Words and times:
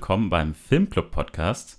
willkommen 0.00 0.30
beim 0.30 0.54
Filmclub 0.54 1.10
Podcast. 1.10 1.78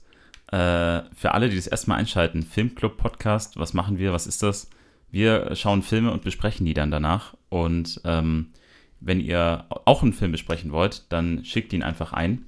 Äh, 0.52 1.02
für 1.12 1.34
alle, 1.34 1.50
die 1.50 1.56
das 1.56 1.66
erstmal 1.66 1.98
einschalten, 1.98 2.44
Filmclub 2.44 2.96
Podcast, 2.96 3.58
was 3.58 3.74
machen 3.74 3.98
wir, 3.98 4.14
was 4.14 4.28
ist 4.28 4.44
das? 4.44 4.70
Wir 5.10 5.56
schauen 5.56 5.82
Filme 5.82 6.12
und 6.12 6.22
besprechen 6.22 6.68
die 6.68 6.76
dann 6.76 6.92
danach. 6.92 7.36
Und 7.50 8.00
ähm, 8.06 8.52
wenn 9.00 9.20
ihr 9.22 9.66
auch 9.86 10.04
einen 10.04 10.14
Film 10.14 10.32
besprechen 10.32 10.72
wollt, 10.72 11.12
dann 11.12 11.44
schickt 11.44 11.74
ihn 11.74 11.82
einfach 11.82 12.14
ein. 12.14 12.46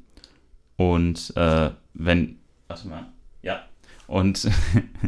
Und 0.75 1.35
äh, 1.37 1.71
wenn, 1.95 2.37
warte 2.67 2.87
mal, 2.87 3.07
ja, 3.41 3.63
und 4.05 4.47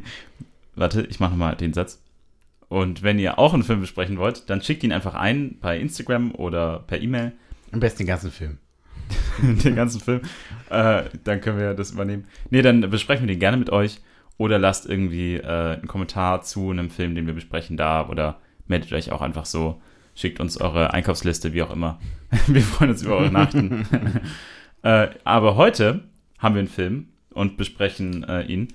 warte, 0.76 1.04
ich 1.04 1.20
mache 1.20 1.30
nochmal 1.30 1.56
den 1.58 1.74
Satz. 1.74 2.02
Und 2.70 3.04
wenn 3.04 3.20
ihr 3.20 3.38
auch 3.38 3.54
einen 3.54 3.62
Film 3.62 3.82
besprechen 3.82 4.18
wollt, 4.18 4.50
dann 4.50 4.64
schickt 4.64 4.84
ihn 4.84 4.92
einfach 4.92 5.14
ein 5.14 5.60
bei 5.62 5.80
Instagram 5.80 6.34
oder 6.34 6.80
per 6.80 7.00
E-Mail. 7.00 7.34
Am 7.72 7.80
besten 7.80 8.00
den 8.00 8.08
ganzen 8.08 8.32
Film. 8.32 8.58
den 9.64 9.76
ganzen 9.76 10.02
Film. 10.02 10.22
Äh, 10.70 11.04
dann 11.24 11.42
können 11.42 11.58
wir 11.58 11.74
das 11.74 11.92
übernehmen. 11.92 12.26
Nee, 12.50 12.62
dann 12.62 12.82
besprechen 12.90 13.28
wir 13.28 13.34
den 13.34 13.40
gerne 13.40 13.58
mit 13.58 13.70
euch. 13.70 14.02
Oder 14.38 14.60
lasst 14.60 14.86
irgendwie 14.86 15.36
äh, 15.36 15.74
einen 15.74 15.88
Kommentar 15.88 16.42
zu 16.42 16.70
einem 16.70 16.90
Film, 16.90 17.16
den 17.16 17.26
wir 17.26 17.34
besprechen 17.34 17.78
da. 17.78 18.08
Oder 18.08 18.40
meldet 18.68 18.92
euch 18.94 19.12
auch 19.12 19.22
einfach 19.22 19.46
so. 19.46 19.82
Schickt 20.14 20.40
uns 20.40 20.60
eure 20.60 20.94
Einkaufsliste, 20.94 21.54
wie 21.54 21.62
auch 21.62 21.72
immer. 21.72 22.00
wir 22.48 22.62
freuen 22.62 22.92
uns 22.92 23.04
über 23.04 23.18
eure 23.18 23.32
Nachrichten. 23.32 23.86
äh, 24.82 25.08
aber 25.24 25.56
heute 25.56 26.04
haben 26.40 26.56
wir 26.56 26.60
einen 26.60 26.68
Film 26.68 27.10
und 27.34 27.58
besprechen 27.58 28.24
äh, 28.24 28.44
ihn. 28.44 28.70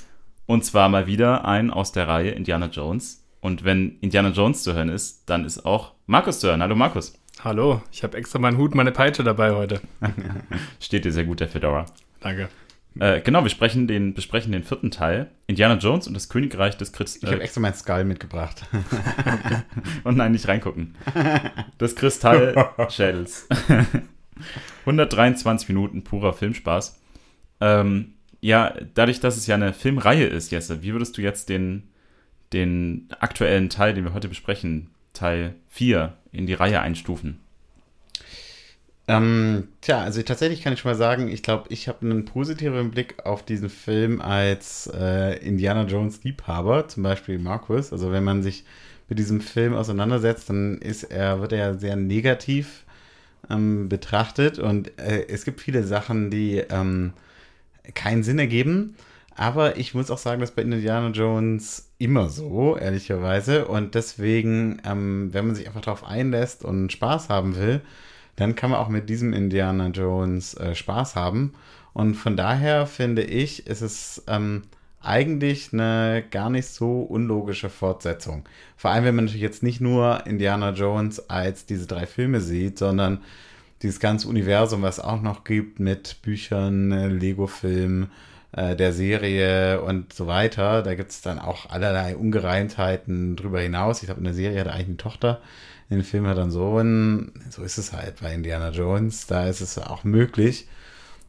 Und 0.46 0.64
zwar 0.64 0.88
mal 0.88 1.06
wieder 1.06 1.44
einen 1.44 1.70
aus 1.70 1.92
der 1.92 2.08
Reihe 2.08 2.30
Indiana 2.30 2.66
Jones. 2.66 3.26
Und 3.40 3.64
wenn 3.64 3.98
Indiana 4.00 4.30
Jones 4.30 4.62
zu 4.62 4.74
hören 4.74 4.88
ist, 4.88 5.28
dann 5.30 5.44
ist 5.44 5.64
auch 5.64 5.94
Markus 6.06 6.40
zu 6.40 6.48
hören. 6.48 6.62
Hallo 6.62 6.74
Markus. 6.74 7.19
Hallo, 7.42 7.80
ich 7.90 8.02
habe 8.02 8.18
extra 8.18 8.38
meinen 8.38 8.58
Hut, 8.58 8.74
meine 8.74 8.92
Peitsche 8.92 9.24
dabei 9.24 9.52
heute. 9.52 9.80
Steht 10.80 11.06
dir 11.06 11.12
sehr 11.12 11.24
gut, 11.24 11.40
der 11.40 11.48
Fedora. 11.48 11.86
Danke. 12.20 12.50
Äh, 12.98 13.22
genau, 13.22 13.42
wir 13.44 13.50
sprechen 13.50 13.86
den, 13.86 14.12
besprechen 14.12 14.52
den 14.52 14.62
vierten 14.62 14.90
Teil. 14.90 15.30
Indiana 15.46 15.78
Jones 15.78 16.06
und 16.06 16.12
das 16.12 16.28
Königreich 16.28 16.76
des 16.76 16.92
Kristall. 16.92 17.30
Ich 17.30 17.32
habe 17.32 17.42
extra 17.42 17.62
meinen 17.62 17.72
Skull 17.72 18.04
mitgebracht. 18.04 18.66
und 20.04 20.18
nein, 20.18 20.32
nicht 20.32 20.48
reingucken. 20.48 20.96
Des 21.80 21.96
Kristallschädels. 21.96 23.48
123 24.80 25.68
Minuten 25.68 26.04
purer 26.04 26.34
Filmspaß. 26.34 27.00
Ähm, 27.62 28.14
ja, 28.42 28.74
dadurch, 28.94 29.20
dass 29.20 29.38
es 29.38 29.46
ja 29.46 29.54
eine 29.54 29.72
Filmreihe 29.72 30.26
ist, 30.26 30.50
Jesse, 30.50 30.82
wie 30.82 30.92
würdest 30.92 31.16
du 31.16 31.22
jetzt 31.22 31.48
den, 31.48 31.88
den 32.52 33.08
aktuellen 33.18 33.70
Teil, 33.70 33.94
den 33.94 34.04
wir 34.04 34.12
heute 34.12 34.28
besprechen, 34.28 34.90
Teil 35.12 35.54
4 35.68 36.14
in 36.32 36.46
die 36.46 36.54
Reihe 36.54 36.80
einstufen? 36.80 37.40
Ähm, 39.08 39.68
tja, 39.80 40.02
also 40.02 40.22
tatsächlich 40.22 40.62
kann 40.62 40.72
ich 40.72 40.80
schon 40.80 40.92
mal 40.92 40.96
sagen, 40.96 41.28
ich 41.28 41.42
glaube, 41.42 41.64
ich 41.70 41.88
habe 41.88 42.02
einen 42.02 42.24
positiveren 42.24 42.92
Blick 42.92 43.26
auf 43.26 43.44
diesen 43.44 43.68
Film 43.68 44.20
als 44.20 44.88
äh, 44.94 45.36
Indiana 45.44 45.84
Jones 45.84 46.22
Liebhaber, 46.22 46.86
zum 46.86 47.02
Beispiel 47.02 47.40
Markus. 47.40 47.92
Also 47.92 48.12
wenn 48.12 48.22
man 48.22 48.44
sich 48.44 48.64
mit 49.08 49.18
diesem 49.18 49.40
Film 49.40 49.74
auseinandersetzt, 49.74 50.48
dann 50.48 50.78
ist 50.78 51.02
er, 51.02 51.40
wird 51.40 51.52
er 51.52 51.58
ja 51.58 51.74
sehr 51.74 51.96
negativ 51.96 52.84
ähm, 53.50 53.88
betrachtet 53.88 54.60
und 54.60 54.96
äh, 55.00 55.26
es 55.28 55.44
gibt 55.44 55.60
viele 55.60 55.82
Sachen, 55.82 56.30
die 56.30 56.58
ähm, 56.70 57.12
keinen 57.94 58.22
Sinn 58.22 58.38
ergeben. 58.38 58.94
Aber 59.40 59.78
ich 59.78 59.94
muss 59.94 60.10
auch 60.10 60.18
sagen, 60.18 60.42
dass 60.42 60.50
bei 60.50 60.60
Indiana 60.60 61.08
Jones 61.08 61.92
immer 61.96 62.28
so, 62.28 62.76
ehrlicherweise. 62.76 63.64
Und 63.64 63.94
deswegen, 63.94 64.82
ähm, 64.84 65.32
wenn 65.32 65.46
man 65.46 65.54
sich 65.54 65.66
einfach 65.66 65.80
darauf 65.80 66.04
einlässt 66.04 66.62
und 66.62 66.92
Spaß 66.92 67.30
haben 67.30 67.56
will, 67.56 67.80
dann 68.36 68.54
kann 68.54 68.68
man 68.68 68.78
auch 68.78 68.90
mit 68.90 69.08
diesem 69.08 69.32
Indiana 69.32 69.86
Jones 69.86 70.52
äh, 70.58 70.74
Spaß 70.74 71.16
haben. 71.16 71.54
Und 71.94 72.16
von 72.16 72.36
daher 72.36 72.86
finde 72.86 73.22
ich, 73.22 73.66
ist 73.66 73.80
es 73.80 74.22
ähm, 74.26 74.64
eigentlich 75.00 75.72
eine 75.72 76.22
gar 76.30 76.50
nicht 76.50 76.66
so 76.66 77.00
unlogische 77.00 77.70
Fortsetzung. 77.70 78.44
Vor 78.76 78.90
allem, 78.90 79.04
wenn 79.04 79.14
man 79.14 79.24
natürlich 79.24 79.40
jetzt 79.40 79.62
nicht 79.62 79.80
nur 79.80 80.26
Indiana 80.26 80.72
Jones 80.72 81.30
als 81.30 81.64
diese 81.64 81.86
drei 81.86 82.04
Filme 82.04 82.42
sieht, 82.42 82.76
sondern 82.76 83.22
dieses 83.80 84.00
ganze 84.00 84.28
Universum, 84.28 84.82
was 84.82 85.00
auch 85.00 85.22
noch 85.22 85.44
gibt 85.44 85.80
mit 85.80 86.20
Büchern, 86.20 86.92
äh, 86.92 87.08
Lego-Filmen, 87.08 88.10
äh, 88.52 88.76
der 88.76 88.92
Serie 88.92 89.80
und 89.82 90.12
so 90.12 90.26
weiter. 90.26 90.82
Da 90.82 90.94
gibt 90.94 91.10
es 91.10 91.20
dann 91.20 91.38
auch 91.38 91.70
allerlei 91.70 92.16
Ungereimtheiten 92.16 93.36
drüber 93.36 93.60
hinaus. 93.60 94.00
Ich 94.00 94.06
glaube, 94.06 94.20
in 94.20 94.24
der 94.24 94.34
Serie 94.34 94.60
hat 94.60 94.66
er 94.66 94.74
eigentlich 94.74 94.88
eine 94.88 94.96
Tochter, 94.96 95.40
in 95.88 95.98
dem 95.98 96.04
Film 96.04 96.26
hat 96.26 96.36
er 96.36 96.44
einen 96.44 96.52
Sohn. 96.52 97.32
So 97.50 97.62
ist 97.62 97.78
es 97.78 97.92
halt 97.92 98.20
bei 98.20 98.32
Indiana 98.32 98.70
Jones. 98.70 99.26
Da 99.26 99.46
ist 99.48 99.60
es 99.60 99.78
auch 99.78 100.04
möglich. 100.04 100.68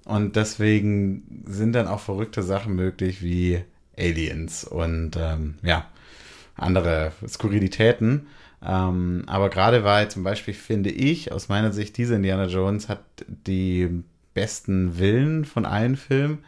Und 0.05 0.35
deswegen 0.35 1.43
sind 1.45 1.73
dann 1.73 1.87
auch 1.87 1.99
verrückte 1.99 2.43
Sachen 2.43 2.75
möglich 2.75 3.21
wie 3.21 3.63
Aliens 3.97 4.63
und 4.63 5.15
ähm, 5.17 5.55
ja, 5.63 5.85
andere 6.55 7.11
Skurrilitäten. 7.27 8.27
Ähm, 8.63 9.23
aber 9.27 9.49
gerade 9.49 9.83
weil 9.83 10.09
zum 10.09 10.23
Beispiel 10.23 10.53
finde 10.53 10.91
ich, 10.91 11.31
aus 11.31 11.49
meiner 11.49 11.71
Sicht, 11.71 11.97
diese 11.97 12.15
Indiana 12.15 12.45
Jones 12.45 12.89
hat 12.89 13.03
die 13.27 14.03
besten 14.33 14.97
Willen 14.97 15.45
von 15.45 15.65
allen 15.65 15.97
Filmen. 15.97 16.39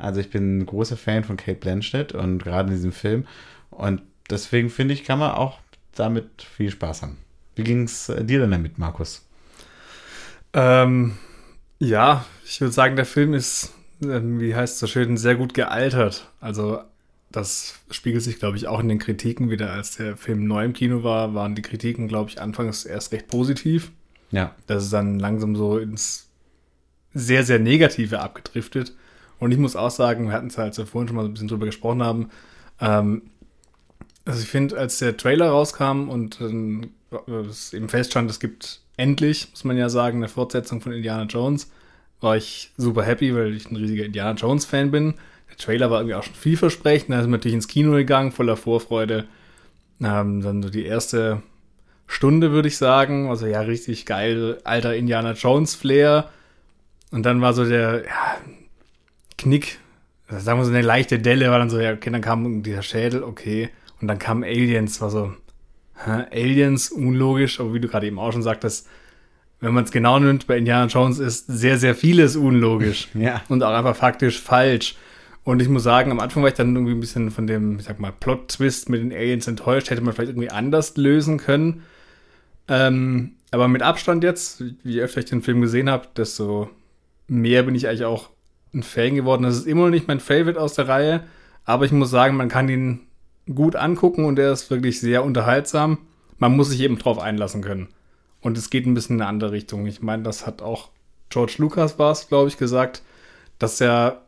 Also 0.00 0.20
ich 0.20 0.30
bin 0.30 0.58
ein 0.58 0.66
großer 0.66 0.96
Fan 0.96 1.24
von 1.24 1.36
Kate 1.36 1.58
Blanchett 1.58 2.12
und 2.12 2.42
gerade 2.42 2.68
in 2.68 2.74
diesem 2.74 2.92
Film. 2.92 3.26
Und 3.70 4.02
deswegen 4.28 4.70
finde 4.70 4.94
ich, 4.94 5.04
kann 5.04 5.18
man 5.18 5.32
auch 5.32 5.58
damit 5.94 6.42
viel 6.42 6.70
Spaß 6.70 7.02
haben. 7.02 7.18
Wie 7.56 7.64
ging 7.64 7.84
es 7.84 8.06
dir 8.06 8.40
denn 8.40 8.50
damit, 8.50 8.78
Markus? 8.78 9.26
Ähm, 10.52 11.16
ja, 11.78 12.24
ich 12.44 12.60
würde 12.60 12.72
sagen, 12.72 12.96
der 12.96 13.06
Film 13.06 13.34
ist, 13.34 13.72
ähm, 14.02 14.40
wie 14.40 14.54
heißt 14.54 14.74
es 14.74 14.80
so 14.80 14.86
schön, 14.86 15.16
sehr 15.16 15.34
gut 15.34 15.54
gealtert. 15.54 16.30
Also 16.40 16.80
das 17.30 17.74
spiegelt 17.90 18.22
sich, 18.22 18.38
glaube 18.38 18.56
ich, 18.56 18.66
auch 18.66 18.80
in 18.80 18.88
den 18.88 18.98
Kritiken 18.98 19.50
wieder. 19.50 19.72
Als 19.72 19.96
der 19.96 20.16
Film 20.16 20.46
neu 20.46 20.64
im 20.64 20.72
Kino 20.72 21.04
war, 21.04 21.34
waren 21.34 21.54
die 21.54 21.62
Kritiken, 21.62 22.08
glaube 22.08 22.30
ich, 22.30 22.40
anfangs 22.40 22.84
erst 22.84 23.12
recht 23.12 23.28
positiv. 23.28 23.92
Ja. 24.30 24.54
Das 24.66 24.84
ist 24.84 24.92
dann 24.92 25.18
langsam 25.18 25.54
so 25.54 25.78
ins 25.78 26.28
sehr, 27.14 27.44
sehr 27.44 27.58
Negative 27.58 28.20
abgedriftet. 28.20 28.94
Und 29.40 29.52
ich 29.52 29.58
muss 29.58 29.74
auch 29.74 29.90
sagen, 29.90 30.26
wir 30.26 30.32
hatten 30.32 30.48
es 30.48 30.58
halt 30.58 30.74
so 30.74 30.84
vorhin 30.86 31.08
schon 31.08 31.16
mal 31.16 31.24
ein 31.24 31.32
bisschen 31.32 31.48
drüber 31.48 31.66
gesprochen 31.66 32.02
haben. 32.02 32.30
Ähm, 32.80 33.22
also 34.24 34.40
ich 34.42 34.48
finde, 34.48 34.78
als 34.78 34.98
der 34.98 35.16
Trailer 35.16 35.48
rauskam 35.48 36.08
und 36.08 36.40
ähm, 36.40 36.90
es 37.48 37.72
eben 37.72 37.88
feststand, 37.88 38.30
es 38.30 38.38
gibt 38.38 38.80
endlich, 38.96 39.48
muss 39.50 39.64
man 39.64 39.76
ja 39.76 39.88
sagen, 39.88 40.18
eine 40.18 40.28
Fortsetzung 40.28 40.80
von 40.80 40.92
Indiana 40.92 41.24
Jones, 41.24 41.70
war 42.20 42.36
ich 42.36 42.70
super 42.76 43.02
happy, 43.02 43.34
weil 43.34 43.54
ich 43.54 43.70
ein 43.70 43.76
riesiger 43.76 44.04
Indiana 44.04 44.32
Jones-Fan 44.32 44.90
bin. 44.90 45.14
Der 45.48 45.56
Trailer 45.56 45.90
war 45.90 46.00
irgendwie 46.00 46.14
auch 46.14 46.22
schon 46.22 46.34
vielversprechend. 46.34 47.10
Da 47.10 47.22
sind 47.22 47.30
wir 47.30 47.38
natürlich 47.38 47.54
ins 47.54 47.68
Kino 47.68 47.92
gegangen, 47.92 48.30
voller 48.30 48.58
Vorfreude. 48.58 49.26
Ähm, 50.02 50.42
dann 50.42 50.62
so 50.62 50.68
die 50.68 50.84
erste 50.84 51.42
Stunde, 52.06 52.52
würde 52.52 52.68
ich 52.68 52.76
sagen. 52.76 53.30
Also 53.30 53.46
ja, 53.46 53.62
richtig 53.62 54.04
geil, 54.04 54.58
alter 54.64 54.94
Indiana 54.94 55.32
Jones-Flair. 55.32 56.28
Und 57.10 57.24
dann 57.24 57.40
war 57.40 57.54
so 57.54 57.64
der, 57.64 58.04
ja, 58.04 58.36
Knick, 59.40 59.78
sagen 60.28 60.58
wir 60.58 60.64
so 60.64 60.70
eine 60.70 60.82
leichte 60.82 61.18
Delle, 61.18 61.50
war 61.50 61.58
dann 61.58 61.70
so, 61.70 61.80
ja, 61.80 61.92
okay, 61.92 62.10
dann 62.10 62.20
kam 62.20 62.62
dieser 62.62 62.82
Schädel, 62.82 63.22
okay. 63.22 63.70
Und 64.00 64.08
dann 64.08 64.18
kam 64.18 64.42
Aliens, 64.42 65.00
war 65.00 65.10
so, 65.10 65.32
hä, 66.04 66.24
Aliens, 66.30 66.90
unlogisch, 66.90 67.60
aber 67.60 67.74
wie 67.74 67.80
du 67.80 67.88
gerade 67.88 68.06
eben 68.06 68.18
auch 68.18 68.32
schon 68.32 68.42
sagtest, 68.42 68.86
wenn 69.60 69.74
man 69.74 69.84
es 69.84 69.90
genau 69.90 70.18
nimmt, 70.18 70.46
bei 70.46 70.56
Indiana 70.56 70.86
Jones 70.86 71.18
ist 71.18 71.46
sehr, 71.46 71.78
sehr 71.78 71.94
vieles 71.94 72.36
unlogisch. 72.36 73.08
Ja. 73.14 73.42
Und 73.48 73.62
auch 73.62 73.72
einfach 73.72 73.96
faktisch 73.96 74.40
falsch. 74.40 74.96
Und 75.44 75.60
ich 75.60 75.68
muss 75.68 75.82
sagen, 75.82 76.10
am 76.10 76.20
Anfang 76.20 76.42
war 76.42 76.48
ich 76.48 76.56
dann 76.56 76.74
irgendwie 76.74 76.94
ein 76.94 77.00
bisschen 77.00 77.30
von 77.30 77.46
dem, 77.46 77.78
ich 77.78 77.84
sag 77.84 77.98
mal, 77.98 78.12
Plot-Twist 78.12 78.88
mit 78.88 79.00
den 79.00 79.12
Aliens 79.12 79.46
enttäuscht. 79.46 79.90
Hätte 79.90 80.00
man 80.00 80.14
vielleicht 80.14 80.30
irgendwie 80.30 80.50
anders 80.50 80.96
lösen 80.96 81.38
können. 81.38 81.82
Ähm, 82.68 83.32
aber 83.50 83.68
mit 83.68 83.82
Abstand 83.82 84.24
jetzt, 84.24 84.62
je 84.84 85.00
öfter 85.02 85.20
ich 85.20 85.26
den 85.26 85.42
Film 85.42 85.60
gesehen 85.60 85.90
habe, 85.90 86.08
desto 86.16 86.70
mehr 87.26 87.62
bin 87.62 87.74
ich 87.74 87.88
eigentlich 87.88 88.04
auch 88.04 88.30
ein 88.74 88.82
Fan 88.82 89.14
geworden. 89.14 89.42
Das 89.42 89.56
ist 89.56 89.66
immer 89.66 89.84
noch 89.84 89.90
nicht 89.90 90.08
mein 90.08 90.20
Favorite 90.20 90.60
aus 90.60 90.74
der 90.74 90.88
Reihe, 90.88 91.24
aber 91.64 91.84
ich 91.84 91.92
muss 91.92 92.10
sagen, 92.10 92.36
man 92.36 92.48
kann 92.48 92.68
ihn 92.68 93.00
gut 93.52 93.76
angucken 93.76 94.24
und 94.24 94.38
er 94.38 94.52
ist 94.52 94.70
wirklich 94.70 95.00
sehr 95.00 95.24
unterhaltsam. 95.24 95.98
Man 96.38 96.56
muss 96.56 96.70
sich 96.70 96.80
eben 96.80 96.98
drauf 96.98 97.18
einlassen 97.18 97.62
können. 97.62 97.88
Und 98.40 98.56
es 98.56 98.70
geht 98.70 98.86
ein 98.86 98.94
bisschen 98.94 99.16
in 99.16 99.22
eine 99.22 99.28
andere 99.28 99.52
Richtung. 99.52 99.86
Ich 99.86 100.00
meine, 100.00 100.22
das 100.22 100.46
hat 100.46 100.62
auch 100.62 100.88
George 101.28 101.56
Lucas 101.58 101.98
war 101.98 102.12
es, 102.12 102.28
glaube 102.28 102.48
ich, 102.48 102.56
gesagt, 102.56 103.02
dass 103.58 103.80
er 103.80 104.22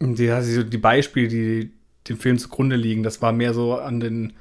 die, 0.00 0.64
die 0.70 0.78
Beispiele, 0.78 1.28
die 1.28 1.72
dem 2.08 2.18
Film 2.18 2.38
zugrunde 2.38 2.76
liegen, 2.76 3.02
das 3.02 3.20
war 3.20 3.32
mehr 3.32 3.52
so 3.52 3.76
an 3.76 4.00
den, 4.00 4.34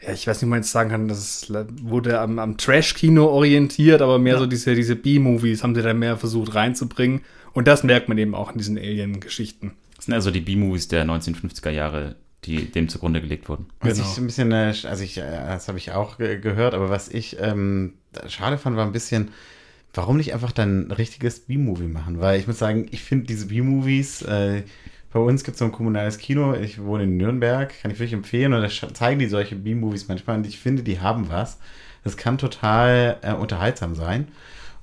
ja, 0.00 0.12
ich 0.12 0.26
weiß 0.26 0.36
nicht, 0.36 0.46
wie 0.46 0.50
man 0.50 0.60
jetzt 0.60 0.70
sagen 0.70 0.90
kann, 0.90 1.08
das 1.08 1.52
wurde 1.82 2.20
am, 2.20 2.38
am 2.38 2.56
Trash-Kino 2.56 3.26
orientiert, 3.26 4.00
aber 4.00 4.18
mehr 4.18 4.34
ja. 4.34 4.38
so 4.38 4.46
diese, 4.46 4.74
diese 4.74 4.94
B-Movies 4.94 5.62
haben 5.62 5.74
sie 5.74 5.82
da 5.82 5.92
mehr 5.92 6.16
versucht 6.16 6.54
reinzubringen. 6.54 7.22
Und 7.52 7.66
das 7.66 7.82
merkt 7.82 8.08
man 8.08 8.18
eben 8.18 8.34
auch 8.34 8.52
in 8.52 8.58
diesen 8.58 8.78
Alien-Geschichten. 8.78 9.72
Das 9.96 10.04
sind 10.04 10.14
also 10.14 10.30
die 10.30 10.40
B-Movies 10.40 10.86
der 10.86 11.04
1950er 11.04 11.70
Jahre, 11.70 12.14
die 12.44 12.70
dem 12.70 12.88
zugrunde 12.88 13.20
gelegt 13.20 13.48
wurden. 13.48 13.66
Was 13.80 13.94
genau. 13.94 14.08
ich 14.08 14.18
ein 14.18 14.26
bisschen, 14.26 14.52
äh, 14.52 14.74
also 14.84 15.02
ich, 15.02 15.18
äh, 15.18 15.22
das 15.22 15.66
habe 15.66 15.78
ich 15.78 15.90
auch 15.90 16.18
gehört, 16.18 16.74
aber 16.74 16.90
was 16.90 17.08
ich 17.08 17.36
ähm, 17.40 17.94
schade 18.28 18.58
fand, 18.58 18.76
war 18.76 18.86
ein 18.86 18.92
bisschen, 18.92 19.30
warum 19.92 20.18
nicht 20.18 20.32
einfach 20.32 20.52
dann 20.52 20.86
ein 20.86 20.92
richtiges 20.92 21.40
B-Movie 21.40 21.88
machen? 21.88 22.20
Weil 22.20 22.38
ich 22.38 22.46
muss 22.46 22.58
sagen, 22.58 22.86
ich 22.92 23.02
finde 23.02 23.26
diese 23.26 23.46
B-Movies, 23.46 24.22
äh, 24.22 24.62
bei 25.12 25.20
uns 25.20 25.44
gibt 25.44 25.54
es 25.54 25.58
so 25.58 25.64
ein 25.64 25.72
kommunales 25.72 26.18
Kino, 26.18 26.54
ich 26.54 26.82
wohne 26.82 27.04
in 27.04 27.16
Nürnberg, 27.16 27.72
kann 27.80 27.90
ich 27.90 27.98
wirklich 27.98 28.12
empfehlen 28.12 28.52
und 28.52 28.62
da 28.62 28.94
zeigen 28.94 29.18
die 29.18 29.26
solche 29.26 29.56
B-Movies 29.56 30.08
manchmal 30.08 30.36
und 30.36 30.46
ich 30.46 30.58
finde, 30.58 30.82
die 30.82 31.00
haben 31.00 31.28
was. 31.30 31.58
Das 32.04 32.16
kann 32.16 32.38
total 32.38 33.18
äh, 33.22 33.32
unterhaltsam 33.32 33.94
sein. 33.94 34.28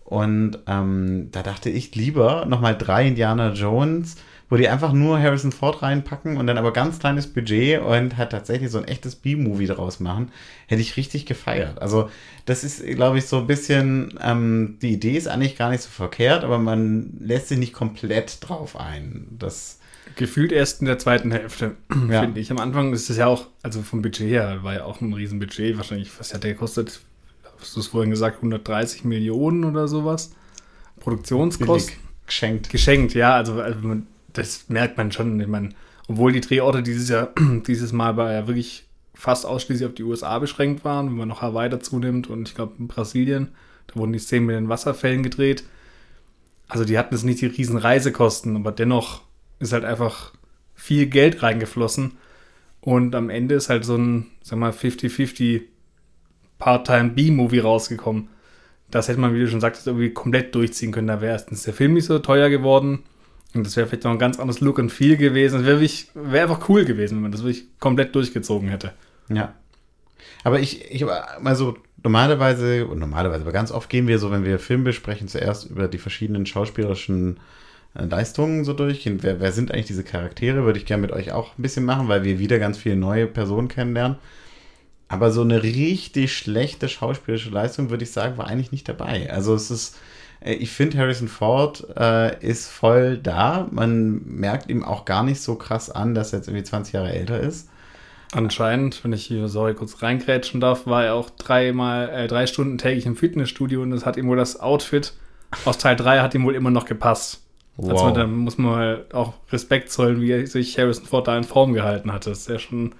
Und 0.03 0.59
ähm, 0.67 1.29
da 1.31 1.41
dachte 1.41 1.69
ich 1.69 1.95
lieber 1.95 2.45
nochmal 2.45 2.77
drei 2.77 3.07
Indiana 3.07 3.53
Jones, 3.53 4.17
wo 4.49 4.55
die 4.57 4.69
einfach 4.69 4.93
nur 4.93 5.19
Harrison 5.19 5.51
Ford 5.51 5.81
reinpacken 5.81 6.37
und 6.37 6.45
dann 6.45 6.59
aber 6.59 6.71
ganz 6.71 6.99
kleines 6.99 7.25
Budget 7.25 7.81
und 7.81 8.15
halt 8.17 8.31
tatsächlich 8.31 8.69
so 8.69 8.77
ein 8.77 8.87
echtes 8.87 9.15
B-Movie 9.15 9.65
draus 9.65 9.99
machen, 9.99 10.31
hätte 10.67 10.81
ich 10.81 10.97
richtig 10.97 11.25
gefeiert. 11.25 11.81
Also 11.81 12.09
das 12.45 12.63
ist, 12.63 12.85
glaube 12.85 13.17
ich, 13.17 13.25
so 13.25 13.39
ein 13.39 13.47
bisschen, 13.47 14.19
ähm, 14.21 14.77
die 14.83 14.93
Idee 14.93 15.17
ist 15.17 15.27
eigentlich 15.27 15.57
gar 15.57 15.71
nicht 15.71 15.81
so 15.81 15.89
verkehrt, 15.89 16.43
aber 16.43 16.59
man 16.59 17.13
lässt 17.19 17.47
sich 17.47 17.57
nicht 17.57 17.73
komplett 17.73 18.47
drauf 18.47 18.79
ein. 18.79 19.25
Das 19.39 19.79
Gefühlt 20.15 20.51
erst 20.51 20.81
in 20.81 20.85
der 20.87 20.97
zweiten 20.97 21.31
Hälfte, 21.31 21.75
Ja. 22.09 22.21
finde 22.21 22.39
ich. 22.39 22.51
Am 22.51 22.59
Anfang 22.59 22.93
ist 22.93 23.09
es 23.09 23.17
ja 23.17 23.27
auch, 23.27 23.47
also 23.63 23.81
vom 23.81 24.01
Budget 24.01 24.29
her, 24.29 24.59
war 24.63 24.73
ja 24.73 24.83
auch 24.85 25.01
ein 25.01 25.13
Riesenbudget. 25.13 25.77
Wahrscheinlich, 25.77 26.11
was 26.19 26.33
hat 26.33 26.43
der 26.43 26.53
gekostet? 26.53 27.01
Hast 27.59 27.75
du 27.75 27.79
es 27.79 27.87
vorhin 27.87 28.09
gesagt, 28.09 28.37
130 28.37 29.03
Millionen 29.05 29.63
oder 29.63 29.87
sowas? 29.87 30.31
Produktionskosten? 30.99 31.95
billig 31.95 32.05
geschenkt. 32.27 32.69
Geschenkt, 32.69 33.13
ja, 33.13 33.35
also, 33.35 33.61
also 33.61 33.79
das 34.33 34.69
merkt 34.69 34.97
man 34.97 35.11
schon. 35.11 35.39
Ich 35.39 35.47
meine, 35.47 35.69
obwohl 36.07 36.31
die 36.31 36.41
Drehorte 36.41 36.83
dieses 36.83 37.09
Jahr, 37.09 37.29
dieses 37.67 37.91
Mal 37.91 38.17
war 38.17 38.31
ja 38.31 38.47
wirklich 38.47 38.85
fast 39.13 39.45
ausschließlich 39.45 39.87
auf 39.87 39.95
die 39.95 40.03
USA 40.03 40.39
beschränkt 40.39 40.83
waren, 40.83 41.07
wenn 41.07 41.15
man 41.17 41.27
noch 41.29 41.41
Hawaii 41.41 41.69
dazu 41.69 41.99
nimmt 41.99 42.29
und 42.29 42.49
ich 42.49 42.55
glaube 42.55 42.73
in 42.79 42.87
Brasilien, 42.87 43.49
da 43.87 43.95
wurden 43.95 44.11
die 44.13 44.19
Szenen 44.19 44.45
mit 44.45 44.55
den 44.55 44.67
Wasserfällen 44.69 45.23
gedreht. 45.23 45.63
Also 46.67 46.83
die 46.83 46.97
hatten 46.97 47.13
jetzt 47.15 47.23
nicht 47.23 47.41
die 47.41 47.45
riesen 47.45 47.77
Reisekosten, 47.77 48.55
aber 48.57 48.71
dennoch 48.71 49.21
ist 49.59 49.73
halt 49.73 49.85
einfach 49.85 50.33
viel 50.73 51.07
Geld 51.07 51.41
reingeflossen 51.41 52.17
und 52.81 53.15
am 53.15 53.29
Ende 53.29 53.55
ist 53.55 53.69
halt 53.69 53.83
so 53.83 53.95
ein, 53.95 54.27
sag 54.43 54.59
mal, 54.59 54.71
50-50 54.71 55.61
Part-Time 56.59 57.09
B-Movie 57.09 57.59
rausgekommen. 57.59 58.29
Das 58.91 59.07
hätte 59.07 59.19
man, 59.19 59.33
wie 59.33 59.39
du 59.39 59.47
schon 59.47 59.59
sagtest, 59.59 59.87
irgendwie 59.87 60.11
komplett 60.11 60.53
durchziehen 60.53 60.91
können. 60.91 61.07
Da 61.07 61.19
wäre 61.19 61.33
erstens 61.33 61.63
der 61.63 61.73
Film 61.73 61.93
nicht 61.93 62.05
so 62.05 62.19
teuer 62.19 62.49
geworden. 62.49 63.03
Und 63.55 63.65
das 63.65 63.75
wäre 63.75 63.87
vielleicht 63.87 64.03
noch 64.03 64.11
ein 64.11 64.19
ganz 64.19 64.39
anderes 64.39 64.61
Look 64.61 64.77
und 64.77 64.91
Feel 64.91 65.17
gewesen. 65.17 65.57
Das 65.57 65.65
wäre 65.65 65.81
wäre 66.31 66.43
einfach 66.43 66.69
cool 66.69 66.85
gewesen, 66.85 67.15
wenn 67.15 67.23
man 67.23 67.31
das 67.31 67.41
wirklich 67.43 67.65
komplett 67.79 68.13
durchgezogen 68.13 68.69
hätte. 68.69 68.93
Ja. 69.29 69.55
Aber 70.43 70.59
ich, 70.59 70.91
ich 70.91 71.03
aber 71.03 71.25
mal 71.41 71.55
so 71.55 71.75
normalerweise, 72.03 72.85
und 72.85 72.99
normalerweise, 72.99 73.41
aber 73.41 73.51
ganz 73.51 73.71
oft 73.71 73.89
gehen 73.89 74.07
wir 74.07 74.19
so, 74.19 74.29
wenn 74.29 74.45
wir 74.45 74.59
Film 74.59 74.83
besprechen, 74.83 75.27
zuerst 75.27 75.69
über 75.69 75.87
die 75.87 75.97
verschiedenen 75.97 76.45
schauspielerischen 76.45 77.39
Leistungen 77.95 78.63
so 78.63 78.73
durchgehen. 78.73 79.19
Wer, 79.21 79.39
wer 79.39 79.51
sind 79.51 79.71
eigentlich 79.71 79.87
diese 79.87 80.03
Charaktere? 80.03 80.63
Würde 80.63 80.79
ich 80.79 80.85
gerne 80.85 81.01
mit 81.01 81.11
euch 81.11 81.31
auch 81.31 81.57
ein 81.57 81.61
bisschen 81.61 81.85
machen, 81.85 82.07
weil 82.07 82.23
wir 82.23 82.39
wieder 82.39 82.59
ganz 82.59 82.77
viele 82.77 82.95
neue 82.95 83.27
Personen 83.27 83.67
kennenlernen. 83.67 84.17
Aber 85.07 85.31
so 85.31 85.41
eine 85.41 85.63
richtig 85.63 86.35
schlechte 86.35 86.89
schauspielerische 86.89 87.51
Leistung, 87.51 87.89
würde 87.89 88.03
ich 88.03 88.11
sagen, 88.11 88.37
war 88.37 88.47
eigentlich 88.47 88.71
nicht 88.71 88.89
dabei. 88.89 89.31
Also 89.31 89.53
es 89.53 89.69
ist, 89.71 89.99
äh, 90.41 90.53
ich 90.53 90.71
finde, 90.71 90.97
Harrison 90.97 91.27
Ford 91.27 91.85
äh, 91.95 92.43
ist 92.45 92.67
voll 92.67 93.17
da. 93.17 93.67
Man 93.71 94.21
merkt 94.25 94.69
ihm 94.69 94.83
auch 94.83 95.05
gar 95.05 95.23
nicht 95.23 95.41
so 95.41 95.55
krass 95.55 95.89
an, 95.89 96.15
dass 96.15 96.33
er 96.33 96.39
jetzt 96.39 96.47
irgendwie 96.47 96.63
20 96.63 96.93
Jahre 96.93 97.13
älter 97.13 97.39
ist. 97.39 97.69
Anscheinend, 98.33 99.03
wenn 99.03 99.13
ich 99.13 99.25
hier, 99.25 99.47
sorry, 99.47 99.75
kurz 99.75 100.01
reingrätschen 100.01 100.59
darf, 100.59 100.87
war 100.87 101.05
er 101.05 101.13
auch 101.13 101.29
dreimal, 101.29 102.09
äh, 102.09 102.27
drei 102.27 102.47
Stunden 102.47 102.77
täglich 102.77 103.05
im 103.05 103.15
Fitnessstudio 103.15 103.83
und 103.83 103.91
das 103.91 104.05
hat 104.05 104.17
ihm 104.17 104.27
wohl 104.27 104.37
das 104.37 104.59
Outfit 104.59 105.13
aus 105.63 105.77
Teil 105.77 105.95
3 105.95 106.19
hat 106.19 106.35
ihm 106.35 106.43
wohl 106.43 106.55
immer 106.55 106.71
noch 106.71 106.85
gepasst. 106.85 107.44
Also 107.77 107.91
Wow. 107.91 108.13
da 108.13 108.25
muss 108.25 108.57
man 108.57 108.75
halt 108.75 109.13
auch 109.13 109.33
Respekt 109.51 109.91
zollen, 109.91 110.21
wie 110.21 110.45
sich 110.45 110.77
Harrison 110.77 111.05
Ford 111.05 111.27
da 111.27 111.37
in 111.37 111.43
Form 111.43 111.73
gehalten 111.73 112.11
hat. 112.13 112.25
Das 112.25 112.39
ist 112.39 112.49
ja 112.49 112.57
schon 112.59 112.95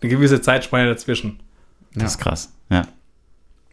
eine 0.00 0.10
gewisse 0.10 0.40
Zeitspanne 0.40 0.88
dazwischen. 0.88 1.40
Das 1.94 2.12
ist 2.12 2.18
krass. 2.18 2.52
Ja. 2.70 2.86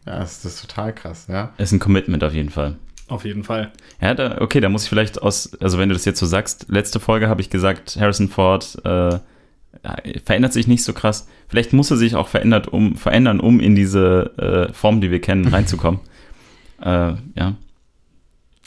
Ja, 0.05 0.19
das 0.19 0.45
ist 0.45 0.61
total 0.61 0.93
krass, 0.93 1.27
ja. 1.29 1.51
Ist 1.57 1.71
ein 1.71 1.79
Commitment 1.79 2.23
auf 2.23 2.33
jeden 2.33 2.49
Fall. 2.49 2.75
Auf 3.07 3.25
jeden 3.25 3.43
Fall. 3.43 3.71
Ja, 4.01 4.13
da, 4.13 4.41
okay, 4.41 4.59
da 4.59 4.69
muss 4.69 4.83
ich 4.83 4.89
vielleicht 4.89 5.21
aus, 5.21 5.55
also 5.59 5.77
wenn 5.77 5.89
du 5.89 5.93
das 5.95 6.05
jetzt 6.05 6.19
so 6.19 6.25
sagst, 6.25 6.67
letzte 6.69 6.99
Folge 6.99 7.27
habe 7.27 7.41
ich 7.41 7.49
gesagt, 7.49 7.97
Harrison 7.99 8.29
Ford 8.29 8.77
äh, 8.83 9.19
verändert 10.25 10.53
sich 10.53 10.67
nicht 10.67 10.83
so 10.83 10.93
krass. 10.93 11.27
Vielleicht 11.47 11.73
muss 11.73 11.91
er 11.91 11.97
sich 11.97 12.15
auch 12.15 12.27
verändert, 12.27 12.67
um, 12.67 12.95
verändern, 12.95 13.39
um 13.39 13.59
in 13.59 13.75
diese 13.75 14.67
äh, 14.69 14.73
Form, 14.73 15.01
die 15.01 15.11
wir 15.11 15.21
kennen, 15.21 15.47
reinzukommen. 15.47 15.99
äh, 16.81 17.13
ja. 17.35 17.55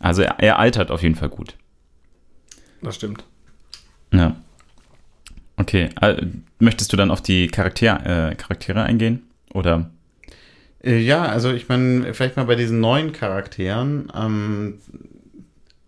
Also 0.01 0.23
er, 0.23 0.39
er 0.39 0.59
altert 0.59 0.91
auf 0.91 1.03
jeden 1.03 1.17
Fall 1.17 1.29
gut. 1.31 1.55
Das 2.83 2.97
stimmt. 2.97 3.25
Ja. 4.13 4.37
Okay, 5.57 5.91
äh, 6.01 6.25
möchtest 6.61 6.93
du 6.93 6.97
dann 6.97 7.11
auf 7.11 7.21
die 7.21 7.49
Charakter, 7.49 8.31
äh, 8.31 8.35
Charaktere 8.37 8.83
eingehen? 8.83 9.25
Oder? 9.53 9.91
Äh, 10.83 10.99
Ja, 10.99 11.25
also 11.25 11.53
ich 11.53 11.69
meine, 11.69 12.15
vielleicht 12.15 12.37
mal 12.37 12.45
bei 12.45 12.55
diesen 12.55 12.81
neuen 12.81 13.13
Charakteren. 13.13 14.13
Ähm, 14.15 14.79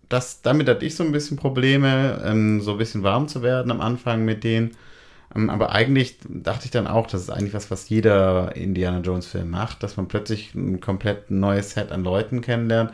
das, 0.09 0.41
damit 0.41 0.67
hatte 0.67 0.85
ich 0.85 0.95
so 0.95 1.03
ein 1.03 1.11
bisschen 1.13 1.37
Probleme, 1.37 2.21
ähm, 2.25 2.59
so 2.61 2.73
ein 2.73 2.77
bisschen 2.77 3.03
warm 3.03 3.27
zu 3.27 3.41
werden 3.43 3.71
am 3.71 3.81
Anfang 3.81 4.25
mit 4.25 4.43
denen. 4.43 4.71
Ähm, 5.35 5.49
aber 5.49 5.71
eigentlich 5.71 6.17
dachte 6.27 6.65
ich 6.65 6.71
dann 6.71 6.87
auch, 6.87 7.07
das 7.07 7.21
ist 7.21 7.29
eigentlich 7.29 7.53
was, 7.53 7.71
was 7.71 7.89
jeder 7.89 8.55
Indiana 8.55 8.99
Jones-Film 8.99 9.49
macht, 9.49 9.83
dass 9.83 9.97
man 9.97 10.07
plötzlich 10.09 10.53
ein 10.55 10.81
komplett 10.81 11.31
neues 11.31 11.71
Set 11.71 11.91
an 11.93 12.03
Leuten 12.03 12.41
kennenlernt, 12.41 12.91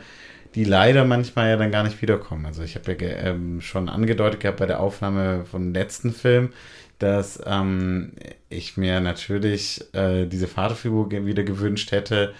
die 0.54 0.64
leider 0.64 1.04
manchmal 1.04 1.50
ja 1.50 1.56
dann 1.56 1.70
gar 1.70 1.84
nicht 1.84 2.00
wiederkommen. 2.02 2.46
Also 2.46 2.62
ich 2.62 2.74
habe 2.74 2.92
ja 2.92 3.08
ähm, 3.08 3.60
schon 3.60 3.88
angedeutet 3.88 4.40
gehabt 4.40 4.58
bei 4.58 4.66
der 4.66 4.80
Aufnahme 4.80 5.44
vom 5.44 5.72
letzten 5.72 6.12
Film, 6.12 6.50
dass 6.98 7.40
ähm, 7.46 8.12
ich 8.48 8.76
mir 8.76 9.00
natürlich 9.00 9.84
äh, 9.94 10.26
diese 10.26 10.48
Vaterfigur 10.48 11.10
wieder 11.10 11.44
gewünscht 11.44 11.92
hätte. 11.92 12.32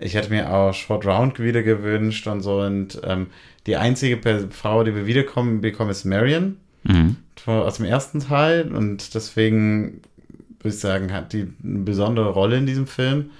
Ich 0.00 0.14
hätte 0.14 0.30
mir 0.30 0.52
auch 0.54 0.72
Short 0.72 1.04
Round 1.04 1.40
wieder 1.40 1.62
gewünscht 1.62 2.26
und 2.28 2.40
so. 2.40 2.60
Und 2.60 3.00
ähm, 3.04 3.26
die 3.66 3.76
einzige 3.76 4.16
Per- 4.16 4.50
Frau, 4.50 4.84
die 4.84 4.94
wir 4.94 5.06
wiederkommen 5.06 5.60
bekommen, 5.60 5.90
ist 5.90 6.04
Marion 6.04 6.56
Mhm. 6.84 7.16
aus 7.44 7.76
dem 7.78 7.86
ersten 7.86 8.20
Teil. 8.20 8.72
Und 8.72 9.14
deswegen 9.14 10.00
würde 10.60 10.74
ich 10.74 10.78
sagen, 10.78 11.12
hat 11.12 11.32
die 11.32 11.48
eine 11.62 11.80
besondere 11.80 12.30
Rolle 12.30 12.56
in 12.56 12.66
diesem 12.66 12.86
Film. 12.86 13.30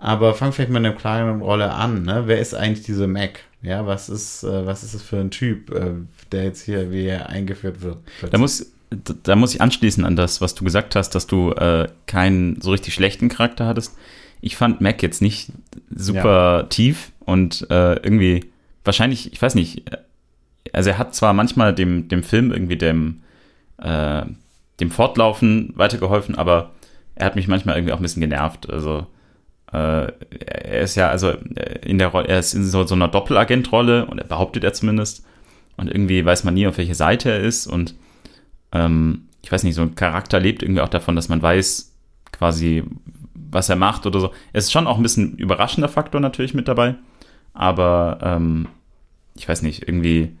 Aber 0.00 0.34
fang 0.34 0.52
vielleicht 0.52 0.70
mal 0.70 0.80
mit 0.80 0.90
einer 0.90 0.98
kleinen 0.98 1.42
Rolle 1.42 1.72
an. 1.72 2.04
Ne? 2.04 2.22
Wer 2.24 2.40
ist 2.40 2.54
eigentlich 2.54 2.84
diese 2.84 3.06
Mac? 3.06 3.40
Ja, 3.62 3.86
was 3.86 4.08
ist, 4.08 4.42
äh, 4.42 4.66
was 4.66 4.82
ist 4.82 4.94
das 4.94 5.02
für 5.02 5.18
ein 5.18 5.30
Typ, 5.30 5.70
äh, 5.70 5.92
der 6.32 6.44
jetzt 6.44 6.62
hier 6.62 6.90
wie 6.90 7.04
er 7.04 7.28
eingeführt 7.28 7.82
wird? 7.82 7.98
Da 8.30 8.38
muss, 8.38 8.72
da 9.22 9.36
muss 9.36 9.54
ich 9.54 9.60
anschließen 9.60 10.04
an 10.06 10.16
das, 10.16 10.40
was 10.40 10.54
du 10.54 10.64
gesagt 10.64 10.96
hast, 10.96 11.10
dass 11.10 11.26
du 11.26 11.52
äh, 11.52 11.88
keinen 12.06 12.60
so 12.62 12.70
richtig 12.70 12.94
schlechten 12.94 13.28
Charakter 13.28 13.66
hattest. 13.66 13.94
Ich 14.40 14.56
fand 14.56 14.80
Mac 14.80 15.02
jetzt 15.02 15.20
nicht 15.20 15.52
super 15.94 16.66
tief 16.70 17.12
und 17.20 17.66
äh, 17.70 17.96
irgendwie, 17.96 18.46
wahrscheinlich, 18.84 19.34
ich 19.34 19.42
weiß 19.42 19.54
nicht, 19.54 19.92
äh, 19.92 19.98
also 20.72 20.88
er 20.88 20.98
hat 20.98 21.14
zwar 21.14 21.34
manchmal 21.34 21.74
dem, 21.74 22.08
dem 22.08 22.22
Film 22.22 22.52
irgendwie 22.52 22.76
dem, 22.76 23.20
äh, 23.82 24.22
dem 24.80 24.90
Fortlaufen 24.90 25.74
weitergeholfen, 25.76 26.36
aber 26.36 26.70
er 27.16 27.26
hat 27.26 27.36
mich 27.36 27.48
manchmal 27.48 27.76
irgendwie 27.76 27.92
auch 27.92 27.98
ein 27.98 28.02
bisschen 28.02 28.22
genervt. 28.22 28.70
Also 28.70 29.06
er 29.72 30.80
ist 30.82 30.96
ja, 30.96 31.08
also 31.10 31.30
äh, 31.30 31.78
in 31.86 31.98
der 31.98 32.08
Rolle, 32.08 32.28
er 32.28 32.38
ist 32.40 32.54
in 32.54 32.64
so, 32.64 32.84
so 32.86 32.94
einer 32.94 33.08
Doppelagentrolle 33.08 34.06
und 34.06 34.18
er 34.18 34.24
behauptet 34.26 34.64
er 34.64 34.72
zumindest. 34.72 35.24
Und 35.76 35.88
irgendwie 35.88 36.24
weiß 36.24 36.44
man 36.44 36.54
nie, 36.54 36.66
auf 36.66 36.76
welche 36.78 36.94
Seite 36.94 37.30
er 37.30 37.40
ist. 37.40 37.66
Und 37.66 37.94
ähm, 38.72 39.22
ich 39.42 39.50
weiß 39.50 39.62
nicht, 39.62 39.74
so 39.74 39.82
ein 39.82 39.94
Charakter 39.94 40.38
lebt 40.40 40.62
irgendwie 40.62 40.82
auch 40.82 40.88
davon, 40.88 41.16
dass 41.16 41.28
man 41.28 41.40
weiß, 41.40 41.92
quasi, 42.32 42.84
was 43.34 43.68
er 43.68 43.76
macht 43.76 44.06
oder 44.06 44.20
so. 44.20 44.32
Es 44.52 44.64
ist 44.64 44.72
schon 44.72 44.86
auch 44.86 44.96
ein 44.96 45.02
bisschen 45.02 45.36
überraschender 45.38 45.88
Faktor 45.88 46.20
natürlich 46.20 46.54
mit 46.54 46.68
dabei. 46.68 46.96
Aber 47.54 48.18
ähm, 48.22 48.68
ich 49.36 49.48
weiß 49.48 49.62
nicht, 49.62 49.88
irgendwie 49.88 50.36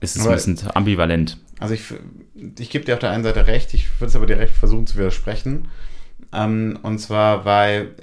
ist 0.00 0.16
es 0.16 0.22
Aber- 0.22 0.30
ein 0.30 0.36
bisschen 0.36 0.58
ambivalent. 0.74 1.38
Also 1.58 1.74
ich, 1.74 1.82
ich 2.58 2.70
gebe 2.70 2.84
dir 2.84 2.94
auf 2.94 2.98
der 3.00 3.10
einen 3.10 3.22
Seite 3.22 3.46
recht, 3.46 3.72
ich 3.72 3.88
würde 4.00 4.08
es 4.08 4.16
aber 4.16 4.26
direkt 4.26 4.50
versuchen 4.52 4.86
zu 4.86 4.96
widersprechen. 4.98 5.68
Ähm, 6.32 6.78
und 6.82 6.98
zwar, 6.98 7.44
weil, 7.44 7.94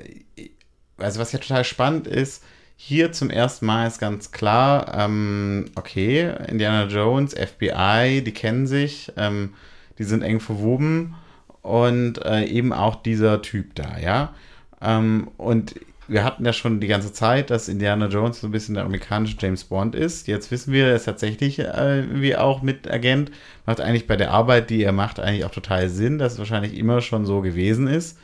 also 0.98 1.20
was 1.20 1.32
ja 1.32 1.40
total 1.40 1.64
spannend 1.64 2.08
ist, 2.08 2.44
hier 2.82 3.12
zum 3.12 3.30
ersten 3.30 3.66
Mal 3.66 3.88
ist 3.88 4.00
ganz 4.00 4.32
klar, 4.32 4.94
ähm, 4.98 5.66
okay, 5.76 6.34
Indiana 6.48 6.86
Jones, 6.86 7.34
FBI, 7.34 8.22
die 8.24 8.34
kennen 8.34 8.68
sich, 8.68 9.12
ähm, 9.18 9.54
die 9.98 10.06
sind 10.06 10.22
eng 10.22 10.40
verwoben 10.40 11.16
und 11.62 12.24
äh, 12.24 12.46
eben 12.46 12.72
auch 12.72 12.96
dieser 12.96 13.42
Typ 13.42 13.76
da, 13.76 13.98
ja. 13.98 14.34
Ähm, 14.82 15.30
und 15.36 15.76
wir 16.10 16.24
hatten 16.24 16.46
ja 16.46 16.54
schon 16.54 16.80
die 16.80 16.88
ganze 16.88 17.14
Zeit, 17.14 17.50
dass 17.50 17.70
Indiana 17.70 18.08
Jones 18.08 18.42
so 18.42 18.48
ein 18.48 18.52
bisschen 18.52 18.76
der 18.76 18.84
amerikanische 18.84 19.38
James 19.40 19.64
Bond 19.64 19.96
ist. 19.96 20.28
Jetzt 20.28 20.52
wissen 20.52 20.74
wir, 20.74 20.88
er 20.88 20.96
ist 20.96 21.06
tatsächlich 21.06 21.60
äh, 21.60 22.04
wie 22.20 22.36
auch 22.36 22.62
Mitagent. 22.62 23.32
Macht 23.66 23.80
eigentlich 23.80 24.08
bei 24.08 24.18
der 24.18 24.32
Arbeit, 24.32 24.70
die 24.70 24.84
er 24.84 24.92
macht, 24.92 25.20
eigentlich 25.20 25.46
auch 25.46 25.52
total 25.52 25.90
Sinn, 25.90 26.18
dass 26.18 26.34
es 26.34 26.40
wahrscheinlich 26.40 26.76
immer 26.76 27.02
schon 27.02 27.26
so 27.26 27.42
gewesen 27.42 27.88
ist. 27.88 28.18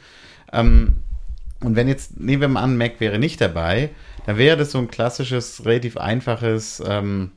Ähm, 0.51 0.97
Und 1.61 1.75
wenn 1.75 1.87
jetzt, 1.87 2.19
nehmen 2.19 2.41
wir 2.41 2.47
mal 2.49 2.63
an, 2.63 2.77
Mac 2.77 2.99
wäre 2.99 3.17
nicht 3.17 3.39
dabei, 3.39 3.89
dann 4.25 4.37
wäre 4.37 4.57
das 4.57 4.71
so 4.71 4.77
ein 4.77 4.89
klassisches, 4.89 5.65
relativ 5.65 5.97
einfaches, 5.97 6.83
ähm, 6.85 7.31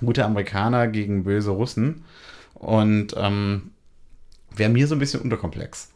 gute 0.00 0.24
Amerikaner 0.24 0.86
gegen 0.88 1.24
böse 1.24 1.50
Russen. 1.50 2.04
Und 2.54 3.14
ähm, 3.16 3.72
wäre 4.54 4.70
mir 4.70 4.86
so 4.86 4.94
ein 4.94 4.98
bisschen 4.98 5.20
unterkomplex. 5.22 5.91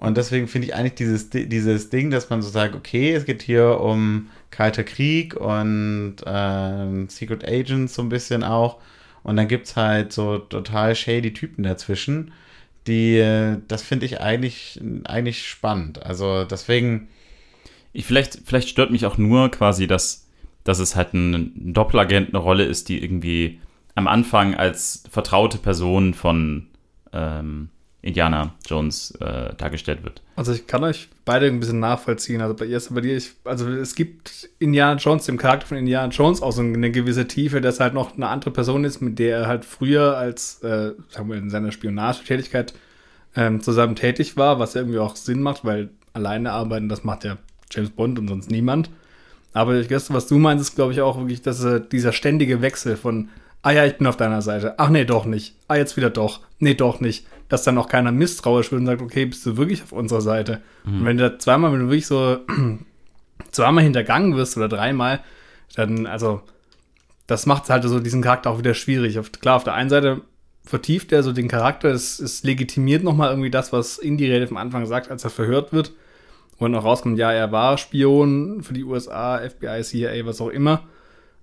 Und 0.00 0.16
deswegen 0.16 0.48
finde 0.48 0.68
ich 0.68 0.74
eigentlich 0.74 0.94
dieses, 0.94 1.28
dieses 1.28 1.90
Ding, 1.90 2.10
dass 2.10 2.30
man 2.30 2.40
so 2.40 2.48
sagt, 2.48 2.74
okay, 2.74 3.12
es 3.12 3.26
geht 3.26 3.42
hier 3.42 3.80
um 3.80 4.30
Kalter 4.50 4.82
Krieg 4.82 5.36
und 5.36 6.16
äh, 6.24 7.06
Secret 7.08 7.46
Agents 7.46 7.94
so 7.94 8.02
ein 8.02 8.08
bisschen 8.08 8.42
auch. 8.42 8.78
Und 9.22 9.36
dann 9.36 9.46
gibt 9.46 9.66
es 9.66 9.76
halt 9.76 10.14
so 10.14 10.38
total 10.38 10.94
shady 10.94 11.34
Typen 11.34 11.62
dazwischen, 11.64 12.32
die, 12.86 13.22
das 13.68 13.82
finde 13.82 14.06
ich 14.06 14.22
eigentlich, 14.22 14.80
eigentlich 15.04 15.46
spannend. 15.46 16.02
Also 16.02 16.44
deswegen. 16.44 17.08
Ich, 17.92 18.06
vielleicht, 18.06 18.38
vielleicht 18.46 18.70
stört 18.70 18.90
mich 18.90 19.04
auch 19.04 19.18
nur 19.18 19.50
quasi, 19.50 19.86
dass, 19.86 20.26
dass 20.64 20.78
es 20.78 20.96
halt 20.96 21.12
ein 21.12 21.74
Doppelagent 21.74 22.30
eine 22.30 22.38
Rolle 22.38 22.64
ist, 22.64 22.88
die 22.88 23.02
irgendwie 23.02 23.60
am 23.94 24.06
Anfang 24.06 24.54
als 24.54 25.04
vertraute 25.10 25.58
Person 25.58 26.14
von 26.14 26.68
ähm, 27.12 27.68
Indiana 28.02 28.54
Jones 28.66 29.12
äh, 29.20 29.54
dargestellt 29.56 30.02
wird. 30.02 30.22
Also 30.36 30.52
ich 30.52 30.66
kann 30.66 30.82
euch 30.84 31.08
beide 31.24 31.46
ein 31.46 31.60
bisschen 31.60 31.80
nachvollziehen. 31.80 32.40
Also 32.40 32.54
bei 32.54 32.64
ihr 32.64 32.78
ist 32.78 32.94
bei 32.94 33.02
dir, 33.02 33.16
ich, 33.16 33.32
also 33.44 33.68
es 33.68 33.94
gibt 33.94 34.48
Indiana 34.58 34.98
Jones, 34.98 35.26
dem 35.26 35.36
Charakter 35.36 35.66
von 35.66 35.76
Indiana 35.76 36.10
Jones 36.10 36.40
auch 36.40 36.52
so 36.52 36.62
eine 36.62 36.90
gewisse 36.90 37.26
Tiefe, 37.28 37.60
dass 37.60 37.80
halt 37.80 37.92
noch 37.92 38.16
eine 38.16 38.28
andere 38.28 38.50
Person 38.50 38.84
ist, 38.84 39.00
mit 39.00 39.18
der 39.18 39.40
er 39.40 39.46
halt 39.46 39.64
früher 39.64 40.16
als, 40.16 40.62
äh, 40.62 40.92
sagen 41.08 41.28
wir, 41.28 41.36
in 41.36 41.50
seiner 41.50 41.72
Spionagetätigkeit 41.72 42.72
ähm, 43.36 43.60
zusammen 43.60 43.96
tätig 43.96 44.36
war, 44.36 44.58
was 44.58 44.74
irgendwie 44.74 44.98
auch 44.98 45.14
Sinn 45.16 45.42
macht, 45.42 45.64
weil 45.64 45.90
alleine 46.14 46.52
arbeiten, 46.52 46.88
das 46.88 47.04
macht 47.04 47.24
ja 47.24 47.36
James 47.70 47.90
Bond 47.90 48.18
und 48.18 48.28
sonst 48.28 48.50
niemand. 48.50 48.90
Aber 49.52 49.74
ich 49.74 49.90
weiß, 49.90 50.12
was 50.12 50.26
du 50.26 50.38
meinst, 50.38 50.62
ist, 50.62 50.74
glaube 50.74 50.92
ich, 50.92 51.00
auch 51.00 51.18
wirklich, 51.18 51.42
dass 51.42 51.62
äh, 51.64 51.80
dieser 51.80 52.12
ständige 52.12 52.62
Wechsel 52.62 52.96
von 52.96 53.28
ah 53.62 53.70
ja, 53.72 53.84
ich 53.84 53.96
bin 53.96 54.06
auf 54.06 54.16
deiner 54.16 54.42
Seite. 54.42 54.74
Ach 54.78 54.88
nee, 54.88 55.04
doch 55.04 55.24
nicht. 55.24 55.54
Ah, 55.68 55.76
jetzt 55.76 55.96
wieder 55.96 56.10
doch. 56.10 56.40
Nee, 56.58 56.74
doch 56.74 57.00
nicht. 57.00 57.26
Dass 57.50 57.64
dann 57.64 57.76
auch 57.76 57.88
keiner 57.88 58.12
misstrauisch 58.12 58.72
wird 58.72 58.80
und 58.80 58.86
sagt, 58.86 59.02
okay, 59.02 59.26
bist 59.26 59.44
du 59.44 59.58
wirklich 59.58 59.82
auf 59.82 59.92
unserer 59.92 60.22
Seite? 60.22 60.62
Mhm. 60.84 61.00
Und 61.00 61.04
wenn 61.04 61.16
du 61.18 61.28
da 61.28 61.38
zweimal, 61.38 61.72
wenn 61.72 61.80
du 61.80 61.86
wirklich 61.86 62.06
so 62.06 62.38
zweimal 63.50 63.84
hintergangen 63.84 64.36
wirst 64.36 64.56
oder 64.56 64.68
dreimal, 64.68 65.20
dann, 65.74 66.06
also, 66.06 66.40
das 67.26 67.44
macht 67.44 67.68
halt 67.68 67.84
so 67.84 68.00
diesen 68.00 68.22
Charakter 68.22 68.50
auch 68.50 68.58
wieder 68.58 68.74
schwierig. 68.74 69.18
Auf, 69.18 69.30
klar, 69.32 69.56
auf 69.56 69.64
der 69.64 69.74
einen 69.74 69.90
Seite 69.90 70.22
vertieft 70.64 71.12
er 71.12 71.22
so 71.22 71.32
den 71.32 71.48
Charakter, 71.48 71.88
es, 71.88 72.20
es 72.20 72.42
legitimiert 72.42 73.02
nochmal 73.02 73.30
irgendwie 73.30 73.50
das, 73.50 73.72
was 73.72 73.98
Indy 73.98 74.30
relativ 74.30 74.52
am 74.52 74.56
Anfang 74.56 74.86
sagt, 74.86 75.10
als 75.10 75.24
er 75.24 75.30
verhört 75.30 75.72
wird. 75.72 75.92
Und 76.58 76.74
auch 76.74 76.84
rauskommt, 76.84 77.18
ja, 77.18 77.32
er 77.32 77.50
war 77.52 77.78
Spion 77.78 78.62
für 78.62 78.74
die 78.74 78.84
USA, 78.84 79.38
FBI, 79.38 79.82
CIA, 79.82 80.26
was 80.26 80.40
auch 80.40 80.50
immer. 80.50 80.82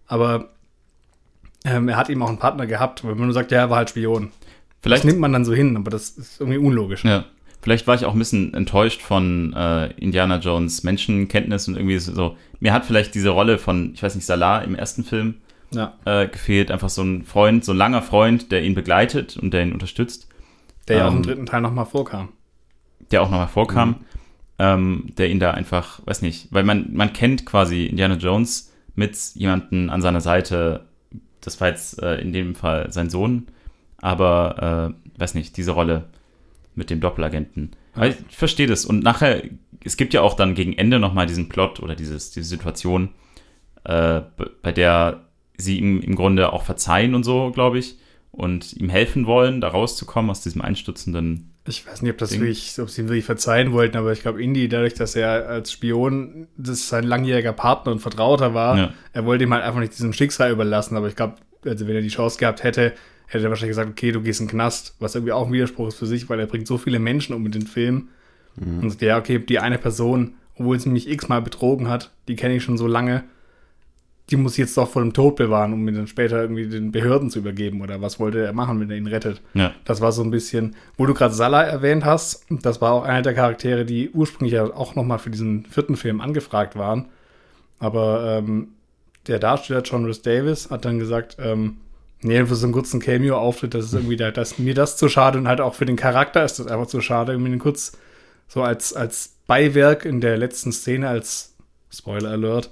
Aber 0.05 0.49
ähm, 1.65 1.89
er 1.89 1.97
hat 1.97 2.09
eben 2.09 2.21
auch 2.21 2.29
einen 2.29 2.37
Partner 2.37 2.67
gehabt, 2.67 3.03
wenn 3.03 3.17
man 3.17 3.25
nur 3.25 3.33
sagt, 3.33 3.51
ja, 3.51 3.59
er 3.59 3.69
war 3.69 3.77
halt 3.77 3.89
Spion. 3.89 4.31
Vielleicht 4.87 5.03
das 5.03 5.11
nimmt 5.11 5.19
man 5.19 5.33
dann 5.33 5.45
so 5.45 5.53
hin, 5.53 5.77
aber 5.77 5.91
das 5.91 6.09
ist 6.09 6.39
irgendwie 6.39 6.59
unlogisch. 6.59 7.03
Ja. 7.03 7.25
Vielleicht 7.61 7.87
war 7.87 7.95
ich 7.95 8.05
auch 8.05 8.13
ein 8.13 8.19
bisschen 8.19 8.53
enttäuscht 8.53 9.01
von 9.01 9.53
äh, 9.53 9.91
Indiana 9.93 10.37
Jones 10.37 10.83
Menschenkenntnis 10.83 11.67
und 11.67 11.75
irgendwie 11.75 11.97
so. 11.97 12.37
Mir 12.59 12.71
hat 12.73 12.85
vielleicht 12.85 13.13
diese 13.15 13.29
Rolle 13.29 13.57
von, 13.57 13.93
ich 13.93 14.01
weiß 14.01 14.15
nicht, 14.15 14.25
Salah 14.25 14.59
im 14.59 14.75
ersten 14.75 15.03
Film 15.03 15.35
ja. 15.71 15.93
äh, 16.05 16.27
gefehlt. 16.27 16.71
Einfach 16.71 16.89
so 16.89 17.01
ein 17.03 17.23
Freund, 17.23 17.65
so 17.65 17.73
ein 17.73 17.77
langer 17.77 18.01
Freund, 18.01 18.51
der 18.51 18.63
ihn 18.63 18.75
begleitet 18.75 19.37
und 19.37 19.53
der 19.53 19.63
ihn 19.63 19.73
unterstützt. 19.73 20.27
Der 20.87 20.97
ja 20.97 21.01
ähm, 21.03 21.07
auch 21.07 21.11
im 21.11 21.17
ähm, 21.17 21.23
dritten 21.23 21.45
Teil 21.45 21.61
nochmal 21.61 21.85
vorkam. 21.85 22.29
Der 23.11 23.21
auch 23.21 23.29
nochmal 23.29 23.47
vorkam. 23.47 23.89
Mhm. 23.89 23.95
Ähm, 24.59 25.03
der 25.17 25.29
ihn 25.29 25.39
da 25.39 25.51
einfach, 25.51 25.99
weiß 26.05 26.23
nicht, 26.23 26.47
weil 26.51 26.63
man, 26.63 26.87
man 26.93 27.13
kennt 27.13 27.45
quasi 27.45 27.85
Indiana 27.85 28.15
Jones 28.15 28.73
mit 28.95 29.15
jemandem 29.35 29.91
an 29.91 30.01
seiner 30.01 30.21
Seite, 30.21 30.85
das 31.41 31.61
war 31.61 31.67
jetzt 31.67 32.01
äh, 32.01 32.15
in 32.19 32.33
dem 32.33 32.55
Fall 32.55 32.91
sein 32.91 33.11
Sohn, 33.11 33.47
aber 34.01 34.93
äh, 35.15 35.19
weiß 35.19 35.33
nicht, 35.33 35.57
diese 35.57 35.71
Rolle 35.71 36.05
mit 36.75 36.89
dem 36.89 36.99
Doppelagenten. 36.99 37.71
Ja. 37.95 38.05
Ich 38.05 38.15
verstehe 38.29 38.67
das. 38.67 38.85
Und 38.85 39.03
nachher, 39.03 39.43
es 39.83 39.97
gibt 39.97 40.13
ja 40.13 40.21
auch 40.21 40.35
dann 40.35 40.55
gegen 40.55 40.73
Ende 40.73 40.99
nochmal 40.99 41.25
diesen 41.25 41.49
Plot 41.49 41.79
oder 41.79 41.95
dieses, 41.95 42.31
diese 42.31 42.47
Situation, 42.47 43.09
äh, 43.83 44.21
bei 44.61 44.71
der 44.71 45.23
sie 45.57 45.79
ihm 45.79 46.01
im 46.01 46.15
Grunde 46.15 46.53
auch 46.53 46.63
verzeihen 46.63 47.15
und 47.15 47.23
so, 47.23 47.51
glaube 47.51 47.79
ich, 47.79 47.97
und 48.31 48.73
ihm 48.73 48.89
helfen 48.89 49.25
wollen, 49.25 49.61
da 49.61 49.69
rauszukommen 49.69 50.29
aus 50.29 50.41
diesem 50.41 50.61
einstürzenden. 50.61 51.53
Ich 51.67 51.85
weiß 51.87 52.03
nicht, 52.03 52.11
ob 52.11 52.19
das 52.19 52.29
Ding. 52.29 52.41
wirklich, 52.41 52.79
ob 52.79 52.89
sie 52.89 53.01
ihm 53.01 53.09
wirklich 53.09 53.25
verzeihen 53.25 53.71
wollten, 53.71 53.97
aber 53.97 54.11
ich 54.11 54.21
glaube, 54.21 54.41
Indy, 54.41 54.69
dadurch, 54.69 54.93
dass 54.93 55.15
er 55.15 55.49
als 55.49 55.71
Spion 55.71 56.47
das 56.55 56.87
sein 56.87 57.03
langjähriger 57.03 57.53
Partner 57.53 57.91
und 57.91 57.99
Vertrauter 57.99 58.53
war, 58.53 58.77
ja. 58.77 58.93
er 59.11 59.25
wollte 59.25 59.45
ihm 59.45 59.53
halt 59.53 59.63
einfach 59.63 59.79
nicht 59.79 59.93
diesem 59.93 60.13
Schicksal 60.13 60.51
überlassen. 60.51 60.95
Aber 60.95 61.07
ich 61.07 61.15
glaube, 61.15 61.35
also 61.65 61.87
wenn 61.87 61.95
er 61.95 62.01
die 62.01 62.09
Chance 62.09 62.37
gehabt 62.37 62.63
hätte, 62.63 62.93
hätte 63.27 63.45
er 63.45 63.49
wahrscheinlich 63.49 63.71
gesagt, 63.71 63.89
okay, 63.89 64.11
du 64.11 64.21
gehst 64.21 64.39
in 64.39 64.47
den 64.47 64.51
Knast, 64.51 64.95
was 64.99 65.15
irgendwie 65.15 65.33
auch 65.33 65.47
ein 65.47 65.53
Widerspruch 65.53 65.89
ist 65.89 65.95
für 65.95 66.05
sich, 66.05 66.29
weil 66.29 66.39
er 66.39 66.47
bringt 66.47 66.67
so 66.67 66.77
viele 66.77 66.99
Menschen 66.99 67.35
um 67.35 67.43
mit 67.43 67.55
den 67.55 67.67
Film. 67.67 68.09
Mhm. 68.55 68.79
Und 68.79 68.89
sagt, 68.89 69.01
ja, 69.01 69.17
okay, 69.17 69.39
die 69.39 69.59
eine 69.59 69.77
Person, 69.77 70.35
obwohl 70.55 70.79
sie 70.79 70.89
mich 70.89 71.09
x-mal 71.09 71.41
betrogen 71.41 71.87
hat, 71.89 72.11
die 72.27 72.35
kenne 72.35 72.55
ich 72.55 72.63
schon 72.63 72.77
so 72.77 72.87
lange, 72.87 73.23
die 74.29 74.35
muss 74.35 74.53
ich 74.53 74.57
jetzt 74.57 74.75
doch 74.75 74.89
vor 74.89 75.01
dem 75.01 75.13
Tod 75.13 75.37
bewahren, 75.37 75.71
um 75.71 75.87
ihn 75.87 75.95
dann 75.95 76.07
später 76.07 76.41
irgendwie 76.41 76.67
den 76.67 76.91
Behörden 76.91 77.29
zu 77.29 77.39
übergeben. 77.39 77.81
Oder 77.81 78.01
was 78.01 78.19
wollte 78.19 78.43
er 78.43 78.51
machen, 78.51 78.79
wenn 78.79 78.91
er 78.91 78.97
ihn 78.97 79.07
rettet? 79.07 79.41
Ja. 79.53 79.73
Das 79.85 80.01
war 80.01 80.11
so 80.11 80.21
ein 80.21 80.31
bisschen, 80.31 80.75
wo 80.97 81.05
du 81.05 81.13
gerade 81.13 81.33
Salah 81.33 81.63
erwähnt 81.63 82.03
hast, 82.03 82.45
das 82.49 82.81
war 82.81 82.91
auch 82.91 83.03
einer 83.03 83.21
der 83.21 83.33
Charaktere, 83.33 83.85
die 83.85 84.09
ursprünglich 84.09 84.53
ja 84.53 84.65
auch 84.65 84.95
nochmal 84.95 85.19
für 85.19 85.29
diesen 85.29 85.65
vierten 85.65 85.95
Film 85.95 86.19
angefragt 86.19 86.75
waren. 86.75 87.05
Aber 87.79 88.37
ähm, 88.37 88.69
der 89.27 89.39
Darsteller 89.39 89.81
John 89.81 90.05
Rhys 90.05 90.21
Davis 90.21 90.71
hat 90.71 90.83
dann 90.83 90.99
gesagt, 90.99 91.37
ähm, 91.39 91.77
nee, 92.21 92.45
für 92.45 92.55
so 92.55 92.65
einen 92.65 92.73
kurzen 92.73 92.99
Cameo-Auftritt, 92.99 93.73
das 93.73 93.85
ist 93.85 93.93
irgendwie, 93.93 94.17
da, 94.17 94.31
das, 94.31 94.57
mir 94.57 94.73
das 94.73 94.97
zu 94.97 95.09
schade 95.09 95.37
und 95.37 95.47
halt 95.47 95.61
auch 95.61 95.75
für 95.75 95.85
den 95.85 95.95
Charakter 95.95 96.43
ist 96.43 96.59
das 96.59 96.67
einfach 96.67 96.87
zu 96.87 97.01
schade, 97.01 97.33
irgendwie 97.33 97.57
kurz 97.57 97.93
so 98.47 98.63
als, 98.63 98.93
als 98.93 99.35
Beiwerk 99.47 100.05
in 100.05 100.21
der 100.21 100.37
letzten 100.37 100.71
Szene, 100.71 101.07
als 101.07 101.53
Spoiler 101.89 102.31
Alert, 102.31 102.69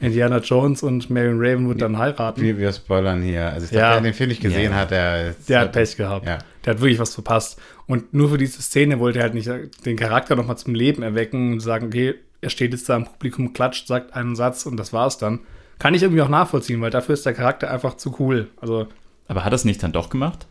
Indiana 0.00 0.38
Jones 0.38 0.82
und 0.82 1.08
Marion 1.08 1.38
Ravenwood 1.38 1.80
dann 1.80 1.98
heiraten. 1.98 2.40
Wir, 2.40 2.58
wir 2.58 2.72
spoilern 2.72 3.22
hier. 3.22 3.46
Also 3.46 3.66
ich 3.66 3.72
ja. 3.72 3.90
dachte, 3.90 4.02
der 4.02 4.10
den 4.10 4.14
Film 4.14 4.28
nicht 4.28 4.42
gesehen 4.42 4.72
ja. 4.72 4.78
hat, 4.78 4.90
der, 4.90 5.34
der 5.48 5.60
hat 5.60 5.72
Pech 5.72 5.96
gehabt. 5.96 6.26
Ja. 6.26 6.38
Der 6.64 6.74
hat 6.74 6.80
wirklich 6.80 6.98
was 6.98 7.14
verpasst. 7.14 7.58
Und 7.86 8.12
nur 8.12 8.30
für 8.30 8.38
diese 8.38 8.60
Szene 8.60 8.98
wollte 8.98 9.20
er 9.20 9.24
halt 9.24 9.34
nicht 9.34 9.50
den 9.84 9.96
Charakter 9.96 10.36
nochmal 10.36 10.58
zum 10.58 10.74
Leben 10.74 11.02
erwecken 11.02 11.52
und 11.52 11.60
sagen, 11.60 11.86
okay, 11.86 12.14
er 12.40 12.50
steht 12.50 12.72
jetzt 12.72 12.88
da 12.88 12.96
im 12.96 13.04
Publikum, 13.04 13.52
klatscht, 13.52 13.86
sagt 13.86 14.14
einen 14.14 14.36
Satz 14.36 14.66
und 14.66 14.76
das 14.76 14.92
war's 14.92 15.16
dann. 15.18 15.40
Kann 15.78 15.94
ich 15.94 16.02
irgendwie 16.02 16.22
auch 16.22 16.28
nachvollziehen, 16.28 16.80
weil 16.80 16.90
dafür 16.90 17.14
ist 17.14 17.26
der 17.26 17.34
Charakter 17.34 17.70
einfach 17.70 17.96
zu 17.96 18.16
cool. 18.18 18.48
Also. 18.60 18.88
Aber 19.28 19.44
hat 19.44 19.52
er 19.52 19.56
es 19.56 19.64
nicht 19.64 19.82
dann 19.82 19.92
doch 19.92 20.10
gemacht? 20.10 20.46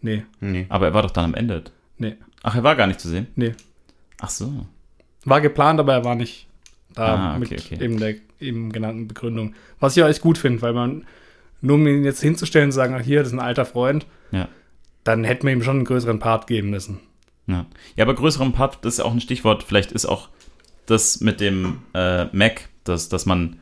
Nee. 0.00 0.24
nee. 0.40 0.66
Aber 0.68 0.86
er 0.86 0.94
war 0.94 1.02
doch 1.02 1.10
dann 1.10 1.24
am 1.24 1.34
Ende. 1.34 1.64
Nee. 1.96 2.16
Ach, 2.42 2.54
er 2.54 2.62
war 2.62 2.76
gar 2.76 2.86
nicht 2.86 3.00
zu 3.00 3.08
sehen? 3.08 3.26
Nee. 3.34 3.54
Ach 4.20 4.30
so. 4.30 4.66
War 5.24 5.40
geplant, 5.40 5.80
aber 5.80 5.92
er 5.94 6.04
war 6.04 6.14
nicht 6.14 6.46
da 6.94 7.14
ah, 7.14 7.36
okay, 7.36 7.38
mit 7.38 7.52
okay. 7.52 7.84
eben 7.84 7.98
der 7.98 8.14
eben 8.40 8.72
genannten 8.72 9.08
Begründung. 9.08 9.54
Was 9.80 9.96
ich 9.96 10.02
auch 10.02 10.08
echt 10.08 10.20
gut 10.20 10.38
finde, 10.38 10.62
weil 10.62 10.72
man, 10.72 11.06
nur 11.60 11.76
um 11.76 11.86
ihn 11.86 12.04
jetzt 12.04 12.22
hinzustellen 12.22 12.66
und 12.66 12.72
sagen, 12.72 12.94
ach 12.94 13.02
hier, 13.02 13.20
das 13.20 13.28
ist 13.28 13.34
ein 13.34 13.40
alter 13.40 13.64
Freund, 13.64 14.06
ja. 14.30 14.48
dann 15.04 15.24
hätten 15.24 15.46
wir 15.46 15.52
ihm 15.52 15.62
schon 15.62 15.76
einen 15.76 15.84
größeren 15.84 16.18
Part 16.18 16.46
geben 16.46 16.70
müssen. 16.70 17.00
Ja, 17.46 17.66
ja 17.96 18.04
aber 18.04 18.14
größeren 18.14 18.52
Part, 18.52 18.84
das 18.84 18.94
ist 18.94 19.00
auch 19.00 19.12
ein 19.12 19.20
Stichwort, 19.20 19.62
vielleicht 19.62 19.92
ist 19.92 20.06
auch 20.06 20.28
das 20.86 21.20
mit 21.20 21.40
dem 21.40 21.78
äh, 21.94 22.26
Mac, 22.26 22.68
dass, 22.84 23.08
dass 23.08 23.26
man 23.26 23.58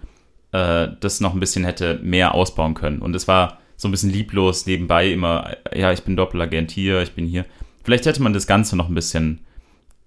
äh, 0.52 0.88
das 1.00 1.20
noch 1.20 1.34
ein 1.34 1.40
bisschen 1.40 1.64
hätte 1.64 1.98
mehr 2.02 2.34
ausbauen 2.34 2.74
können. 2.74 3.00
Und 3.00 3.14
es 3.14 3.28
war 3.28 3.58
so 3.76 3.88
ein 3.88 3.90
bisschen 3.90 4.10
lieblos 4.10 4.66
nebenbei 4.66 5.10
immer, 5.10 5.56
ja, 5.74 5.92
ich 5.92 6.02
bin 6.02 6.16
Doppelagent 6.16 6.70
hier, 6.70 7.02
ich 7.02 7.12
bin 7.12 7.26
hier. 7.26 7.44
Vielleicht 7.84 8.06
hätte 8.06 8.22
man 8.22 8.32
das 8.32 8.46
Ganze 8.46 8.76
noch 8.76 8.88
ein 8.88 8.94
bisschen 8.94 9.40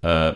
äh, 0.02 0.32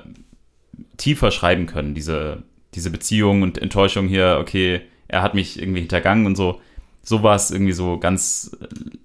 tiefer 0.97 1.31
schreiben 1.31 1.67
können, 1.67 1.95
diese, 1.95 2.43
diese 2.75 2.91
Beziehung 2.91 3.43
und 3.43 3.59
Enttäuschung 3.59 4.07
hier, 4.09 4.39
okay, 4.41 4.83
er 5.09 5.23
hat 5.23 5.35
mich 5.35 5.61
irgendwie 5.61 5.81
hintergangen 5.81 6.27
und 6.27 6.37
so. 6.37 6.61
So 7.03 7.23
war 7.23 7.37
es 7.37 7.51
irgendwie 7.51 7.73
so 7.73 7.99
ganz 7.99 8.57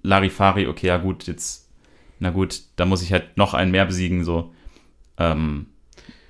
Larifari, 0.02 0.66
okay, 0.66 0.86
ja 0.86 0.96
gut, 0.96 1.26
jetzt, 1.26 1.68
na 2.18 2.30
gut, 2.30 2.62
da 2.76 2.86
muss 2.86 3.02
ich 3.02 3.12
halt 3.12 3.36
noch 3.36 3.52
einen 3.52 3.72
mehr 3.72 3.84
besiegen, 3.84 4.24
so. 4.24 4.54
Ähm, 5.18 5.66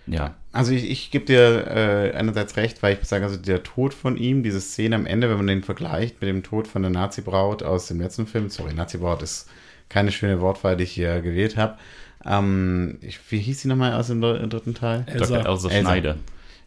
ja. 0.07 0.35
Also 0.53 0.73
ich, 0.73 0.91
ich 0.91 1.11
gebe 1.11 1.27
dir 1.27 1.67
äh, 1.69 2.13
einerseits 2.17 2.57
recht, 2.57 2.83
weil 2.83 2.99
ich 3.01 3.09
sage, 3.09 3.25
also 3.25 3.37
der 3.37 3.63
Tod 3.63 3.95
von 3.95 4.17
ihm, 4.17 4.43
diese 4.43 4.61
Szene 4.61 4.97
am 4.97 5.07
Ende, 5.07 5.31
wenn 5.31 5.37
man 5.37 5.47
den 5.47 5.63
vergleicht 5.63 6.21
mit 6.21 6.29
dem 6.29 6.43
Tod 6.43 6.67
von 6.67 6.83
der 6.83 6.91
Nazi-Braut 6.91 7.63
aus 7.63 7.87
dem 7.87 8.01
letzten 8.01 8.27
Film, 8.27 8.51
sorry, 8.51 8.75
Nazi-Braut 8.75 9.23
ist 9.23 9.49
keine 9.89 10.11
schöne 10.11 10.41
Wortwahl, 10.41 10.77
die 10.77 10.85
ich 10.85 10.93
hier 10.93 11.21
gewählt 11.21 11.57
habe. 11.57 11.77
Ähm, 12.25 12.99
wie 13.29 13.39
hieß 13.39 13.63
sie 13.63 13.69
nochmal 13.69 13.95
aus 13.95 14.09
dem 14.09 14.21
dritten 14.21 14.75
Teil? 14.75 15.05
Elsa. 15.07 15.37
Dr. 15.37 15.53
Elsa, 15.53 15.69
Elsa. 15.69 15.81
Schneider. 15.81 16.17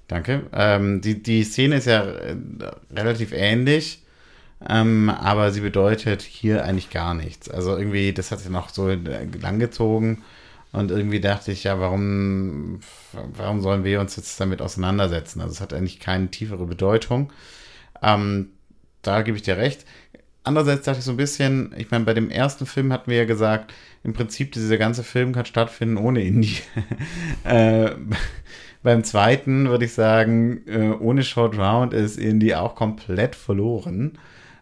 Danke. 0.07 0.43
Ähm, 0.53 1.01
die, 1.01 1.21
die 1.21 1.43
Szene 1.43 1.75
ist 1.75 1.87
ja 1.87 2.03
äh, 2.03 2.35
relativ 2.95 3.31
ähnlich, 3.33 4.01
ähm, 4.67 5.09
aber 5.09 5.51
sie 5.51 5.61
bedeutet 5.61 6.21
hier 6.21 6.63
eigentlich 6.63 6.89
gar 6.89 7.13
nichts. 7.13 7.49
Also 7.49 7.77
irgendwie, 7.77 8.13
das 8.13 8.31
hat 8.31 8.39
sich 8.39 8.49
noch 8.49 8.69
so 8.69 8.89
langgezogen. 9.41 10.23
Und 10.73 10.89
irgendwie 10.89 11.19
dachte 11.19 11.51
ich, 11.51 11.63
ja, 11.63 11.79
warum, 11.79 12.79
warum 13.13 13.61
sollen 13.61 13.83
wir 13.83 14.01
uns 14.01 14.15
jetzt 14.15 14.39
damit 14.39 14.59
auseinandersetzen? 14.61 15.39
Also 15.39 15.53
es 15.53 15.61
hat 15.61 15.71
eigentlich 15.71 15.99
keine 15.99 16.29
tiefere 16.29 16.65
Bedeutung. 16.65 17.31
Ähm, 18.01 18.49
da 19.03 19.21
gebe 19.21 19.37
ich 19.37 19.43
dir 19.43 19.57
recht. 19.57 19.85
Andererseits 20.43 20.83
dachte 20.83 20.99
ich 20.99 21.05
so 21.05 21.11
ein 21.11 21.17
bisschen, 21.17 21.73
ich 21.77 21.91
meine, 21.91 22.05
bei 22.05 22.15
dem 22.15 22.29
ersten 22.29 22.65
Film 22.65 22.91
hatten 22.91 23.11
wir 23.11 23.17
ja 23.17 23.25
gesagt, 23.25 23.71
im 24.03 24.13
Prinzip 24.13 24.51
dieser 24.51 24.77
ganze 24.77 25.03
Film 25.03 25.31
kann 25.31 25.45
stattfinden 25.45 25.97
ohne 25.97 26.23
Indie. 26.23 26.57
äh, 27.43 27.91
beim 28.81 29.03
zweiten 29.03 29.69
würde 29.69 29.85
ich 29.85 29.93
sagen, 29.93 30.67
äh, 30.67 30.89
ohne 30.89 31.23
Short 31.23 31.57
Round 31.57 31.93
ist 31.93 32.17
Indie 32.17 32.55
auch 32.55 32.75
komplett 32.75 33.35
verloren. 33.35 34.17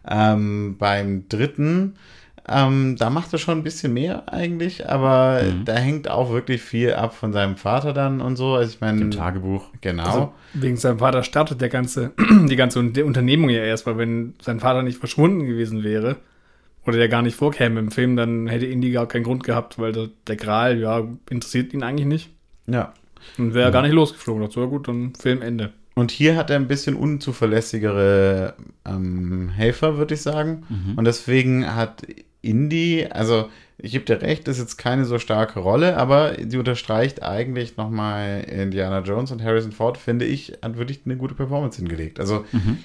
Ähm, 0.06 0.76
beim 0.78 1.28
dritten 1.28 1.94
ähm, 2.48 2.96
da 2.98 3.08
macht 3.08 3.32
er 3.32 3.38
schon 3.38 3.58
ein 3.58 3.62
bisschen 3.62 3.94
mehr 3.94 4.32
eigentlich, 4.32 4.88
aber 4.88 5.42
mhm. 5.42 5.64
da 5.64 5.74
hängt 5.74 6.10
auch 6.10 6.32
wirklich 6.32 6.60
viel 6.60 6.92
ab 6.92 7.14
von 7.14 7.32
seinem 7.32 7.56
Vater 7.56 7.92
dann 7.92 8.20
und 8.20 8.36
so. 8.36 8.54
Also 8.54 8.72
ich 8.74 8.80
meine, 8.80 9.00
im 9.00 9.10
Tagebuch. 9.12 9.66
Genau. 9.80 10.04
Also 10.04 10.32
wegen 10.54 10.76
seinem 10.76 10.98
Vater 10.98 11.22
startet 11.22 11.60
der 11.60 11.68
ganze, 11.68 12.12
die 12.48 12.56
ganze 12.56 12.80
Unternehmung 12.80 13.48
ja 13.48 13.62
erst, 13.62 13.86
weil 13.86 13.96
wenn 13.96 14.34
sein 14.42 14.58
Vater 14.58 14.82
nicht 14.82 14.98
verschwunden 14.98 15.46
gewesen 15.46 15.84
wäre 15.84 16.16
oder 16.84 16.96
der 16.96 17.08
gar 17.08 17.22
nicht 17.22 17.36
vorkäme 17.36 17.78
im 17.78 17.92
Film, 17.92 18.16
dann 18.16 18.48
hätte 18.48 18.66
Indy 18.66 18.90
gar 18.90 19.06
keinen 19.06 19.22
Grund 19.22 19.44
gehabt, 19.44 19.78
weil 19.78 19.92
der, 19.92 20.08
der 20.26 20.36
Gral, 20.36 20.80
ja, 20.80 21.06
interessiert 21.30 21.72
ihn 21.72 21.84
eigentlich 21.84 22.08
nicht. 22.08 22.30
Ja. 22.66 22.92
Und 23.38 23.54
wäre 23.54 23.66
ja. 23.66 23.70
gar 23.70 23.82
nicht 23.82 23.92
losgeflogen. 23.92 24.44
Das 24.44 24.56
war 24.56 24.66
gut, 24.66 24.88
dann 24.88 25.14
Filmende. 25.14 25.72
Und 25.94 26.10
hier 26.10 26.36
hat 26.36 26.50
er 26.50 26.56
ein 26.56 26.68
bisschen 26.68 26.96
unzuverlässigere 26.96 28.54
ähm, 28.84 29.50
Helfer, 29.50 29.98
würde 29.98 30.14
ich 30.14 30.22
sagen. 30.22 30.64
Mhm. 30.68 30.98
Und 30.98 31.04
deswegen 31.04 31.74
hat 31.74 32.02
Indie, 32.42 33.06
also 33.10 33.48
ich 33.78 33.92
gebe 33.92 34.04
dir 34.04 34.22
recht, 34.22 34.46
ist 34.46 34.58
jetzt 34.58 34.76
keine 34.76 35.04
so 35.04 35.18
starke 35.18 35.58
Rolle, 35.58 35.96
aber 35.96 36.36
sie 36.46 36.58
unterstreicht 36.58 37.22
eigentlich 37.22 37.76
nochmal 37.76 38.44
Indiana 38.44 39.00
Jones 39.00 39.32
und 39.32 39.42
Harrison 39.42 39.72
Ford, 39.72 39.98
finde 39.98 40.24
ich, 40.24 40.58
hat 40.62 40.76
wirklich 40.76 41.00
eine 41.04 41.16
gute 41.16 41.34
Performance 41.34 41.78
hingelegt. 41.78 42.20
Also 42.20 42.44
mhm. 42.52 42.78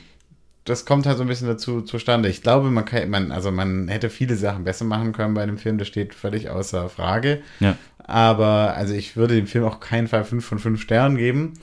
das 0.63 0.85
kommt 0.85 1.05
halt 1.05 1.17
so 1.17 1.23
ein 1.23 1.27
bisschen 1.27 1.47
dazu 1.47 1.81
zustande. 1.81 2.29
Ich 2.29 2.41
glaube, 2.41 2.71
man 2.71 2.85
kann, 2.85 3.09
man, 3.09 3.31
also 3.31 3.51
man 3.51 3.87
hätte 3.89 4.09
viele 4.09 4.35
Sachen 4.35 4.63
besser 4.63 4.85
machen 4.85 5.13
können 5.13 5.35
bei 5.35 5.43
einem 5.43 5.59
Film, 5.59 5.77
das 5.77 5.87
steht 5.87 6.15
völlig 6.15 6.49
außer 6.49 6.89
Frage. 6.89 7.41
Ja. 7.59 7.77
Aber 7.99 8.73
also 8.75 8.93
ich 8.93 9.17
würde 9.17 9.35
dem 9.35 9.47
Film 9.47 9.65
auch 9.65 9.79
keinen 9.79 10.07
Fall 10.07 10.23
5 10.23 10.43
von 10.43 10.59
5 10.59 10.81
Sternen 10.81 11.17
geben. 11.17 11.53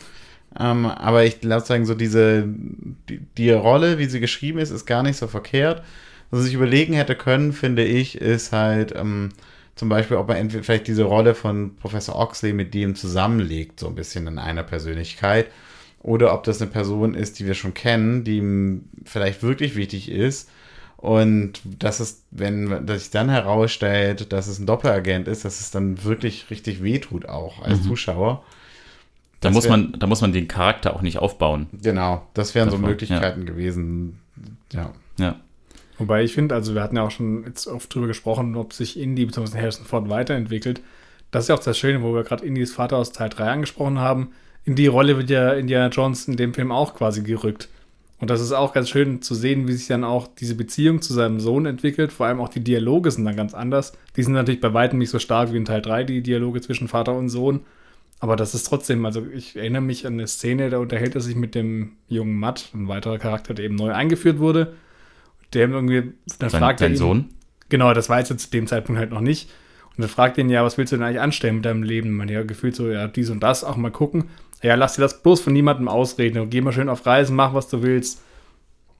Ähm, 0.59 0.87
aber 0.87 1.25
ich 1.25 1.41
glaube 1.41 1.67
sagen, 1.67 1.87
so 1.87 1.95
diese, 1.95 2.45
die, 3.09 3.21
die 3.37 3.51
Rolle, 3.51 3.99
wie 3.99 4.05
sie 4.05 4.21
geschrieben 4.21 4.59
ist, 4.59 4.71
ist 4.71 4.87
gar 4.87 5.03
nicht 5.03 5.17
so 5.17 5.27
verkehrt. 5.27 5.83
Was 6.35 6.45
sich 6.45 6.55
überlegen 6.55 6.95
hätte 6.95 7.14
können, 7.14 7.53
finde 7.53 7.85
ich, 7.85 8.21
ist 8.21 8.53
halt 8.53 8.93
ähm, 8.97 9.31
zum 9.76 9.88
Beispiel, 9.88 10.17
ob 10.17 10.31
er 10.31 10.37
entweder 10.37 10.62
vielleicht 10.64 10.87
diese 10.87 11.05
Rolle 11.05 11.35
von 11.35 11.76
Professor 11.76 12.17
Oxley 12.17 12.53
mit 12.53 12.75
dem 12.75 12.95
zusammenlegt, 12.95 13.81
so 13.81 13.88
ein 13.88 13.95
bisschen 13.95 14.26
in 14.26 14.38
einer 14.38 14.62
Persönlichkeit. 14.62 15.47
Oder 16.00 16.35
ob 16.35 16.45
das 16.45 16.61
eine 16.61 16.71
Person 16.71 17.14
ist, 17.14 17.38
die 17.38 17.47
wir 17.47 17.55
schon 17.55 17.73
kennen, 17.73 18.25
die 18.25 18.38
ihm 18.38 18.85
vielleicht 19.05 19.43
wirklich 19.43 19.75
wichtig 19.75 20.11
ist. 20.11 20.50
Und 20.97 21.61
dass 21.64 22.00
es, 22.00 22.23
wenn 22.31 22.87
das 22.87 23.03
sich 23.03 23.11
dann 23.11 23.29
herausstellt, 23.29 24.33
dass 24.33 24.47
es 24.47 24.59
ein 24.59 24.67
Doppelagent 24.67 25.29
ist, 25.29 25.45
dass 25.45 25.61
es 25.61 25.71
dann 25.71 26.03
wirklich 26.03 26.50
richtig 26.50 26.83
wehtut, 26.83 27.26
auch 27.26 27.62
als 27.62 27.81
mhm. 27.81 27.85
Zuschauer. 27.85 28.42
Da 29.40 29.51
muss, 29.51 29.68
man, 29.68 29.94
da 29.99 30.07
muss 30.07 30.20
man 30.20 30.33
den 30.33 30.49
Charakter 30.49 30.97
auch 30.97 31.03
nicht 31.03 31.18
aufbauen. 31.18 31.66
Genau, 31.83 32.27
das 32.33 32.55
wären 32.55 32.68
Davon, 32.68 32.81
so 32.81 32.87
Möglichkeiten 32.87 33.40
ja. 33.40 33.47
gewesen. 33.47 34.18
Ja. 34.73 34.92
Ja. 35.18 35.37
Wobei 36.05 36.23
ich 36.23 36.35
finde, 36.35 36.55
also 36.55 36.75
wir 36.75 36.83
hatten 36.83 36.97
ja 36.97 37.03
auch 37.03 37.11
schon 37.11 37.45
jetzt 37.45 37.67
oft 37.67 37.95
drüber 37.95 38.09
gesprochen, 38.09 38.57
ob 38.57 38.75
sich 38.75 39.01
Indy 39.01 39.25
bzw. 39.25 39.57
Harrison 39.57 39.87
Ford 39.87 40.11
weiterentwickelt. 40.11 40.83
Das 41.31 41.45
ist 41.45 41.49
ja 41.49 41.55
auch 41.55 41.61
das 41.61 41.79
Schöne, 41.79 42.03
wo 42.03 42.14
wir 42.14 42.25
gerade 42.25 42.45
Indys 42.45 42.75
Vater 42.75 42.99
aus 42.99 43.12
Teil 43.12 43.31
3 43.31 43.49
angesprochen 43.49 43.99
haben. 43.99 44.33
In 44.67 44.75
die 44.75 44.87
Rolle 44.87 45.17
wird 45.17 45.31
ja 45.31 45.55
Indiana 45.55 45.88
Jones 45.88 46.29
in 46.29 46.37
dem 46.37 46.53
Film 46.53 46.73
auch 46.73 46.95
quasi 46.95 47.23
gerückt. 47.23 47.71
Und 48.19 48.29
das 48.29 48.43
ist 48.43 48.53
auch 48.53 48.75
ganz 48.75 48.90
schön 48.90 49.23
zu 49.23 49.35
sehen, 49.35 49.67
wie 49.67 49.73
sich 49.73 49.87
dann 49.87 50.05
auch 50.05 50.29
diese 50.29 50.57
Beziehung 50.57 51.01
zu 51.01 51.14
seinem 51.14 51.40
Sohn 51.40 51.64
entwickelt. 51.64 52.12
Vor 52.12 52.27
allem 52.27 52.43
auch 52.43 52.51
die 52.51 52.62
Dialoge 52.62 53.11
sind 53.11 53.25
dann 53.25 53.37
ganz 53.37 53.55
anders. 53.55 53.95
Die 54.17 54.23
sind 54.23 54.35
natürlich 54.35 54.61
bei 54.61 54.75
weitem 54.75 54.99
nicht 54.99 55.11
so 55.11 55.19
stark 55.19 55.55
wie 55.55 55.57
in 55.57 55.64
Teil 55.64 55.81
3, 55.81 56.05
die 56.05 56.21
Dialoge 56.21 56.61
zwischen 56.61 56.87
Vater 56.87 57.14
und 57.14 57.31
Sohn. 57.31 57.61
Aber 58.21 58.37
das 58.37 58.55
ist 58.55 58.64
trotzdem, 58.64 59.07
also 59.07 59.27
ich 59.35 59.57
erinnere 59.57 59.81
mich 59.81 60.07
an 60.07 60.12
eine 60.12 60.27
Szene, 60.27 60.69
da 60.69 60.81
unterhält 60.81 61.14
er 61.14 61.23
sich 61.23 61.35
mit 61.35 61.55
dem 61.55 61.93
jungen 62.09 62.38
Matt, 62.38 62.69
ein 62.75 62.88
weiterer 62.88 63.19
Charakter, 63.19 63.55
der 63.55 63.64
eben 63.64 63.77
neu 63.77 63.95
eingeführt 63.95 64.38
wurde 64.38 64.75
der 65.55 65.69
irgendwie, 65.69 66.12
dann 66.38 66.51
sein, 66.51 66.61
fragt 66.61 66.81
sein 66.81 66.93
er 66.93 66.95
ihn, 66.95 66.99
Sohn? 66.99 67.25
Genau, 67.69 67.93
das 67.95 68.09
weiß 68.09 68.31
er 68.31 68.38
zu 68.38 68.51
dem 68.51 68.67
Zeitpunkt 68.67 68.99
halt 68.99 69.11
noch 69.11 69.21
nicht. 69.21 69.51
Und 69.97 70.03
dann 70.03 70.09
fragt 70.09 70.38
ihn, 70.38 70.51
ja, 70.51 70.64
was 70.64 70.77
willst 70.77 70.93
du 70.93 70.97
denn 70.97 71.05
eigentlich 71.05 71.21
anstellen 71.21 71.57
mit 71.57 71.64
deinem 71.64 71.83
Leben? 71.83 72.12
Man 72.12 72.29
ja 72.29 72.43
gefühlt 72.43 72.75
so, 72.75 72.90
ja, 72.90 73.07
dies 73.07 73.31
und 73.31 73.43
das, 73.43 73.64
auch 73.64 73.77
mal 73.77 73.90
gucken. 73.90 74.25
Ja, 74.62 74.75
lass 74.75 74.95
dir 74.95 75.03
das 75.03 75.23
bloß 75.23 75.40
von 75.40 75.53
niemandem 75.53 75.88
ausreden 75.88 76.40
und 76.40 76.51
geh 76.51 76.61
mal 76.61 76.73
schön 76.73 76.88
auf 76.88 77.05
Reisen, 77.07 77.37
mach, 77.37 77.55
was 77.55 77.69
du 77.69 77.83
willst. 77.83 78.23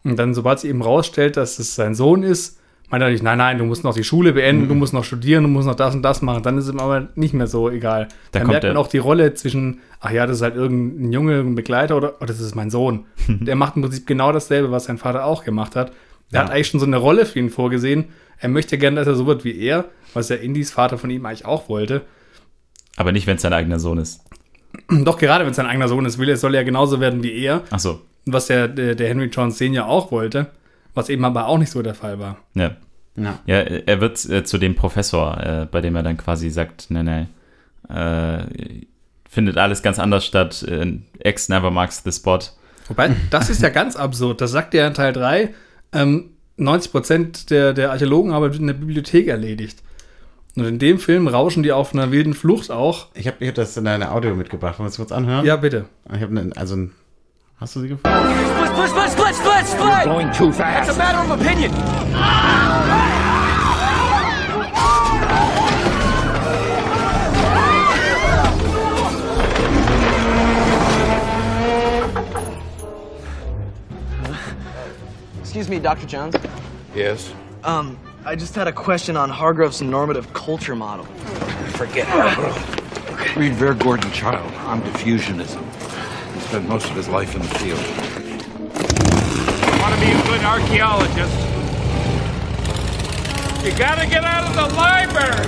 Und 0.05 0.19
dann, 0.19 0.35
sobald 0.35 0.61
sie 0.61 0.69
eben 0.69 0.83
rausstellt, 0.83 1.37
dass 1.37 1.59
es 1.59 1.75
sein 1.75 1.95
Sohn 1.95 2.23
ist, 2.23 2.61
meint 2.90 3.03
er 3.03 3.11
nicht, 3.11 3.23
nein, 3.23 3.38
nein, 3.38 3.59
du 3.59 3.64
musst 3.64 3.83
noch 3.83 3.95
die 3.95 4.05
Schule 4.05 4.35
beenden, 4.35 4.64
mhm. 4.64 4.69
du 4.69 4.75
musst 4.75 4.93
noch 4.93 5.05
studieren, 5.05 5.43
du 5.43 5.49
musst 5.49 5.67
noch 5.67 5.75
das 5.75 5.95
und 5.95 6.03
das 6.03 6.23
machen. 6.23 6.43
Dann 6.43 6.59
ist 6.59 6.67
es 6.67 6.73
ihm 6.73 6.81
aber 6.81 7.09
nicht 7.14 7.35
mehr 7.35 7.47
so 7.47 7.71
egal. 7.71 8.09
Da 8.31 8.40
dann 8.40 8.49
merkt 8.49 8.64
man 8.64 8.77
auch 8.77 8.88
die 8.88 8.99
Rolle 8.99 9.35
zwischen, 9.35 9.81
ach 10.01 10.11
ja, 10.11 10.27
das 10.27 10.37
ist 10.37 10.43
halt 10.43 10.55
irgendein 10.55 11.12
Junge, 11.12 11.40
ein 11.40 11.55
Begleiter 11.55 11.97
oder 11.97 12.14
oh, 12.21 12.25
das 12.25 12.40
ist 12.40 12.55
mein 12.55 12.71
Sohn. 12.71 13.07
der 13.29 13.57
macht 13.57 13.77
im 13.77 13.83
Prinzip 13.83 14.07
genau 14.07 14.33
dasselbe, 14.33 14.71
was 14.71 14.85
sein 14.85 14.99
Vater 14.99 15.25
auch 15.25 15.45
gemacht 15.45 15.77
hat. 15.77 15.93
Er 16.31 16.41
ja. 16.41 16.45
hat 16.45 16.51
eigentlich 16.51 16.69
schon 16.69 16.81
so 16.81 16.87
eine 16.87 16.97
Rolle 16.97 17.27
für 17.27 17.39
ihn 17.39 17.51
vorgesehen. 17.51 18.07
Er 18.39 18.49
möchte 18.49 18.79
gerne, 18.79 18.97
dass 18.97 19.07
er 19.07 19.15
so 19.15 19.27
wird 19.27 19.45
wie 19.45 19.59
er, 19.59 19.87
was 20.13 20.29
ja 20.29 20.37
Indys 20.37 20.71
Vater 20.71 20.99
von 20.99 21.11
ihm 21.11 21.25
eigentlich 21.27 21.47
auch 21.47 21.69
wollte. 21.69 22.03
Aber 22.97 23.13
nicht, 23.13 23.27
wenn 23.27 23.37
es 23.37 23.43
sein 23.43 23.53
eigener 23.53 23.79
Sohn 23.79 23.99
ist. 23.99 24.23
Doch, 24.89 25.19
gerade 25.19 25.45
wenn 25.45 25.51
es 25.51 25.57
sein 25.57 25.67
eigener 25.67 25.89
Sohn 25.89 26.05
ist, 26.05 26.19
will 26.19 26.29
er, 26.29 26.37
soll 26.37 26.55
er 26.55 26.65
genauso 26.65 27.01
werden 27.01 27.23
wie 27.23 27.33
er. 27.33 27.63
Ach 27.71 27.79
so. 27.79 28.01
Was 28.27 28.47
der, 28.47 28.69
der, 28.69 28.95
der 28.95 29.09
Henry 29.09 29.27
Jones 29.27 29.59
Senior 29.59 29.87
auch 29.87 30.11
wollte, 30.11 30.49
was 30.95 31.09
eben 31.09 31.25
aber 31.25 31.47
auch 31.47 31.59
nicht 31.59 31.71
so 31.71 31.83
der 31.83 31.95
Fall 31.95 32.19
war. 32.19 32.39
Ja. 32.55 32.77
Ja, 33.17 33.39
ja 33.47 33.59
er 33.59 34.01
wird 34.01 34.25
äh, 34.29 34.45
zu 34.45 34.59
dem 34.59 34.75
Professor, 34.75 35.39
äh, 35.41 35.67
bei 35.71 35.81
dem 35.81 35.95
er 35.95 36.03
dann 36.03 36.17
quasi 36.17 36.51
sagt, 36.51 36.87
nee, 36.89 37.03
nee, 37.03 37.27
äh, 37.89 38.45
findet 39.29 39.59
alles 39.59 39.83
ganz 39.83 39.99
anders 39.99 40.25
statt. 40.25 40.63
Äh, 40.63 40.99
X 41.23 41.49
never 41.49 41.71
marks 41.71 42.03
the 42.05 42.13
spot. 42.13 42.41
Wobei, 42.89 43.15
das 43.31 43.51
ist 43.51 43.63
ja 43.63 43.69
ganz 43.69 43.97
absurd. 43.97 44.41
Das 44.41 44.51
sagt 44.51 44.75
er 44.75 44.87
in 44.87 44.95
Teil 44.95 45.13
3 45.13 45.55
ähm, 45.94 46.30
90 46.57 46.92
Prozent 46.92 47.50
der, 47.50 47.72
der 47.72 47.90
Archäologenarbeit 47.90 48.52
wird 48.52 48.61
in 48.61 48.66
der 48.66 48.74
Bibliothek 48.74 49.28
erledigt. 49.28 49.83
Und 50.57 50.64
in 50.64 50.78
dem 50.78 50.98
Film 50.98 51.26
rauschen 51.26 51.62
die 51.62 51.72
auf 51.72 51.92
einer 51.92 52.12
wilden 52.12 52.35
Flucht 52.35 52.70
auch. 52.70 53.09
Ich 53.14 53.26
habe 53.26 53.38
ich 53.40 53.48
hab 53.48 53.57
das 53.57 53.76
in 53.76 53.88
einer 53.88 54.12
Audio 54.12 54.35
mitgebracht. 54.35 54.78
Wollen 54.78 54.87
wir 54.87 54.90
es 54.90 54.96
kurz 54.96 55.11
anhören? 55.11 55.44
Ja, 55.44 55.57
bitte. 55.57 55.87
Ich 56.14 56.20
habe 56.20 56.33
ne, 56.33 56.50
also 56.54 56.76
ein, 56.76 56.92
Hast 57.57 57.76
du 57.76 57.80
sie 57.80 57.88
gefunden? 57.88 58.11
Split, 58.11 58.88
split, 58.88 59.11
split, 59.11 59.35
split, 59.37 59.66
split! 59.66 60.04
Going 60.04 60.33
too 60.33 60.52
fast. 60.52 60.88
It's 60.88 60.98
a 60.98 60.98
matter 60.98 61.20
of 61.20 61.30
opinion. 61.30 61.72
Ah! 62.14 63.24
Excuse 75.55 75.71
me, 75.71 75.79
Dr. 75.79 76.05
Jones. 76.09 76.35
Yes? 76.97 77.33
Um, 77.62 77.97
I 78.25 78.35
just 78.35 78.57
had 78.57 78.67
a 78.67 78.73
question 78.73 79.17
on 79.17 79.31
Hargrove's 79.31 79.81
normative 79.81 80.33
culture 80.33 80.75
model. 80.75 81.05
Forget 81.79 82.09
Hargrove. 82.11 83.11
Okay. 83.12 83.38
Read 83.38 83.53
Ver 83.53 83.73
Gordon 83.75 84.11
Child 84.11 84.53
on 84.67 84.83
diffusionism. 84.83 85.62
He 86.35 86.40
spent 86.40 86.69
most 86.69 86.90
of 86.90 86.97
his 86.97 87.09
life 87.09 87.37
in 87.37 87.43
the 87.43 87.55
field. 87.61 87.79
Want 89.81 89.95
to 89.95 90.01
be 90.01 90.11
a 90.11 90.23
good 90.27 90.43
archaeologist? 90.43 91.38
You 93.64 93.71
gotta 93.79 94.09
get 94.09 94.25
out 94.25 94.49
of 94.49 94.57
the 94.57 94.75
library! 94.75 95.47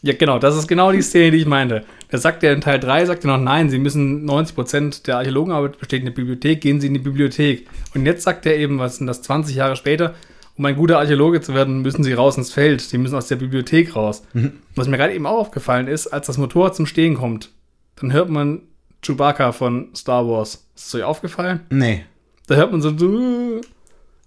Ja, 0.00 0.14
genau, 0.14 0.38
das 0.38 0.56
ist 0.56 0.66
genau 0.66 0.90
die 0.90 1.02
Szene, 1.02 1.32
die 1.32 1.40
ich 1.40 1.46
meinte. 1.46 1.84
Da 2.10 2.18
sagt 2.18 2.42
er 2.42 2.52
in 2.52 2.60
Teil 2.60 2.80
3, 2.80 3.06
sagt 3.06 3.24
er 3.24 3.36
noch, 3.36 3.42
nein, 3.42 3.68
sie 3.68 3.78
müssen 3.78 4.28
90% 4.28 5.04
der 5.04 5.18
Archäologenarbeit 5.18 5.78
besteht 5.78 6.00
in 6.00 6.06
der 6.06 6.12
Bibliothek, 6.12 6.60
gehen 6.60 6.80
sie 6.80 6.86
in 6.86 6.94
die 6.94 7.00
Bibliothek. 7.00 7.68
Und 7.94 8.06
jetzt 8.06 8.22
sagt 8.22 8.46
er 8.46 8.56
eben, 8.56 8.78
was 8.78 8.96
sind 8.96 9.06
das, 9.06 9.22
20 9.22 9.54
Jahre 9.54 9.76
später, 9.76 10.14
um 10.56 10.64
ein 10.64 10.76
guter 10.76 10.98
Archäologe 10.98 11.40
zu 11.40 11.54
werden, 11.54 11.82
müssen 11.82 12.02
sie 12.02 12.14
raus 12.14 12.36
ins 12.36 12.52
Feld, 12.52 12.80
sie 12.80 12.98
müssen 12.98 13.14
aus 13.14 13.28
der 13.28 13.36
Bibliothek 13.36 13.94
raus. 13.94 14.24
Mhm. 14.32 14.54
Was 14.74 14.88
mir 14.88 14.96
gerade 14.96 15.14
eben 15.14 15.26
auch 15.26 15.38
aufgefallen 15.38 15.86
ist, 15.86 16.08
als 16.08 16.26
das 16.26 16.38
Motorrad 16.38 16.74
zum 16.74 16.86
Stehen 16.86 17.14
kommt, 17.14 17.50
dann 17.96 18.12
hört 18.12 18.30
man 18.30 18.62
Chewbacca 19.02 19.52
von 19.52 19.90
Star 19.94 20.26
Wars. 20.26 20.66
Ist 20.74 20.86
das 20.86 20.94
euch 20.96 21.04
aufgefallen? 21.04 21.60
Nee. 21.70 22.04
Da 22.46 22.56
hört 22.56 22.72
man 22.72 22.80
so. 22.80 22.90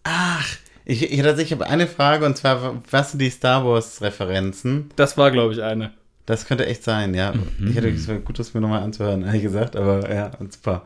Ach, 0.03 0.47
ich, 0.85 1.03
ich, 1.03 1.19
ich 1.19 1.51
habe 1.51 1.67
eine 1.67 1.87
Frage 1.87 2.25
und 2.25 2.37
zwar, 2.37 2.81
was 2.89 3.11
sind 3.11 3.19
die 3.19 3.29
Star 3.29 3.65
Wars-Referenzen? 3.65 4.91
Das 4.95 5.17
war, 5.17 5.31
glaube 5.31 5.53
ich, 5.53 5.61
eine. 5.61 5.91
Das 6.25 6.45
könnte 6.45 6.65
echt 6.65 6.83
sein, 6.83 7.13
ja. 7.13 7.33
Mhm. 7.33 7.69
Ich 7.69 7.75
hätte 7.75 7.89
es 7.89 8.07
wäre 8.07 8.19
gut, 8.19 8.39
das 8.39 8.53
mir 8.53 8.61
nochmal 8.61 8.83
anzuhören, 8.83 9.23
ehrlich 9.23 9.43
gesagt, 9.43 9.75
aber 9.75 10.13
ja, 10.13 10.31
super. 10.49 10.85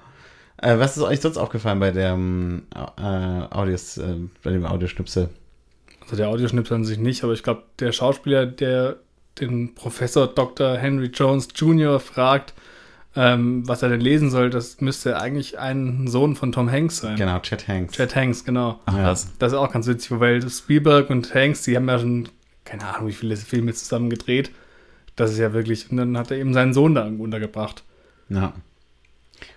Äh, 0.57 0.79
was 0.79 0.95
ist 0.95 1.03
euch 1.03 1.19
sonst 1.19 1.37
aufgefallen 1.37 1.79
bei 1.79 1.91
dem 1.91 2.63
äh, 2.73 3.01
Audios, 3.01 3.97
äh, 3.97 4.15
bei 4.43 4.51
dem 4.51 4.65
Audioschnipsel? 4.65 5.29
Also 6.01 6.15
der 6.15 6.29
Audioschnipsel 6.29 6.75
an 6.75 6.85
sich 6.85 6.97
nicht, 6.97 7.23
aber 7.23 7.33
ich 7.33 7.43
glaube, 7.43 7.63
der 7.79 7.91
Schauspieler, 7.91 8.45
der 8.45 8.97
den 9.39 9.75
Professor 9.75 10.27
Dr. 10.27 10.77
Henry 10.77 11.07
Jones 11.07 11.49
Jr. 11.55 11.99
fragt, 11.99 12.53
ähm, 13.17 13.67
was 13.67 13.81
er 13.81 13.89
denn 13.89 14.01
lesen 14.01 14.29
soll, 14.29 14.49
das 14.49 14.81
müsste 14.81 15.19
eigentlich 15.19 15.57
ein 15.57 16.07
Sohn 16.07 16.35
von 16.35 16.51
Tom 16.51 16.71
Hanks 16.71 16.97
sein. 16.97 17.15
Genau, 17.15 17.39
Chet 17.39 17.67
Hanks. 17.67 17.93
Chet 17.95 18.15
Hanks, 18.15 18.43
genau. 18.43 18.79
Ach, 18.85 18.93
was? 18.97 19.37
Das 19.39 19.53
ist 19.53 19.57
auch 19.57 19.71
ganz 19.71 19.87
witzig, 19.87 20.11
weil 20.19 20.47
Spielberg 20.49 21.09
und 21.09 21.33
Hanks, 21.33 21.63
die 21.63 21.75
haben 21.75 21.87
ja 21.87 21.99
schon, 21.99 22.29
keine 22.65 22.85
Ahnung, 22.85 23.07
wie 23.07 23.13
viele 23.13 23.35
Filme 23.37 23.73
zusammen 23.73 24.09
gedreht. 24.09 24.51
Das 25.15 25.31
ist 25.31 25.37
ja 25.39 25.53
wirklich, 25.53 25.89
und 25.91 25.97
dann 25.97 26.17
hat 26.17 26.31
er 26.31 26.37
eben 26.37 26.53
seinen 26.53 26.73
Sohn 26.73 26.95
da 26.95 27.05
untergebracht. 27.05 27.83
Ja. 28.29 28.53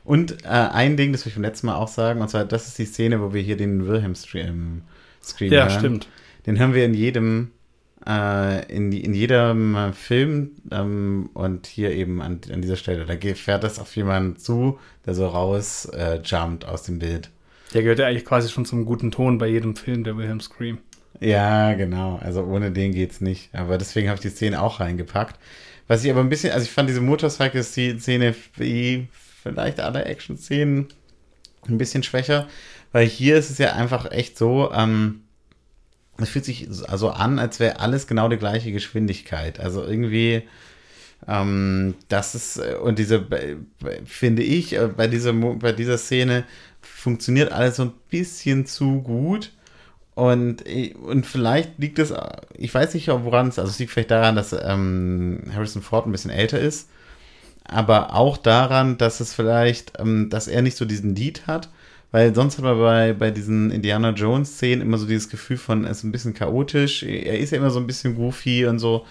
Und 0.04 0.44
äh, 0.44 0.48
ein 0.48 0.96
Ding, 0.96 1.12
das 1.12 1.24
will 1.24 1.30
ich 1.30 1.34
beim 1.34 1.42
letzten 1.42 1.66
Mal 1.66 1.76
auch 1.76 1.88
sagen, 1.88 2.20
und 2.20 2.28
zwar, 2.28 2.44
das 2.44 2.68
ist 2.68 2.78
die 2.78 2.84
Szene, 2.84 3.20
wo 3.20 3.32
wir 3.32 3.42
hier 3.42 3.56
den 3.56 3.86
Wilhelm-Scream 3.86 4.82
Scream 5.22 5.52
Ja, 5.52 5.68
hören. 5.68 5.78
stimmt. 5.78 6.08
Den 6.46 6.58
hören 6.58 6.74
wir 6.74 6.84
in 6.84 6.94
jedem, 6.94 7.50
äh, 8.06 8.64
in, 8.74 8.92
in 8.92 9.14
jedem 9.14 9.74
äh, 9.74 9.92
Film 9.92 10.52
ähm, 10.70 11.30
und 11.34 11.66
hier 11.66 11.90
eben 11.92 12.22
an, 12.22 12.40
an 12.52 12.62
dieser 12.62 12.76
Stelle. 12.76 13.04
Da 13.04 13.14
fährt 13.34 13.64
das 13.64 13.78
auf 13.78 13.94
jemanden 13.96 14.36
zu, 14.38 14.78
der 15.06 15.14
so 15.14 15.26
raus 15.26 15.86
äh, 15.86 16.20
jumpt 16.24 16.64
aus 16.64 16.84
dem 16.84 16.98
Bild. 16.98 17.30
Der 17.74 17.82
gehört 17.82 17.98
ja 17.98 18.06
eigentlich 18.06 18.24
quasi 18.24 18.48
schon 18.48 18.64
zum 18.64 18.86
guten 18.86 19.10
Ton 19.10 19.36
bei 19.38 19.46
jedem 19.48 19.76
Film, 19.76 20.04
der 20.04 20.16
Wilhelm 20.16 20.40
Scream. 20.40 20.78
Ja, 21.20 21.74
genau. 21.74 22.16
Also 22.22 22.44
ohne 22.44 22.70
den 22.70 22.92
geht's 22.92 23.20
nicht. 23.20 23.54
Aber 23.54 23.78
deswegen 23.78 24.08
habe 24.08 24.16
ich 24.16 24.22
die 24.22 24.28
Szene 24.30 24.62
auch 24.62 24.80
reingepackt. 24.80 25.38
Was 25.88 26.04
ich 26.04 26.10
aber 26.10 26.20
ein 26.20 26.28
bisschen, 26.28 26.52
also 26.52 26.64
ich 26.64 26.70
fand 26.70 26.88
diese 26.88 27.00
Motorcycle-Szene 27.00 28.34
wie 28.56 29.08
vielleicht 29.42 29.80
alle 29.80 30.04
Action-Szenen 30.04 30.88
ein 31.68 31.78
bisschen 31.78 32.02
schwächer, 32.02 32.48
weil 32.92 33.06
hier 33.06 33.36
ist 33.38 33.50
es 33.50 33.58
ja 33.58 33.72
einfach 33.74 34.10
echt 34.10 34.38
so, 34.38 34.72
ähm, 34.72 35.22
es 36.18 36.28
fühlt 36.30 36.44
sich 36.44 36.66
so 36.70 37.10
an, 37.10 37.38
als 37.38 37.60
wäre 37.60 37.80
alles 37.80 38.06
genau 38.06 38.28
die 38.28 38.36
gleiche 38.38 38.72
Geschwindigkeit. 38.72 39.60
Also 39.60 39.84
irgendwie, 39.84 40.42
ähm, 41.28 41.94
das 42.08 42.34
ist, 42.34 42.58
äh, 42.58 42.76
und 42.76 42.98
diese, 42.98 43.20
bei- 43.20 43.56
finde 44.04 44.42
ich, 44.42 44.74
äh, 44.74 44.88
bei 44.88 45.06
dieser, 45.08 45.32
bei 45.32 45.72
dieser 45.72 45.98
Szene 45.98 46.44
funktioniert 46.80 47.52
alles 47.52 47.76
so 47.76 47.84
ein 47.84 47.92
bisschen 48.10 48.66
zu 48.66 49.02
gut. 49.02 49.52
Und, 50.18 50.66
äh, 50.66 50.94
und 50.94 51.26
vielleicht 51.26 51.78
liegt 51.78 52.00
es, 52.00 52.12
ich 52.54 52.74
weiß 52.74 52.94
nicht, 52.94 53.07
woran 53.07 53.48
es, 53.48 53.59
also 53.61 53.70
es 53.70 53.78
liegt 53.78 53.92
vielleicht 53.92 54.11
daran, 54.11 54.35
dass 54.35 54.52
ähm, 54.52 55.42
Harrison 55.54 55.81
Ford 55.81 56.07
ein 56.07 56.12
bisschen 56.12 56.33
älter 56.33 56.59
ist, 56.59 56.88
aber 57.62 58.14
auch 58.14 58.37
daran, 58.37 58.98
dass 58.98 59.20
es 59.20 59.33
vielleicht, 59.33 59.92
ähm, 60.00 60.28
dass 60.28 60.48
er 60.48 60.62
nicht 60.62 60.76
so 60.76 60.85
diesen 60.87 61.14
Lied 61.14 61.46
hat, 61.46 61.68
weil 62.11 62.35
sonst 62.35 62.59
hat 62.59 62.64
man 62.64 62.78
bei, 62.81 63.12
bei 63.12 63.31
diesen 63.31 63.70
Indiana 63.70 64.11
Jones-Szenen 64.11 64.81
immer 64.83 64.98
so 64.98 65.07
dieses 65.07 65.28
Gefühl 65.28 65.57
von, 65.57 65.85
es 65.85 65.98
ist 65.98 66.04
ein 66.04 66.12
bisschen 66.12 66.35
chaotisch, 66.35 67.04
er 67.04 67.38
ist 67.38 67.52
ja 67.52 67.59
immer 67.59 67.70
so 67.70 67.78
ein 67.78 67.87
bisschen 67.87 68.16
goofy 68.16 68.66
und 68.66 68.81
so 68.81 69.07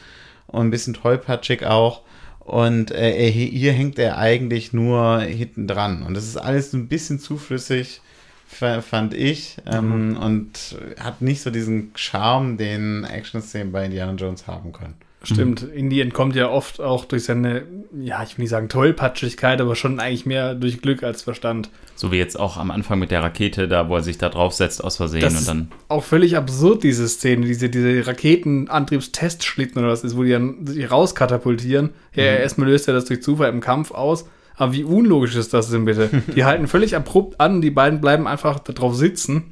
und 0.47 0.67
ein 0.67 0.71
bisschen 0.71 0.93
tollpatschig 0.95 1.65
auch. 1.65 2.01
Und 2.39 2.91
äh, 2.91 3.11
er, 3.11 3.29
hier 3.29 3.71
hängt 3.71 3.97
er 3.99 4.17
eigentlich 4.17 4.73
nur 4.73 5.21
hinten 5.21 5.67
dran. 5.67 6.03
Und 6.03 6.15
das 6.15 6.25
ist 6.25 6.37
alles 6.37 6.73
ein 6.73 6.87
bisschen 6.87 7.19
zuflüssig, 7.19 8.01
fa- 8.01 8.06
fand 8.57 9.13
ich. 9.13 9.57
Ähm, 9.65 10.17
Und 10.19 10.77
hat 10.99 11.21
nicht 11.21 11.41
so 11.41 11.49
diesen 11.49 11.91
Charme, 11.95 12.57
den 12.57 13.03
Action-Szenen 13.03 13.71
bei 13.71 13.85
Indiana 13.85 14.13
Jones 14.13 14.47
haben 14.47 14.71
können. 14.73 14.95
Stimmt, 15.23 15.63
Indy 15.63 15.99
entkommt 15.99 16.35
ja 16.35 16.47
oft 16.47 16.79
auch 16.79 17.03
durch 17.03 17.23
seine, 17.25 17.63
ja, 17.99 18.21
ich 18.23 18.37
will 18.37 18.43
nicht 18.43 18.51
sagen 18.51 18.69
Tollpatschigkeit, 18.69 19.59
aber 19.59 19.75
schon 19.75 19.99
eigentlich 19.99 20.25
mehr 20.27 20.53
durch 20.55 20.79
Glück 20.81 21.03
als 21.03 21.23
Verstand. 21.23 21.69
So 21.95 22.11
wie 22.11 22.17
jetzt 22.17 22.39
auch 22.39 22.55
am 22.55 22.69
Anfang 22.71 22.99
mit 22.99 23.09
der 23.11 23.23
Rakete, 23.23 23.67
da 23.67 23.89
wo 23.89 23.95
er 23.95 24.03
sich 24.03 24.19
da 24.19 24.29
draufsetzt 24.29 24.81
aus 24.83 24.97
Versehen 24.97 25.21
Das 25.21 25.33
und 25.33 25.39
ist 25.39 25.47
dann. 25.49 25.71
auch 25.89 26.03
völlig 26.03 26.37
absurd, 26.37 26.83
diese 26.83 27.07
Szene, 27.09 27.45
diese, 27.47 27.67
diese 27.69 28.05
Raketenantriebstestschlitten 28.07 29.81
oder 29.81 29.91
was 29.91 30.03
ist, 30.03 30.15
wo 30.15 30.23
die 30.23 30.31
dann 30.31 30.65
sich 30.65 30.89
rauskatapultieren. 30.89 31.89
Ja, 32.13 32.23
erstmal 32.23 32.69
löst 32.69 32.87
er 32.87 32.93
das 32.93 33.05
durch 33.05 33.21
Zufall 33.21 33.49
im 33.49 33.59
Kampf 33.59 33.91
aus. 33.91 34.27
Aber 34.57 34.73
wie 34.73 34.83
unlogisch 34.83 35.35
ist 35.35 35.53
das 35.53 35.69
denn 35.69 35.85
bitte? 35.85 36.09
Die 36.35 36.43
halten 36.43 36.67
völlig 36.67 36.95
abrupt 36.95 37.39
an, 37.39 37.61
die 37.61 37.71
beiden 37.71 38.01
bleiben 38.01 38.27
einfach 38.27 38.59
da 38.59 38.73
drauf 38.73 38.95
sitzen 38.95 39.43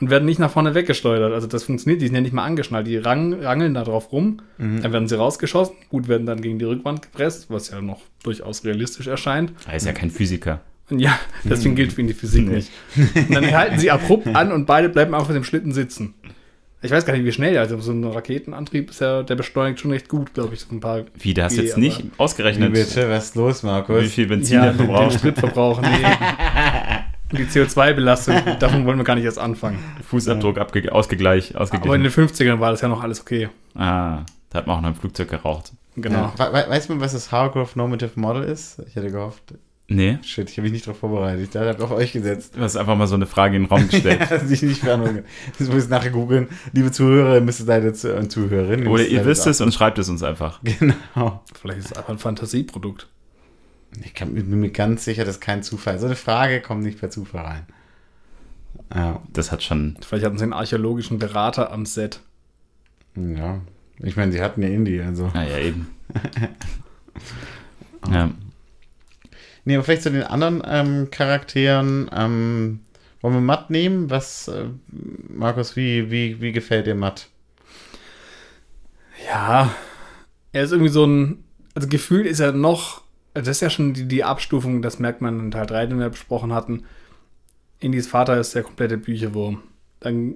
und 0.00 0.08
werden 0.08 0.24
nicht 0.24 0.38
nach 0.38 0.50
vorne 0.50 0.74
weggeschleudert. 0.74 1.32
Also 1.32 1.46
das 1.46 1.64
funktioniert, 1.64 2.00
die 2.00 2.06
sind 2.06 2.14
ja 2.14 2.20
nicht 2.20 2.32
mal 2.32 2.44
angeschnallt. 2.44 2.86
Die 2.86 2.96
rang, 2.96 3.34
rangeln 3.34 3.74
da 3.74 3.82
drauf 3.84 4.12
rum, 4.12 4.40
dann 4.58 4.92
werden 4.92 5.08
sie 5.08 5.18
rausgeschossen, 5.18 5.74
gut, 5.88 6.08
werden 6.08 6.26
dann 6.26 6.40
gegen 6.40 6.58
die 6.58 6.64
Rückwand 6.64 7.02
gepresst, 7.02 7.50
was 7.50 7.70
ja 7.70 7.80
noch 7.80 8.00
durchaus 8.22 8.64
realistisch 8.64 9.08
erscheint. 9.08 9.52
Er 9.68 9.76
ist 9.76 9.86
ja 9.86 9.92
kein 9.92 10.10
Physiker. 10.10 10.60
Ja, 10.90 11.18
deswegen 11.44 11.74
gilt 11.74 11.92
für 11.92 12.02
ihn 12.02 12.06
die 12.06 12.14
Physik 12.14 12.48
nicht. 12.48 12.70
Und 12.96 13.34
dann 13.34 13.50
halten 13.52 13.78
sie 13.78 13.90
abrupt 13.90 14.26
an 14.28 14.52
und 14.52 14.66
beide 14.66 14.88
bleiben 14.88 15.14
einfach 15.14 15.28
auf 15.28 15.34
dem 15.34 15.44
Schlitten 15.44 15.72
sitzen. 15.72 16.14
Ich 16.84 16.90
weiß 16.90 17.04
gar 17.06 17.12
nicht, 17.14 17.24
wie 17.24 17.30
schnell, 17.32 17.56
also 17.58 17.78
so 17.80 17.92
ein 17.92 18.02
Raketenantrieb 18.04 18.90
ist 18.90 19.00
ja, 19.00 19.22
der 19.22 19.36
beschleunigt 19.36 19.78
schon 19.80 19.92
recht 19.92 20.08
gut, 20.08 20.34
glaube 20.34 20.54
ich, 20.54 20.60
so 20.60 20.74
ein 20.74 20.80
paar. 20.80 21.04
Wie, 21.16 21.32
da 21.32 21.44
hast 21.44 21.56
du 21.56 21.60
G, 21.60 21.66
jetzt 21.68 21.78
nicht 21.78 22.02
Wie 22.02 22.10
ausgerechnet, 22.18 22.72
bitte? 22.72 23.08
Was 23.08 23.26
ist 23.26 23.36
los, 23.36 23.62
Markus? 23.62 24.02
wie 24.02 24.08
viel 24.08 24.26
Benzin 24.26 24.56
Ja, 24.56 24.64
er 24.66 24.72
den, 24.72 24.78
den 24.78 24.86
verbraucht. 24.86 25.14
Spritverbrauch, 25.14 25.80
nee. 25.80 25.88
Und 27.30 27.38
die 27.38 27.44
CO2-Belastung, 27.44 28.34
davon 28.58 28.84
wollen 28.84 28.98
wir 28.98 29.04
gar 29.04 29.14
nicht 29.14 29.24
erst 29.24 29.38
anfangen. 29.38 29.78
Fußabdruck 30.08 30.58
abge 30.58 30.92
ausgegleich, 30.92 31.50
Aber 31.54 31.60
in 31.60 31.62
ausgeglichen. 31.62 32.02
den 32.02 32.10
50ern 32.12 32.58
war 32.60 32.72
das 32.72 32.80
ja 32.80 32.88
noch 32.88 33.02
alles 33.02 33.20
okay. 33.20 33.48
Ah, 33.74 34.24
da 34.50 34.58
hat 34.58 34.66
man 34.66 34.78
auch 34.78 34.80
noch 34.82 34.88
im 34.88 34.94
Flugzeug 34.96 35.30
geraucht. 35.30 35.72
Genau. 35.96 36.32
Ja. 36.36 36.52
We 36.52 36.52
we 36.52 36.70
weiß 36.70 36.88
man, 36.88 37.00
was 37.00 37.12
das 37.12 37.30
Hargrove 37.30 37.70
Normative 37.76 38.18
Model 38.18 38.42
ist? 38.42 38.82
Ich 38.88 38.96
hätte 38.96 39.10
gehofft. 39.10 39.54
Nee, 39.88 40.18
Shit, 40.22 40.48
ich 40.48 40.56
habe 40.56 40.62
mich 40.62 40.72
nicht 40.72 40.86
darauf 40.86 41.00
vorbereitet. 41.00 41.44
Ich 41.44 41.50
dachte, 41.50 41.66
ich 41.66 41.72
habe 41.74 41.84
auf 41.84 41.90
euch 41.90 42.12
gesetzt. 42.12 42.56
du 42.56 42.60
hast 42.60 42.76
einfach 42.76 42.96
mal 42.96 43.06
so 43.06 43.14
eine 43.14 43.26
Frage 43.26 43.56
in 43.56 43.64
den 43.64 43.68
Raum 43.68 43.88
gestellt. 43.88 44.20
dass 44.30 44.50
ich 44.50 44.62
nicht 44.62 44.82
kann. 44.82 45.24
Das 45.58 45.68
muss 45.68 45.84
ich 45.84 45.90
nachher 45.90 46.10
googeln. 46.10 46.48
Liebe 46.72 46.90
Zuhörer, 46.90 47.40
müsst 47.40 47.60
ihr 47.60 47.66
leider 47.66 47.92
zu, 47.92 48.16
und 48.16 48.30
Zuhörerinnen. 48.30 48.86
Oder 48.86 49.06
ihr 49.06 49.24
wisst 49.26 49.46
es 49.46 49.60
und 49.60 49.74
schreibt 49.74 49.98
es 49.98 50.08
uns 50.08 50.22
einfach. 50.22 50.60
Genau. 50.62 51.42
Vielleicht 51.60 51.80
ist 51.80 51.86
es 51.86 51.92
einfach 51.92 52.10
ein 52.10 52.18
Fantasieprodukt. 52.18 53.08
Ich 54.02 54.14
kann, 54.14 54.34
bin 54.34 54.48
mir 54.60 54.70
ganz 54.70 55.04
sicher, 55.04 55.24
das 55.24 55.36
ist 55.36 55.40
kein 55.40 55.62
Zufall. 55.62 55.98
So 55.98 56.06
eine 56.06 56.16
Frage 56.16 56.62
kommt 56.62 56.82
nicht 56.82 56.98
per 56.98 57.10
Zufall 57.10 57.44
rein. 57.44 57.66
Ja. 58.94 59.22
Das 59.32 59.52
hat 59.52 59.62
schon. 59.62 59.96
Vielleicht 60.00 60.24
hatten 60.24 60.38
sie 60.38 60.44
einen 60.44 60.54
archäologischen 60.54 61.18
Berater 61.18 61.72
am 61.72 61.86
Set. 61.86 62.20
ja. 63.16 63.60
Ich 63.98 64.16
meine, 64.16 64.32
sie 64.32 64.42
hatten 64.42 64.62
ja 64.62 64.68
Indie, 64.68 65.00
also. 65.00 65.30
Naja, 65.32 65.58
eben. 65.58 65.86
ja. 68.10 68.30
Nee, 69.64 69.76
aber 69.76 69.84
vielleicht 69.84 70.02
zu 70.02 70.10
den 70.10 70.24
anderen 70.24 70.62
ähm, 70.66 71.10
Charakteren. 71.10 72.10
Ähm, 72.12 72.80
wollen 73.20 73.34
wir 73.34 73.40
Matt 73.40 73.70
nehmen? 73.70 74.10
Was, 74.10 74.48
äh, 74.48 74.66
Markus, 75.28 75.76
wie, 75.76 76.10
wie, 76.10 76.40
wie 76.40 76.52
gefällt 76.52 76.86
dir 76.86 76.96
Matt? 76.96 77.28
Ja, 79.28 79.72
er 80.50 80.64
ist 80.64 80.72
irgendwie 80.72 80.90
so 80.90 81.06
ein, 81.06 81.44
also 81.74 81.88
gefühlt 81.88 82.26
ist 82.26 82.40
er 82.40 82.52
noch, 82.52 83.02
also 83.34 83.48
das 83.48 83.58
ist 83.58 83.60
ja 83.60 83.70
schon 83.70 83.94
die, 83.94 84.06
die 84.06 84.24
Abstufung, 84.24 84.82
das 84.82 84.98
merkt 84.98 85.20
man 85.20 85.38
in 85.38 85.50
Teil 85.52 85.66
3, 85.66 85.86
den 85.86 86.00
wir 86.00 86.10
besprochen 86.10 86.52
hatten. 86.52 86.84
Indys 87.78 88.08
Vater 88.08 88.38
ist 88.38 88.54
der 88.54 88.64
komplette 88.64 88.98
Bücherwurm. 88.98 89.62
Dann 90.00 90.34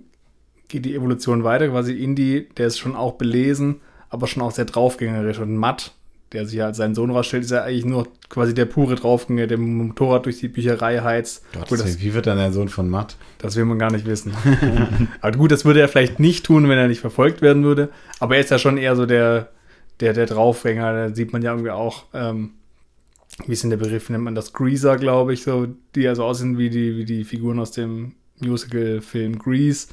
geht 0.69 0.85
die 0.85 0.95
Evolution 0.95 1.45
weiter, 1.45 1.69
quasi 1.69 1.93
Indy, 1.93 2.49
der 2.57 2.69
ist 2.69 2.79
schon 2.79 2.97
auch 2.97 3.15
belesen, 3.15 3.81
aber 4.09 4.27
schon 4.27 4.43
auch 4.43 4.53
sehr 4.53 4.65
draufgängerisch. 4.65 5.39
Und 5.39 5.57
Matt, 5.57 5.93
der 6.33 6.47
sich 6.47 6.63
als 6.63 6.79
seinen 6.79 6.95
Sohn 6.95 7.11
rausstellt, 7.11 7.45
ist 7.45 7.51
ja 7.51 7.63
eigentlich 7.63 7.85
nur 7.85 8.09
quasi 8.29 8.53
der 8.53 8.65
pure 8.65 8.97
Draufgänger, 8.97 9.47
der 9.47 9.59
mit 9.59 9.69
dem 9.69 9.89
Motorrad 9.89 10.27
durch 10.27 10.39
die 10.39 10.49
Bücherei 10.49 10.99
heizt. 10.99 11.45
Gut, 11.69 11.81
das, 11.81 12.01
wie 12.01 12.15
wird 12.15 12.27
dann 12.27 12.39
der 12.39 12.53
Sohn 12.53 12.69
von 12.69 12.89
Matt? 12.89 13.17
das 13.39 13.57
will 13.57 13.65
man 13.65 13.79
gar 13.79 13.93
nicht 13.93 14.07
wissen. 14.07 14.33
aber 15.21 15.37
gut, 15.37 15.53
das 15.53 15.65
würde 15.65 15.81
er 15.81 15.89
vielleicht 15.89 16.19
nicht 16.19 16.45
tun, 16.45 16.69
wenn 16.69 16.79
er 16.79 16.89
nicht 16.89 17.01
verfolgt 17.01 17.43
werden 17.43 17.63
würde. 17.63 17.91
Aber 18.19 18.35
er 18.35 18.41
ist 18.41 18.51
ja 18.51 18.59
schon 18.59 18.77
eher 18.77 18.97
so 18.97 19.07
der, 19.07 19.51
der, 20.01 20.13
der 20.15 20.27
Draufgänger. 20.27 20.93
Da 20.93 21.15
sieht 21.15 21.33
man 21.33 21.43
ja 21.43 21.53
irgendwie 21.53 21.71
auch, 21.71 22.05
ähm, 22.13 22.51
wie 23.47 23.53
ist 23.53 23.63
denn 23.63 23.71
der 23.71 23.77
Begriff, 23.77 24.11
nennt 24.11 24.25
man 24.25 24.35
das 24.35 24.53
Greaser, 24.53 24.97
glaube 24.97 25.33
ich, 25.33 25.43
so, 25.43 25.69
die 25.95 26.01
ja 26.01 26.15
so 26.15 26.25
aussehen 26.25 26.59
wie 26.59 26.71
die, 26.71 26.97
wie 26.97 27.05
die 27.05 27.25
Figuren 27.25 27.61
aus 27.61 27.71
dem 27.71 28.15
Musical-Film 28.41 29.39
Grease. 29.39 29.89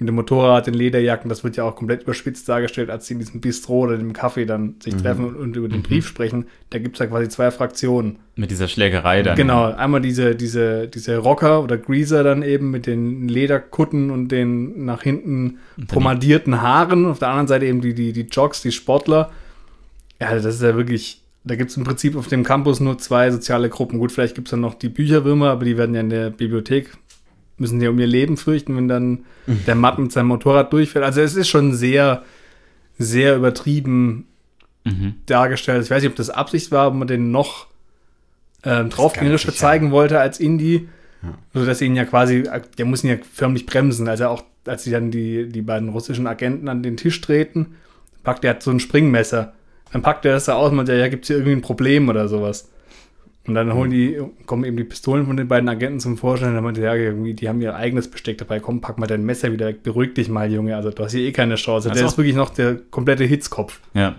Mit 0.00 0.08
dem 0.08 0.14
Motorrad, 0.14 0.66
den 0.66 0.72
Lederjacken, 0.72 1.28
das 1.28 1.44
wird 1.44 1.58
ja 1.58 1.64
auch 1.64 1.76
komplett 1.76 2.04
überspitzt 2.04 2.48
dargestellt, 2.48 2.88
als 2.88 3.06
sie 3.06 3.12
in 3.12 3.20
diesem 3.20 3.42
Bistro 3.42 3.80
oder 3.80 3.98
dem 3.98 4.14
Café 4.14 4.46
dann 4.46 4.76
sich 4.82 4.96
treffen 4.96 5.36
und, 5.36 5.54
über 5.56 5.68
den 5.68 5.82
Brief 5.82 6.06
sprechen. 6.06 6.46
Da 6.70 6.78
gibt 6.78 6.96
es 6.96 7.00
ja 7.00 7.06
quasi 7.06 7.28
zwei 7.28 7.50
Fraktionen. 7.50 8.18
Mit 8.34 8.50
dieser 8.50 8.66
Schlägerei 8.66 9.22
dann. 9.22 9.36
Genau, 9.36 9.70
einmal 9.70 10.00
diese, 10.00 10.34
diese, 10.34 10.88
diese 10.88 11.18
Rocker 11.18 11.62
oder 11.62 11.76
Greaser 11.76 12.24
dann 12.24 12.42
eben 12.42 12.70
mit 12.70 12.86
den 12.86 13.28
Lederkutten 13.28 14.10
und 14.10 14.28
den 14.28 14.86
nach 14.86 15.02
hinten 15.02 15.58
pomadierten 15.86 16.62
Haaren. 16.62 17.04
Auf 17.04 17.18
der 17.18 17.28
anderen 17.28 17.48
Seite 17.48 17.66
eben 17.66 17.82
die, 17.82 17.92
die, 17.92 18.14
die 18.14 18.26
Jocks, 18.30 18.62
die 18.62 18.72
Sportler. 18.72 19.30
Ja, 20.18 20.34
das 20.34 20.46
ist 20.46 20.62
ja 20.62 20.74
wirklich, 20.76 21.20
da 21.44 21.56
gibt 21.56 21.72
es 21.72 21.76
im 21.76 21.84
Prinzip 21.84 22.16
auf 22.16 22.28
dem 22.28 22.42
Campus 22.42 22.80
nur 22.80 22.96
zwei 22.96 23.30
soziale 23.30 23.68
Gruppen. 23.68 23.98
Gut, 23.98 24.12
vielleicht 24.12 24.34
gibt 24.34 24.48
es 24.48 24.52
dann 24.52 24.62
noch 24.62 24.72
die 24.72 24.88
Bücherwürmer, 24.88 25.50
aber 25.50 25.66
die 25.66 25.76
werden 25.76 25.94
ja 25.94 26.00
in 26.00 26.08
der 26.08 26.30
Bibliothek, 26.30 26.96
müssen 27.60 27.80
ja 27.80 27.90
um 27.90 27.98
ihr 27.98 28.06
Leben 28.06 28.36
fürchten, 28.36 28.76
wenn 28.76 28.88
dann 28.88 29.20
der 29.66 29.74
Matt 29.74 29.98
mit 29.98 30.12
seinem 30.12 30.28
Motorrad 30.28 30.72
durchfällt. 30.72 31.04
Also 31.04 31.20
es 31.20 31.36
ist 31.36 31.48
schon 31.48 31.74
sehr, 31.74 32.22
sehr 32.98 33.36
übertrieben 33.36 34.26
Mhm. 34.84 35.16
dargestellt. 35.26 35.84
Ich 35.84 35.90
weiß 35.90 36.02
nicht, 36.02 36.10
ob 36.10 36.16
das 36.16 36.30
Absicht 36.30 36.70
war, 36.72 36.88
ob 36.88 36.94
man 36.94 37.06
den 37.06 37.30
noch 37.30 37.66
ähm, 38.64 38.88
draufgängerischer 38.88 39.52
zeigen 39.54 39.90
wollte 39.90 40.18
als 40.18 40.40
Indie. 40.40 40.88
So 41.52 41.66
dass 41.66 41.82
ihn 41.82 41.96
ja 41.96 42.06
quasi, 42.06 42.48
der 42.78 42.86
muss 42.86 43.04
ihn 43.04 43.10
ja 43.10 43.16
förmlich 43.30 43.66
bremsen. 43.66 44.08
Also 44.08 44.28
auch 44.28 44.42
als 44.64 44.84
sie 44.84 44.90
dann 44.90 45.10
die, 45.10 45.48
die 45.50 45.60
beiden 45.60 45.90
russischen 45.90 46.26
Agenten 46.26 46.66
an 46.68 46.82
den 46.82 46.96
Tisch 46.96 47.20
treten, 47.20 47.74
packt 48.24 48.42
er 48.44 48.52
hat 48.52 48.62
so 48.62 48.70
ein 48.70 48.80
Springmesser. 48.80 49.52
Dann 49.92 50.00
packt 50.00 50.24
er 50.24 50.32
das 50.32 50.46
da 50.46 50.54
aus 50.54 50.72
und 50.72 50.86
sagt, 50.86 50.98
ja, 50.98 51.08
gibt 51.08 51.24
es 51.24 51.28
hier 51.28 51.36
irgendwie 51.36 51.56
ein 51.56 51.60
Problem 51.62 52.08
oder 52.08 52.26
sowas. 52.28 52.70
Und 53.46 53.54
dann 53.54 53.72
holen 53.72 53.90
die, 53.90 54.20
kommen 54.46 54.64
eben 54.64 54.76
die 54.76 54.84
Pistolen 54.84 55.26
von 55.26 55.36
den 55.36 55.48
beiden 55.48 55.68
Agenten 55.68 55.98
zum 55.98 56.18
Vorschein. 56.18 56.50
Und 56.50 56.54
dann 56.56 56.64
meinte 56.64 56.82
er, 56.82 56.94
ja, 56.94 57.02
irgendwie, 57.04 57.34
die 57.34 57.48
haben 57.48 57.60
ihr 57.60 57.74
eigenes 57.74 58.10
Besteck 58.10 58.38
dabei. 58.38 58.60
Komm, 58.60 58.80
pack 58.80 58.98
mal 58.98 59.06
dein 59.06 59.24
Messer 59.24 59.50
wieder 59.52 59.66
weg. 59.66 59.82
Beruhig 59.82 60.14
dich 60.14 60.28
mal, 60.28 60.52
Junge. 60.52 60.76
Also, 60.76 60.90
du 60.90 61.02
hast 61.02 61.12
hier 61.12 61.22
eh 61.22 61.32
keine 61.32 61.54
Chance. 61.54 61.88
Ach 61.90 61.94
Der 61.94 62.06
ist 62.06 62.18
wirklich 62.18 62.36
noch 62.36 62.50
der 62.50 62.76
komplette 62.76 63.24
Hitzkopf. 63.24 63.80
Ja. 63.94 64.16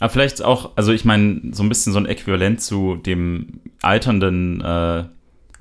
Aber 0.00 0.10
vielleicht 0.10 0.42
auch, 0.42 0.72
also 0.76 0.92
ich 0.92 1.04
meine, 1.04 1.40
so 1.52 1.62
ein 1.62 1.68
bisschen 1.68 1.92
so 1.92 1.98
ein 1.98 2.06
Äquivalent 2.06 2.60
zu 2.60 2.96
dem 2.96 3.60
alternden 3.82 4.60
äh, 4.62 5.04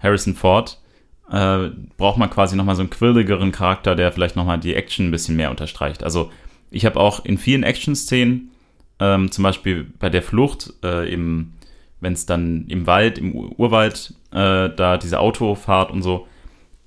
Harrison 0.02 0.34
Ford. 0.34 0.82
Äh, 1.30 1.70
braucht 1.98 2.18
man 2.18 2.30
quasi 2.30 2.56
nochmal 2.56 2.76
so 2.76 2.82
einen 2.82 2.90
quirligeren 2.90 3.52
Charakter, 3.52 3.96
der 3.96 4.12
vielleicht 4.12 4.36
nochmal 4.36 4.60
die 4.60 4.74
Action 4.74 5.08
ein 5.08 5.12
bisschen 5.12 5.36
mehr 5.36 5.52
unterstreicht. 5.52 6.04
Also 6.04 6.32
ich 6.72 6.86
habe 6.86 7.00
auch 7.00 7.24
in 7.24 7.38
vielen 7.38 7.64
Action-Szenen, 7.64 8.52
ähm, 9.00 9.32
zum 9.32 9.44
Beispiel 9.44 9.88
bei 10.00 10.10
der 10.10 10.24
Flucht, 10.24 10.74
äh, 10.84 11.12
im, 11.12 11.54
wenn 12.02 12.14
es 12.14 12.26
dann 12.26 12.66
im 12.68 12.88
Wald, 12.88 13.18
im 13.18 13.36
Ur- 13.36 13.60
Urwald, 13.60 14.14
äh, 14.32 14.70
da 14.70 14.98
diese 14.98 15.20
Autofahrt 15.20 15.92
und 15.92 16.02
so, 16.02 16.28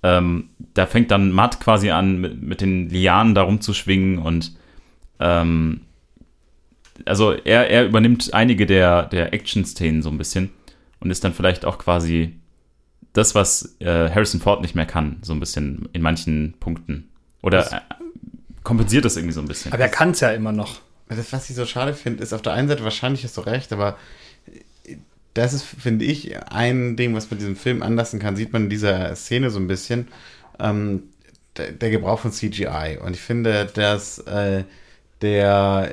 ähm, 0.02 0.50
da 0.74 0.86
fängt 0.86 1.10
dann 1.10 1.30
Matt 1.30 1.60
quasi 1.60 1.90
an, 1.90 2.20
mit, 2.20 2.42
mit 2.42 2.60
den 2.60 2.88
Lianen 2.88 3.34
da 3.34 3.42
rumzuschwingen 3.42 4.18
und 4.18 4.56
ähm, 5.20 5.82
also 7.04 7.32
er, 7.32 7.70
er 7.70 7.86
übernimmt 7.86 8.32
einige 8.34 8.66
der, 8.66 9.04
der 9.06 9.32
Action-Szenen 9.32 10.02
so 10.02 10.10
ein 10.10 10.18
bisschen 10.18 10.50
und 11.00 11.10
ist 11.10 11.24
dann 11.24 11.32
vielleicht 11.34 11.64
auch 11.64 11.78
quasi 11.78 12.34
das, 13.12 13.34
was 13.34 13.76
äh, 13.80 14.10
Harrison 14.10 14.40
Ford 14.40 14.62
nicht 14.62 14.74
mehr 14.74 14.86
kann, 14.86 15.18
so 15.22 15.32
ein 15.32 15.40
bisschen 15.40 15.88
in 15.92 16.02
manchen 16.02 16.54
Punkten. 16.60 17.08
Oder 17.42 17.72
äh, 17.72 17.80
kompensiert 18.62 19.04
das 19.04 19.16
irgendwie 19.16 19.34
so 19.34 19.40
ein 19.40 19.48
bisschen. 19.48 19.72
Aber 19.72 19.82
er 19.82 19.88
kann 19.88 20.10
es 20.10 20.20
ja 20.20 20.30
immer 20.30 20.52
noch. 20.52 20.80
Das, 21.08 21.32
was 21.32 21.50
ich 21.50 21.56
so 21.56 21.66
schade 21.66 21.92
finde, 21.92 22.22
ist 22.22 22.32
auf 22.32 22.40
der 22.42 22.54
einen 22.54 22.68
Seite, 22.68 22.84
wahrscheinlich 22.84 23.22
hast 23.24 23.36
du 23.36 23.42
recht, 23.42 23.72
aber 23.72 23.96
das 25.34 25.52
ist, 25.52 25.64
finde 25.64 26.04
ich, 26.04 26.36
ein 26.50 26.96
Ding, 26.96 27.14
was 27.14 27.30
man 27.30 27.38
diesem 27.38 27.56
Film 27.56 27.82
anlassen 27.82 28.20
kann, 28.20 28.36
sieht 28.36 28.52
man 28.52 28.64
in 28.64 28.70
dieser 28.70 29.14
Szene 29.16 29.50
so 29.50 29.58
ein 29.58 29.66
bisschen, 29.66 30.08
ähm, 30.58 31.04
der, 31.56 31.72
der 31.72 31.90
Gebrauch 31.90 32.18
von 32.18 32.32
CGI. 32.32 32.98
Und 33.02 33.14
ich 33.14 33.20
finde, 33.20 33.66
dass 33.72 34.18
äh, 34.20 34.64
der, 35.22 35.90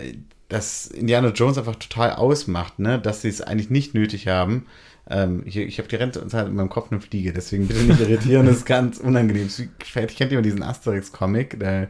dass 0.49 0.87
Indiana 0.87 1.29
Jones 1.29 1.57
einfach 1.57 1.75
total 1.75 2.13
ausmacht, 2.13 2.79
ne? 2.79 2.99
dass 2.99 3.21
sie 3.21 3.29
es 3.29 3.41
eigentlich 3.41 3.69
nicht 3.69 3.93
nötig 3.93 4.27
haben. 4.27 4.65
Ähm, 5.09 5.43
hier, 5.45 5.65
ich 5.65 5.79
habe 5.79 5.87
die 5.87 6.27
Zeit 6.27 6.47
in 6.47 6.55
meinem 6.55 6.69
Kopf 6.69 6.91
eine 6.91 7.01
Fliege, 7.01 7.33
deswegen 7.33 7.67
bitte 7.67 7.81
nicht 7.81 7.99
irritieren, 7.99 8.45
das 8.45 8.57
ist 8.57 8.65
ganz 8.65 8.99
unangenehm. 8.99 9.49
Vielleicht 9.83 10.17
kennt 10.17 10.31
jemand 10.31 10.45
diesen 10.45 10.61
Asterix-Comic, 10.61 11.59
da 11.59 11.87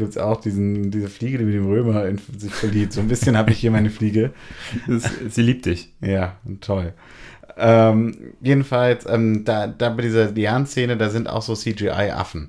gibt 0.00 0.10
es 0.10 0.18
auch 0.18 0.40
diesen, 0.40 0.90
diese 0.90 1.08
Fliege, 1.08 1.38
die 1.38 1.44
mit 1.44 1.54
dem 1.54 1.68
Römer 1.68 2.06
in 2.06 2.18
sich 2.36 2.52
verliebt. 2.52 2.92
So 2.92 3.00
ein 3.00 3.08
bisschen 3.08 3.36
habe 3.36 3.52
ich 3.52 3.58
hier 3.58 3.70
meine 3.70 3.90
Fliege. 3.90 4.32
Sie 5.28 5.42
liebt 5.42 5.66
dich. 5.66 5.92
Ja, 6.00 6.36
toll. 6.60 6.94
Ähm, 7.56 8.32
jedenfalls, 8.40 9.06
ähm, 9.06 9.44
da, 9.44 9.66
da 9.66 9.90
bei 9.90 10.02
dieser 10.02 10.30
Lian-Szene, 10.30 10.96
da 10.96 11.10
sind 11.10 11.28
auch 11.28 11.42
so 11.42 11.54
CGI-Affen. 11.54 12.48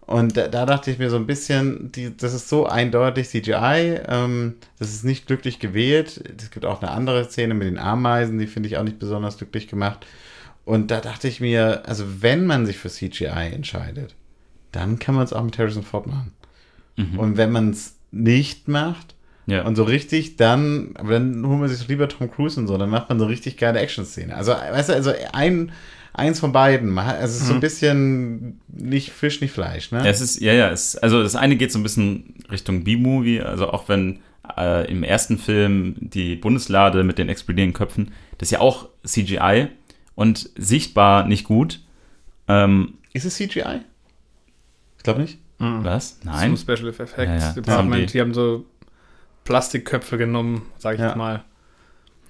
Und 0.00 0.36
da, 0.36 0.48
da 0.48 0.66
dachte 0.66 0.90
ich 0.90 0.98
mir 0.98 1.08
so 1.08 1.16
ein 1.16 1.26
bisschen, 1.26 1.92
die, 1.92 2.16
das 2.16 2.34
ist 2.34 2.48
so 2.48 2.66
eindeutig 2.66 3.28
CGI, 3.28 4.00
ähm, 4.08 4.56
das 4.80 4.90
ist 4.90 5.04
nicht 5.04 5.28
glücklich 5.28 5.60
gewählt. 5.60 6.20
Es 6.36 6.50
gibt 6.50 6.66
auch 6.66 6.82
eine 6.82 6.90
andere 6.90 7.24
Szene 7.26 7.54
mit 7.54 7.68
den 7.68 7.78
Ameisen, 7.78 8.38
die 8.38 8.48
finde 8.48 8.68
ich 8.68 8.76
auch 8.76 8.82
nicht 8.82 8.98
besonders 8.98 9.38
glücklich 9.38 9.68
gemacht. 9.68 10.04
Und 10.64 10.90
da 10.90 11.00
dachte 11.00 11.28
ich 11.28 11.40
mir, 11.40 11.82
also 11.86 12.04
wenn 12.22 12.44
man 12.44 12.66
sich 12.66 12.76
für 12.78 12.88
CGI 12.88 13.52
entscheidet, 13.54 14.16
dann 14.72 14.98
kann 14.98 15.14
man 15.14 15.24
es 15.24 15.32
auch 15.32 15.44
mit 15.44 15.56
Harrison 15.58 15.84
Ford 15.84 16.08
machen. 16.08 16.32
Und 17.16 17.36
wenn 17.36 17.50
man 17.52 17.70
es 17.70 17.96
nicht 18.10 18.68
macht, 18.68 19.14
Ja. 19.46 19.62
und 19.64 19.74
so 19.76 19.84
richtig, 19.84 20.36
dann, 20.36 20.90
aber 20.94 21.12
dann 21.12 21.44
holen 21.46 21.60
wir 21.60 21.68
sich 21.68 21.86
lieber 21.88 22.08
Tom 22.08 22.30
Cruise 22.30 22.58
und 22.60 22.66
so, 22.66 22.76
dann 22.78 22.90
macht 22.90 23.08
man 23.08 23.18
so 23.18 23.26
richtig 23.26 23.56
geile 23.56 23.78
Action-Szene. 23.80 24.34
Also, 24.34 24.52
weißt 24.52 24.88
du, 24.90 24.94
also 24.94 25.12
ein, 25.32 25.72
eins 26.12 26.40
von 26.40 26.52
beiden. 26.52 26.96
Also 26.98 27.34
es 27.36 27.40
ist 27.42 27.46
so 27.48 27.54
ein 27.54 27.60
bisschen 27.60 28.60
nicht 28.68 29.10
Fisch, 29.10 29.40
nicht 29.40 29.52
Fleisch, 29.52 29.90
ne? 29.92 29.98
Ja, 29.98 30.06
es 30.06 30.20
ist, 30.20 30.40
ja, 30.40 30.52
ja, 30.52 30.70
es, 30.70 30.96
also 30.96 31.22
das 31.22 31.36
eine 31.36 31.56
geht 31.56 31.72
so 31.72 31.78
ein 31.78 31.82
bisschen 31.82 32.34
Richtung 32.50 32.84
B-Movie, 32.84 33.40
also 33.40 33.70
auch 33.70 33.88
wenn 33.88 34.20
äh, 34.56 34.90
im 34.90 35.02
ersten 35.04 35.38
Film 35.38 35.94
die 36.00 36.34
Bundeslade 36.36 37.04
mit 37.04 37.18
den 37.18 37.28
explodierenden 37.28 37.74
Köpfen, 37.74 38.12
das 38.38 38.48
ist 38.48 38.52
ja 38.52 38.60
auch 38.60 38.88
CGI 39.06 39.68
und 40.16 40.50
sichtbar 40.56 41.26
nicht 41.26 41.44
gut. 41.44 41.80
Ähm, 42.48 42.94
Ist 43.12 43.24
es 43.24 43.36
CGI? 43.36 43.80
Ich 44.98 45.02
glaube 45.04 45.20
nicht. 45.22 45.38
Was? 45.60 46.20
Zum 46.20 46.30
Nein. 46.30 46.56
Special 46.56 46.88
Effects 46.88 47.12
Ja, 47.16 47.24
ja, 47.24 47.52
Department. 47.52 47.68
haben 47.68 47.92
die- 47.92 48.06
die, 48.06 48.20
haben 48.20 48.34
so 48.34 48.64
Plastikköpfe 49.44 50.18
genommen, 50.18 50.62
sage 50.78 50.96
ich 50.96 51.00
Ja. 51.00 51.08
jetzt 51.08 51.16
mal. 51.16 51.44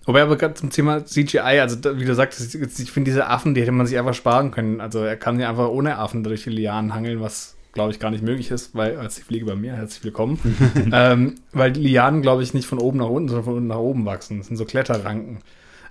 Wobei 0.06 0.22
aber 0.22 0.36
gerade 0.36 0.54
zum 0.54 0.70
Thema 0.70 1.04
CGI, 1.04 1.60
also 1.60 1.76
wie 1.98 2.04
du 2.04 2.14
sagst, 2.14 2.54
ich 2.54 2.90
finde 2.90 3.10
diese 3.10 3.26
Affen, 3.28 3.54
die 3.54 3.60
hätte 3.60 3.72
man 3.72 3.86
sich 3.86 3.98
einfach 3.98 4.14
sparen 4.14 4.50
können. 4.50 4.80
Also 4.80 5.00
er 5.00 5.16
kann 5.16 5.38
ja 5.38 5.48
einfach 5.50 5.68
ohne 5.68 5.98
Affen 5.98 6.24
durch 6.24 6.44
die 6.44 6.50
Lianen 6.50 6.94
hangeln, 6.94 7.20
was 7.20 7.56
glaube 7.72 7.92
ich 7.92 8.00
gar 8.00 8.10
nicht 8.10 8.24
möglich 8.24 8.50
ist, 8.50 8.74
weil 8.74 8.96
als 8.96 9.16
die 9.16 9.22
Fliege 9.22 9.44
bei 9.44 9.54
mir, 9.54 9.74
herzlich 9.74 10.02
willkommen, 10.02 10.38
ähm, 10.92 11.34
weil 11.52 11.70
die 11.70 11.80
Lianen 11.82 12.22
glaube 12.22 12.42
ich 12.42 12.54
nicht 12.54 12.66
von 12.66 12.78
oben 12.78 12.98
nach 12.98 13.06
unten, 13.08 13.28
sondern 13.28 13.44
von 13.44 13.54
unten 13.54 13.68
nach 13.68 13.76
oben 13.76 14.06
wachsen. 14.06 14.38
Das 14.38 14.48
sind 14.48 14.56
so 14.56 14.64
Kletterranken. 14.64 15.38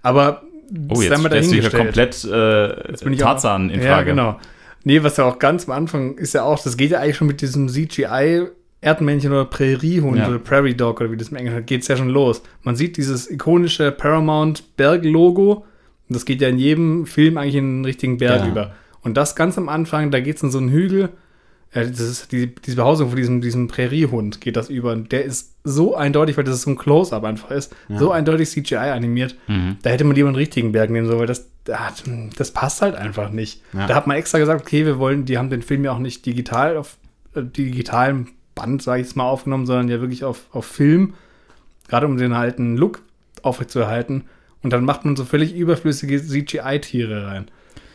Aber 0.02 0.44
Oh, 0.88 0.94
das 0.96 1.04
jetzt 1.04 1.20
stellst 1.20 1.52
du 1.52 1.56
hier 1.56 1.70
komplett 1.72 2.24
äh, 2.26 2.90
Jetzt 2.92 3.04
bin 3.04 3.14
ich 3.14 3.24
auch- 3.24 3.28
Tarzan 3.30 3.70
in 3.70 3.82
Ja, 3.82 3.88
Frage. 3.96 4.12
genau. 4.12 4.40
Nee, 4.84 5.04
was 5.04 5.18
ja 5.18 5.26
auch 5.26 5.40
ganz 5.40 5.68
am 5.68 5.72
Anfang 5.76 6.16
ist 6.18 6.34
ja 6.34 6.44
auch, 6.44 6.62
das 6.64 6.78
geht 6.78 6.92
ja 6.92 7.00
eigentlich 7.00 7.18
schon 7.18 7.28
mit 7.28 7.42
diesem 7.42 7.68
CGI 7.68 8.48
Erdmännchen 8.82 9.32
oder 9.34 9.44
Präriehund 9.46 10.18
Ja. 10.18 10.30
oder 10.30 10.40
Prairie 10.40 10.74
Dog 10.74 11.02
oder 11.02 11.12
wie 11.12 11.18
das 11.18 11.30
im 11.30 11.36
Englischen 11.38 11.66
geht 11.66 11.82
es 11.82 11.90
ja 11.90 11.98
schon 11.98 12.08
los. 12.10 12.42
Man 12.64 12.78
sieht 12.78 12.96
dieses 12.96 13.30
ikonische 13.30 13.92
Paramount 13.92 14.78
Berg 14.78 15.04
Logo 15.04 15.66
und 16.08 16.16
das 16.16 16.24
geht 16.24 16.42
ja 16.42 16.48
in 16.48 16.58
jedem 16.60 17.06
Film 17.06 17.38
eigentlich 17.38 17.56
in 17.56 17.66
einen 17.66 17.86
richtigen 17.86 18.18
Berg 18.18 18.42
Ja. 18.44 18.48
über. 18.48 18.72
Und 19.02 19.18
das 19.18 19.36
ganz 19.36 19.58
am 19.58 19.68
Anfang, 19.68 20.12
da 20.12 20.20
geht 20.22 20.38
es 20.38 20.44
in 20.44 20.52
so 20.52 20.60
einen 20.60 20.70
Hügel, 20.70 21.10
das 21.72 22.00
ist 22.00 22.32
die, 22.32 22.54
diese 22.56 22.78
Behausung 22.78 23.10
von 23.10 23.16
diesem, 23.16 23.42
diesem 23.42 23.68
Präriehund 23.68 24.42
geht 24.42 24.56
das 24.56 24.70
über. 24.70 24.92
Und 24.92 25.12
der 25.12 25.24
ist 25.24 25.54
so 25.64 25.96
eindeutig, 25.96 26.36
weil 26.36 26.44
das 26.44 26.62
so 26.64 26.72
ein 26.72 26.78
Close-Up 26.78 27.24
einfach 27.24 27.52
ist, 27.52 27.76
so 27.90 28.12
eindeutig 28.12 28.50
CGI 28.50 28.76
animiert. 28.76 29.36
Da 29.84 29.92
hätte 29.92 30.04
man 30.04 30.16
lieber 30.16 30.30
einen 30.30 30.36
richtigen 30.36 30.72
Berg 30.72 30.90
nehmen 30.90 31.06
sollen, 31.06 31.20
weil 31.20 31.28
das, 31.28 31.48
das, 31.66 32.52
passt 32.52 32.82
halt 32.82 32.96
einfach 32.96 33.30
nicht. 33.30 33.62
Ja. 33.74 33.86
Da 33.86 33.96
hat 33.96 34.08
man 34.08 34.18
extra 34.18 34.40
gesagt, 34.40 34.62
okay, 34.62 34.86
wir 34.86 34.98
wollen, 34.98 35.26
die 35.26 35.38
haben 35.38 35.52
den 35.52 35.62
Film 35.62 35.84
ja 35.84 35.92
auch 35.92 36.00
nicht 36.00 36.26
digital 36.26 36.76
auf 36.76 36.98
äh, 37.36 37.44
digitalem 37.44 38.30
Band, 38.56 38.82
sage 38.82 39.02
ich 39.02 39.08
jetzt 39.08 39.16
mal, 39.16 39.26
aufgenommen, 39.26 39.66
sondern 39.66 39.90
ja 39.90 40.02
wirklich 40.02 40.24
auf, 40.24 40.46
auf 40.52 40.66
Film, 40.66 41.14
gerade 41.88 42.08
um 42.08 42.18
den 42.18 42.34
alten 42.34 42.78
Look 42.78 43.02
aufrechtzuerhalten. 43.44 44.26
Und 44.64 44.74
dann 44.74 44.84
macht 44.84 45.06
man 45.06 45.16
so 45.16 45.24
völlig 45.24 45.56
überflüssige 45.56 46.22
CGI-Tiere 46.22 47.28
rein. 47.28 47.48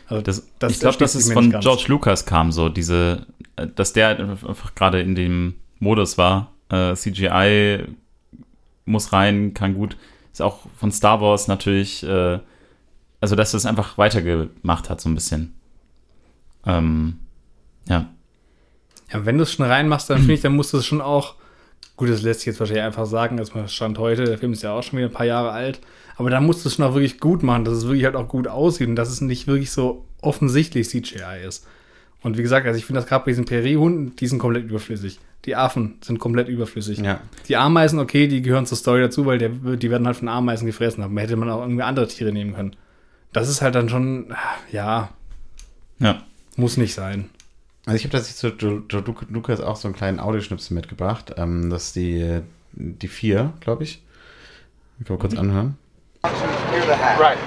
Also 0.07 0.21
Das, 0.21 0.47
das 0.59 0.73
ich 0.73 0.79
glaube, 0.79 0.97
dass 0.97 1.15
es 1.15 1.31
von 1.31 1.51
ganz. 1.51 1.63
George 1.63 1.85
Lucas 1.87 2.25
kam, 2.25 2.51
so 2.51 2.69
diese, 2.69 3.25
äh, 3.39 3.44
dass 3.55 3.93
der 3.93 4.19
einfach 4.19 4.75
gerade 4.75 5.01
in 5.01 5.15
dem 5.15 5.55
Modus 5.79 6.17
war. 6.17 6.51
Äh, 6.69 6.95
CGI 6.95 7.85
muss 8.85 9.13
rein, 9.13 9.53
kann 9.53 9.73
gut. 9.73 9.97
Ist 10.31 10.41
auch 10.41 10.59
von 10.77 10.91
Star 10.91 11.21
Wars 11.21 11.47
natürlich, 11.47 12.03
äh, 12.03 12.39
also 13.21 13.35
dass 13.35 13.53
es 13.53 13.65
einfach 13.65 13.97
weitergemacht 13.97 14.89
hat, 14.89 15.01
so 15.01 15.09
ein 15.09 15.15
bisschen. 15.15 15.53
Ähm, 16.65 17.19
ja. 17.87 18.09
Ja, 19.11 19.25
wenn 19.25 19.37
du 19.37 19.43
es 19.43 19.53
schon 19.53 19.65
reinmachst, 19.65 20.09
dann 20.09 20.19
finde 20.19 20.33
ich, 20.33 20.41
dann 20.41 20.55
musst 20.55 20.73
du 20.73 20.77
es 20.77 20.85
schon 20.85 21.01
auch. 21.01 21.35
Gut, 21.95 22.09
das 22.09 22.23
lässt 22.23 22.41
sich 22.41 22.47
jetzt 22.47 22.59
wahrscheinlich 22.59 22.83
einfach 22.83 23.05
sagen, 23.05 23.41
man 23.53 23.69
stand 23.69 23.97
heute, 23.97 24.25
der 24.25 24.37
Film 24.37 24.51
ist 24.51 24.63
ja 24.63 24.73
auch 24.73 24.83
schon 24.83 24.97
wieder 24.97 25.07
ein 25.07 25.13
paar 25.13 25.25
Jahre 25.25 25.51
alt, 25.51 25.79
aber 26.17 26.29
dann 26.29 26.45
musst 26.45 26.65
du 26.65 26.67
es 26.67 26.75
schon 26.75 26.83
auch 26.83 26.93
wirklich 26.93 27.21
gut 27.21 27.41
machen, 27.41 27.63
dass 27.63 27.75
es 27.75 27.85
wirklich 27.85 28.03
halt 28.03 28.17
auch 28.17 28.27
gut 28.27 28.49
aussieht 28.49 28.89
und 28.89 28.97
dass 28.97 29.09
es 29.09 29.21
nicht 29.21 29.47
wirklich 29.47 29.71
so 29.71 30.05
offensichtlich 30.21 30.89
CGI 30.89 31.45
ist. 31.47 31.65
Und 32.25 32.37
wie 32.37 32.41
gesagt, 32.41 32.65
also 32.65 32.75
ich 32.77 32.85
finde 32.85 33.01
das 33.01 33.07
gerade 33.07 33.23
bei 33.23 33.31
diesen 33.31 33.45
Präriehunden, 33.45 34.15
die 34.15 34.25
sind 34.25 34.39
komplett 34.39 34.63
überflüssig. 34.65 35.19
Die 35.45 35.55
Affen 35.55 35.99
sind 36.01 36.17
komplett 36.17 36.47
überflüssig. 36.47 36.97
Ja. 36.97 37.19
Die 37.47 37.55
Ameisen, 37.55 37.99
okay, 37.99 38.27
die 38.27 38.41
gehören 38.41 38.65
zur 38.65 38.77
Story 38.79 39.01
dazu, 39.01 39.27
weil 39.27 39.37
der, 39.37 39.49
die 39.49 39.91
werden 39.91 40.07
halt 40.07 40.17
von 40.17 40.27
Ameisen 40.27 40.65
gefressen. 40.65 41.03
Aber 41.03 41.21
hätte 41.21 41.35
man 41.35 41.51
auch 41.51 41.61
irgendwie 41.61 41.83
andere 41.83 42.07
Tiere 42.07 42.31
nehmen 42.31 42.55
können. 42.55 42.75
Das 43.31 43.47
ist 43.47 43.61
halt 43.61 43.75
dann 43.75 43.89
schon, 43.89 44.33
ja, 44.71 45.09
Ja. 45.99 46.23
muss 46.55 46.77
nicht 46.77 46.95
sein. 46.95 47.29
Also 47.85 47.97
ich 47.97 48.03
habe 48.05 48.13
tatsächlich 48.13 48.37
zu 48.59 48.65
Jo- 48.65 48.81
Jo- 48.89 49.01
Luc- 49.05 49.27
Lukas 49.29 49.61
auch 49.61 49.75
so 49.75 49.87
einen 49.87 49.95
kleinen 49.95 50.19
Audioschnipsel 50.19 50.73
mitgebracht. 50.73 51.35
Ähm, 51.37 51.69
das 51.69 51.83
ist 51.87 51.95
die, 51.95 52.39
die 52.73 53.07
vier, 53.07 53.53
glaube 53.59 53.83
ich. 53.83 54.01
Ich 54.99 55.05
kann 55.05 55.17
mal 55.17 55.21
kurz 55.21 55.35
anhören. 55.37 55.77
Right. 56.23 57.37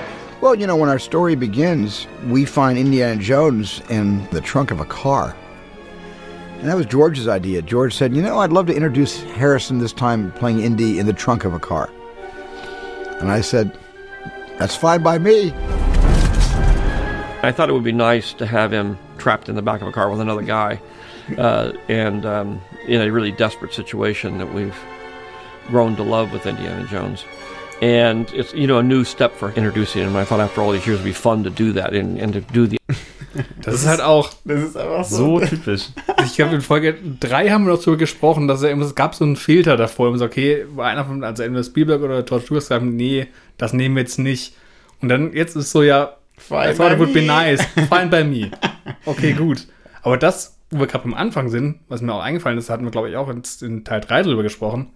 Well, 0.41 0.55
you 0.55 0.67
know, 0.69 0.77
when 0.77 0.89
our 0.89 1.01
story 1.01 1.35
begins, 1.35 2.07
we 2.27 2.45
find 2.45 2.79
Indiana 2.79 3.21
Jones 3.21 3.83
in 3.89 4.25
the 4.31 4.41
trunk 4.41 4.71
of 4.71 4.79
a 4.79 4.85
car. 4.85 5.37
And 6.59 6.69
that 6.69 6.77
was 6.77 6.87
George's 6.87 7.27
idea. 7.27 7.61
George 7.61 7.95
said, 7.95 8.15
You 8.15 8.23
know, 8.23 8.39
I'd 8.39 8.53
love 8.53 8.67
to 8.67 8.75
introduce 8.75 9.21
Harrison 9.23 9.79
this 9.79 9.93
time 9.93 10.31
playing 10.33 10.61
Indy 10.61 10.99
in 10.99 11.07
the 11.07 11.13
trunk 11.13 11.45
of 11.45 11.55
a 11.55 11.59
car. 11.59 11.91
And 13.21 13.33
I 13.33 13.41
said, 13.41 13.77
That's 14.59 14.77
fine 14.77 15.03
by 15.03 15.19
me. 15.19 15.53
I 17.43 17.53
thought 17.53 17.69
it 17.69 17.73
would 17.73 17.85
be 17.85 17.93
nice 17.93 18.33
to 18.35 18.47
have 18.47 18.73
him 18.73 18.97
trapped 19.19 19.49
in 19.49 19.57
the 19.57 19.63
back 19.63 19.83
of 19.83 19.89
a 19.89 19.93
car 19.93 20.09
with 20.11 20.21
another 20.21 20.43
guy. 20.43 20.81
uh, 21.37 21.73
and 21.89 22.25
um, 22.25 22.61
in 22.87 23.03
a 23.03 23.11
really 23.11 23.33
desperate 23.33 23.75
situation 23.75 24.39
that 24.39 24.55
we've 24.55 24.79
grown 25.67 25.95
to 25.97 26.03
love 26.03 26.33
with 26.33 26.47
Indiana 26.47 26.87
Jones. 26.87 27.25
And 27.81 28.33
it's 28.35 28.53
you 28.55 28.67
know 28.67 28.79
a 28.79 28.83
new 28.83 29.05
step 29.05 29.33
for 29.33 29.51
introducing 29.55 30.03
him. 30.03 30.17
I 30.17 30.25
thought 30.25 30.41
after 30.41 30.61
all 30.61 30.73
these 30.73 30.87
years 30.87 31.01
it'd 31.01 31.05
be 31.05 31.13
fun 31.13 31.45
to 31.45 31.51
do 31.51 31.73
that 31.75 31.93
and, 31.95 32.19
and 32.21 32.33
to 32.33 32.41
do 32.41 32.67
the 32.67 32.79
Das, 33.63 33.75
ist 33.75 33.87
halt 33.87 34.01
auch, 34.01 34.31
Das 34.45 34.63
ist 34.63 34.77
einfach 34.77 35.05
so. 35.05 35.39
So 35.39 35.47
typisch. 35.47 35.89
ich 36.25 36.35
glaube, 36.35 36.57
in 36.57 36.61
Folge 36.61 36.97
3 37.21 37.51
haben 37.51 37.67
wir 37.67 37.73
noch 37.73 37.79
darüber 37.79 37.99
gesprochen, 37.99 38.49
dass 38.49 38.63
er 38.63 38.77
es 38.79 38.95
gab 38.95 39.15
so 39.15 39.25
einen 39.25 39.37
Filter 39.37 39.77
davor. 39.77 40.09
Und 40.11 40.19
so, 40.19 40.25
okay, 40.25 40.65
war 40.75 40.89
einer 40.89 41.05
von, 41.05 41.23
also 41.23 41.43
entweder 41.43 41.63
Spielberg 41.63 42.03
oder 42.03 42.23
George 42.23 42.47
Lucas 42.49 42.67
sagen, 42.67 42.97
nee, 42.97 43.29
das 43.57 43.73
nehmen 43.73 43.95
wir 43.95 44.03
jetzt 44.03 44.19
nicht. 44.19 44.55
Und 45.01 45.09
dann, 45.09 45.33
jetzt 45.35 45.55
ist 45.57 45.71
so, 45.71 45.83
ja, 45.83 46.17
Fine 46.39 46.73
I 46.73 46.75
thought 46.75 46.93
it 46.93 46.99
would 46.99 47.13
be 47.13 47.23
nice. 47.23 47.65
Fine 47.89 48.09
by 48.09 48.25
me. 48.25 48.51
Okay, 49.05 49.33
gut. 49.33 49.67
Aber 50.03 50.17
das, 50.17 50.59
wo 50.71 50.81
wir 50.81 50.87
gerade 50.87 51.05
am 51.05 51.15
Anfang 51.15 51.49
sind, 51.49 51.81
was 51.89 52.01
mir 52.01 52.15
auch 52.15 52.23
eingefallen 52.23 52.59
ist, 52.59 52.71
hatten 52.71 52.85
wir, 52.85 52.91
glaube 52.91 53.11
ich, 53.11 53.17
auch 53.17 53.29
in, 53.29 53.43
in 53.61 53.85
Teil 53.85 54.01
3 54.01 54.23
drüber 54.23 54.43
gesprochen, 54.43 54.91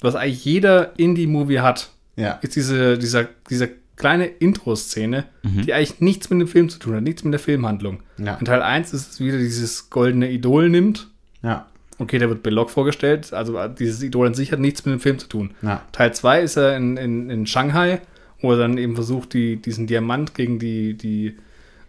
was 0.00 0.14
eigentlich 0.14 0.44
jeder 0.44 0.98
Indie-Movie 0.98 1.60
hat, 1.60 1.90
Ja. 2.18 2.32
ist 2.42 2.56
diese, 2.56 2.98
dieser, 2.98 3.28
dieser 3.48 3.68
kleine 3.96 4.26
Intro-Szene, 4.26 5.24
die 5.42 5.72
eigentlich 5.72 6.00
nichts 6.00 6.30
mit 6.30 6.40
dem 6.40 6.48
Film 6.48 6.68
zu 6.68 6.78
tun 6.78 6.94
hat, 6.96 7.02
nichts 7.02 7.24
mit 7.24 7.32
der 7.32 7.40
Filmhandlung. 7.40 8.00
Ja. 8.18 8.34
In 8.36 8.44
Teil 8.44 8.62
1 8.62 8.92
ist 8.92 9.12
es 9.12 9.20
wieder 9.20 9.38
dieses 9.38 9.90
goldene 9.90 10.30
Idol 10.30 10.68
nimmt. 10.68 11.08
Ja. 11.42 11.66
Okay, 11.98 12.18
da 12.18 12.28
wird 12.28 12.44
Belloc 12.44 12.70
vorgestellt, 12.70 13.32
also 13.32 13.66
dieses 13.68 14.02
Idol 14.02 14.28
an 14.28 14.34
sich 14.34 14.52
hat 14.52 14.60
nichts 14.60 14.84
mit 14.84 14.92
dem 14.92 15.00
Film 15.00 15.18
zu 15.18 15.26
tun. 15.28 15.50
Ja. 15.62 15.82
Teil 15.90 16.14
2 16.14 16.42
ist 16.42 16.56
er 16.56 16.76
in, 16.76 16.96
in, 16.96 17.28
in 17.28 17.46
Shanghai, 17.46 18.00
wo 18.40 18.52
er 18.52 18.58
dann 18.58 18.78
eben 18.78 18.94
versucht, 18.94 19.32
die, 19.32 19.56
diesen 19.56 19.88
Diamant 19.88 20.34
gegen 20.34 20.60
die, 20.60 20.94
die 20.94 21.36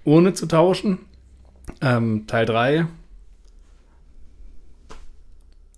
Urne 0.04 0.34
zu 0.34 0.48
tauschen. 0.48 0.98
Ähm, 1.82 2.26
Teil 2.26 2.46
3, 2.48 2.88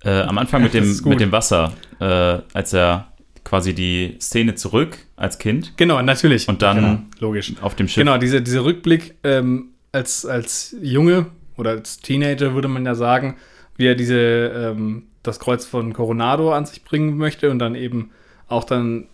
Äh, 0.04 0.22
am 0.22 0.38
Anfang 0.38 0.64
mit 0.64 0.74
dem, 0.76 1.00
mit 1.06 1.20
dem 1.20 1.32
Wasser, 1.32 1.74
äh, 2.00 2.40
als 2.54 2.74
er 2.74 3.11
quasi 3.44 3.74
die 3.74 4.18
Szene 4.20 4.56
zurück 4.56 4.98
als 5.16 5.38
Kind 5.40 5.74
genau, 5.78 6.02
natürlich. 6.02 6.48
Und 6.48 6.62
dann- 6.62 6.76
genau, 6.78 7.00
logisch. 7.20 7.54
auf 7.62 7.76
dem 7.76 7.88
Schiff. 7.88 8.02
Genau, 8.02 8.18
diese, 8.18 8.42
dieser 8.42 8.64
Rückblick 8.64 9.16
ähm, 9.24 9.70
als, 9.92 10.26
als 10.26 10.76
Junge 10.82 11.28
oder 11.58 11.72
als 11.72 12.00
Teenager 12.00 12.54
würde 12.54 12.68
man 12.68 12.86
ja 12.86 12.96
sagen, 12.96 13.38
wie 13.78 13.86
er 13.88 13.96
diese, 13.96 14.18
ähm, 14.18 15.04
das 15.24 15.40
Kreuz 15.40 15.66
von 15.66 15.94
Coronado 15.94 16.54
an 16.54 16.66
sich 16.66 16.84
bringen 16.84 17.18
möchte 17.18 17.50
und 17.50 17.60
dann 17.60 17.76
eben 17.76 18.12
auch 18.48 18.64
dann 18.64 19.08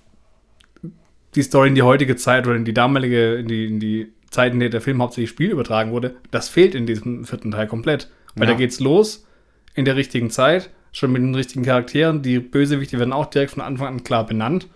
die 1.35 1.41
Story 1.43 1.69
in 1.69 1.75
die 1.75 1.81
heutige 1.83 2.15
Zeit 2.15 2.47
oder 2.47 2.55
in 2.55 2.65
die 2.65 2.73
damalige, 2.73 3.35
in 3.35 3.47
die, 3.47 3.65
in 3.65 3.79
die 3.79 4.11
Zeit, 4.29 4.53
in 4.53 4.59
der 4.59 4.69
der 4.69 4.81
Film 4.81 5.01
hauptsächlich 5.01 5.29
Spiel 5.29 5.51
übertragen 5.51 5.91
wurde, 5.91 6.15
das 6.31 6.49
fehlt 6.49 6.75
in 6.75 6.85
diesem 6.85 7.25
vierten 7.25 7.51
Teil 7.51 7.67
komplett. 7.67 8.09
Weil 8.35 8.47
Ja. 8.47 8.53
da 8.53 8.57
geht's 8.57 8.79
los 8.79 9.25
in 9.73 9.85
der 9.85 9.95
richtigen 9.95 10.29
Zeit, 10.29 10.69
schon 10.91 11.12
mit 11.12 11.21
den 11.21 11.36
richtigen 11.36 11.63
Charakteren. 11.63 12.21
Die 12.21 12.39
Bösewichte 12.39 13.00
werden 13.00 13.13
auch 13.13 13.28
direkt 13.28 13.52
von 13.52 13.62
Anfang 13.62 13.88
an 13.88 14.04
klar 14.04 14.26
benannt. 14.26 14.67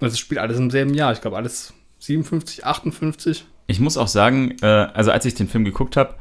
Und 0.00 0.08
es 0.08 0.18
spielt 0.18 0.40
alles 0.40 0.58
im 0.58 0.70
selben 0.70 0.94
Jahr. 0.94 1.12
Ich 1.12 1.20
glaube, 1.20 1.36
alles 1.36 1.72
57, 2.00 2.64
58. 2.64 3.44
Ich 3.68 3.80
muss 3.80 3.96
auch 3.96 4.08
sagen, 4.08 4.56
äh, 4.60 4.66
also 4.66 5.10
als 5.12 5.24
ich 5.24 5.34
den 5.34 5.48
Film 5.48 5.64
geguckt 5.64 5.96
habe, 5.96 6.16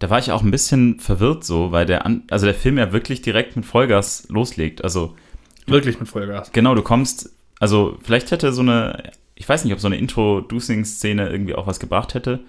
da 0.00 0.10
war 0.10 0.18
ich 0.18 0.32
auch 0.32 0.42
ein 0.42 0.50
bisschen 0.50 0.98
verwirrt 0.98 1.44
so, 1.44 1.72
weil 1.72 1.86
der, 1.86 2.06
an, 2.06 2.24
also 2.30 2.46
der 2.46 2.54
Film 2.54 2.78
ja 2.78 2.92
wirklich 2.92 3.22
direkt 3.22 3.54
mit 3.54 3.64
Vollgas 3.66 4.26
loslegt. 4.28 4.82
Also 4.82 5.14
Wirklich 5.66 6.00
mit 6.00 6.08
Vollgas. 6.08 6.50
genau, 6.52 6.74
du 6.74 6.82
kommst, 6.82 7.30
also 7.60 7.96
vielleicht 8.02 8.30
hätte 8.30 8.52
so 8.52 8.62
eine, 8.62 9.12
ich 9.34 9.48
weiß 9.48 9.64
nicht, 9.64 9.72
ob 9.74 9.80
so 9.80 9.86
eine 9.86 9.98
Introducing-Szene 9.98 11.28
irgendwie 11.28 11.54
auch 11.54 11.66
was 11.66 11.78
gebracht 11.80 12.14
hätte, 12.14 12.40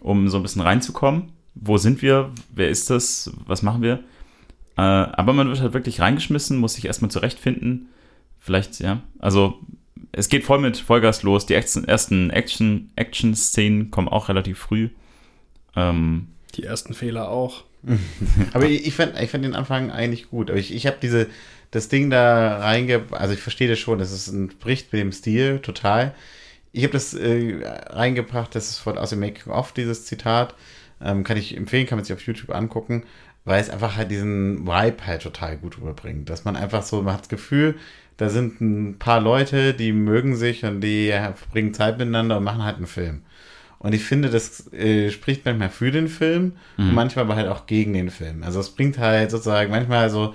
um 0.00 0.28
so 0.28 0.38
ein 0.38 0.42
bisschen 0.42 0.62
reinzukommen. 0.62 1.32
Wo 1.54 1.76
sind 1.76 2.02
wir? 2.02 2.30
Wer 2.52 2.68
ist 2.70 2.90
das? 2.90 3.30
Was 3.46 3.62
machen 3.62 3.82
wir? 3.82 4.00
Äh, 4.76 4.80
aber 4.80 5.32
man 5.32 5.48
wird 5.48 5.60
halt 5.60 5.72
wirklich 5.74 6.00
reingeschmissen, 6.00 6.58
muss 6.58 6.74
sich 6.74 6.86
erstmal 6.86 7.10
zurechtfinden. 7.10 7.88
Vielleicht, 8.38 8.80
ja. 8.80 9.00
Also, 9.18 9.58
es 10.12 10.28
geht 10.28 10.44
voll 10.44 10.58
mit 10.58 10.76
Vollgas 10.76 11.22
los. 11.22 11.46
Die 11.46 11.54
ersten 11.54 11.84
ersten 11.84 12.30
Action- 12.30 12.90
Action-Szenen 12.96 13.90
kommen 13.90 14.08
auch 14.08 14.28
relativ 14.28 14.58
früh. 14.58 14.90
Ähm, 15.76 16.28
Die 16.54 16.64
ersten 16.64 16.94
Fehler 16.94 17.28
auch. 17.28 17.64
Aber 18.52 18.66
ich, 18.66 18.86
ich 18.86 18.94
fand 18.94 19.18
ich 19.20 19.30
fand 19.30 19.44
den 19.44 19.54
Anfang 19.54 19.90
eigentlich 19.90 20.30
gut. 20.30 20.50
Aber 20.50 20.58
ich, 20.58 20.74
ich 20.74 20.86
habe 20.86 20.96
diese, 21.00 21.28
das 21.70 21.88
Ding 21.88 22.10
da 22.10 22.58
reinge... 22.58 23.02
Also 23.10 23.34
ich 23.34 23.40
verstehe 23.40 23.68
das 23.68 23.78
schon, 23.78 23.98
das 23.98 24.12
ist 24.12 24.28
ein 24.28 24.48
bricht 24.48 24.92
mit 24.92 25.00
dem 25.00 25.12
Stil, 25.12 25.58
total. 25.60 26.14
Ich 26.72 26.82
habe 26.82 26.92
das 26.92 27.14
äh, 27.14 27.60
reingebracht, 27.90 28.54
das 28.54 28.70
ist 28.70 28.78
von, 28.78 28.98
aus 28.98 29.10
dem 29.10 29.20
Making-of, 29.20 29.72
dieses 29.72 30.06
Zitat. 30.06 30.54
Ähm, 31.00 31.24
kann 31.24 31.36
ich 31.36 31.56
empfehlen, 31.56 31.86
kann 31.86 31.98
man 31.98 32.04
sich 32.04 32.14
auf 32.14 32.22
YouTube 32.22 32.54
angucken, 32.54 33.04
weil 33.44 33.60
es 33.60 33.70
einfach 33.70 33.96
halt 33.96 34.10
diesen 34.10 34.66
Vibe 34.66 35.06
halt 35.06 35.22
total 35.22 35.56
gut 35.56 35.78
rüberbringt. 35.78 36.30
Dass 36.30 36.44
man 36.44 36.56
einfach 36.56 36.82
so, 36.82 37.02
man 37.02 37.14
hat 37.14 37.22
das 37.22 37.28
Gefühl, 37.28 37.76
da 38.16 38.28
sind 38.28 38.60
ein 38.60 38.98
paar 38.98 39.20
Leute, 39.20 39.74
die 39.74 39.92
mögen 39.92 40.36
sich 40.36 40.64
und 40.64 40.80
die 40.80 41.08
verbringen 41.08 41.74
Zeit 41.74 41.98
miteinander 41.98 42.38
und 42.38 42.44
machen 42.44 42.64
halt 42.64 42.76
einen 42.76 42.86
Film. 42.86 43.22
Und 43.78 43.94
ich 43.94 44.04
finde, 44.04 44.30
das 44.30 44.72
äh, 44.72 45.10
spricht 45.10 45.44
manchmal 45.44 45.68
für 45.68 45.90
den 45.90 46.08
Film 46.08 46.52
und 46.78 46.94
manchmal 46.94 47.26
aber 47.26 47.36
halt 47.36 47.48
auch 47.48 47.66
gegen 47.66 47.92
den 47.92 48.10
Film. 48.10 48.42
Also 48.42 48.60
es 48.60 48.70
bringt 48.70 48.98
halt 48.98 49.30
sozusagen 49.30 49.70
manchmal 49.70 50.08
so, 50.08 50.34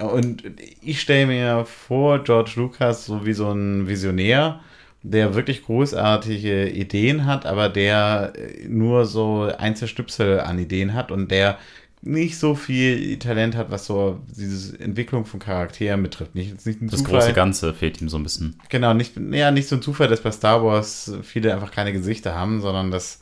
und 0.00 0.42
ich 0.80 1.00
stelle 1.00 1.26
mir 1.26 1.64
vor, 1.64 2.24
George 2.24 2.52
Lucas 2.56 3.04
so 3.04 3.24
wie 3.24 3.34
so 3.34 3.52
ein 3.52 3.86
Visionär, 3.86 4.60
der 5.02 5.34
wirklich 5.34 5.64
großartige 5.64 6.68
Ideen 6.70 7.24
hat, 7.24 7.46
aber 7.46 7.68
der 7.68 8.32
äh, 8.36 8.66
nur 8.66 9.04
so 9.06 9.50
Einzelstüpsel 9.56 10.40
an 10.40 10.58
Ideen 10.58 10.94
hat 10.94 11.12
und 11.12 11.30
der 11.30 11.58
nicht 12.02 12.38
so 12.38 12.54
viel 12.54 13.18
Talent 13.18 13.56
hat, 13.56 13.70
was 13.70 13.86
so 13.86 14.20
diese 14.28 14.78
Entwicklung 14.78 15.24
von 15.26 15.40
Charakteren 15.40 16.02
betrifft. 16.02 16.34
Nicht, 16.34 16.64
nicht 16.64 16.78
das 16.82 17.00
Zufall. 17.00 17.20
große 17.20 17.32
Ganze 17.32 17.74
fehlt 17.74 18.00
ihm 18.00 18.08
so 18.08 18.16
ein 18.18 18.22
bisschen. 18.22 18.56
Genau, 18.68 18.94
nicht, 18.94 19.14
ja, 19.32 19.50
nicht 19.50 19.68
so 19.68 19.76
ein 19.76 19.82
Zufall, 19.82 20.06
dass 20.08 20.20
bei 20.20 20.30
Star 20.30 20.64
Wars 20.64 21.12
viele 21.22 21.52
einfach 21.52 21.72
keine 21.72 21.92
Gesichter 21.92 22.34
haben, 22.34 22.60
sondern 22.60 22.90
das, 22.90 23.20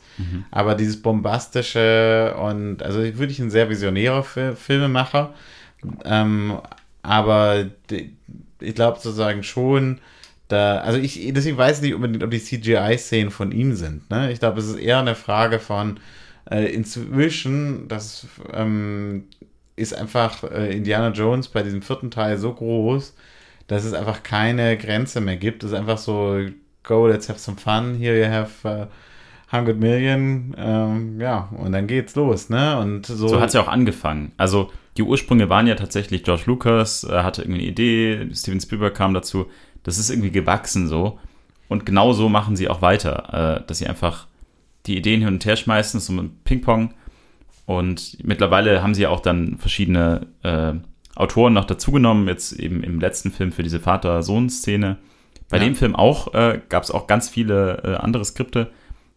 aber 0.51 0.75
dieses 0.75 1.01
bombastische 1.01 2.35
und, 2.39 2.83
also 2.83 2.99
würde 2.99 3.31
ich 3.31 3.39
ein 3.39 3.49
sehr 3.51 3.69
visionärer 3.69 4.23
Fi- 4.23 4.55
Filmemacher, 4.55 5.33
ähm, 6.05 6.57
aber 7.03 7.65
die, 7.89 8.15
ich 8.59 8.75
glaube 8.75 8.99
sozusagen 8.99 9.43
schon, 9.43 9.99
da, 10.47 10.79
also 10.79 10.97
ich, 10.99 11.31
deswegen 11.33 11.57
weiß 11.57 11.77
ich 11.77 11.83
nicht 11.83 11.93
unbedingt, 11.93 12.23
ob 12.23 12.31
die 12.31 12.39
CGI-Szenen 12.41 13.31
von 13.31 13.51
ihm 13.51 13.75
sind, 13.75 14.09
ne? 14.09 14.31
Ich 14.31 14.39
glaube, 14.39 14.59
es 14.59 14.67
ist 14.67 14.77
eher 14.79 14.99
eine 14.99 15.15
Frage 15.15 15.59
von, 15.59 15.99
äh, 16.49 16.65
inzwischen, 16.65 17.87
das, 17.87 18.27
ähm, 18.53 19.25
ist 19.77 19.93
einfach 19.93 20.43
äh, 20.43 20.75
Indiana 20.75 21.09
Jones 21.09 21.47
bei 21.47 21.63
diesem 21.63 21.81
vierten 21.81 22.11
Teil 22.11 22.37
so 22.37 22.51
groß, 22.51 23.15
dass 23.67 23.85
es 23.85 23.93
einfach 23.93 24.23
keine 24.23 24.75
Grenze 24.77 25.21
mehr 25.21 25.37
gibt. 25.37 25.63
Es 25.63 25.71
ist 25.71 25.77
einfach 25.77 25.99
so, 25.99 26.39
go, 26.83 27.07
let's 27.07 27.29
have 27.29 27.39
some 27.39 27.57
fun, 27.57 27.95
here 27.95 28.19
you 28.19 28.25
have 28.25 28.67
uh, 28.67 28.87
100 29.51 29.79
Million, 29.79 30.55
ähm, 30.57 31.21
ja, 31.21 31.49
und 31.57 31.71
dann 31.71 31.87
geht's 31.87 32.15
los, 32.15 32.49
ne? 32.49 32.77
Und 32.79 33.05
so, 33.05 33.29
So 33.29 33.39
hat 33.39 33.49
es 33.49 33.53
ja 33.53 33.61
auch 33.61 33.69
angefangen. 33.69 34.33
Also 34.35 34.71
die 34.97 35.03
Ursprünge 35.03 35.47
waren 35.47 35.67
ja 35.67 35.75
tatsächlich 35.75 36.23
George 36.23 36.43
Lucas, 36.47 37.03
äh, 37.03 37.23
hatte 37.23 37.43
irgendwie 37.43 37.61
eine 37.61 37.69
Idee, 37.69 38.29
Steven 38.33 38.59
Spielberg 38.59 38.95
kam 38.95 39.13
dazu. 39.13 39.45
Das 39.83 39.99
ist 39.99 40.09
irgendwie 40.09 40.31
gewachsen 40.31 40.87
so. 40.87 41.19
Und 41.69 41.85
genau 41.85 42.13
so 42.13 42.29
machen 42.29 42.55
sie 42.55 42.67
auch 42.67 42.81
weiter, 42.81 43.61
äh, 43.61 43.67
dass 43.67 43.77
sie 43.77 43.87
einfach 43.87 44.27
die 44.87 44.97
Ideen 44.97 45.21
hin 45.21 45.33
und 45.33 45.45
her 45.45 45.55
schmeißen, 45.55 45.99
so 45.99 46.13
ein 46.13 46.31
Ping-Pong. 46.43 46.93
Und 47.65 48.17
mittlerweile 48.23 48.81
haben 48.81 48.93
sie 48.93 49.03
ja 49.03 49.09
auch 49.09 49.19
dann 49.19 49.57
verschiedene 49.57 50.27
äh, 50.43 50.73
Autoren 51.15 51.53
noch 51.53 51.65
dazugenommen, 51.65 52.27
jetzt 52.27 52.53
eben 52.53 52.83
im 52.83 52.99
letzten 52.99 53.31
Film 53.31 53.51
für 53.51 53.63
diese 53.63 53.79
Vater-Sohn-Szene. 53.79 54.97
Bei 55.49 55.57
Ja. 55.57 55.63
dem 55.63 55.75
Film 55.75 55.95
auch 55.95 56.33
äh, 56.33 56.61
gab 56.69 56.83
es 56.83 56.91
auch 56.91 57.07
ganz 57.07 57.29
viele 57.29 57.81
äh, 57.83 57.95
andere 57.95 58.23
Skripte, 58.25 58.71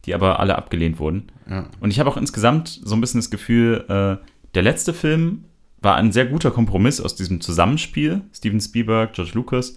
die 0.04 0.14
aber 0.14 0.40
alle 0.40 0.56
abgelehnt 0.56 0.98
wurden. 0.98 1.30
Ja. 1.48 1.66
Und 1.80 1.90
ich 1.90 2.00
habe 2.00 2.10
auch 2.10 2.16
insgesamt 2.16 2.68
so 2.68 2.94
ein 2.94 3.00
bisschen 3.00 3.20
das 3.20 3.30
Gefühl, 3.30 3.84
äh, 3.88 4.24
der 4.54 4.62
letzte 4.62 4.94
Film 4.94 5.44
war 5.82 5.96
ein 5.96 6.12
sehr 6.12 6.26
guter 6.26 6.50
Kompromiss 6.50 7.00
aus 7.00 7.14
diesem 7.14 7.40
Zusammenspiel. 7.40 8.22
Steven 8.32 8.60
Spielberg, 8.60 9.12
George 9.12 9.32
Lucas. 9.34 9.76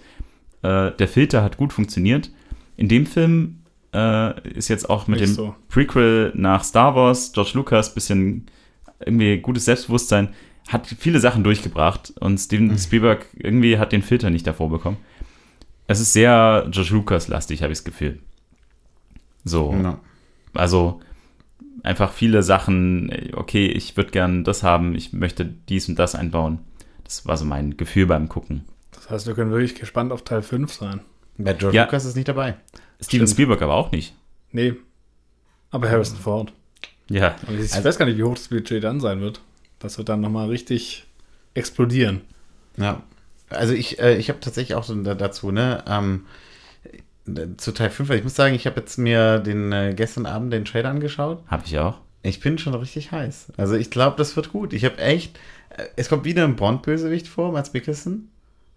Äh, 0.61 0.91
der 0.91 1.07
Filter 1.07 1.43
hat 1.43 1.57
gut 1.57 1.73
funktioniert. 1.73 2.31
In 2.77 2.87
dem 2.87 3.05
Film 3.05 3.59
äh, 3.93 4.49
ist 4.49 4.67
jetzt 4.69 4.89
auch 4.89 5.07
mit 5.07 5.19
Nicht 5.19 5.31
dem 5.31 5.35
so. 5.35 5.55
Prequel 5.69 6.31
nach 6.35 6.63
Star 6.63 6.95
Wars, 6.95 7.31
George 7.33 7.51
Lucas, 7.53 7.93
bisschen 7.93 8.47
irgendwie 9.05 9.37
gutes 9.37 9.65
Selbstbewusstsein, 9.65 10.29
hat 10.67 10.87
viele 10.87 11.19
Sachen 11.19 11.43
durchgebracht 11.43 12.13
und 12.19 12.37
Steven 12.37 12.77
Spielberg 12.77 13.27
irgendwie 13.35 13.77
hat 13.77 13.91
den 13.91 14.01
Filter 14.01 14.29
nicht 14.29 14.47
davor 14.47 14.69
bekommen. 14.69 14.97
Es 15.87 15.99
ist 15.99 16.13
sehr 16.13 16.67
George 16.71 16.93
Lucas-lastig, 16.93 17.61
habe 17.61 17.73
ich 17.73 17.79
das 17.79 17.85
Gefühl. 17.85 18.19
So. 19.43 19.73
Ja. 19.73 19.99
Also 20.53 21.01
einfach 21.83 22.13
viele 22.13 22.43
Sachen, 22.43 23.11
okay, 23.33 23.67
ich 23.67 23.97
würde 23.97 24.11
gern 24.11 24.43
das 24.45 24.63
haben, 24.63 24.95
ich 24.95 25.11
möchte 25.11 25.45
dies 25.45 25.89
und 25.89 25.99
das 25.99 26.15
einbauen. 26.15 26.59
Das 27.03 27.25
war 27.25 27.35
so 27.35 27.43
mein 27.45 27.75
Gefühl 27.75 28.05
beim 28.05 28.29
Gucken. 28.29 28.63
Das 28.93 29.09
heißt, 29.09 29.27
wir 29.27 29.33
können 29.33 29.51
wirklich 29.51 29.75
gespannt 29.75 30.13
auf 30.13 30.23
Teil 30.23 30.41
5 30.41 30.71
sein. 30.71 31.01
Bei 31.37 31.53
George 31.53 31.75
Ja. 31.75 31.83
Lucas 31.83 32.05
ist 32.05 32.15
nicht 32.15 32.29
dabei. 32.29 32.55
Steven 33.03 33.27
Stimmt. 33.27 33.29
Spielberg 33.31 33.61
aber 33.61 33.73
auch 33.75 33.91
nicht. 33.91 34.13
Nee. 34.51 34.73
Aber 35.71 35.89
Harrison 35.89 36.17
Ford. 36.17 36.53
Ja. 37.09 37.35
Aber 37.47 37.53
ich 37.53 37.73
Also- 37.73 37.83
weiß 37.83 37.97
gar 37.97 38.05
nicht, 38.05 38.17
wie 38.17 38.23
hoch 38.23 38.35
das 38.35 38.47
Budget 38.47 38.83
dann 38.83 38.99
sein 38.99 39.21
wird. 39.21 39.41
Das 39.79 39.97
wird 39.97 40.09
dann 40.09 40.21
nochmal 40.21 40.49
richtig 40.49 41.05
explodieren. 41.53 42.21
Ja. 42.77 43.03
Also 43.49 43.73
ich, 43.73 43.99
äh, 43.99 44.15
ich 44.17 44.29
habe 44.29 44.39
tatsächlich 44.39 44.75
auch 44.75 44.83
so 44.83 44.95
dazu, 44.95 45.51
ne, 45.51 45.83
ähm, 45.87 46.25
zu 47.57 47.71
Teil 47.71 47.89
5, 47.89 48.09
weil 48.09 48.17
ich 48.17 48.23
muss 48.23 48.35
sagen, 48.35 48.53
ich 48.55 48.65
habe 48.67 48.79
jetzt 48.81 48.97
mir 48.97 49.39
den 49.39 49.71
äh, 49.71 49.93
gestern 49.95 50.25
Abend 50.25 50.51
den 50.51 50.65
Trailer 50.65 50.89
angeschaut. 50.89 51.41
Habe 51.47 51.63
ich 51.65 51.77
auch. 51.79 51.99
Ich 52.21 52.39
bin 52.39 52.57
schon 52.57 52.73
richtig 52.73 53.11
heiß. 53.11 53.53
Also 53.57 53.75
ich 53.75 53.89
glaube, 53.91 54.17
das 54.17 54.35
wird 54.35 54.51
gut. 54.51 54.73
Ich 54.73 54.83
habe 54.85 54.97
echt, 54.97 55.37
äh, 55.69 55.83
es 55.95 56.09
kommt 56.09 56.25
wieder 56.25 56.43
ein 56.43 56.55
Bond-Bösewicht 56.55 57.27
vor, 57.27 57.51
Mats 57.51 57.71
Mikkelsen. 57.73 58.29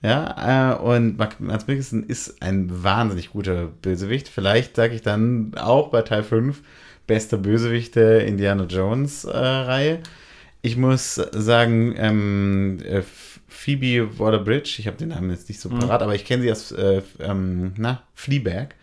Ja, 0.06 0.76
äh, 0.76 0.78
und 0.78 1.18
Mats 1.18 1.66
Mikkelsen 1.66 2.04
ist 2.04 2.40
ein 2.40 2.84
wahnsinnig 2.84 3.30
guter 3.30 3.66
Bösewicht. 3.82 4.28
Vielleicht 4.28 4.76
sage 4.76 4.94
ich 4.94 5.02
dann 5.02 5.50
auch 5.56 5.88
bei 5.88 6.02
Teil 6.02 6.22
5 6.22 6.62
bester 7.08 7.38
Bösewicht 7.38 7.96
der 7.96 8.24
Indiana 8.24 8.66
Jones 8.66 9.24
äh, 9.24 9.36
Reihe. 9.36 9.98
Ich 10.62 10.76
muss 10.76 11.16
sagen, 11.16 11.96
ähm, 11.98 12.78
äh, 12.84 13.02
Phoebe 13.48 14.16
Waller-Bridge, 14.20 14.76
ich 14.78 14.86
habe 14.86 14.96
den 14.96 15.08
Namen 15.08 15.30
jetzt 15.30 15.48
nicht 15.48 15.60
so 15.60 15.70
parat, 15.70 16.02
aber 16.02 16.14
ich 16.14 16.24
kenne 16.24 16.42
sie 16.44 16.52
aus 16.52 16.70
äh, 16.70 17.02
ähm, 17.18 17.72
na, 17.76 18.04
Fleabag. 18.14 18.76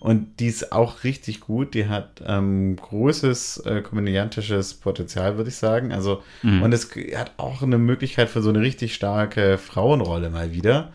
Und 0.00 0.40
die 0.40 0.46
ist 0.46 0.72
auch 0.72 1.04
richtig 1.04 1.40
gut. 1.40 1.74
Die 1.74 1.88
hat 1.88 2.22
ähm, 2.26 2.76
großes 2.76 3.58
äh, 3.66 3.82
komödiantisches 3.82 4.74
Potenzial, 4.74 5.36
würde 5.36 5.50
ich 5.50 5.56
sagen. 5.56 5.92
Also, 5.92 6.22
und 6.62 6.72
es 6.72 6.90
hat 7.16 7.32
auch 7.36 7.62
eine 7.62 7.78
Möglichkeit 7.78 8.28
für 8.30 8.40
so 8.42 8.48
eine 8.48 8.60
richtig 8.60 8.94
starke 8.94 9.58
Frauenrolle 9.58 10.30
mal 10.30 10.52
wieder. 10.52 10.92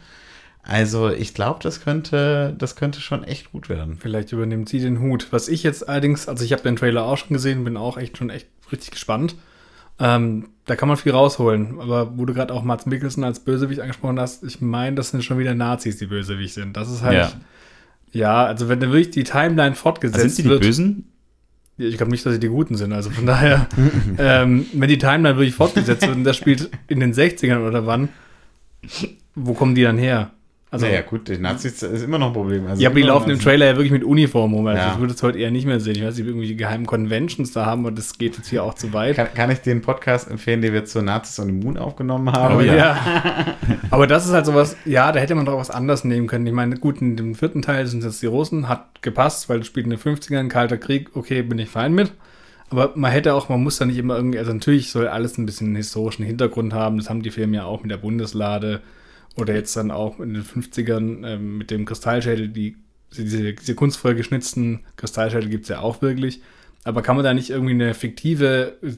Also, 0.63 1.09
ich 1.09 1.33
glaube, 1.33 1.59
das 1.61 1.81
könnte, 1.83 2.55
das 2.57 2.75
könnte 2.75 3.01
schon 3.01 3.23
echt 3.25 3.51
gut 3.51 3.67
werden. 3.69 3.97
Vielleicht 3.99 4.31
übernimmt 4.31 4.69
sie 4.69 4.79
den 4.79 4.99
Hut. 5.01 5.27
Was 5.31 5.49
ich 5.49 5.61
jetzt 5.63 5.87
allerdings, 5.89 6.27
also 6.27 6.43
ich 6.45 6.53
habe 6.53 6.63
den 6.63 6.77
Trailer 6.77 7.03
auch 7.03 7.17
schon 7.17 7.33
gesehen, 7.33 7.63
bin 7.65 7.75
auch 7.77 7.97
echt 7.97 8.17
schon 8.17 8.29
echt 8.29 8.47
richtig 8.71 8.91
gespannt. 8.91 9.35
Ähm, 9.99 10.49
da 10.65 10.75
kann 10.75 10.87
man 10.87 10.97
viel 10.97 11.11
rausholen. 11.11 11.79
Aber 11.79 12.17
wo 12.17 12.25
du 12.25 12.33
gerade 12.33 12.53
auch 12.53 12.63
Mats 12.63 12.85
Mikkelsen 12.85 13.23
als 13.23 13.41
Bösewicht 13.41 13.81
angesprochen 13.81 14.19
hast, 14.19 14.43
ich 14.43 14.61
meine, 14.61 14.95
das 14.95 15.09
sind 15.09 15.23
schon 15.23 15.37
wieder 15.37 15.53
Nazis, 15.53 15.97
die 15.97 16.07
Bösewicht 16.07 16.53
sind. 16.53 16.75
Das 16.77 16.89
ist 16.89 17.01
halt, 17.03 17.17
Ja. 17.17 17.31
Ja, 18.13 18.45
also 18.45 18.69
wenn 18.69 18.79
dann 18.79 18.91
wirklich 18.91 19.11
die 19.11 19.23
Timeline 19.23 19.71
Also 19.71 19.81
fortgesetzt 19.81 20.21
sind 20.21 20.35
sie 20.35 20.43
die 20.43 20.49
wird. 20.49 20.61
Bösen? 20.61 21.09
Ich 21.77 21.97
glaube 21.97 22.11
nicht, 22.11 22.25
dass 22.25 22.33
sie 22.33 22.39
die 22.39 22.47
Guten 22.47 22.75
sind. 22.75 22.93
Also 22.93 23.09
von 23.09 23.25
daher, 23.25 23.67
ähm, 24.17 24.67
wenn 24.73 24.87
die 24.89 24.99
Timeline 24.99 25.37
wirklich 25.37 25.55
fortgesetzt 25.55 26.03
wird 26.03 26.15
und 26.15 26.23
das 26.23 26.37
spielt 26.37 26.69
in 26.87 26.99
den 26.99 27.13
60ern 27.13 27.67
oder 27.67 27.85
wann, 27.87 28.09
wo 29.35 29.53
kommen 29.53 29.73
die 29.75 29.81
dann 29.83 29.97
her? 29.97 30.31
Also, 30.73 30.87
naja, 30.87 31.01
gut, 31.01 31.27
die 31.27 31.37
Nazis 31.37 31.83
ist 31.83 32.03
immer 32.03 32.17
noch 32.17 32.27
ein 32.27 32.33
Problem. 32.33 32.65
Also 32.65 32.81
ja, 32.81 32.89
aber 32.89 32.95
die 32.95 33.03
laufen 33.05 33.29
im 33.29 33.39
Trailer 33.39 33.67
ja 33.67 33.71
wirklich 33.73 33.91
mit 33.91 34.03
Uniform 34.03 34.55
rum. 34.55 34.65
Also 34.65 34.81
Ja. 34.81 34.93
ich 34.93 34.99
würde 34.99 35.13
es 35.13 35.21
heute 35.21 35.37
eher 35.37 35.51
nicht 35.51 35.67
mehr 35.67 35.79
sehen. 35.79 35.95
Ich 35.97 36.03
weiß 36.03 36.15
nicht, 36.15 36.23
ob 36.23 36.29
irgendwie 36.29 36.55
geheimen 36.55 36.87
Conventions 36.87 37.51
da 37.51 37.67
haben 37.67 37.85
und 37.85 37.95
das 37.95 38.17
geht 38.17 38.37
jetzt 38.37 38.49
hier 38.49 38.63
auch 38.63 38.73
zu 38.73 38.91
weit. 38.91 39.15
Kann, 39.15 39.27
kann 39.35 39.51
ich 39.51 39.59
den 39.59 39.83
Podcast 39.83 40.31
empfehlen, 40.31 40.61
den 40.61 40.73
wir 40.73 40.83
zu 40.83 41.03
Nazis 41.03 41.39
on 41.39 41.45
the 41.45 41.51
Moon 41.51 41.77
aufgenommen 41.77 42.31
haben? 42.31 42.55
aber 42.55 42.65
ja. 42.65 42.97
aber 43.91 44.07
das 44.07 44.25
ist 44.25 44.33
halt 44.33 44.47
sowas, 44.47 44.75
ja, 44.85 45.11
da 45.11 45.19
hätte 45.19 45.35
man 45.35 45.45
doch 45.45 45.59
was 45.59 45.69
anderes 45.69 46.05
nehmen 46.05 46.25
können. 46.25 46.47
Ich 46.47 46.53
meine, 46.53 46.77
gut, 46.77 47.01
in 47.01 47.17
dem 47.17 47.35
vierten 47.35 47.61
Teil 47.61 47.85
sind 47.85 48.03
jetzt 48.03 48.23
die 48.23 48.25
Russen, 48.25 48.67
hat 48.67 49.03
gepasst, 49.03 49.49
weil 49.49 49.59
das 49.59 49.67
spielt 49.67 49.85
in 49.85 49.91
den 49.91 49.99
50ern, 49.99 50.47
Kalter 50.47 50.77
Krieg, 50.79 51.11
okay, 51.13 51.43
bin 51.43 51.59
ich 51.59 51.69
fein 51.69 51.93
mit. 51.93 52.11
Aber 52.71 52.93
man 52.95 53.11
hätte 53.11 53.35
auch, 53.35 53.47
man 53.47 53.61
muss 53.61 53.77
da 53.77 53.85
nicht 53.85 53.99
immer 53.99 54.15
irgendwie, 54.15 54.39
also 54.39 54.51
natürlich 54.51 54.89
soll 54.89 55.07
alles 55.07 55.37
ein 55.37 55.45
bisschen 55.45 55.67
einen 55.67 55.75
historischen 55.75 56.25
Hintergrund 56.25 56.73
haben. 56.73 56.97
Das 56.97 57.11
haben 57.11 57.21
die 57.21 57.29
Filme 57.29 57.57
ja 57.57 57.65
auch 57.65 57.83
mit 57.83 57.91
der 57.91 57.97
Bundeslade 57.97 58.81
oder 59.35 59.53
jetzt 59.53 59.75
dann 59.75 59.91
auch 59.91 60.19
in 60.19 60.33
den 60.33 60.43
50ern 60.43 61.27
ähm, 61.27 61.57
mit 61.57 61.71
dem 61.71 61.85
Kristallschädel, 61.85 62.49
die, 62.49 62.77
diese, 63.15 63.53
diese 63.53 63.75
kunstvoll 63.75 64.15
geschnitzten 64.15 64.81
Kristallschädel 64.97 65.49
gibt 65.49 65.63
es 65.63 65.69
ja 65.69 65.79
auch 65.79 66.01
wirklich. 66.01 66.41
Aber 66.83 67.01
kann 67.01 67.15
man 67.15 67.25
da 67.25 67.33
nicht 67.33 67.49
irgendwie 67.49 67.73
eine 67.73 67.93
fiktive 67.93 68.77
äh, 68.81 68.91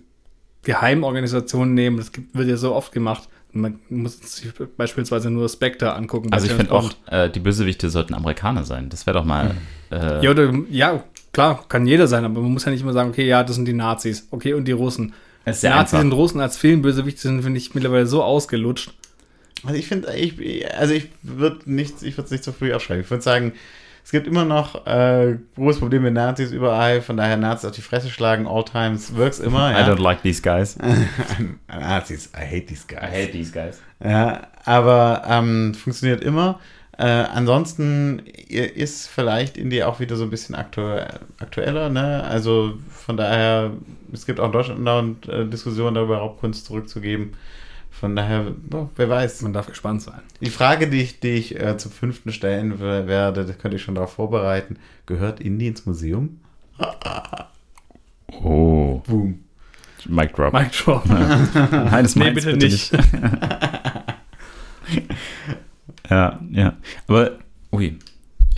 Geheimorganisation 0.63 1.73
nehmen? 1.73 1.97
Das 1.97 2.11
gibt, 2.11 2.35
wird 2.35 2.47
ja 2.47 2.57
so 2.57 2.73
oft 2.73 2.91
gemacht. 2.91 3.29
Man 3.51 3.79
muss 3.89 4.19
sich 4.19 4.51
beispielsweise 4.75 5.29
nur 5.29 5.47
Spectre 5.47 5.93
angucken. 5.93 6.33
Also 6.33 6.47
ich 6.47 6.51
finde 6.51 6.73
auch, 6.73 6.91
äh, 7.07 7.29
die 7.29 7.39
Bösewichte 7.39 7.89
sollten 7.89 8.13
Amerikaner 8.13 8.65
sein. 8.65 8.89
Das 8.89 9.05
wäre 9.05 9.17
doch 9.17 9.25
mal. 9.25 9.55
Äh, 9.91 10.25
Ja, 10.25 10.31
oder, 10.31 10.53
ja, 10.69 11.03
klar, 11.31 11.63
kann 11.69 11.87
jeder 11.87 12.07
sein, 12.07 12.25
aber 12.25 12.41
man 12.41 12.51
muss 12.51 12.65
ja 12.65 12.71
nicht 12.71 12.81
immer 12.81 12.91
sagen, 12.91 13.11
okay, 13.11 13.25
ja, 13.25 13.43
das 13.43 13.55
sind 13.55 13.65
die 13.65 13.73
Nazis, 13.73 14.27
okay, 14.31 14.53
und 14.53 14.67
die 14.67 14.73
Russen. 14.73 15.13
Nazis 15.45 15.65
einfach. 15.65 15.99
und 16.01 16.11
Russen 16.11 16.41
als 16.41 16.57
Filmbösewichte 16.57 17.21
sind, 17.21 17.43
finde 17.43 17.57
ich, 17.57 17.73
mittlerweile 17.75 18.07
so 18.07 18.23
ausgelutscht. 18.23 18.93
Also 19.65 19.79
ich 19.79 19.87
finde, 19.87 20.13
ich, 20.15 20.33
also 20.77 20.93
ich 20.93 21.09
würde 21.23 21.59
nicht, 21.65 22.01
ich 22.03 22.15
würde 22.17 22.25
es 22.25 22.31
nicht 22.31 22.43
so 22.43 22.51
früh 22.51 22.73
aufschreiben. 22.73 23.03
Ich 23.03 23.09
würde 23.09 23.23
sagen, 23.23 23.53
es 24.03 24.11
gibt 24.11 24.27
immer 24.27 24.45
noch 24.45 24.85
äh, 24.85 25.37
großes 25.55 25.79
Problem 25.79 26.03
mit 26.03 26.13
Nazis 26.13 26.51
überall, 26.51 27.01
von 27.01 27.17
daher 27.17 27.37
Nazis 27.37 27.69
auf 27.69 27.75
die 27.75 27.81
Fresse 27.81 28.09
schlagen, 28.09 28.45
all 28.45 28.63
times, 28.63 29.15
works 29.15 29.39
immer. 29.39 29.71
I 29.71 29.79
Ja. 29.81 29.87
don't 29.87 29.99
like 30.01 30.21
these 30.21 30.41
guys. 30.41 30.77
Nazis, 31.67 32.29
I 32.35 32.45
hate 32.45 32.67
these 32.67 32.85
guys. 32.87 33.31
these 33.31 33.51
guys. 33.51 33.81
Ja, 34.03 34.47
aber 34.65 35.23
ähm, 35.27 35.73
funktioniert 35.73 36.23
immer. 36.23 36.59
Äh, 36.97 37.03
ansonsten 37.07 38.19
ist 38.47 39.07
vielleicht 39.07 39.57
Indie 39.57 39.83
auch 39.83 39.99
wieder 39.99 40.15
so 40.15 40.23
ein 40.23 40.29
bisschen 40.29 40.55
aktu 40.55 40.81
aktueller, 41.39 41.89
ne? 41.89 42.23
Also 42.23 42.77
von 42.89 43.17
daher, 43.17 43.71
es 44.13 44.25
gibt 44.25 44.39
auch 44.39 44.45
in 44.45 44.51
Deutschland 44.53 45.27
äh, 45.27 45.45
Diskussionen 45.45 45.95
darüber, 45.95 46.17
Raubkunst 46.19 46.65
zurückzugeben. 46.67 47.33
Von 47.99 48.15
daher, 48.15 48.51
boah, 48.57 48.89
wer 48.97 49.09
weiß. 49.09 49.41
Man 49.43 49.53
darf 49.53 49.67
gespannt 49.67 50.01
sein. 50.01 50.19
Die 50.41 50.49
Frage, 50.49 50.89
die 50.89 51.01
ich, 51.01 51.19
die 51.21 51.29
ich 51.29 51.59
äh, 51.59 51.77
zum 51.77 51.91
fünften 51.91 52.31
stellen 52.33 52.79
werde, 52.79 53.45
das 53.45 53.57
könnte 53.57 53.77
ich 53.77 53.83
schon 53.83 53.95
darauf 53.95 54.13
vorbereiten. 54.13 54.77
Gehört 55.05 55.39
Indie 55.39 55.67
ins 55.67 55.85
Museum? 55.85 56.39
Oh. 58.43 59.01
Boom. 59.07 59.39
Mic 60.07 60.33
drop. 60.33 60.51
Mike 60.51 60.71
Drop. 60.75 61.05
Nein, 61.05 61.47
das 62.03 62.15
nee, 62.17 62.31
bitte 62.31 62.51
bitte 62.53 62.65
nicht. 62.65 62.91
Ja, 66.09 66.39
ja. 66.51 66.75
Aber, 67.07 67.39
ui, 67.71 67.97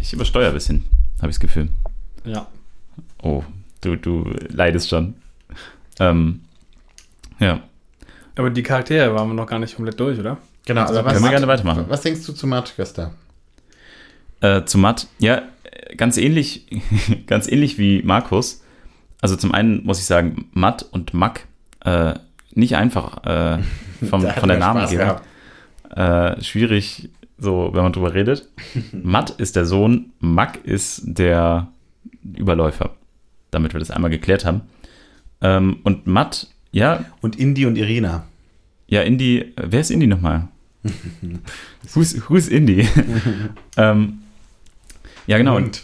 ich 0.02 0.12
übersteuere 0.14 0.48
ein 0.50 0.54
bisschen, 0.54 0.84
habe 1.18 1.30
ich 1.30 1.36
das 1.36 1.40
Gefühl. 1.40 1.70
ja. 2.26 2.48
Oh, 3.22 3.44
du, 3.82 3.96
du 3.96 4.24
leidest 4.50 4.90
schon. 4.90 5.16
Ähm, 6.00 6.42
ja. 7.40 7.62
Aber 8.38 8.52
die 8.52 8.64
Charaktere 8.64 9.14
waren 9.14 9.28
wir 9.30 9.34
noch 9.34 9.48
gar 9.48 9.60
nicht 9.60 9.76
komplett 9.76 10.00
durch, 10.00 10.20
oder? 10.20 10.38
Genau, 10.66 10.82
Also 10.82 11.00
aber 11.00 11.12
können 11.12 11.24
wir 11.24 11.32
gerne 11.32 11.48
weitermachen. 11.48 11.86
Was 11.88 12.02
denkst 12.02 12.26
du 12.26 12.34
zu 12.34 12.46
Matt, 12.46 12.74
Gösta? 12.78 13.12
Äh, 14.42 14.64
zu 14.66 14.78
Matt, 14.78 15.08
ja, 15.18 15.42
ganz 15.98 16.18
ähnlich, 16.18 16.68
ganz 17.28 17.48
ähnlich 17.48 17.78
wie 17.78 18.04
Markus. 18.04 18.64
Also 19.22 19.36
zum 19.36 19.54
einen 19.54 19.84
muss 19.84 20.00
ich 20.00 20.06
sagen, 20.06 20.50
Matt 20.54 20.86
und 20.92 21.14
Mack, 21.14 21.48
äh, 21.84 22.14
nicht 22.54 22.76
einfach 22.76 23.24
äh, 23.26 23.60
vom, 24.08 24.22
von 24.22 24.50
der 24.50 24.58
er 24.58 24.60
Namengebung. 24.60 25.16
Äh, 25.96 26.44
schwierig, 26.44 27.10
so, 27.40 27.72
wenn 27.74 27.84
man 27.84 27.94
drüber 27.94 28.14
redet. 28.14 28.48
Matt 28.92 29.32
ist 29.32 29.56
der 29.56 29.66
Sohn, 29.66 30.12
Mack 30.20 30.64
ist 30.64 31.02
der 31.06 31.70
Überläufer. 32.36 32.92
Damit 33.50 33.74
wir 33.74 33.80
das 33.80 33.90
einmal 33.90 34.12
geklärt 34.12 34.46
haben. 34.46 34.62
Ähm, 35.42 35.80
und 35.84 36.06
Matt, 36.06 36.48
ja, 36.78 37.06
Und 37.22 37.38
Indie 37.38 37.66
und 37.66 37.78
Irina. 37.78 38.26
ja, 38.88 39.02
äh, 39.02 39.46
wer 39.56 39.80
ist 39.82 39.92
Indie 39.92 40.08
nochmal? 40.08 40.48
who's, 41.94 42.30
who's 42.30 42.48
Indie? 42.48 42.88
ähm, 43.78 44.20
ja, 45.26 45.38
genau. 45.38 45.56
Und 45.58 45.84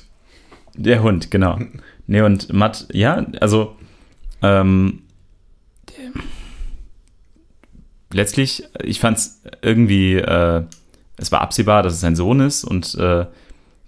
Der 0.76 1.04
Hund, 1.04 1.32
genau. 1.32 1.60
Nee, 2.08 2.22
und 2.22 2.52
Matt, 2.54 2.88
ja, 2.92 3.26
also 3.40 3.76
ähm, 4.42 5.04
letztlich, 8.12 8.64
ich 8.84 9.00
fand 9.00 9.18
es 9.18 9.42
irgendwie, 9.62 10.16
äh, 10.16 10.64
es 11.18 11.32
war 11.32 11.42
absehbar, 11.42 11.84
dass 11.84 11.94
es 11.94 12.02
sein 12.02 12.16
Sohn 12.16 12.40
ist 12.40 12.64
und 12.64 12.96
äh, 12.96 13.26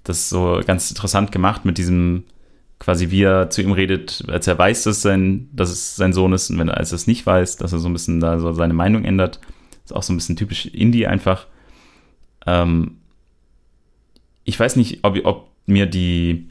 das 0.04 0.18
ist 0.20 0.30
so 0.30 0.62
ganz 0.66 0.90
interessant 0.90 1.32
gemacht 1.32 1.66
mit 1.66 1.78
diesem, 1.78 2.24
quasi 2.86 3.10
wie 3.10 3.24
er 3.24 3.50
zu 3.50 3.64
ihm 3.64 3.72
redet, 3.72 4.24
als 4.28 4.46
er 4.46 4.60
weiß, 4.60 4.84
dass, 4.84 5.02
sein, 5.02 5.50
dass 5.52 5.72
es 5.72 5.96
sein 5.96 6.14
Sohn 6.14 6.34
ist 6.34 6.52
und 6.52 6.60
wenn 6.60 6.70
er 6.70 6.78
als 6.78 6.92
er 6.92 6.98
es 6.98 7.08
nicht 7.08 7.26
weiß, 7.26 7.58
dass 7.58 7.74
er 7.74 7.80
so 7.80 7.90
ein 7.90 7.94
bisschen 7.94 8.20
da 8.20 8.38
so 8.38 8.54
seine 8.54 8.76
Meinung 8.76 9.06
ändert. 9.06 9.40
ist 9.84 9.92
auch 9.92 10.04
so 10.04 10.14
ein 10.14 10.18
bisschen 10.18 10.36
typisch 10.36 10.68
Indie 10.68 11.08
einfach. 11.08 11.48
Ähm, 12.46 12.98
ich 14.44 14.60
weiß 14.60 14.76
nicht, 14.76 15.00
ob, 15.02 15.18
ob 15.26 15.48
mir 15.66 15.88
die, 15.88 16.48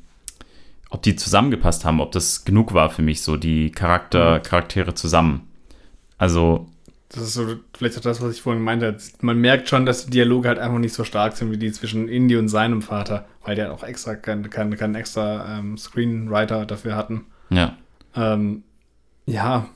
ob 0.91 1.03
die 1.03 1.15
zusammengepasst 1.15 1.85
haben, 1.85 2.01
ob 2.01 2.11
das 2.11 2.45
genug 2.45 2.75
war 2.75 2.91
für 2.91 3.03
mich, 3.03 3.23
so 3.23 3.37
die 3.37 3.71
Charakter, 3.71 4.41
Charaktere 4.41 4.95
zusammen. 4.95 5.43
Also, 6.19 6.67
Das 7.15 7.23
ist 7.23 7.35
so 7.35 7.47
vielleicht 7.77 7.97
auch 7.97 8.03
das, 8.03 8.21
was 8.21 8.35
ich 8.35 8.43
vorhin 8.43 8.63
meinte. 8.63 8.97
Man 9.21 9.39
merkt 9.39 9.69
schon, 9.69 9.87
dass 9.87 10.07
die 10.07 10.11
Dialoge 10.11 10.49
halt 10.49 10.59
einfach 10.59 10.79
nicht 10.79 10.95
so 10.95 11.05
stark 11.05 11.37
sind 11.37 11.53
wie 11.53 11.57
die 11.59 11.71
zwischen 11.71 12.09
Indy 12.09 12.37
und 12.37 12.49
seinem 12.49 12.83
Vater, 12.83 13.25
weil 13.45 13.55
die 13.55 13.63
halt 13.63 13.71
auch 13.71 13.85
extra 13.85 14.17
keinen 14.17 14.51
kein, 14.51 14.77
kein 14.77 14.95
extra 14.97 15.59
ähm, 15.59 15.79
Screenwriter 15.79 16.67
dafür 16.67 16.97
hatten. 16.97 17.27
ja. 17.51 17.77
Ähm, 18.17 18.63
ja, 19.27 19.67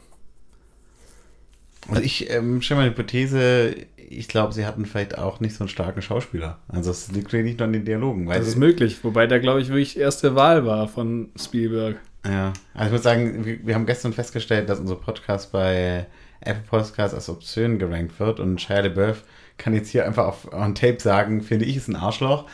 Also 1.88 2.02
ich 2.02 2.30
ähm, 2.30 2.60
stelle 2.60 2.80
mal 2.80 2.82
eine 2.84 2.90
Hypothese, 2.92 3.74
ich 3.96 4.28
glaube, 4.28 4.52
sie 4.52 4.66
hatten 4.66 4.84
vielleicht 4.84 5.16
auch 5.18 5.40
nicht 5.40 5.54
so 5.54 5.64
einen 5.64 5.68
starken 5.68 6.02
Schauspieler. 6.02 6.58
Also 6.68 6.90
es 6.90 7.10
liegt 7.12 7.32
nicht 7.32 7.58
nur 7.58 7.66
an 7.66 7.72
den 7.72 7.84
Dialogen. 7.84 8.26
Weil 8.26 8.38
das 8.38 8.48
ist 8.48 8.56
möglich. 8.56 9.02
Wobei 9.02 9.26
der, 9.26 9.40
glaube 9.40 9.60
ich, 9.60 9.68
wirklich 9.68 9.98
erste 9.98 10.34
Wahl 10.34 10.66
war 10.66 10.88
von 10.88 11.30
Spielberg. 11.36 11.96
Ja, 12.26 12.52
also 12.74 12.86
ich 12.86 12.92
muss 12.92 13.02
sagen, 13.02 13.44
wir, 13.44 13.66
wir 13.66 13.74
haben 13.74 13.86
gestern 13.86 14.12
festgestellt, 14.12 14.68
dass 14.68 14.80
unser 14.80 14.96
Podcast 14.96 15.52
bei 15.52 16.06
Apple 16.40 16.62
Podcast 16.68 17.14
als 17.14 17.28
obszön 17.28 17.78
gerankt 17.78 18.18
wird 18.20 18.40
und 18.40 18.60
Shia 18.60 18.80
LaBeouf 18.80 19.22
kann 19.56 19.74
jetzt 19.74 19.90
hier 19.90 20.06
einfach 20.06 20.26
auf 20.26 20.52
on 20.52 20.74
Tape 20.76 20.98
sagen, 21.00 21.42
finde 21.42 21.64
ich, 21.64 21.76
ist 21.76 21.88
ein 21.88 21.96
Arschloch. 21.96 22.46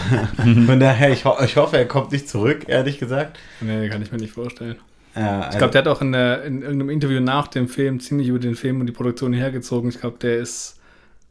Von 0.36 0.78
daher, 0.78 1.10
ich, 1.10 1.24
ho 1.24 1.34
ich 1.44 1.56
hoffe, 1.56 1.76
er 1.76 1.86
kommt 1.86 2.12
nicht 2.12 2.28
zurück, 2.28 2.64
ehrlich 2.68 2.98
gesagt. 2.98 3.36
Nee, 3.60 3.88
kann 3.88 4.00
ich 4.00 4.12
mir 4.12 4.18
nicht 4.18 4.32
vorstellen. 4.32 4.76
Ja, 5.16 5.40
Ich 5.40 5.46
also- 5.46 5.58
glaube, 5.58 5.72
der 5.72 5.80
hat 5.82 5.88
auch 5.88 6.00
in, 6.00 6.12
der, 6.12 6.44
in 6.44 6.62
irgendeinem 6.62 6.90
Interview 6.90 7.20
nach 7.20 7.48
dem 7.48 7.68
Film 7.68 7.98
ziemlich 7.98 8.28
über 8.28 8.38
den 8.38 8.54
Film 8.54 8.78
und 8.80 8.86
die 8.86 8.92
Produktion 8.92 9.32
hergezogen. 9.32 9.90
Ich 9.90 10.00
glaube, 10.00 10.18
der 10.18 10.36
ist. 10.38 10.78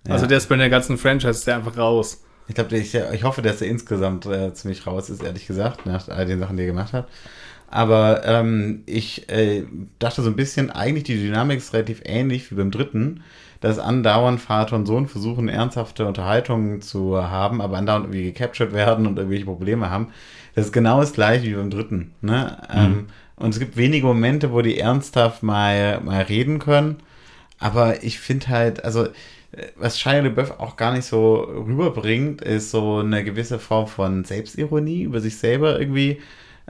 Also 0.09 0.23
Ja. 0.25 0.29
der 0.29 0.37
ist 0.39 0.49
bei 0.49 0.57
der 0.57 0.69
ganzen 0.69 0.97
Franchise 0.97 1.29
ist 1.31 1.47
der 1.47 1.55
einfach 1.55 1.77
raus. 1.77 2.23
Ich 2.47 2.55
glaube, 2.55 2.75
ich, 2.75 2.93
ich 2.93 3.23
hoffe, 3.23 3.41
dass 3.41 3.61
er 3.61 3.69
insgesamt 3.69 4.25
äh, 4.25 4.53
ziemlich 4.53 4.85
raus 4.85 5.09
ist, 5.09 5.23
ehrlich 5.23 5.47
gesagt, 5.47 5.85
nach 5.85 6.09
all 6.09 6.25
den 6.25 6.39
Sachen, 6.39 6.57
die 6.57 6.63
er 6.63 6.67
gemacht 6.67 6.91
hat. 6.91 7.07
Aber 7.71 8.25
ähm, 8.25 8.83
ich 8.85 9.29
äh, 9.29 9.63
dachte 9.97 10.21
so 10.21 10.29
ein 10.29 10.35
bisschen, 10.35 10.69
eigentlich 10.69 11.05
die 11.05 11.15
Dynamik 11.15 11.57
ist 11.57 11.73
relativ 11.73 12.01
ähnlich 12.03 12.51
wie 12.51 12.55
beim 12.55 12.69
dritten, 12.69 13.23
dass 13.61 13.79
andauernd 13.79 14.41
Vater 14.41 14.75
und 14.75 14.85
Sohn 14.85 15.07
versuchen, 15.07 15.47
ernsthafte 15.47 16.05
Unterhaltungen 16.05 16.81
zu 16.81 17.23
haben, 17.23 17.61
aber 17.61 17.77
andauernd 17.77 18.05
irgendwie 18.05 18.25
gecaptured 18.25 18.73
werden 18.73 19.07
und 19.07 19.17
irgendwelche 19.17 19.45
Probleme 19.45 19.89
haben. 19.89 20.09
Das 20.53 20.65
ist 20.65 20.73
genau 20.73 20.99
das 20.99 21.13
gleiche 21.13 21.45
wie 21.45 21.53
beim 21.53 21.69
dritten. 21.69 22.11
Ne? 22.19 22.57
Ähm, 22.73 23.07
und 23.37 23.53
es 23.53 23.59
gibt 23.59 23.77
wenige 23.77 24.05
Momente, 24.05 24.51
wo 24.51 24.61
die 24.61 24.77
ernsthaft 24.77 25.41
mal, 25.41 26.01
mal 26.01 26.23
reden 26.23 26.59
können. 26.59 26.97
Aber 27.57 28.03
ich 28.03 28.19
finde 28.19 28.49
halt, 28.49 28.83
also 28.83 29.05
äh, 29.05 29.11
was 29.77 29.97
Shia 29.97 30.19
LaBeouf 30.19 30.59
auch 30.59 30.75
gar 30.75 30.91
nicht 30.91 31.05
so 31.05 31.35
rüberbringt, 31.35 32.41
ist 32.41 32.71
so 32.71 32.97
eine 32.97 33.23
gewisse 33.23 33.59
Form 33.59 33.87
von 33.87 34.25
Selbstironie 34.25 35.03
über 35.03 35.21
sich 35.21 35.37
selber 35.37 35.79
irgendwie. 35.79 36.19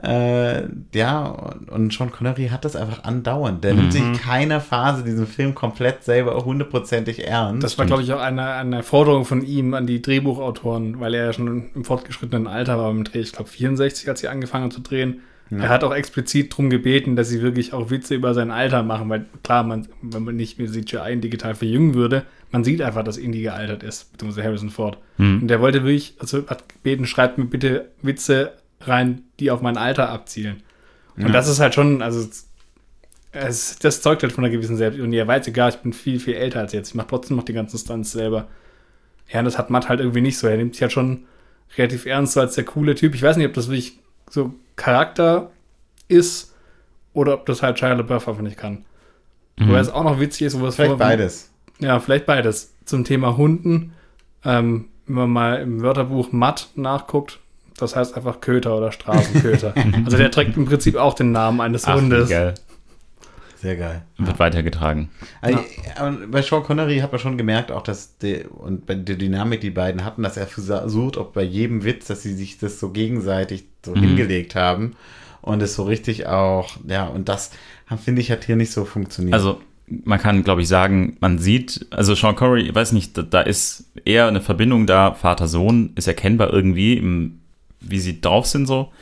Äh, 0.02 0.62
ja, 0.94 1.24
und- 1.70 1.92
Sean 1.92 2.10
Connery 2.10 2.48
hat 2.48 2.64
das 2.64 2.76
einfach 2.76 3.04
andauernd. 3.04 3.62
Der 3.62 3.74
nimmt 3.74 3.92
sich 3.92 4.02
in 4.02 4.16
keiner 4.16 4.60
Phase 4.60 5.04
diesen 5.04 5.26
Film 5.26 5.54
komplett 5.54 6.02
selber 6.04 6.44
hundertprozentig 6.44 7.26
ernst. 7.26 7.62
Das 7.62 7.78
war, 7.78 7.86
glaube 7.86 8.02
ich, 8.02 8.12
auch 8.12 8.20
eine, 8.20 8.52
eine 8.54 8.82
Forderung 8.82 9.24
von 9.24 9.42
ihm 9.44 9.74
an 9.74 9.86
die 9.86 10.02
Drehbuchautoren, 10.02 10.98
weil 11.00 11.14
er 11.14 11.26
ja 11.26 11.32
schon 11.32 11.70
im 11.74 11.84
fortgeschrittenen 11.84 12.46
Alter 12.46 12.78
war 12.78 12.88
beim 12.92 13.04
Dreh, 13.04 13.20
ich 13.20 13.32
glaube 13.32 13.50
64, 13.50 14.08
als 14.08 14.20
sie 14.20 14.28
angefangen 14.28 14.64
haben 14.64 14.70
zu 14.70 14.80
drehen. 14.80 15.20
Er 15.50 15.68
hat 15.68 15.84
auch 15.84 15.94
explizit 15.94 16.52
darum 16.52 16.70
gebeten, 16.70 17.14
dass 17.14 17.28
sie 17.28 17.42
wirklich 17.42 17.74
auch 17.74 17.90
Witze 17.90 18.14
über 18.14 18.32
sein 18.32 18.50
Alter 18.50 18.82
machen, 18.82 19.10
weil 19.10 19.26
klar, 19.44 19.62
man, 19.64 19.86
wenn 20.00 20.22
man 20.24 20.34
nicht 20.34 20.58
mit 20.58 20.72
CGI 20.72 21.16
digital 21.20 21.54
verjüngen 21.54 21.92
würde, 21.92 22.22
man 22.50 22.64
sieht 22.64 22.80
einfach, 22.80 23.04
dass 23.04 23.18
Indy 23.18 23.42
gealtert 23.42 23.82
ist, 23.82 24.10
beziehungsweise 24.12 24.46
Harrison 24.46 24.70
Ford. 24.70 24.96
Und 25.42 25.48
der 25.48 25.60
wollte 25.60 25.84
wirklich, 25.84 26.14
also 26.20 26.46
hat 26.46 26.70
gebeten, 26.70 27.04
schreibt 27.04 27.36
mir 27.36 27.44
bitte 27.44 27.90
Witze 28.00 28.52
rein, 28.86 29.22
die 29.40 29.50
auf 29.50 29.60
mein 29.62 29.76
Alter 29.76 30.08
abzielen. 30.10 30.62
Und 31.16 31.32
das 31.32 31.48
ist 31.48 31.60
halt 31.60 31.74
schon, 31.74 32.00
also 32.02 32.26
es, 33.32 33.78
das 33.78 34.02
zeugt 34.02 34.22
halt 34.22 34.32
von 34.32 34.44
einer 34.44 34.52
gewissen 34.52 34.76
Selbstironie. 34.76 35.16
Er 35.16 35.26
weiß 35.26 35.46
egal, 35.46 35.70
ich 35.70 35.76
bin 35.76 35.92
viel, 35.92 36.20
viel 36.20 36.34
älter 36.34 36.60
als 36.60 36.72
jetzt. 36.72 36.88
Ich 36.90 36.94
mache 36.94 37.08
trotzdem 37.08 37.36
noch 37.36 37.44
die 37.44 37.52
ganzen 37.52 37.78
Stunts 37.78 38.12
selber. 38.12 38.48
Ja, 39.30 39.38
und 39.40 39.44
das 39.46 39.58
hat 39.58 39.70
Matt 39.70 39.88
halt 39.88 40.00
irgendwie 40.00 40.20
nicht 40.20 40.38
so. 40.38 40.46
Er 40.46 40.56
nimmt 40.56 40.74
sich 40.74 40.82
halt 40.82 40.92
schon 40.92 41.24
relativ 41.76 42.06
ernst 42.06 42.34
so 42.34 42.40
als 42.40 42.54
der 42.54 42.64
coole 42.64 42.94
Typ. 42.94 43.14
Ich 43.14 43.22
weiß 43.22 43.36
nicht, 43.36 43.46
ob 43.46 43.54
das 43.54 43.68
wirklich 43.68 43.98
so 44.28 44.54
Charakter 44.76 45.50
ist 46.08 46.54
oder 47.12 47.34
ob 47.34 47.46
das 47.46 47.62
halt 47.62 47.78
Shia 47.78 47.92
LaBeouf 47.92 48.28
einfach 48.28 48.42
nicht 48.42 48.56
kann. 48.58 48.84
Wobei 49.58 49.78
es 49.78 49.90
auch 49.90 50.02
noch 50.04 50.18
witzig 50.18 50.46
ist, 50.46 50.58
wo 50.58 50.66
es 50.66 50.76
Vielleicht 50.76 50.98
beides. 50.98 51.50
ja, 51.78 52.00
vielleicht 52.00 52.26
beides. 52.26 52.74
Zum 52.84 53.04
Thema 53.04 53.36
Hunden, 53.36 53.92
ähm, 54.44 54.88
wenn 55.06 55.14
man 55.14 55.30
mal 55.30 55.60
im 55.60 55.82
Wörterbuch 55.82 56.32
Matt 56.32 56.70
nachguckt, 56.74 57.38
das 57.82 57.96
heißt 57.96 58.16
einfach 58.16 58.40
Köter 58.40 58.76
oder 58.76 58.92
Straßenköter. 58.92 59.74
also 60.04 60.16
der 60.16 60.30
trägt 60.30 60.56
im 60.56 60.64
Prinzip 60.64 60.96
auch 60.96 61.14
den 61.14 61.32
Namen 61.32 61.60
eines 61.60 61.84
Ach, 61.84 61.96
Hundes. 61.96 62.28
geil. 62.28 62.54
Sehr 63.62 63.76
geil. 63.76 64.02
Wird 64.18 64.40
weitergetragen. 64.40 65.08
Also, 65.40 65.60
aber 65.96 66.16
bei 66.26 66.42
Sean 66.42 66.64
Connery 66.64 66.98
hat 66.98 67.12
man 67.12 67.20
schon 67.20 67.38
gemerkt, 67.38 67.70
auch 67.70 67.82
dass 67.82 68.18
die, 68.18 68.44
und 68.44 68.86
bei 68.86 68.96
der 68.96 69.14
Dynamik, 69.14 69.60
die 69.60 69.70
beiden 69.70 70.04
hatten, 70.04 70.24
dass 70.24 70.36
er 70.36 70.48
versucht, 70.48 71.16
auch 71.16 71.28
bei 71.28 71.44
jedem 71.44 71.84
Witz, 71.84 72.08
dass 72.08 72.22
sie 72.22 72.34
sich 72.34 72.58
das 72.58 72.80
so 72.80 72.90
gegenseitig 72.90 73.66
so 73.84 73.94
hingelegt 73.94 74.56
haben 74.56 74.96
und 75.42 75.62
es 75.62 75.76
so 75.76 75.84
richtig 75.84 76.26
auch, 76.26 76.70
ja, 76.88 77.06
und 77.06 77.28
das 77.28 77.52
finde 78.02 78.20
ich 78.20 78.32
hat 78.32 78.44
hier 78.44 78.56
nicht 78.56 78.72
so 78.72 78.84
funktioniert. 78.84 79.34
Also 79.34 79.60
man 79.86 80.18
kann, 80.18 80.42
glaube 80.42 80.62
ich, 80.62 80.68
sagen, 80.68 81.16
man 81.20 81.38
sieht, 81.38 81.86
also 81.90 82.14
Sean 82.14 82.34
Connery, 82.34 82.62
ich 82.62 82.74
weiß 82.74 82.92
nicht, 82.92 83.16
da, 83.16 83.22
da 83.22 83.42
ist 83.42 83.92
eher 84.04 84.26
eine 84.26 84.40
Verbindung 84.40 84.86
da, 84.86 85.14
Vater-Sohn 85.14 85.92
ist 85.94 86.08
erkennbar 86.08 86.52
irgendwie, 86.52 86.94
im, 86.94 87.41
wie 87.82 87.98
sie 87.98 88.20
drauf 88.20 88.46
sind 88.46 88.66
so. 88.66 88.92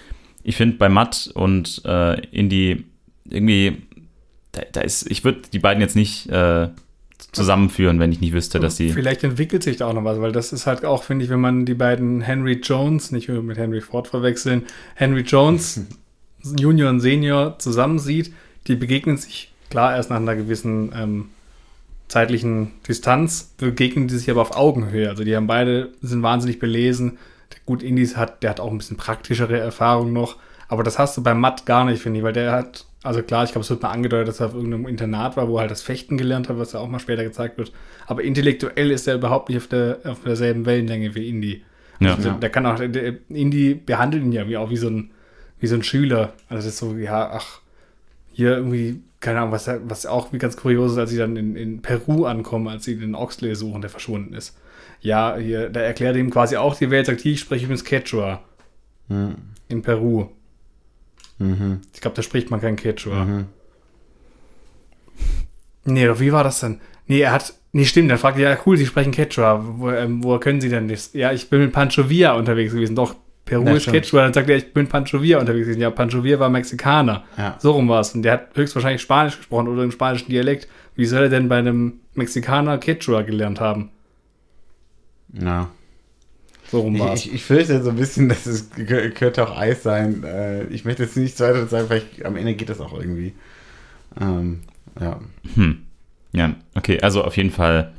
Ich 0.43 0.57
finde 0.57 0.77
bei 0.77 0.89
Matt 0.89 1.31
und 1.35 1.83
äh, 1.85 2.21
Indy 2.29 2.85
irgendwie, 3.29 3.83
da, 4.53 4.63
da 4.73 4.81
ist, 4.81 5.11
ich 5.11 5.25
würde 5.25 5.43
die 5.53 5.59
beiden 5.59 5.81
jetzt 5.81 5.97
nicht 5.97 6.29
äh, 6.31 6.69
zusammenführen, 7.33 8.01
wenn 8.01 8.13
ich 8.13 8.21
nicht 8.21 8.33
wüsste, 8.33 8.59
dass 8.59 8.77
sie. 8.77 8.91
Vielleicht 8.91 9.23
entwickelt 9.23 9.63
sich 9.63 9.77
da 9.77 9.87
auch 9.87 9.93
noch 9.93 10.05
was, 10.05 10.21
weil 10.21 10.33
das 10.33 10.53
ist 10.53 10.67
halt 10.67 10.85
auch, 10.85 11.05
finde 11.05 11.25
ich, 11.25 11.31
wenn 11.31 11.41
man 11.41 11.67
die 11.67 11.75
beiden 11.75 12.21
Henry 12.21 12.61
Jones, 12.63 13.13
nicht 13.13 13.29
mit 13.29 13.59
Henry 13.59 13.81
Ford 13.81 14.09
verwechseln, 14.09 14.65
Henry 14.95 15.23
Jones 15.23 15.87
Junior 16.59 16.91
und 16.91 17.01
Senior 17.01 17.59
zusammen 17.59 17.99
sieht, 17.99 18.33
die 18.67 18.75
begegnen 18.75 19.17
sich 19.17 19.53
klar 19.69 19.95
erst 19.95 20.11
nach 20.11 20.17
einer 20.17 20.37
gewissen 20.37 20.93
ähm, 20.95 21.29
zeitlichen 22.09 22.73
Distanz, 22.89 23.55
begegnen 23.57 24.09
die 24.09 24.17
sich 24.17 24.31
aber 24.31 24.43
auf 24.43 24.57
Augenhöhe. 24.57 25.09
Also 25.09 25.23
die 25.23 25.37
haben 25.37 25.47
beide, 25.47 25.91
sind 26.03 26.23
wahnsinnig 26.23 26.59
belesen. 26.59 27.19
Gut, 27.71 27.85
Indies 27.85 28.17
hat, 28.17 28.43
der 28.43 28.51
hat 28.51 28.59
auch 28.59 28.73
ein 28.73 28.79
bisschen 28.79 28.97
praktischere 28.97 29.57
Erfahrung 29.57 30.13
noch, 30.13 30.39
aber 30.67 30.83
das 30.83 30.99
hast 30.99 31.17
du 31.17 31.23
bei 31.23 31.35
Matt 31.35 31.67
gar 31.67 31.85
nicht, 31.85 32.03
finde 32.03 32.19
ich, 32.19 32.25
weil 32.25 32.33
der 32.33 32.51
hat, 32.51 32.85
also 33.05 33.23
klar, 33.23 33.45
ich 33.45 33.53
glaube, 33.53 33.63
es 33.63 33.71
wird 33.71 33.81
mal 33.81 33.93
angedeutet, 33.93 34.27
dass 34.27 34.41
er 34.41 34.47
auf 34.47 34.55
irgendeinem 34.55 34.89
Internat 34.89 35.37
war, 35.37 35.47
wo 35.47 35.55
er 35.55 35.61
halt 35.61 35.71
das 35.71 35.81
Fechten 35.81 36.19
gelernt 36.19 36.49
hat, 36.49 36.59
was 36.59 36.73
ja 36.73 36.81
auch 36.81 36.89
mal 36.89 36.99
später 36.99 37.23
gezeigt 37.23 37.59
wird. 37.59 37.71
Aber 38.09 38.25
intellektuell 38.25 38.91
ist 38.91 39.07
er 39.07 39.15
überhaupt 39.15 39.51
nicht 39.51 39.59
auf, 39.59 39.69
der, 39.69 39.99
auf 40.03 40.25
derselben 40.25 40.67
Wellenlänge 40.67 41.15
wie 41.15 41.29
Indy. 41.29 41.63
Ja. 42.01 42.17
Also, 42.17 42.33
Der 42.33 42.51
kann 42.51 42.67
auch, 42.67 42.75
der, 42.75 43.15
Indy 43.29 43.75
behandelt 43.75 44.25
ihn 44.25 44.33
ja 44.33 44.49
wie 44.49 44.57
auch 44.57 44.71
wie 44.71 44.77
so 44.77 44.89
ein, 44.89 45.13
wie 45.61 45.69
so 45.69 45.77
ein 45.77 45.85
Schüler. 45.85 46.33
Also 46.49 46.65
das 46.65 46.67
ist 46.67 46.79
so, 46.79 46.97
ja, 46.97 47.31
ach, 47.33 47.61
hier 48.33 48.57
irgendwie, 48.57 49.01
keine 49.21 49.39
Ahnung, 49.39 49.53
was, 49.53 49.71
was 49.85 50.07
auch 50.07 50.33
wie 50.33 50.39
ganz 50.39 50.57
kurios 50.57 50.91
ist, 50.91 50.99
als 50.99 51.11
sie 51.11 51.19
dann 51.19 51.37
in, 51.37 51.55
in 51.55 51.83
Peru 51.83 52.25
ankommen, 52.25 52.67
als 52.67 52.85
sie 52.85 52.97
den 52.97 53.15
Oxley 53.15 53.55
suchen, 53.55 53.81
der 53.81 53.91
verschwunden 53.91 54.35
ist. 54.35 54.57
Ja, 55.01 55.37
hier, 55.37 55.71
da 55.71 55.81
erklärt 55.81 56.17
ihm 56.17 56.31
quasi 56.31 56.57
auch 56.57 56.77
die 56.77 56.91
Welt, 56.91 57.07
sagt, 57.07 57.21
hier, 57.21 57.33
ich 57.33 57.41
spreche 57.41 57.65
übrigens 57.65 57.85
Quechua. 57.85 58.41
In 59.09 59.83
Peru. 59.83 60.27
Ich 61.93 62.01
glaube, 62.01 62.17
da 62.17 62.23
spricht 62.23 62.51
man 62.51 62.61
kein 62.61 62.77
Quechua. 62.77 63.45
Nee, 65.85 66.07
doch 66.07 66.21
wie 66.21 66.33
war 66.33 66.45
das 66.45 66.61
denn? 66.61 66.81
Nee, 67.07 67.21
er 67.21 67.33
hat. 67.33 67.55
Nee, 67.73 67.85
stimmt, 67.85 68.11
dann 68.11 68.19
fragt 68.19 68.39
er, 68.39 68.51
ja, 68.51 68.59
cool, 68.67 68.77
Sie 68.77 68.87
sprechen 68.87 69.13
Quechua. 69.13 69.65
Wo, 69.65 69.91
ähm, 69.91 70.23
woher 70.23 70.41
können 70.41 70.61
Sie 70.61 70.69
denn 70.69 70.89
das? 70.89 71.13
Ja, 71.13 71.33
ich 71.33 71.49
bin 71.49 71.61
mit 71.61 71.73
Pancho 71.73 72.11
Villa 72.11 72.33
unterwegs 72.35 72.73
gewesen. 72.73 72.97
Doch, 72.97 73.15
Peru 73.45 73.69
ist. 73.75 73.87
Quechua. 73.87 74.23
Dann 74.23 74.33
sagt 74.33 74.51
er, 74.51 74.57
ich 74.57 74.73
bin 74.73 74.85
mit 74.85 74.93
Pancho 74.93 75.23
Villa 75.23 75.39
unterwegs 75.39 75.67
gewesen. 75.67 75.81
Ja, 75.81 75.91
Pancho 75.91 76.23
Villa 76.23 76.39
war 76.41 76.51
Mexikaner. 76.51 77.25
Ja. 77.39 77.57
So 77.59 77.73
rum 77.73 77.89
war 77.89 78.01
es. 78.01 78.15
Und 78.15 78.23
der 78.23 78.33
hat 78.35 78.49
höchstwahrscheinlich 78.55 79.03
Spanisch 79.03 79.37
gesprochen 79.37 79.69
oder 79.69 79.83
im 79.83 79.93
spanischen 79.93 80.31
Dialekt. 80.31 80.69
Wie 80.95 81.07
soll 81.07 81.23
er 81.23 81.29
denn 81.29 81.49
bei 81.49 81.59
einem 81.59 82.01
Mexikaner 82.15 82.79
Quechua 82.79 83.23
gelernt 83.23 83.61
haben? 83.61 83.91
Ja. 85.33 85.71
So 86.71 86.81
rum 86.81 86.99
war 86.99 87.15
es. 87.15 87.27
Ich, 87.27 87.35
ich, 87.35 87.45
fürchte 87.45 87.83
so 87.83 87.91
ein 87.91 87.97
bisschen, 87.97 88.29
dass 88.29 88.47
es 88.47 88.71
könnte 88.71 89.43
auch 89.43 89.57
Eis 89.57 89.83
sein. 89.83 90.23
Äh, 90.23 90.65
ich 90.67 90.85
möchte 90.85 91.03
jetzt 91.03 91.17
nicht 91.17 91.39
weiter 91.41 91.67
sagen, 91.67 91.89
vielleicht 91.89 92.25
am 92.25 92.37
Ende 92.37 92.55
geht 92.55 92.69
das 92.69 92.81
auch 92.81 92.93
irgendwie. 92.93 93.35
Ähm, 94.21 94.61
ja. 95.01 95.21
Hm. 95.55 95.83
Ja, 96.33 96.55
okay, 96.77 97.01
also 97.01 97.25
auf 97.25 97.37
jeden 97.37 97.51
Fall 97.51 97.93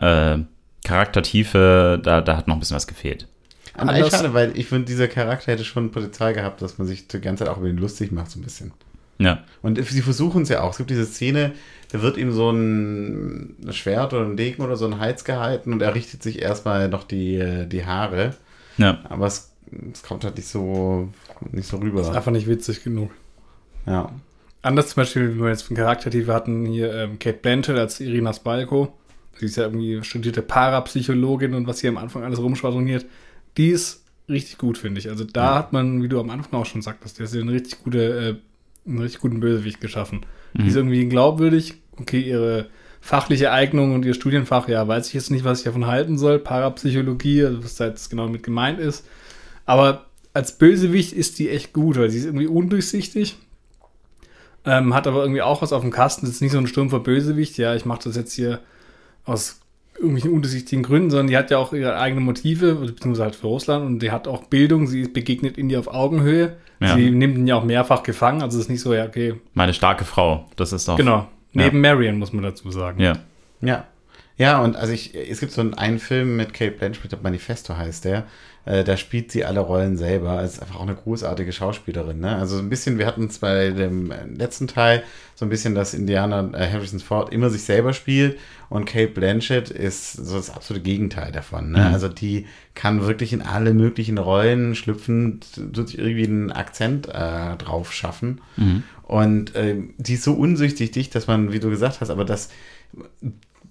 äh, 0.00 0.38
Charaktertiefe, 0.84 2.00
da, 2.02 2.20
da 2.20 2.36
hat 2.36 2.46
noch 2.46 2.54
ein 2.56 2.60
bisschen 2.60 2.76
was 2.76 2.86
gefehlt. 2.86 3.26
Anders- 3.74 4.10
schade, 4.10 4.34
weil 4.34 4.56
ich 4.56 4.66
finde, 4.66 4.84
dieser 4.84 5.08
Charakter 5.08 5.52
hätte 5.52 5.64
schon 5.64 5.90
Potenzial 5.90 6.34
gehabt, 6.34 6.62
dass 6.62 6.78
man 6.78 6.86
sich 6.86 7.08
die 7.08 7.20
ganze 7.20 7.44
Zeit 7.44 7.52
auch 7.52 7.58
über 7.58 7.68
ihn 7.68 7.78
lustig 7.78 8.12
macht, 8.12 8.30
so 8.30 8.38
ein 8.38 8.42
bisschen. 8.42 8.72
Ja. 9.18 9.44
Und 9.62 9.84
sie 9.84 10.02
versuchen 10.02 10.42
es 10.42 10.48
ja 10.48 10.62
auch. 10.62 10.72
Es 10.72 10.78
gibt 10.78 10.90
diese 10.90 11.06
Szene, 11.06 11.52
da 11.92 12.02
wird 12.02 12.16
ihm 12.16 12.32
so 12.32 12.50
ein 12.50 13.56
Schwert 13.70 14.12
oder 14.14 14.24
ein 14.24 14.36
Degen 14.36 14.62
oder 14.62 14.76
so 14.76 14.86
ein 14.86 14.98
Hals 14.98 15.24
gehalten 15.24 15.72
und 15.72 15.82
er 15.82 15.94
richtet 15.94 16.22
sich 16.22 16.40
erstmal 16.40 16.88
noch 16.88 17.04
die, 17.04 17.66
die 17.68 17.84
Haare. 17.84 18.34
Ja. 18.78 19.00
Aber 19.08 19.26
es, 19.26 19.52
es 19.92 20.02
kommt 20.02 20.24
halt 20.24 20.36
nicht 20.36 20.48
so, 20.48 21.08
nicht 21.50 21.68
so 21.68 21.76
rüber. 21.76 22.00
ist 22.00 22.08
einfach 22.08 22.32
nicht 22.32 22.48
witzig 22.48 22.82
genug. 22.82 23.10
Ja. 23.86 24.10
Anders 24.62 24.90
zum 24.90 25.02
Beispiel, 25.02 25.28
wenn 25.30 25.42
wir 25.42 25.48
jetzt 25.48 25.62
von 25.62 25.76
Charaktertiefe 25.76 26.32
hatten, 26.32 26.66
hier 26.66 26.94
ähm, 26.94 27.18
Kate 27.18 27.38
Blanchett 27.38 27.76
als 27.76 28.00
Irina 28.00 28.32
Spalko. 28.32 28.96
Sie 29.38 29.46
ist 29.46 29.56
ja 29.56 29.64
irgendwie 29.64 30.02
studierte 30.04 30.40
Parapsychologin 30.40 31.54
und 31.54 31.66
was 31.66 31.80
hier 31.80 31.90
am 31.90 31.96
Anfang 31.96 32.22
alles 32.22 32.40
rumschwadroniert. 32.40 33.06
Die 33.56 33.70
ist 33.70 34.04
richtig 34.28 34.58
gut, 34.58 34.78
finde 34.78 35.00
ich. 35.00 35.08
Also 35.08 35.24
da 35.24 35.56
hat 35.56 35.72
man, 35.72 36.02
wie 36.02 36.08
du 36.08 36.20
am 36.20 36.30
Anfang 36.30 36.60
auch 36.60 36.66
schon 36.66 36.82
sagtest, 36.82 37.18
der 37.18 37.24
ist 37.24 37.34
einen 37.34 37.48
richtig, 37.48 37.82
gute, 37.82 37.98
äh, 37.98 38.34
einen 38.86 38.98
richtig 38.98 39.20
guten 39.20 39.40
Bösewicht 39.40 39.80
geschaffen. 39.80 40.26
Die 40.54 40.66
ist 40.66 40.76
irgendwie 40.76 41.06
glaubwürdig. 41.06 41.74
Okay, 41.98 42.20
ihre 42.20 42.66
fachliche 43.00 43.50
Eignung 43.50 43.94
und 43.94 44.04
ihr 44.04 44.14
Studienfach, 44.14 44.68
ja, 44.68 44.86
weiß 44.86 45.08
ich 45.08 45.14
jetzt 45.14 45.30
nicht, 45.30 45.44
was 45.44 45.58
ich 45.58 45.64
davon 45.64 45.86
halten 45.86 46.18
soll. 46.18 46.38
Parapsychologie, 46.38 47.44
also 47.44 47.64
was 47.64 47.76
da 47.76 47.86
jetzt 47.86 48.10
genau 48.10 48.28
mit 48.28 48.42
gemeint 48.42 48.78
ist. 48.78 49.06
Aber 49.66 50.06
als 50.34 50.58
Bösewicht 50.58 51.12
ist 51.12 51.38
die 51.38 51.50
echt 51.50 51.72
gut, 51.72 51.98
weil 51.98 52.10
sie 52.10 52.18
ist 52.18 52.26
irgendwie 52.26 52.46
undurchsichtig. 52.46 53.38
Ähm, 54.64 54.94
hat 54.94 55.06
aber 55.06 55.22
irgendwie 55.22 55.42
auch 55.42 55.62
was 55.62 55.72
auf 55.72 55.82
dem 55.82 55.90
Kasten. 55.90 56.26
Das 56.26 56.36
ist 56.36 56.40
nicht 56.42 56.52
so 56.52 56.58
ein 56.58 56.68
stumpfer 56.68 57.00
Bösewicht. 57.00 57.58
Ja, 57.58 57.74
ich 57.74 57.84
mache 57.84 58.04
das 58.04 58.16
jetzt 58.16 58.32
hier 58.32 58.60
aus 59.24 59.61
irgendwelchen 59.94 60.32
unterschiedlichen 60.32 60.82
Gründen, 60.82 61.10
sondern 61.10 61.26
die 61.28 61.36
hat 61.36 61.50
ja 61.50 61.58
auch 61.58 61.72
ihre 61.72 61.96
eigenen 61.96 62.24
Motive, 62.24 62.74
beziehungsweise 62.74 63.24
halt 63.24 63.36
für 63.36 63.46
Russland 63.46 63.84
und 63.84 63.98
die 64.00 64.10
hat 64.10 64.26
auch 64.26 64.44
Bildung. 64.44 64.86
Sie 64.86 65.08
begegnet 65.08 65.58
Indien 65.58 65.80
auf 65.80 65.88
Augenhöhe. 65.88 66.56
Ja. 66.80 66.96
Sie 66.96 67.10
nimmt 67.10 67.36
ihn 67.38 67.46
ja 67.46 67.56
auch 67.56 67.64
mehrfach 67.64 68.02
gefangen. 68.02 68.42
Also 68.42 68.58
es 68.58 68.64
ist 68.64 68.70
nicht 68.70 68.80
so, 68.80 68.92
ja, 68.94 69.04
okay. 69.04 69.34
Meine 69.54 69.74
starke 69.74 70.04
Frau, 70.04 70.48
das 70.56 70.72
ist 70.72 70.88
doch. 70.88 70.96
Genau. 70.96 71.28
Neben 71.52 71.80
Marion, 71.80 72.18
muss 72.18 72.32
man 72.32 72.42
dazu 72.42 72.70
sagen. 72.70 73.00
Ja. 73.00 73.18
Ja. 73.60 73.86
Ja, 74.38 74.60
und 74.62 74.76
also 74.76 74.92
ich, 74.92 75.14
es 75.14 75.40
gibt 75.40 75.52
so 75.52 75.60
einen, 75.60 75.74
einen 75.74 75.98
Film 75.98 76.36
mit 76.36 76.54
Kate 76.54 76.72
Blanchett, 76.72 77.12
ich 77.12 77.22
Manifesto 77.22 77.76
heißt 77.76 78.06
der. 78.06 78.24
Äh, 78.64 78.84
da 78.84 78.96
spielt 78.96 79.32
sie 79.32 79.44
alle 79.44 79.60
Rollen 79.60 79.96
selber. 79.96 80.42
Ist 80.42 80.60
einfach 80.60 80.76
auch 80.76 80.82
eine 80.82 80.94
großartige 80.94 81.52
Schauspielerin. 81.52 82.20
Ne? 82.20 82.36
Also 82.36 82.58
ein 82.58 82.68
bisschen, 82.68 82.98
wir 82.98 83.06
hatten 83.06 83.24
es 83.24 83.38
bei 83.38 83.70
dem 83.70 84.12
letzten 84.34 84.68
Teil 84.68 85.02
so 85.34 85.44
ein 85.44 85.48
bisschen, 85.48 85.74
dass 85.74 85.94
Indiana 85.94 86.48
äh, 86.52 86.70
Harrison 86.70 87.00
Ford 87.00 87.32
immer 87.32 87.50
sich 87.50 87.64
selber 87.64 87.92
spielt 87.92 88.38
und 88.68 88.84
Kate 88.84 89.08
Blanchett 89.08 89.70
ist 89.70 90.12
so 90.12 90.36
das 90.36 90.50
absolute 90.50 90.84
Gegenteil 90.84 91.32
davon. 91.32 91.72
Ne? 91.72 91.80
Mhm. 91.80 91.94
Also 91.94 92.08
die 92.08 92.46
kann 92.74 93.04
wirklich 93.04 93.32
in 93.32 93.42
alle 93.42 93.74
möglichen 93.74 94.18
Rollen 94.18 94.76
schlüpfen, 94.76 95.40
tut 95.54 95.88
sich 95.88 95.98
irgendwie 95.98 96.26
einen 96.26 96.52
Akzent 96.52 97.08
äh, 97.08 97.56
drauf 97.56 97.92
schaffen. 97.92 98.40
Mhm. 98.56 98.84
Und 99.02 99.54
äh, 99.56 99.76
die 99.98 100.14
ist 100.14 100.22
so 100.22 100.34
unsüchtig, 100.34 101.10
dass 101.10 101.26
man, 101.26 101.52
wie 101.52 101.60
du 101.60 101.68
gesagt 101.68 102.00
hast, 102.00 102.10
aber 102.10 102.24
das 102.24 102.48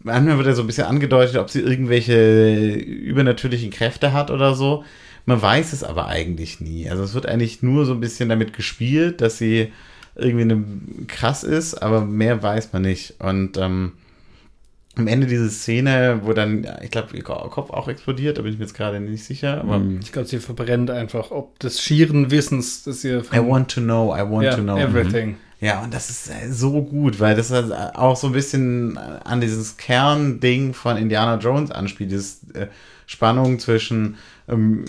manchmal 0.04 0.38
wird 0.38 0.47
ja 0.47 0.54
so 0.54 0.62
ein 0.62 0.68
bisschen 0.68 0.88
angedeutet, 0.88 1.38
ob 1.38 1.49
sie 1.49 1.62
irgendwelche 1.62 2.74
übernatürlichen 2.74 3.72
Kräfte 3.72 4.14
hat 4.14 4.32
oder 4.32 4.56
so. 4.56 4.84
Man 5.26 5.41
weiß 5.41 5.74
es 5.74 5.84
aber 5.84 6.08
eigentlich 6.08 6.62
nie. 6.62 6.89
Also 6.89 7.04
es 7.04 7.14
wird 7.14 7.26
eigentlich 7.26 7.62
nur 7.62 7.86
so 7.86 7.93
ein 7.93 7.99
bisschen 7.99 8.30
damit 8.30 8.54
gespielt, 8.54 9.22
dass 9.22 9.38
sie 9.38 9.72
irgendwie 10.16 10.41
eine, 10.41 10.64
krass 11.08 11.43
ist, 11.43 11.76
aber 11.76 12.02
mehr 12.02 12.41
weiß 12.41 12.74
man 12.74 12.82
nicht. 12.82 13.16
Und 13.20 13.58
ähm, 13.58 13.93
am 14.95 15.08
Ende 15.08 15.28
diese 15.28 15.49
Szene, 15.49 16.22
wo 16.24 16.34
dann, 16.34 16.68
ich 16.82 16.91
glaube, 16.91 17.16
ihr 17.16 17.24
Kopf 17.24 17.70
auch 17.70 17.88
explodiert, 17.88 18.38
da 18.38 18.41
bin 18.41 18.52
ich 18.52 18.60
mir 18.60 18.66
jetzt 18.66 18.74
gerade 18.74 18.99
nicht 18.99 19.24
sicher. 19.24 19.62
Aber 19.62 19.82
Ich 20.02 20.12
glaube, 20.12 20.28
sie 20.28 20.39
verbrennt 20.39 20.91
einfach, 20.91 21.32
ob 21.32 21.58
des 21.60 21.82
schieren 21.82 22.30
Wissens, 22.30 22.84
dass 22.84 23.04
ihr 23.04 23.24
I 23.34 23.39
want 23.39 23.72
to 23.72 23.82
know, 23.82 24.14
I 24.14 24.22
want 24.22 24.43
ja, 24.43 24.56
to 24.56 24.62
know. 24.62 24.78
everything. 24.78 25.38
Ja, 25.62 25.84
und 25.84 25.93
das 25.93 26.09
ist 26.09 26.30
äh, 26.30 26.51
so 26.51 26.82
gut, 26.82 27.20
weil 27.20 27.36
das 27.36 27.51
halt 27.51 27.72
auch 27.95 28.16
so 28.16 28.28
ein 28.28 28.34
bisschen 28.34 28.97
an 28.97 29.41
dieses 29.41 29.78
Kernding 29.78 30.74
von 30.74 30.97
Indiana 30.97 31.38
Jones 31.38 31.70
anspielt, 31.70 32.12
dieses 32.12 32.49
äh, 32.55 32.68
Spannung 33.05 33.59
zwischen 33.59 34.18
ähm, 34.49 34.86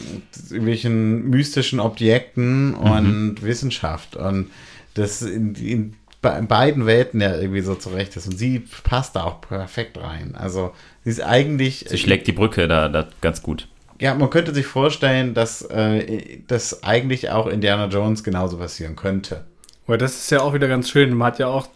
irgendwelchen 0.49 1.29
mystischen 1.29 1.79
Objekten 1.79 2.75
und 2.75 3.43
Wissenschaft 3.43 4.17
und 4.17 4.51
das 4.95 5.21
in, 5.21 5.55
in, 5.57 5.95
in 6.23 6.47
beiden 6.47 6.87
Welten 6.87 7.21
ja 7.21 7.37
irgendwie 7.37 7.61
so 7.61 7.75
zurecht 7.75 8.17
ist 8.17 8.27
und 8.27 8.39
sie 8.39 8.61
passt 8.85 9.17
da 9.17 9.25
auch 9.25 9.43
perfekt 9.43 9.99
rein. 9.99 10.35
Also 10.37 10.73
sie 11.05 11.11
ist 11.11 11.23
eigentlich 11.23 11.85
Sie 11.87 11.99
schlägt 11.99 12.27
die 12.27 12.33
Brücke 12.33 12.67
da, 12.67 12.89
da 12.89 13.09
ganz 13.21 13.43
gut. 13.43 13.69
ja, 14.01 14.15
man 14.15 14.31
könnte 14.31 14.55
sich 14.55 14.67
vorstellen, 14.67 15.35
dass 15.35 15.63
äh, 15.63 16.39
das 16.47 16.83
eigentlich 16.83 17.31
auch 17.31 17.47
Indiana 17.47 17.89
Jones 17.89 18.25
genauso 18.25 18.57
passieren 18.57 18.97
könnte. 18.97 19.45
Aber 19.93 19.99
das 19.99 20.15
ist 20.15 20.31
ja 20.31 20.41
auch 20.41 20.55
wieder 20.55 20.69
ganz 20.69 20.89
schön. 20.89 21.13
Man 21.13 21.27
hat 21.27 21.39
ja 21.39 21.49
auch 21.49 21.69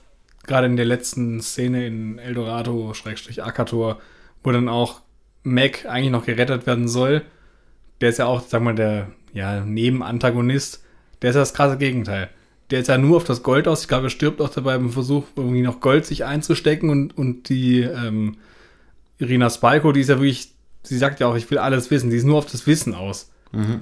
gerade 0.46 0.68
in 0.68 0.76
der 0.76 0.86
letzten 0.86 1.42
Szene 1.42 1.86
in 1.86 2.18
Eldorado, 2.18 2.94
Schrägstrich 2.94 3.44
Akator, 3.44 4.00
wo 4.42 4.52
dann 4.52 4.70
auch 4.70 5.02
Mac 5.42 5.84
eigentlich 5.84 6.12
noch 6.12 6.24
gerettet 6.24 6.66
werden 6.66 6.88
soll. 6.88 7.20
Der 8.00 8.08
ist 8.08 8.18
ja 8.18 8.24
auch, 8.24 8.40
sag 8.40 8.62
mal, 8.62 8.74
der 8.74 9.08
ja, 9.34 9.60
Nebenantagonist. 9.60 10.82
Der 11.20 11.28
ist 11.28 11.36
ja 11.36 11.42
das 11.42 11.52
krasse 11.52 11.76
Gegenteil. 11.76 12.30
Der 12.70 12.80
ist 12.80 12.86
ja 12.86 12.96
nur 12.96 13.18
auf 13.18 13.24
das 13.24 13.42
Gold 13.42 13.68
aus. 13.68 13.82
Ich 13.82 13.88
glaube, 13.88 14.06
er 14.06 14.10
stirbt 14.10 14.40
auch 14.40 14.48
dabei 14.48 14.78
beim 14.78 14.92
Versuch, 14.92 15.26
irgendwie 15.36 15.60
noch 15.60 15.80
Gold 15.80 16.06
sich 16.06 16.24
einzustecken. 16.24 16.88
Und, 16.88 17.18
und 17.18 17.50
die 17.50 17.82
ähm, 17.82 18.38
Irina 19.18 19.50
Spalko, 19.50 19.92
die 19.92 20.00
ist 20.00 20.08
ja 20.08 20.16
wirklich, 20.16 20.54
sie 20.84 20.96
sagt 20.96 21.20
ja 21.20 21.26
auch, 21.26 21.36
ich 21.36 21.50
will 21.50 21.58
alles 21.58 21.90
wissen. 21.90 22.08
Die 22.08 22.16
ist 22.16 22.24
nur 22.24 22.38
auf 22.38 22.46
das 22.46 22.66
Wissen 22.66 22.94
aus. 22.94 23.30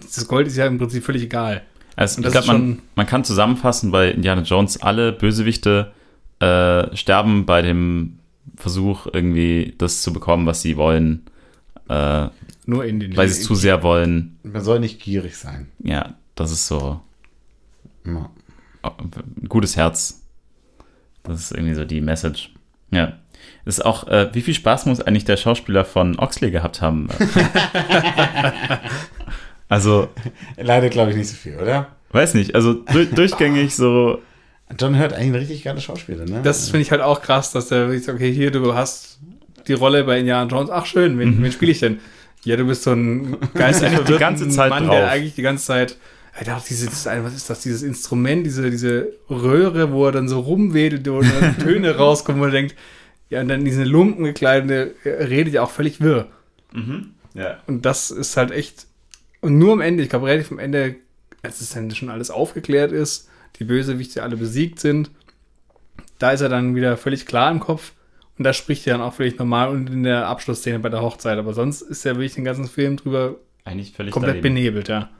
Das 0.02 0.26
Gold 0.26 0.48
ist 0.48 0.56
ja 0.56 0.66
im 0.66 0.78
Prinzip 0.78 1.04
völlig 1.04 1.22
egal. 1.22 1.62
Also 1.96 2.22
ich 2.22 2.30
glaube, 2.30 2.46
man, 2.48 2.82
man 2.96 3.06
kann 3.06 3.24
zusammenfassen, 3.24 3.90
bei 3.90 4.10
Indiana 4.10 4.42
Jones 4.42 4.80
alle 4.82 5.12
Bösewichte 5.12 5.92
äh, 6.40 6.94
sterben 6.96 7.46
bei 7.46 7.62
dem 7.62 8.18
Versuch, 8.56 9.06
irgendwie 9.12 9.74
das 9.78 10.02
zu 10.02 10.12
bekommen, 10.12 10.46
was 10.46 10.62
sie 10.62 10.76
wollen, 10.76 11.22
äh, 11.88 12.28
Nur 12.66 12.84
in 12.84 13.00
den 13.00 13.16
weil 13.16 13.28
sie 13.28 13.40
es 13.40 13.46
zu 13.46 13.54
sehr 13.54 13.82
wollen. 13.82 14.38
Man 14.42 14.62
soll 14.62 14.80
nicht 14.80 15.00
gierig 15.00 15.36
sein. 15.36 15.68
Ja, 15.82 16.14
das 16.34 16.50
ist 16.50 16.66
so 16.66 17.00
Ja. 18.04 18.30
gutes 19.48 19.76
Herz. 19.76 20.22
Das 21.22 21.40
ist 21.40 21.52
irgendwie 21.52 21.74
so 21.74 21.84
die 21.84 22.00
Message. 22.00 22.52
Ja. 22.90 23.14
Ist 23.64 23.84
auch, 23.84 24.08
äh, 24.08 24.28
wie 24.34 24.40
viel 24.42 24.54
Spaß 24.54 24.86
muss 24.86 25.00
eigentlich 25.00 25.24
der 25.24 25.36
Schauspieler 25.36 25.84
von 25.84 26.18
Oxley 26.18 26.50
gehabt 26.50 26.80
haben? 26.82 27.08
also, 29.68 30.08
Leider 30.56 30.88
glaube 30.88 31.10
ich 31.10 31.16
nicht 31.16 31.28
so 31.28 31.36
viel, 31.36 31.56
oder? 31.56 31.88
weiß 32.10 32.34
nicht, 32.34 32.54
also 32.54 32.74
du 32.74 33.06
durchgängig 33.06 33.74
so, 33.74 34.20
John 34.78 34.98
Hurt 34.98 35.12
eigentlich 35.12 35.28
ein 35.30 35.34
richtig 35.34 35.64
geiler 35.64 35.80
Schauspieler, 35.80 36.24
ne? 36.24 36.40
Das 36.42 36.70
finde 36.70 36.82
ich 36.82 36.90
halt 36.90 37.02
auch 37.02 37.20
krass, 37.20 37.52
dass 37.52 37.68
der 37.68 37.90
sagt, 37.98 38.16
okay, 38.16 38.32
hier, 38.32 38.50
du 38.50 38.74
hast 38.74 39.18
die 39.66 39.72
Rolle 39.72 40.04
bei 40.04 40.18
Indiana 40.20 40.48
Jones. 40.50 40.70
Ach 40.70 40.86
schön, 40.86 41.18
wen, 41.18 41.42
wen 41.42 41.52
spiele 41.52 41.72
ich 41.72 41.80
denn? 41.80 41.98
Ja, 42.44 42.56
du 42.56 42.64
bist 42.66 42.82
so 42.82 42.92
ein 42.92 43.36
geistverwirrter 43.54 44.12
Die 44.12 44.18
ganze 44.18 44.48
Zeit 44.48 44.70
Mann, 44.70 44.86
drauf. 44.86 44.96
der 44.96 45.10
eigentlich 45.10 45.34
die 45.34 45.42
ganze 45.42 45.64
Zeit, 45.64 45.96
er 46.38 46.44
dachte, 46.44 46.68
diese, 46.68 46.86
das, 46.86 47.06
was 47.06 47.34
ist 47.34 47.48
das, 47.50 47.60
dieses 47.60 47.82
Instrument, 47.82 48.44
diese, 48.44 48.70
diese 48.70 49.08
Röhre, 49.30 49.92
wo 49.92 50.06
er 50.06 50.12
dann 50.12 50.28
so 50.28 50.40
rumwedelt 50.40 51.06
und 51.08 51.24
dann 51.40 51.58
Töne 51.62 51.96
rauskommen, 51.96 52.40
wo 52.40 52.46
er 52.46 52.50
denkt, 52.50 52.74
ja, 53.30 53.40
und 53.40 53.48
dann 53.48 53.64
diese 53.64 53.84
Lumpen 53.84 54.24
gekleidete, 54.24 54.94
er 55.04 55.30
redet 55.30 55.54
ja 55.54 55.62
auch 55.62 55.70
völlig 55.70 56.00
wirr. 56.00 56.28
ja. 57.34 57.58
Und 57.66 57.86
das 57.86 58.10
ist 58.10 58.36
halt 58.36 58.50
echt, 58.50 58.86
und 59.44 59.58
nur 59.58 59.72
am 59.74 59.80
Ende, 59.80 60.02
ich 60.02 60.08
glaube, 60.08 60.26
relativ 60.26 60.50
am 60.52 60.58
Ende, 60.58 60.96
als 61.42 61.60
es 61.60 61.70
dann 61.70 61.90
schon 61.90 62.08
alles 62.08 62.30
aufgeklärt 62.30 62.92
ist, 62.92 63.28
die 63.58 63.64
Bösewichte 63.64 64.22
alle 64.22 64.36
besiegt 64.36 64.80
sind, 64.80 65.10
da 66.18 66.32
ist 66.32 66.40
er 66.40 66.48
dann 66.48 66.74
wieder 66.74 66.96
völlig 66.96 67.26
klar 67.26 67.50
im 67.50 67.60
Kopf 67.60 67.92
und 68.38 68.44
da 68.44 68.52
spricht 68.52 68.86
er 68.86 68.94
dann 68.94 69.02
auch 69.02 69.14
völlig 69.14 69.38
normal 69.38 69.68
und 69.68 69.90
in 69.90 70.02
der 70.02 70.26
Abschlussszene 70.28 70.78
bei 70.78 70.88
der 70.88 71.02
Hochzeit. 71.02 71.38
Aber 71.38 71.52
sonst 71.52 71.82
ist 71.82 72.04
er 72.06 72.14
wirklich 72.14 72.34
den 72.34 72.44
ganzen 72.44 72.66
Film 72.66 72.96
drüber 72.96 73.36
Eigentlich 73.64 73.92
völlig 73.92 74.12
komplett 74.12 74.36
daneben. 74.36 74.54
benebelt, 74.54 74.88
ja. 74.88 75.10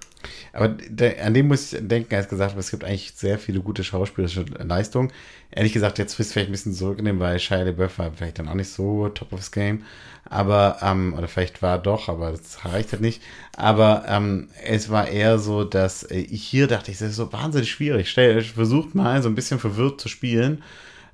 Aber 0.52 0.68
der, 0.68 1.24
an 1.24 1.34
dem 1.34 1.48
muss 1.48 1.72
ich 1.72 1.86
denken, 1.86 2.14
als 2.14 2.28
gesagt, 2.28 2.56
es 2.58 2.70
gibt 2.70 2.84
eigentlich 2.84 3.12
sehr 3.14 3.38
viele 3.38 3.60
gute 3.60 3.84
schauspielerische 3.84 4.44
Leistungen. 4.58 5.12
Ehrlich 5.50 5.72
gesagt, 5.72 5.98
jetzt 5.98 6.18
es 6.18 6.32
vielleicht 6.32 6.48
ein 6.48 6.52
bisschen 6.52 6.72
zurücknehmen, 6.72 7.20
weil 7.20 7.38
Shia 7.38 7.62
LaBeouf 7.62 7.98
war 7.98 8.12
vielleicht 8.12 8.38
dann 8.38 8.48
auch 8.48 8.54
nicht 8.54 8.70
so 8.70 9.08
top 9.08 9.32
of 9.32 9.40
his 9.40 9.50
game. 9.50 9.84
Aber, 10.28 10.78
ähm, 10.82 11.14
oder 11.16 11.28
vielleicht 11.28 11.60
war 11.62 11.76
er 11.76 11.78
doch, 11.78 12.08
aber 12.08 12.30
das 12.30 12.64
reicht 12.64 12.92
halt 12.92 13.02
nicht. 13.02 13.22
Aber 13.56 14.04
ähm, 14.08 14.48
es 14.64 14.88
war 14.90 15.08
eher 15.08 15.38
so, 15.38 15.64
dass 15.64 16.02
äh, 16.02 16.18
ich 16.18 16.42
hier 16.42 16.66
dachte, 16.66 16.90
ich, 16.90 16.98
das 16.98 17.10
ist 17.10 17.16
so 17.16 17.32
wahnsinnig 17.32 17.70
schwierig. 17.70 18.10
Stell, 18.10 18.42
versucht 18.42 18.94
mal 18.94 19.22
so 19.22 19.28
ein 19.28 19.34
bisschen 19.34 19.58
verwirrt 19.58 20.00
zu 20.00 20.08
spielen 20.08 20.62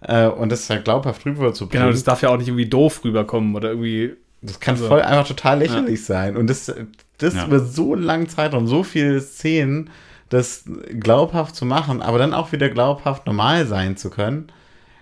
äh, 0.00 0.26
und 0.26 0.50
das 0.50 0.70
halt 0.70 0.84
glaubhaft 0.84 1.26
rüber 1.26 1.52
zu 1.52 1.68
Genau, 1.68 1.90
das 1.90 2.04
darf 2.04 2.22
ja 2.22 2.30
auch 2.30 2.36
nicht 2.36 2.48
irgendwie 2.48 2.68
doof 2.68 3.04
rüberkommen 3.04 3.54
oder 3.54 3.70
irgendwie. 3.70 4.16
Das 4.42 4.58
kann 4.60 4.74
Also- 4.76 4.88
voll 4.88 5.02
einfach 5.02 5.28
total 5.28 5.58
lächerlich 5.58 6.04
sein. 6.04 6.36
Und 6.36 6.46
das, 6.48 6.72
das 7.18 7.34
Ja. 7.34 7.46
über 7.46 7.60
so 7.60 7.92
einen 7.94 8.02
langen 8.02 8.28
Zeitraum, 8.28 8.66
so 8.66 8.82
viele 8.82 9.20
Szenen, 9.20 9.90
das 10.30 10.64
glaubhaft 10.98 11.56
zu 11.56 11.64
machen, 11.66 12.02
aber 12.02 12.18
dann 12.18 12.32
auch 12.34 12.52
wieder 12.52 12.68
glaubhaft 12.70 13.26
normal 13.26 13.66
sein 13.66 13.96
zu 13.96 14.10
können. 14.10 14.50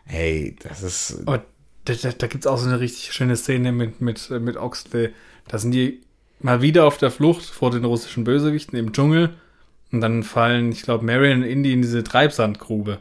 Hey, 0.04 0.56
das 0.62 0.82
ist. 0.82 1.22
Aber 1.26 1.44
da, 1.84 1.92
da, 1.94 2.10
da 2.16 2.26
gibt 2.26 2.44
es 2.44 2.46
auch 2.50 2.56
so 2.58 2.66
eine 2.68 2.80
richtig 2.80 3.12
schöne 3.12 3.36
Szene 3.36 3.72
mit, 3.72 4.00
mit, 4.00 4.30
mit 4.30 4.56
Oxley. 4.56 5.10
Da 5.46 5.58
sind 5.58 5.72
die 5.72 6.00
mal 6.40 6.62
wieder 6.62 6.86
auf 6.86 6.96
der 6.98 7.10
Flucht 7.10 7.44
vor 7.44 7.70
den 7.70 7.84
russischen 7.84 8.24
Bösewichten 8.24 8.78
im 8.78 8.92
Dschungel. 8.92 9.34
Und 9.92 10.00
dann 10.00 10.22
fallen, 10.22 10.72
ich 10.72 10.82
glaube, 10.82 11.04
Marion 11.04 11.38
und 11.38 11.48
Indy 11.48 11.72
in 11.72 11.82
diese 11.82 12.02
Treibsandgrube. 12.04 12.98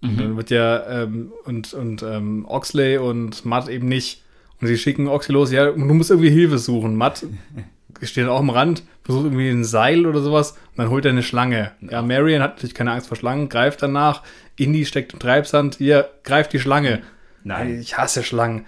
Und 0.00 0.18
dann 0.18 0.36
wird 0.36 0.50
ja, 0.50 1.02
ähm, 1.02 1.30
und, 1.44 1.72
und 1.74 2.02
ähm, 2.02 2.44
Oxley 2.48 2.98
und 2.98 3.44
Matt 3.44 3.68
eben 3.68 3.86
nicht. 3.86 4.21
Und 4.62 4.68
sie 4.68 4.78
schicken 4.78 5.08
Oxley 5.08 5.34
los, 5.34 5.50
ja, 5.50 5.72
du 5.72 5.76
musst 5.76 6.10
irgendwie 6.10 6.30
Hilfe 6.30 6.56
suchen. 6.56 6.94
Matt 6.94 7.26
steht 8.02 8.28
auch 8.28 8.38
am 8.38 8.48
Rand, 8.48 8.84
versucht 9.02 9.24
irgendwie 9.24 9.48
ein 9.48 9.64
Seil 9.64 10.06
oder 10.06 10.20
sowas, 10.20 10.52
und 10.52 10.78
dann 10.78 10.88
holt 10.88 11.04
er 11.04 11.10
eine 11.10 11.24
Schlange. 11.24 11.72
Ja, 11.80 12.00
Marion 12.00 12.40
hat 12.40 12.54
natürlich 12.54 12.74
keine 12.74 12.92
Angst 12.92 13.08
vor 13.08 13.16
Schlangen, 13.16 13.48
greift 13.48 13.82
danach. 13.82 14.22
Indy 14.56 14.86
steckt 14.86 15.14
im 15.14 15.18
Treibsand, 15.18 15.74
hier, 15.74 16.10
greift 16.22 16.52
die 16.52 16.60
Schlange. 16.60 17.02
Nein. 17.42 17.80
Ich 17.80 17.98
hasse 17.98 18.22
Schlangen. 18.22 18.64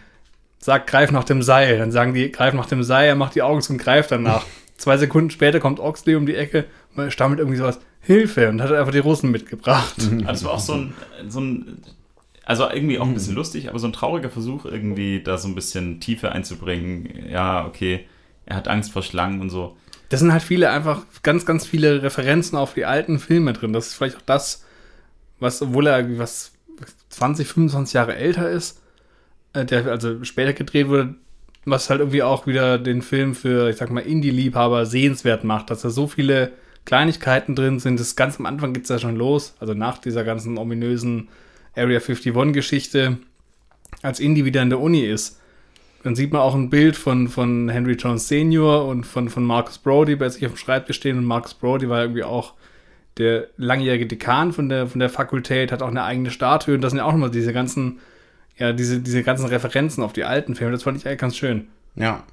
Sagt, 0.59 0.89
greif 0.89 1.13
nach 1.13 1.23
dem 1.23 1.43
Seil. 1.43 1.79
Dann 1.79 1.93
sagen 1.93 2.13
die, 2.13 2.33
greif 2.33 2.55
nach 2.55 2.67
dem 2.67 2.83
Seil, 2.83 3.07
er 3.07 3.15
macht 3.15 3.37
die 3.37 3.43
Augen 3.43 3.63
zu 3.63 3.73
und 3.73 3.79
greift 3.79 4.11
danach. 4.11 4.45
Zwei 4.77 4.97
Sekunden 4.97 5.31
später 5.31 5.61
kommt 5.61 5.79
Oxley 5.79 6.17
um 6.17 6.27
die 6.27 6.35
Ecke 6.35 6.65
und 6.97 7.05
er 7.05 7.11
stammelt 7.13 7.39
irgendwie 7.39 7.59
sowas, 7.59 7.79
Hilfe, 8.01 8.49
und 8.49 8.61
hat 8.61 8.73
einfach 8.73 8.91
die 8.91 8.99
Russen 8.99 9.31
mitgebracht. 9.31 9.95
Also 10.11 10.27
das 10.27 10.45
war 10.45 10.53
auch 10.55 10.59
so 10.59 10.75
ein, 10.75 10.95
so 11.29 11.41
ein, 11.41 11.79
also 12.47 12.69
irgendwie 12.69 12.99
auch 12.99 13.07
ein 13.07 13.15
bisschen 13.15 13.35
lustig, 13.35 13.69
aber 13.69 13.79
so 13.79 13.87
ein 13.87 13.93
trauriger 13.93 14.31
Versuch, 14.31 14.65
irgendwie 14.65 15.23
da 15.23 15.39
so 15.39 15.49
ein 15.49 15.55
bisschen 15.55 16.01
Tiefe 16.01 16.33
einzubringen. 16.33 17.29
Ja, 17.31 17.67
okay, 17.67 18.07
er 18.47 18.57
hat 18.57 18.69
Angst 18.69 18.93
vor 18.93 19.03
Schlangen 19.03 19.41
und 19.41 19.51
so. 19.51 19.77
Das 20.11 20.21
sind 20.21 20.33
halt 20.33 20.43
viele 20.43 20.71
einfach 20.71 21.03
ganz, 21.23 21.47
ganz 21.47 21.67
viele 21.67 22.03
Referenzen 22.03 22.59
auf 22.59 22.75
die 22.75 22.85
alten 22.85 23.19
Filme 23.19 23.53
drin. 23.53 23.73
Das 23.73 23.89
ist 23.89 23.95
vielleicht 23.95 24.17
auch 24.17 24.23
das, 24.27 24.65
was, 25.41 25.63
obwohl 25.63 25.87
er 25.87 26.19
was 26.19 26.53
20, 27.11 27.49
25 27.49 27.95
Jahre 27.95 28.17
älter 28.17 28.51
ist, 28.51 28.81
äh, 29.55 29.65
der 29.65 29.87
also 29.87 30.23
später 30.25 30.53
gedreht 30.53 30.89
wurde, 30.89 31.15
was 31.65 31.89
halt 31.89 32.01
irgendwie 32.01 32.23
auch 32.23 32.47
wieder 32.47 32.79
den 32.79 33.01
Film 33.01 33.35
für, 33.35 33.71
ich 33.71 33.77
sag 33.77 33.91
mal, 33.91 34.01
Indie-Liebhaber 34.01 34.85
sehenswert 34.85 35.45
macht, 35.45 35.71
dass 35.71 35.81
da 35.81 35.89
so 35.89 36.07
viele 36.07 36.53
Kleinigkeiten 36.85 37.55
drin 37.55 37.81
sind. 37.81 37.99
Das 37.99 38.17
ganz 38.17 38.39
am 38.39 38.45
Anfang 38.45 38.75
geht's 38.75 38.91
ja 38.91 38.99
schon 38.99 39.17
los, 39.17 39.55
also 39.61 39.73
nach 39.73 39.97
dieser 39.97 40.25
ganzen 40.25 40.59
ominösen 40.59 41.29
Area 41.77 41.99
51-Geschichte, 41.99 43.19
als 44.03 44.21
Indy 44.21 44.45
wieder 44.45 44.63
in 44.63 44.71
der 44.71 44.81
Uni 44.81 45.01
ist. 45.01 45.41
Dann 46.03 46.15
sieht 46.15 46.33
man 46.33 46.43
auch 46.43 46.55
ein 46.55 46.69
Bild 46.69 46.97
von, 46.97 47.29
von 47.29 47.71
Henry 47.71 47.95
Jones 47.95 48.29
Senior 48.29 48.87
und 48.87 49.05
von, 49.05 49.31
von 49.31 49.45
Marcus 49.45 49.79
Brody 49.79 50.17
bei 50.17 50.29
sich 50.29 50.45
auf 50.45 50.53
dem 50.53 50.59
Schreibtisch 50.59 50.97
stehen. 50.97 51.17
Und 51.17 51.25
Marcus 51.25 51.55
Brody 51.55 51.89
war 51.89 52.03
irgendwie 52.03 52.25
auch 52.25 52.53
der 53.17 53.49
langjährige 53.57 54.07
Dekan 54.07 54.53
von 54.53 54.69
der, 54.69 54.87
von 54.87 54.99
der 54.99 55.09
Fakultät, 55.09 55.73
hat 55.73 55.83
auch 55.83 55.89
eine 55.89 56.05
eigene 56.05 56.31
Statue. 56.31 56.75
Und 56.75 56.83
das 56.83 56.91
sind 56.91 56.99
ja 56.99 57.05
auch 57.05 57.13
nochmal 57.13 57.31
diese 57.31 57.55
ganzen, 57.55 58.01
ja, 58.59 58.73
diese, 58.73 59.01
diese 59.01 59.23
ganzen 59.23 59.47
Referenzen 59.47 60.05
auf 60.05 60.13
die 60.13 60.25
alten 60.25 60.55
Filme. 60.55 60.73
Das 60.73 60.83
fand 60.83 60.99
ich 60.99 61.07
eigentlich 61.07 61.21
ganz 61.21 61.37
schön. 61.37 61.69
Ja. 61.97 62.25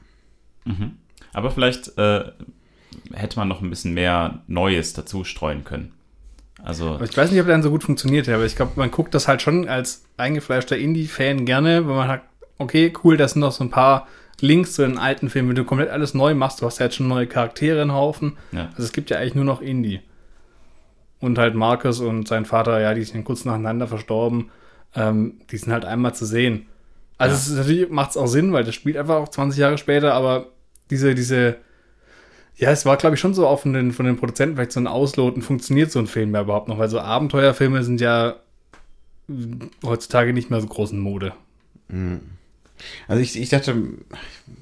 Mhm. 0.66 0.98
Aber 1.32 1.52
vielleicht 1.52 1.98
äh, 1.98 2.26
hätte 3.14 3.40
man 3.40 3.48
noch 3.48 3.62
ein 3.62 3.70
bisschen 3.70 3.94
mehr 3.94 4.42
Neues 4.48 4.94
dazu 4.94 5.24
streuen 5.24 5.64
können. 5.64 5.94
Also, 6.64 6.90
Aber 6.92 7.06
ich 7.06 7.16
weiß 7.18 7.32
nicht, 7.32 7.40
ob 7.40 7.48
der 7.48 7.56
dann 7.56 7.64
so 7.64 7.72
gut 7.72 7.84
funktioniert, 7.84 8.30
aber 8.30 8.46
ich 8.46 8.56
glaube, 8.56 8.74
man 8.76 8.92
guckt 8.92 9.14
das 9.14 9.28
halt 9.28 9.42
schon 9.42 9.68
als 9.68 10.04
eingefleischter 10.18 10.78
Indie-Fan 10.78 11.46
gerne, 11.46 11.88
weil 11.88 11.96
man 11.96 12.08
hat, 12.08 12.22
okay, 12.60 12.94
cool, 13.04 13.18
das 13.18 13.32
sind 13.34 13.42
noch 13.42 13.52
so 13.52 13.64
ein 13.64 13.72
paar 13.72 14.08
Links 14.42 14.74
zu 14.74 14.82
den 14.84 14.98
alten 14.98 15.30
Filmen, 15.30 15.50
wenn 15.50 15.56
du 15.56 15.64
komplett 15.66 15.90
alles 15.90 16.14
neu 16.14 16.34
machst, 16.36 16.62
du 16.62 16.66
hast 16.66 16.80
ja 16.80 16.86
jetzt 16.86 16.96
schon 16.96 17.08
neue 17.08 17.28
Charaktere 17.28 17.82
in 17.82 17.92
Haufen. 17.94 18.38
Ja. 18.52 18.70
Also 18.72 18.84
es 18.84 18.92
gibt 18.92 19.10
ja 19.10 19.18
eigentlich 19.18 19.36
nur 19.36 19.46
noch 19.46 19.62
Indie. 19.62 20.02
Und 21.20 21.38
halt 21.38 21.54
Marcus 21.56 22.00
und 22.00 22.28
sein 22.28 22.46
Vater, 22.46 22.80
ja, 22.80 22.94
die 22.96 23.04
sind 23.04 23.24
kurz 23.24 23.46
nacheinander 23.46 23.88
verstorben. 23.88 24.50
Ähm, 24.96 25.36
die 25.52 25.58
sind 25.58 25.72
halt 25.72 25.86
einmal 25.86 26.16
zu 26.16 26.26
sehen. 26.26 26.66
Also 27.18 27.34
Ja. 27.34 27.40
es 27.40 27.48
ist, 27.48 27.56
natürlich 27.58 27.90
macht 27.90 28.12
es 28.12 28.18
auch 28.18 28.26
Sinn, 28.28 28.52
weil 28.54 28.64
das 28.64 28.74
spielt 28.74 28.98
einfach 28.98 29.16
auch 29.18 29.30
20 29.30 29.60
Jahre 29.60 29.78
später, 29.78 30.14
aber 30.14 30.48
diese, 30.90 31.14
diese, 31.14 31.58
ja, 32.58 32.72
es 32.72 32.86
war, 32.86 32.98
glaube 32.98 33.16
ich, 33.16 33.20
schon 33.20 33.34
so 33.34 33.48
auch 33.48 33.62
von 33.62 33.74
den, 33.74 33.92
von 33.92 34.06
den 34.06 34.18
Produzenten 34.18 34.56
vielleicht 34.56 34.74
so 34.74 34.80
ein 34.80 34.88
Ausloten, 34.88 35.42
funktioniert 35.42 35.92
so 35.92 36.00
ein 36.00 36.08
Film 36.08 36.34
ja 36.36 36.42
überhaupt 36.42 36.68
noch, 36.68 36.78
weil 36.78 36.90
so 36.90 37.00
Abenteuerfilme 37.00 37.84
sind 37.84 38.02
ja 38.02 38.36
heutzutage 39.84 40.34
nicht 40.34 40.50
mehr 40.50 40.62
so 40.62 40.68
groß 40.68 40.92
in 40.92 41.00
Mode. 41.00 41.34
Also 43.08 43.22
ich, 43.22 43.40
ich 43.40 43.50
dachte, 43.50 43.76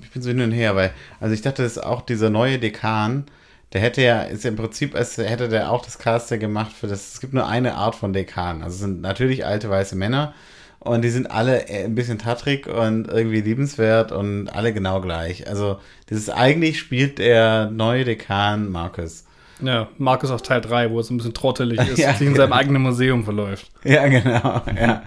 ich 0.01 0.11
bin 0.11 0.21
so 0.21 0.29
hin 0.29 0.41
und 0.41 0.51
her, 0.51 0.75
weil, 0.75 0.91
also 1.19 1.33
ich 1.33 1.41
dachte, 1.41 1.63
dass 1.63 1.77
auch 1.77 2.01
dieser 2.01 2.29
neue 2.29 2.59
Dekan, 2.59 3.25
der 3.73 3.81
hätte 3.81 4.01
ja, 4.01 4.23
ist 4.23 4.43
ja 4.43 4.49
im 4.49 4.55
Prinzip, 4.55 4.95
als 4.95 5.17
hätte 5.17 5.49
der 5.49 5.71
auch 5.71 5.85
das 5.85 5.99
Caster 5.99 6.37
gemacht 6.37 6.71
für 6.73 6.87
das, 6.87 7.13
es 7.13 7.21
gibt 7.21 7.33
nur 7.33 7.47
eine 7.47 7.75
Art 7.75 7.95
von 7.95 8.13
Dekan. 8.13 8.63
Also 8.63 8.75
es 8.75 8.81
sind 8.81 9.01
natürlich 9.01 9.45
alte 9.45 9.69
weiße 9.69 9.95
Männer 9.95 10.33
und 10.79 11.01
die 11.03 11.09
sind 11.09 11.29
alle 11.29 11.67
äh, 11.67 11.85
ein 11.85 11.95
bisschen 11.95 12.19
tatrig 12.19 12.67
und 12.67 13.07
irgendwie 13.07 13.41
liebenswert 13.41 14.11
und 14.11 14.47
alle 14.49 14.73
genau 14.73 15.01
gleich. 15.01 15.47
Also 15.47 15.79
das 16.07 16.17
ist 16.17 16.29
eigentlich 16.29 16.79
spielt 16.79 17.19
der 17.19 17.69
neue 17.69 18.05
Dekan 18.05 18.69
Marcus. 18.69 19.25
Ja, 19.61 19.89
Marcus 19.97 20.31
auf 20.31 20.41
Teil 20.41 20.61
3, 20.61 20.89
wo 20.91 20.99
es 20.99 21.09
ein 21.09 21.17
bisschen 21.17 21.33
trottelig 21.33 21.79
ist, 21.81 21.97
Ja, 21.97 22.13
sich 22.13 22.27
in 22.27 22.35
seinem 22.35 22.47
genau. 22.47 22.55
eigenen 22.55 22.81
Museum 22.81 23.25
verläuft. 23.25 23.69
Ja, 23.83 24.07
genau, 24.07 24.61
ja. 24.79 25.03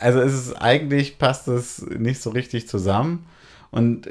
Also 0.00 0.20
es 0.20 0.32
ist 0.32 0.52
eigentlich 0.54 1.18
passt 1.18 1.48
es 1.48 1.84
nicht 1.84 2.22
so 2.22 2.30
richtig 2.30 2.68
zusammen. 2.68 3.26
Und 3.72 4.08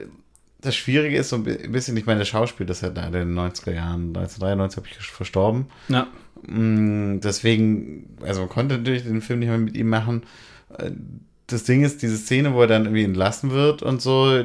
das 0.60 0.76
Schwierige 0.76 1.18
ist 1.18 1.30
so 1.30 1.38
ein 1.38 1.44
bisschen, 1.44 1.96
ich 1.96 2.06
meine, 2.06 2.20
der 2.20 2.26
Schauspieler 2.26 2.72
ist 2.72 2.82
ja 2.82 2.90
in 2.90 3.14
den 3.14 3.34
90er 3.34 3.72
Jahren, 3.72 4.08
1993 4.10 4.78
habe 4.78 4.88
ich 4.90 5.08
verstorben. 5.08 5.68
Ja. 5.88 6.08
Mm, 6.48 7.22
Deswegen, 7.22 8.18
also 8.22 8.42
man 8.42 8.50
konnte 8.50 8.78
natürlich 8.78 9.04
den 9.04 9.22
Film 9.22 9.40
nicht 9.40 9.50
mehr 9.50 9.58
mit 9.58 9.78
ihm 9.78 9.90
machen. 9.90 10.24
Das 11.48 11.64
Ding 11.64 11.84
ist, 11.84 12.02
diese 12.02 12.18
Szene, 12.18 12.54
wo 12.54 12.62
er 12.62 12.68
dann 12.68 12.86
irgendwie 12.86 13.04
entlassen 13.04 13.52
wird 13.52 13.84
und 13.84 14.02
so, 14.02 14.44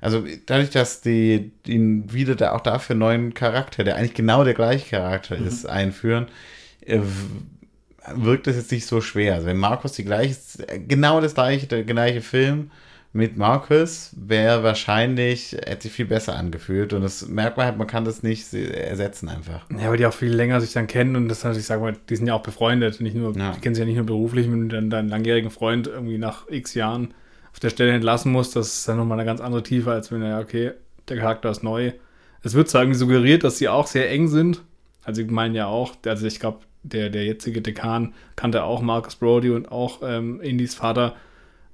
also 0.00 0.24
dadurch, 0.46 0.70
dass 0.70 1.02
die 1.02 1.52
ihn 1.66 2.10
wieder 2.12 2.34
da 2.34 2.52
auch 2.52 2.62
dafür 2.62 2.94
einen 2.94 3.00
neuen 3.00 3.34
Charakter, 3.34 3.84
der 3.84 3.96
eigentlich 3.96 4.14
genau 4.14 4.42
der 4.42 4.54
gleiche 4.54 4.88
Charakter 4.88 5.36
ist, 5.36 5.66
einführen, 5.66 6.28
äh, 6.80 7.00
wirkt 8.14 8.46
das 8.46 8.56
jetzt 8.56 8.72
nicht 8.72 8.86
so 8.86 9.00
schwer. 9.02 9.34
Also 9.34 9.46
wenn 9.46 9.58
Markus 9.58 9.92
die 9.92 10.04
gleiche, 10.04 10.36
genau 10.88 11.20
das 11.20 11.34
gleiche, 11.34 11.66
der 11.66 11.84
gleiche 11.84 12.22
Film 12.22 12.70
mit 13.12 13.36
Markus 13.36 14.14
wäre 14.16 14.62
wahrscheinlich, 14.62 15.52
hätte 15.52 15.82
sich 15.82 15.92
viel 15.92 16.06
besser 16.06 16.36
angefühlt 16.36 16.92
und 16.92 17.02
das 17.02 17.26
merkt 17.26 17.56
man 17.56 17.66
halt, 17.66 17.76
man 17.76 17.88
kann 17.88 18.04
das 18.04 18.22
nicht 18.22 18.54
ersetzen 18.54 19.28
einfach. 19.28 19.66
Ja, 19.70 19.90
weil 19.90 19.96
die 19.96 20.06
auch 20.06 20.12
viel 20.14 20.32
länger 20.32 20.60
sich 20.60 20.72
dann 20.72 20.86
kennen 20.86 21.16
und 21.16 21.28
das 21.28 21.42
natürlich, 21.42 21.66
sag 21.66 21.80
mal, 21.80 21.96
die 22.08 22.14
sind 22.16 22.28
ja 22.28 22.34
auch 22.34 22.42
befreundet, 22.42 23.00
nicht 23.00 23.16
nur, 23.16 23.36
Ja. 23.36 23.50
die 23.52 23.60
kennen 23.60 23.74
sich 23.74 23.82
ja 23.82 23.86
nicht 23.86 23.96
nur 23.96 24.06
beruflich, 24.06 24.46
wenn 24.50 24.68
du 24.68 24.76
dann 24.76 24.90
deinen 24.90 25.08
langjährigen 25.08 25.50
Freund 25.50 25.88
irgendwie 25.88 26.18
nach 26.18 26.48
x 26.48 26.74
Jahren 26.74 27.12
auf 27.52 27.58
der 27.58 27.70
Stelle 27.70 27.90
entlassen 27.92 28.30
musst, 28.30 28.54
das 28.54 28.68
ist 28.74 28.88
dann 28.88 28.96
nochmal 28.96 29.18
eine 29.18 29.26
ganz 29.26 29.40
andere 29.40 29.64
Tiefe, 29.64 29.90
als 29.90 30.12
wenn 30.12 30.22
ja, 30.22 30.38
okay, 30.38 30.70
der 31.08 31.16
Charakter 31.16 31.50
ist 31.50 31.64
neu. 31.64 31.92
Es 32.42 32.54
wird 32.54 32.68
zwar 32.68 32.82
irgendwie 32.82 32.98
suggeriert, 32.98 33.42
dass 33.42 33.58
sie 33.58 33.68
auch 33.68 33.88
sehr 33.88 34.08
eng 34.08 34.28
sind, 34.28 34.62
also 35.02 35.20
ich 35.20 35.30
meine 35.30 35.56
ja 35.58 35.66
auch, 35.66 35.94
also 36.06 36.26
ich 36.26 36.38
glaube, 36.38 36.60
der, 36.84 37.10
der 37.10 37.24
jetzige 37.24 37.60
Dekan 37.60 38.14
kannte 38.36 38.62
auch 38.62 38.80
Marcus 38.82 39.16
Brody 39.16 39.50
und 39.50 39.70
auch 39.72 40.00
ähm, 40.04 40.40
Indys 40.40 40.76
Vater, 40.76 41.16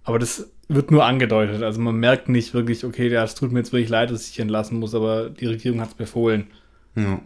aber 0.03 0.19
das 0.19 0.51
wird 0.69 0.91
nur 0.91 1.05
angedeutet, 1.05 1.63
also 1.63 1.81
man 1.81 1.97
merkt 1.97 2.29
nicht 2.29 2.55
wirklich, 2.55 2.85
okay, 2.85 3.09
ja, 3.09 3.23
es 3.23 3.35
tut 3.35 3.53
mir 3.53 3.61
jetzt 3.61 3.73
wirklich 3.73 3.89
leid, 3.89 4.11
dass 4.11 4.29
ich 4.29 4.39
entlassen 4.41 4.79
muss, 4.79 4.95
aber 4.95 5.31
die 5.31 5.47
Regierung 5.47 5.81
hat 5.81 5.91
es 5.91 5.95
befohlen. 5.95 6.49
Ja. 6.95 7.21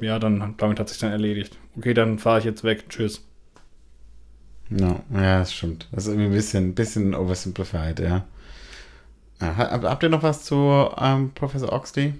Ja, 0.00 0.18
dann 0.18 0.54
damit 0.56 0.78
hat 0.78 0.88
sich 0.88 0.98
dann 0.98 1.12
erledigt. 1.12 1.58
Okay, 1.76 1.92
dann 1.92 2.18
fahre 2.18 2.38
ich 2.38 2.44
jetzt 2.44 2.64
weg. 2.64 2.88
Tschüss. 2.88 3.22
No, 4.68 5.02
ja, 5.12 5.40
das 5.40 5.52
stimmt. 5.52 5.88
Das 5.92 6.06
ist 6.06 6.12
irgendwie 6.12 6.28
ein 6.28 6.32
bisschen, 6.32 6.68
ein 6.68 6.74
bisschen 6.74 7.14
oversimplified, 7.14 7.98
ja. 8.00 8.24
ja 9.40 9.56
hab, 9.56 9.82
habt 9.82 10.02
ihr 10.02 10.08
noch 10.08 10.22
was 10.22 10.44
zu 10.44 10.88
ähm, 10.98 11.32
Professor 11.34 11.72
Oxley? 11.72 12.14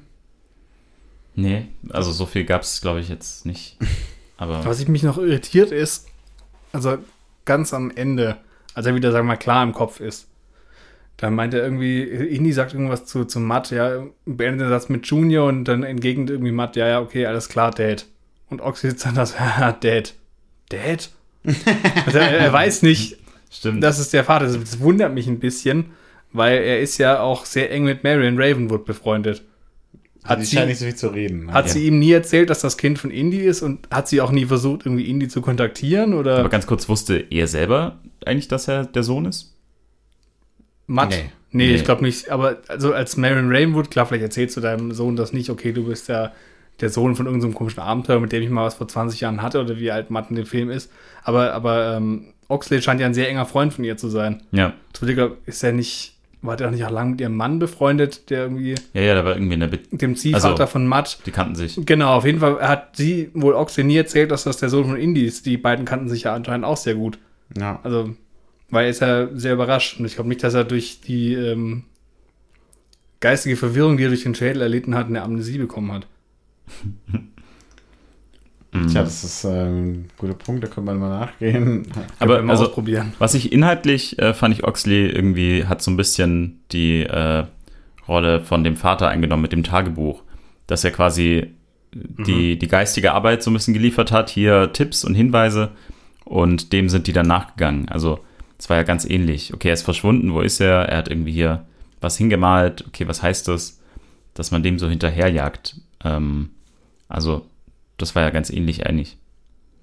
nee, 1.37 1.69
also 1.91 2.13
so 2.13 2.27
viel 2.27 2.45
gab 2.45 2.63
es, 2.63 2.81
glaube 2.81 3.01
ich, 3.01 3.09
jetzt 3.09 3.47
nicht. 3.47 3.77
Aber 4.37 4.65
Was 4.65 4.81
ich 4.81 4.89
mich 4.89 5.03
noch 5.03 5.19
irritiert 5.19 5.71
ist, 5.71 6.09
also 6.73 6.99
ganz 7.45 7.75
am 7.75 7.91
Ende, 7.91 8.39
als 8.75 8.87
er 8.87 8.95
wieder, 8.95 9.13
sagen 9.13 9.27
wir 9.27 9.35
mal, 9.35 9.37
klar 9.37 9.63
im 9.63 9.73
Kopf 9.73 10.01
ist, 10.01 10.30
da 11.21 11.29
meint 11.29 11.53
er 11.53 11.63
irgendwie, 11.63 12.03
Indy 12.03 12.51
sagt 12.51 12.73
irgendwas 12.73 13.05
zu, 13.05 13.27
zu 13.27 13.41
Matt, 13.41 13.71
ja, 13.71 14.07
beendet 14.25 14.63
den 14.63 14.69
Satz 14.71 14.89
mit 14.89 15.07
Junior 15.07 15.47
und 15.49 15.65
dann 15.67 15.83
entgegnet 15.83 16.31
irgendwie 16.31 16.51
Matt, 16.51 16.77
ja, 16.77 16.89
ja, 16.89 17.01
okay, 17.03 17.27
alles 17.27 17.51
klar, 17.51 17.73
Dad. 17.73 18.07
Und 18.49 18.63
Oxy 18.63 18.89
sitzt 18.89 19.05
dann 19.05 19.17
da 19.17 19.27
so, 19.27 19.35
haha, 19.39 19.73
Dad. 19.73 20.15
Dad? 20.71 21.11
also 21.45 22.19
er, 22.19 22.39
er 22.39 22.53
weiß 22.55 22.81
nicht, 22.83 23.19
stimmt. 23.51 23.85
das 23.85 23.99
ist 23.99 24.15
der 24.15 24.25
Vater. 24.25 24.47
Das, 24.47 24.59
das 24.59 24.81
wundert 24.81 25.13
mich 25.13 25.27
ein 25.27 25.41
bisschen, 25.41 25.91
weil 26.33 26.63
er 26.63 26.81
ist 26.81 26.97
ja 26.97 27.21
auch 27.21 27.45
sehr 27.45 27.71
eng 27.71 27.85
mit 27.85 28.03
Marion 28.03 28.41
Ravenwood 28.41 28.87
befreundet. 28.87 29.45
Hat 30.25 30.41
die 30.41 30.45
sie, 30.45 30.57
scheint 30.57 30.69
nicht 30.69 30.79
so 30.79 30.87
viel 30.87 30.95
zu 30.97 31.09
reden. 31.09 31.53
hat 31.53 31.69
sie 31.69 31.87
ihm 31.87 31.99
nie 31.99 32.13
erzählt, 32.13 32.49
dass 32.49 32.61
das 32.61 32.79
Kind 32.79 32.99
von 32.99 33.11
Indy 33.11 33.41
ist 33.41 33.61
und 33.61 33.87
hat 33.91 34.09
sie 34.09 34.23
auch 34.23 34.31
nie 34.31 34.47
versucht, 34.47 34.87
irgendwie 34.87 35.05
Indy 35.05 35.29
zu 35.29 35.43
kontaktieren 35.43 36.15
oder 36.15 36.39
Aber 36.39 36.49
ganz 36.49 36.67
kurz, 36.67 36.89
wusste 36.89 37.27
er 37.31 37.47
selber 37.47 37.99
eigentlich, 38.25 38.49
dass 38.49 38.69
er 38.69 38.87
der 38.87 39.03
Sohn 39.03 39.27
ist? 39.27 39.50
Matt? 40.91 41.11
Nee. 41.11 41.17
Nee, 41.53 41.67
Nee. 41.69 41.75
ich 41.75 41.85
glaube 41.85 42.03
nicht. 42.05 42.31
Aber 42.31 42.59
also 42.69 42.93
als 42.95 43.17
Marion 43.17 43.47
Ravenwood, 43.49 43.91
klar, 43.91 44.07
vielleicht 44.07 44.23
erzählst 44.23 44.57
du 44.57 44.61
deinem 44.61 44.93
Sohn 44.93 45.17
das 45.17 45.33
nicht, 45.33 45.51
okay, 45.51 45.73
du 45.73 45.85
bist 45.87 46.09
ja 46.09 46.33
der 46.81 46.91
Sohn 46.91 47.17
von 47.17 47.27
irgendeinem 47.27 47.55
komischen 47.55 47.81
Abenteuer, 47.81 48.21
mit 48.21 48.33
dem 48.33 48.43
ich 48.43 48.51
mal 48.51 48.65
was 48.65 48.75
vor 48.75 48.89
20 48.89 49.21
Jahren 49.21 49.43
hatte 49.43 49.61
oder 49.61 49.79
wie 49.79 49.91
alt 49.91 50.11
Matt 50.11 50.31
in 50.31 50.37
dem 50.37 50.47
Film 50.47 50.71
ist. 50.71 50.91
Aber, 51.25 51.53
aber 51.53 51.97
ähm, 51.97 52.27
Oxley 52.49 52.81
scheint 52.81 53.01
ja 53.01 53.07
ein 53.07 53.15
sehr 53.15 53.29
enger 53.29 53.47
Freund 53.47 53.75
von 53.75 53.85
ihr 53.85 53.97
zu 53.97 54.09
sein. 54.09 54.43
Ja. 54.53 54.73
Zwilliger 54.93 55.33
ist 55.45 55.63
er 55.63 55.73
nicht, 55.73 56.15
war 56.41 56.57
der 56.57 56.69
auch 56.69 56.71
nicht 56.73 56.85
auch 56.85 56.91
lange 56.91 57.11
mit 57.13 57.21
ihrem 57.21 57.37
Mann 57.37 57.59
befreundet, 57.59 58.31
der 58.31 58.43
irgendwie 58.45 58.77
Ja, 58.95 59.03
ja, 59.03 59.15
da 59.15 59.25
war 59.25 59.35
irgendwie 59.35 59.55
eine 59.55 59.69
Be 59.69 59.79
dem 59.91 60.17
Ziehvater 60.17 60.49
Also- 60.53 60.67
von 60.67 60.87
Matt. 60.87 61.19
Die 61.27 61.33
kannten 61.33 61.55
sich. 61.57 61.79
Genau, 61.85 62.15
auf 62.15 62.25
jeden 62.25 62.41
Fall 62.41 62.61
hat 62.67 62.97
sie 62.97 63.31
wohl 63.35 63.55
Oxley 63.55 63.85
nie 63.85 63.97
erzählt, 63.97 64.31
dass 64.31 64.45
das 64.45 64.57
der 64.57 64.69
Sohn 64.71 64.87
von 64.87 64.97
Indy 64.97 65.25
ist. 65.27 65.45
Die 65.47 65.57
beiden 65.59 65.85
kannten 65.85 66.09
sich 66.09 66.23
ja 66.23 66.35
anscheinend 66.35 66.65
auch 66.65 66.77
sehr 66.79 66.95
gut. 66.95 67.19
Ja. 67.59 67.81
Also, 67.83 68.15
weil 68.71 68.85
er 68.85 68.91
ist 68.91 69.01
ja 69.01 69.29
sehr 69.35 69.55
überrascht. 69.55 69.99
Und 69.99 70.07
ich 70.07 70.15
glaube 70.15 70.29
nicht, 70.29 70.43
dass 70.43 70.55
er 70.55 70.65
durch 70.65 71.01
die 71.01 71.35
ähm, 71.35 71.85
geistige 73.21 73.57
Verwirrung, 73.57 73.97
die 73.97 74.05
er 74.05 74.09
durch 74.09 74.23
den 74.23 74.35
Schädel 74.35 74.63
erlitten 74.63 74.95
hat, 74.95 75.07
eine 75.07 75.23
Amnesie 75.23 75.59
bekommen 75.59 75.93
hat. 75.93 76.07
Tja, 78.73 79.03
das 79.03 79.25
ist 79.25 79.45
ähm, 79.45 79.51
ein 79.51 80.09
guter 80.17 80.35
Punkt, 80.35 80.63
da 80.63 80.69
können 80.69 80.87
wir 80.87 80.95
mal 80.95 81.19
nachgehen. 81.21 81.87
Aber 82.21 82.41
mal 82.41 82.53
also, 82.53 82.67
ausprobieren. 82.67 83.15
was 83.19 83.35
ich 83.35 83.53
inhaltlich 83.53 84.17
äh, 84.21 84.33
fand 84.33 84.55
ich 84.55 84.63
Oxley 84.63 85.09
irgendwie 85.09 85.67
hat 85.67 85.83
so 85.83 85.91
ein 85.91 85.97
bisschen 85.97 86.61
die 86.71 87.03
äh, 87.03 87.47
Rolle 88.07 88.41
von 88.41 88.63
dem 88.63 88.77
Vater 88.77 89.09
eingenommen 89.09 89.43
mit 89.43 89.53
dem 89.53 89.65
Tagebuch, 89.65 90.23
dass 90.69 90.85
er 90.85 90.93
quasi 90.93 91.49
die, 91.93 92.59
die 92.59 92.69
geistige 92.69 93.13
Arbeit 93.13 93.43
so 93.43 93.51
ein 93.51 93.55
bisschen 93.55 93.75
geliefert 93.75 94.13
hat, 94.13 94.31
hier 94.31 94.73
Tipps 94.73 95.05
und 95.05 95.15
Hinweise 95.15 95.73
und 96.25 96.73
dem 96.73 96.89
sind 96.89 97.09
die 97.09 97.13
dann 97.13 97.27
nachgegangen. 97.27 97.89
Also 97.89 98.21
es 98.61 98.69
war 98.69 98.77
ja 98.77 98.83
ganz 98.83 99.07
ähnlich. 99.07 99.55
Okay, 99.55 99.69
er 99.69 99.75
ist 99.75 99.83
verschwunden, 99.83 100.35
wo 100.35 100.43
ist 100.43 100.61
er? 100.61 100.83
Er 100.83 100.99
hat 100.99 101.09
irgendwie 101.09 101.33
hier 101.33 101.67
was 102.01 102.19
hingemalt. 102.19 102.87
Okay, 102.87 103.09
was 103.09 103.23
heißt 103.23 103.49
das? 103.49 103.81
Dass 104.35 104.51
man 104.51 104.63
dem 104.63 104.79
so 104.79 104.87
hinterherjagt. 104.87 105.81
Ähm, 106.05 106.51
also 107.09 107.47
das 107.97 108.15
war 108.15 108.23
ja 108.23 108.31
ganz 108.31 108.51
ähnlich 108.51 108.87
eigentlich. 108.87 109.17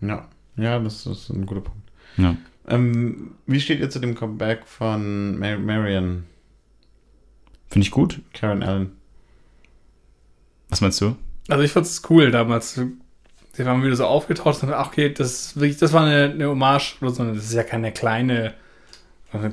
Ja. 0.01 0.27
Ja, 0.57 0.79
das 0.79 1.05
ist 1.07 1.29
ein 1.29 1.47
guter 1.47 1.61
Punkt. 1.61 1.81
Ja. 2.17 2.35
Ähm, 2.67 3.31
wie 3.47 3.59
steht 3.59 3.79
ihr 3.79 3.89
zu 3.89 3.99
dem 3.99 4.15
Comeback 4.15 4.65
von 4.65 5.39
Mar 5.39 5.57
Marion, 5.57 6.25
Finde 7.69 7.85
ich 7.85 7.91
gut. 7.91 8.21
Karen 8.33 8.63
Allen? 8.63 8.91
Was 10.69 10.81
meinst 10.81 11.01
du? 11.01 11.15
Also 11.49 11.63
ich 11.63 11.71
fand's 11.71 12.01
cool 12.09 12.31
damals. 12.31 12.79
Sie 13.53 13.65
waren 13.65 13.83
wieder 13.83 13.95
so 13.95 14.05
aufgetaucht 14.05 14.61
und 14.63 14.71
ach, 14.71 14.87
okay, 14.87 15.11
das 15.11 15.31
ist 15.31 15.55
wirklich, 15.55 15.77
das 15.77 15.91
war 15.93 16.05
eine, 16.05 16.31
eine 16.31 16.49
Hommage, 16.49 16.97
das 17.01 17.19
ist 17.19 17.53
ja 17.53 17.63
keine 17.63 17.91
kleine, 17.91 18.53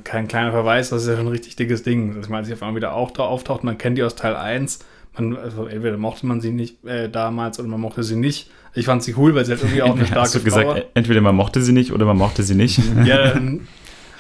kein 0.05 0.29
kleiner 0.29 0.51
Verweis, 0.53 0.91
das 0.91 1.03
ist 1.03 1.09
ja 1.09 1.17
schon 1.17 1.27
ein 1.27 1.33
richtig 1.33 1.57
dickes 1.57 1.83
Ding. 1.83 2.09
Also 2.11 2.21
ich 2.21 2.29
meine, 2.29 2.45
sie 2.47 2.53
auf 2.53 2.63
einmal 2.63 2.77
wieder 2.77 2.95
auch 2.95 3.11
da 3.11 3.23
auftaucht, 3.25 3.65
man 3.65 3.79
kennt 3.79 3.99
die 3.99 4.03
aus 4.03 4.15
Teil 4.17 4.37
1. 4.37 4.81
Man, 5.17 5.37
also 5.37 5.67
entweder 5.67 5.97
mochte 5.97 6.27
man 6.27 6.41
sie 6.41 6.51
nicht 6.51 6.85
äh, 6.85 7.09
damals 7.09 7.59
oder 7.61 7.69
man 7.69 7.81
mochte 7.81 8.03
sie 8.03 8.17
nicht. 8.17 8.51
Ich 8.75 8.87
fand 8.87 9.03
sie 9.05 9.15
cool, 9.17 9.35
weil 9.35 9.45
sie 9.45 9.53
halt 9.53 9.63
irgendwie 9.63 9.83
auch 9.83 9.95
eine 9.95 10.05
starke 10.07 10.21
Hast 10.23 10.35
du 10.35 10.43
gesagt, 10.43 10.67
Frau- 10.67 10.83
entweder 10.95 11.21
man 11.21 11.37
mochte 11.37 11.63
sie 11.63 11.73
nicht 11.73 11.93
oder 11.93 12.05
man 12.05 12.17
mochte 12.17 12.43
sie 12.43 12.55
nicht? 12.57 12.81
Ja, 13.05 13.35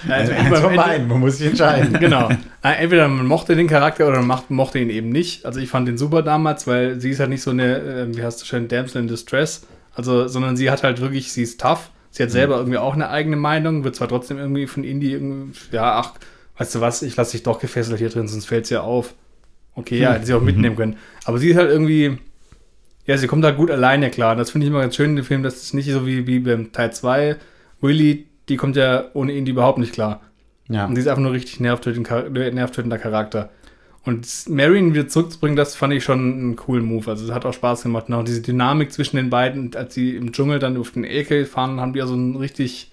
also 0.08 0.32
entweder- 0.32 0.60
von 0.60 0.76
beiden, 0.76 1.08
man 1.08 1.20
muss 1.20 1.38
sich 1.38 1.46
entscheiden. 1.48 1.92
genau. 2.00 2.28
Entweder 2.62 3.08
man 3.08 3.26
mochte 3.26 3.56
den 3.56 3.66
Charakter 3.68 4.06
oder 4.06 4.20
man 4.22 4.38
mochte 4.50 4.78
ihn 4.78 4.90
eben 4.90 5.08
nicht. 5.08 5.46
Also 5.46 5.60
ich 5.60 5.68
fand 5.70 5.88
den 5.88 5.96
super 5.98 6.22
damals, 6.22 6.66
weil 6.66 7.00
sie 7.00 7.10
ist 7.10 7.20
halt 7.20 7.30
nicht 7.30 7.42
so 7.42 7.50
eine, 7.50 7.78
äh, 7.78 8.14
wie 8.16 8.22
heißt 8.22 8.40
du 8.42 8.44
schön, 8.46 8.68
Damsel 8.68 9.00
in 9.02 9.08
Distress. 9.08 9.66
Also, 9.94 10.28
sondern 10.28 10.56
sie 10.56 10.70
hat 10.70 10.82
halt 10.82 11.00
wirklich, 11.00 11.32
sie 11.32 11.42
ist 11.42 11.60
tough. 11.60 11.90
Sie 12.14 12.22
hat 12.22 12.30
selber 12.30 12.58
irgendwie 12.58 12.78
auch 12.78 12.94
eine 12.94 13.10
eigene 13.10 13.34
Meinung, 13.34 13.82
wird 13.82 13.96
zwar 13.96 14.06
trotzdem 14.06 14.38
irgendwie 14.38 14.68
von 14.68 14.84
Indie 14.84 15.10
irgendwie, 15.14 15.58
ja, 15.72 15.98
ach, 15.98 16.12
weißt 16.56 16.76
du 16.76 16.80
was, 16.80 17.02
ich 17.02 17.16
lasse 17.16 17.32
dich 17.32 17.42
doch 17.42 17.58
gefesselt 17.58 17.98
hier 17.98 18.08
drin, 18.08 18.28
sonst 18.28 18.46
fällt 18.46 18.64
es 18.64 18.70
ja 18.70 18.82
auf. 18.82 19.14
Okay, 19.74 19.98
ja, 19.98 20.12
hätte 20.12 20.26
sie 20.26 20.34
auch 20.34 20.40
mitnehmen 20.40 20.76
können. 20.76 20.96
Aber 21.24 21.38
sie 21.38 21.50
ist 21.50 21.56
halt 21.56 21.70
irgendwie, 21.70 22.18
ja, 23.04 23.18
sie 23.18 23.26
kommt 23.26 23.44
halt 23.44 23.56
gut 23.56 23.68
alleine 23.68 24.10
klar. 24.10 24.36
Das 24.36 24.52
finde 24.52 24.64
ich 24.64 24.70
immer 24.70 24.80
ganz 24.80 24.94
schön 24.94 25.10
in 25.10 25.16
dem 25.16 25.24
Film, 25.24 25.42
dass 25.42 25.56
es 25.56 25.74
nicht 25.74 25.90
so 25.90 26.06
wie, 26.06 26.28
wie 26.28 26.38
beim 26.38 26.70
Teil 26.70 26.92
2. 26.92 27.34
Willy, 27.80 28.28
die 28.48 28.56
kommt 28.56 28.76
ja 28.76 29.06
ohne 29.14 29.32
Indie 29.32 29.50
überhaupt 29.50 29.78
nicht 29.78 29.92
klar. 29.92 30.20
Ja. 30.68 30.86
Und 30.86 30.94
sie 30.94 31.00
ist 31.00 31.08
einfach 31.08 31.20
nur 31.20 31.32
richtig 31.32 31.58
nervtötend, 31.58 32.08
nervtötender 32.54 32.98
Charakter. 32.98 33.50
Und 34.04 34.28
Marion 34.50 34.92
wieder 34.92 35.08
zurückzubringen, 35.08 35.56
das 35.56 35.76
fand 35.76 35.94
ich 35.94 36.04
schon 36.04 36.18
einen 36.18 36.56
coolen 36.56 36.84
Move. 36.84 37.10
Also 37.10 37.24
es 37.24 37.32
hat 37.32 37.46
auch 37.46 37.54
Spaß 37.54 37.84
gemacht. 37.84 38.08
Und 38.08 38.14
auch 38.14 38.24
diese 38.24 38.42
Dynamik 38.42 38.92
zwischen 38.92 39.16
den 39.16 39.30
beiden, 39.30 39.74
als 39.74 39.94
sie 39.94 40.14
im 40.14 40.32
Dschungel 40.32 40.58
dann 40.58 40.76
auf 40.76 40.90
den 40.90 41.04
Ekel 41.04 41.46
fahren, 41.46 41.80
haben 41.80 41.94
die 41.94 42.00
ja 42.00 42.06
so 42.06 42.12
einen 42.12 42.36
richtig 42.36 42.92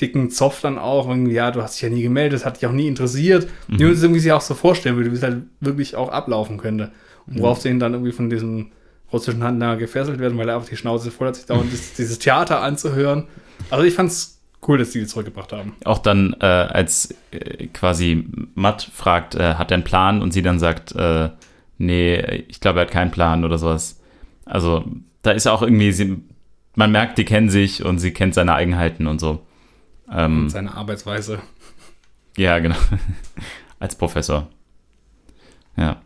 dicken 0.00 0.30
Zoff 0.30 0.62
dann 0.62 0.78
auch. 0.78 1.08
Irgendwie, 1.08 1.32
ja, 1.32 1.50
du 1.50 1.62
hast 1.62 1.74
dich 1.74 1.82
ja 1.82 1.90
nie 1.90 2.02
gemeldet, 2.02 2.40
das 2.40 2.46
hat 2.46 2.56
dich 2.56 2.66
auch 2.66 2.72
nie 2.72 2.88
interessiert. 2.88 3.48
Mhm. 3.68 3.76
Die 3.76 3.84
uns 3.84 4.02
irgendwie 4.02 4.20
sich 4.20 4.32
auch 4.32 4.40
so 4.40 4.54
vorstellen 4.54 4.96
würde, 4.96 5.12
wie 5.12 5.16
es 5.16 5.22
halt 5.22 5.42
wirklich 5.60 5.94
auch 5.94 6.08
ablaufen 6.08 6.56
könnte. 6.56 6.90
Und 7.26 7.40
worauf 7.40 7.60
sie 7.60 7.68
ihn 7.68 7.78
dann 7.78 7.92
irgendwie 7.92 8.12
von 8.12 8.30
diesem 8.30 8.72
russischen 9.12 9.44
Handlanger 9.44 9.76
gefesselt 9.76 10.20
werden, 10.20 10.38
weil 10.38 10.48
er 10.48 10.56
einfach 10.56 10.68
die 10.68 10.76
Schnauze 10.76 11.10
voll 11.10 11.28
hat, 11.28 11.36
sich 11.36 11.46
dauernd 11.46 11.70
dieses, 11.70 11.94
dieses 11.94 12.18
Theater 12.18 12.62
anzuhören. 12.62 13.24
Also 13.68 13.84
ich 13.84 13.94
fand's 13.94 14.39
cool, 14.66 14.78
dass 14.78 14.90
die 14.90 15.00
die 15.00 15.06
zurückgebracht 15.06 15.52
haben. 15.52 15.74
Auch 15.84 15.98
dann, 15.98 16.36
äh, 16.40 16.46
als 16.46 17.14
äh, 17.30 17.66
quasi 17.68 18.26
Matt 18.54 18.82
fragt, 18.82 19.34
äh, 19.34 19.54
hat 19.54 19.70
er 19.70 19.76
einen 19.76 19.84
Plan 19.84 20.22
und 20.22 20.32
sie 20.32 20.42
dann 20.42 20.58
sagt, 20.58 20.92
äh, 20.92 21.30
nee, 21.78 22.16
ich 22.48 22.60
glaube, 22.60 22.80
er 22.80 22.86
hat 22.86 22.92
keinen 22.92 23.10
Plan 23.10 23.44
oder 23.44 23.58
sowas. 23.58 24.00
Also, 24.44 24.84
da 25.22 25.30
ist 25.32 25.46
auch 25.46 25.62
irgendwie, 25.62 25.92
sie, 25.92 26.22
man 26.74 26.92
merkt, 26.92 27.18
die 27.18 27.24
kennen 27.24 27.50
sich 27.50 27.84
und 27.84 27.98
sie 27.98 28.12
kennt 28.12 28.34
seine 28.34 28.54
Eigenheiten 28.54 29.06
und 29.06 29.18
so. 29.18 29.44
Ähm, 30.12 30.48
Seine 30.48 30.74
Arbeitsweise. 30.74 31.40
ja, 32.36 32.58
genau. 32.58 32.76
Als 33.78 33.94
Professor. 33.94 34.48
Ja. 35.76 36.02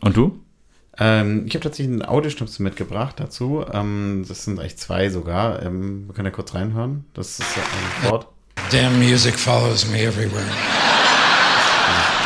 Und 0.00 0.16
du? 0.16 0.40
Ähm, 0.98 1.44
ich 1.46 1.54
habe 1.54 1.62
tatsächlich 1.64 1.92
einen 1.92 2.04
Audioschnipsel 2.04 2.62
mitgebracht 2.62 3.16
dazu. 3.18 3.64
Ähm, 3.72 4.24
das 4.28 4.44
sind 4.44 4.58
eigentlich 4.60 4.76
zwei 4.78 5.10
sogar. 5.10 5.62
Ähm, 5.62 6.06
wir 6.06 6.14
können 6.14 6.26
ja 6.26 6.30
kurz 6.32 6.54
reinhören. 6.54 7.04
Das 7.14 7.38
ist 7.40 7.56
ja 7.56 7.62
ein 8.04 8.10
Wort. 8.10 8.28
Damn 8.70 8.98
music 8.98 9.34
follows 9.38 9.86
me 9.88 10.00
everywhere. 10.02 10.44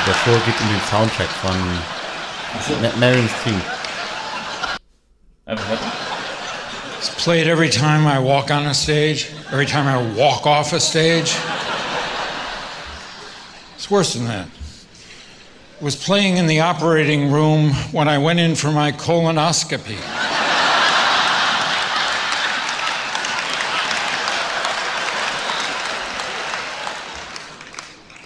Davor 0.06 0.34
geht 0.46 0.60
in 0.60 0.68
den 0.68 0.80
Soundtrack 0.90 1.28
von 1.28 1.56
Ma- 2.82 2.96
Marions 2.98 3.32
Team. 3.44 3.60
It's 6.98 7.10
played 7.22 7.46
every 7.46 7.70
time 7.70 8.06
I 8.06 8.18
walk 8.18 8.50
on 8.50 8.66
a 8.66 8.74
stage, 8.74 9.28
every 9.52 9.66
time 9.66 9.86
I 9.86 9.96
walk 10.16 10.46
off 10.46 10.72
a 10.72 10.80
stage. 10.80 11.36
It's 13.76 13.90
worse 13.90 14.12
than 14.14 14.26
that. 14.26 14.48
Was 15.80 15.94
playing 15.94 16.38
in 16.38 16.48
the 16.48 16.58
operating 16.58 17.30
room 17.30 17.70
when 17.92 18.08
I 18.08 18.18
went 18.18 18.40
in 18.40 18.56
for 18.56 18.72
my 18.72 18.90
colonoscopy. 18.90 19.96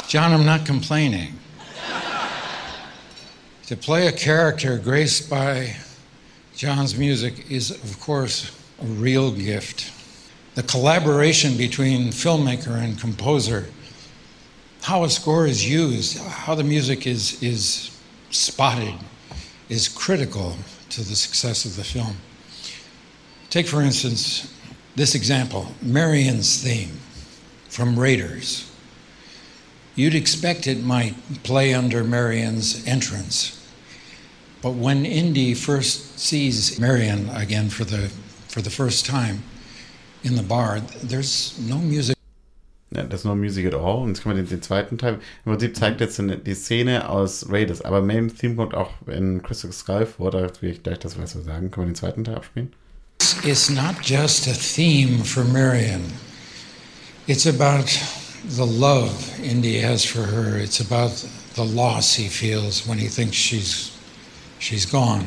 John, 0.08 0.32
I'm 0.32 0.46
not 0.46 0.64
complaining. 0.64 1.34
To 3.66 3.76
play 3.76 4.06
a 4.06 4.12
character 4.12 4.78
graced 4.78 5.28
by 5.28 5.76
John's 6.56 6.96
music 6.96 7.50
is, 7.50 7.70
of 7.70 8.00
course, 8.00 8.50
a 8.80 8.86
real 8.86 9.30
gift. 9.30 9.92
The 10.54 10.62
collaboration 10.62 11.58
between 11.58 12.12
filmmaker 12.12 12.82
and 12.82 12.98
composer, 12.98 13.66
how 14.82 15.04
a 15.04 15.10
score 15.10 15.46
is 15.46 15.68
used, 15.68 16.18
how 16.18 16.54
the 16.54 16.64
music 16.64 17.06
is, 17.06 17.40
is 17.42 17.96
spotted, 18.30 18.94
is 19.68 19.88
critical 19.88 20.56
to 20.90 21.02
the 21.02 21.14
success 21.14 21.64
of 21.64 21.76
the 21.76 21.84
film. 21.84 22.16
Take, 23.48 23.68
for 23.68 23.80
instance, 23.80 24.52
this 24.96 25.14
example 25.14 25.68
Marion's 25.80 26.62
theme 26.62 26.98
from 27.68 27.98
Raiders. 27.98 28.70
You'd 29.94 30.14
expect 30.14 30.66
it 30.66 30.82
might 30.82 31.14
play 31.44 31.72
under 31.72 32.02
Marion's 32.02 32.86
entrance. 32.86 33.58
But 34.62 34.72
when 34.72 35.06
Indy 35.06 35.54
first 35.54 36.18
sees 36.18 36.78
Marion 36.78 37.28
again 37.30 37.68
for 37.68 37.84
the, 37.84 38.10
for 38.48 38.62
the 38.62 38.70
first 38.70 39.06
time 39.06 39.44
in 40.24 40.34
the 40.34 40.42
bar, 40.42 40.80
there's 40.80 41.58
no 41.60 41.78
music. 41.78 42.16
Ja, 42.94 43.04
das 43.04 43.20
ist 43.20 43.24
nur 43.24 43.36
Music 43.36 43.66
at 43.66 43.74
All. 43.74 44.02
Und 44.02 44.08
jetzt 44.08 44.22
können 44.22 44.36
wir 44.36 44.42
den, 44.42 44.48
den 44.50 44.62
zweiten 44.62 44.98
Teil. 44.98 45.14
Im 45.44 45.52
Prinzip 45.52 45.76
zeigt 45.76 46.00
jetzt 46.00 46.20
eine- 46.20 46.36
die 46.36 46.54
Szene 46.54 47.08
aus 47.08 47.46
Raiders. 47.48 47.80
Aber 47.82 48.02
Main 48.02 48.34
Theme 48.36 48.56
kommt 48.56 48.74
auch 48.74 48.90
in 49.06 49.42
Crystal 49.42 49.72
Skull 49.72 50.06
vor. 50.06 50.30
Da 50.30 50.48
will 50.60 50.70
ich 50.70 50.82
gleich 50.82 50.98
das 50.98 51.18
was 51.18 51.34
wir 51.34 51.42
sagen. 51.42 51.70
Können 51.70 51.86
wir 51.86 51.92
den 51.92 51.96
zweiten 51.96 52.24
Teil 52.24 52.34
abspielen? 52.36 52.72
It's 53.44 53.70
not 53.70 53.94
just 54.02 54.48
a 54.48 54.52
theme 54.52 55.24
for 55.24 55.44
Marion, 55.44 56.02
it's 57.28 57.46
about 57.46 57.86
the 58.48 58.64
love 58.66 59.12
Indy 59.42 59.80
has 59.80 60.04
for 60.04 60.26
her, 60.26 60.56
it's 60.58 60.80
about 60.80 61.12
the 61.54 61.62
loss 61.62 62.16
he 62.16 62.28
feels 62.28 62.84
when 62.86 62.98
he 62.98 63.08
thinks 63.08 63.36
she's, 63.36 63.92
she's 64.58 64.84
gone. 64.90 65.24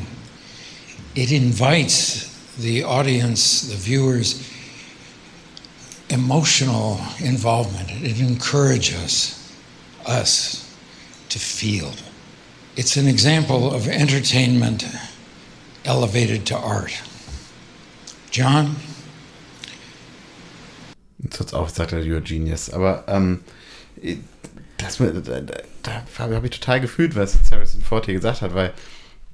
It 1.15 1.31
invites 1.31 2.27
the 2.59 2.83
audience, 2.83 3.67
the 3.69 3.75
viewers, 3.77 4.41
emotional 6.09 6.99
involvement. 7.19 7.91
It 7.91 8.19
encourages 8.19 9.53
us 10.05 10.75
to 11.29 11.39
feel. 11.39 11.91
It's 12.75 12.97
an 12.97 13.07
example 13.07 13.73
of 13.73 13.87
entertainment 13.87 14.85
elevated 15.85 16.45
to 16.47 16.57
art. 16.57 17.01
John, 18.31 18.75
Jetzt 21.25 21.39
hört's 21.39 21.53
auf, 21.53 21.69
sagt 21.69 21.91
er, 21.91 21.99
you're 21.99 22.21
genius. 22.21 22.69
Aber 22.69 23.03
ähm, 23.07 23.41
das, 24.77 24.97
da, 24.97 25.09
da, 25.11 25.41
da 25.81 26.03
habe 26.19 26.45
ich 26.45 26.59
total 26.59 26.81
gefühlt, 26.81 27.15
was 27.15 27.37
Harrison 27.49 27.81
Ford 27.81 28.05
hier 28.05 28.13
gesagt 28.13 28.41
hat, 28.41 28.53
weil 28.53 28.73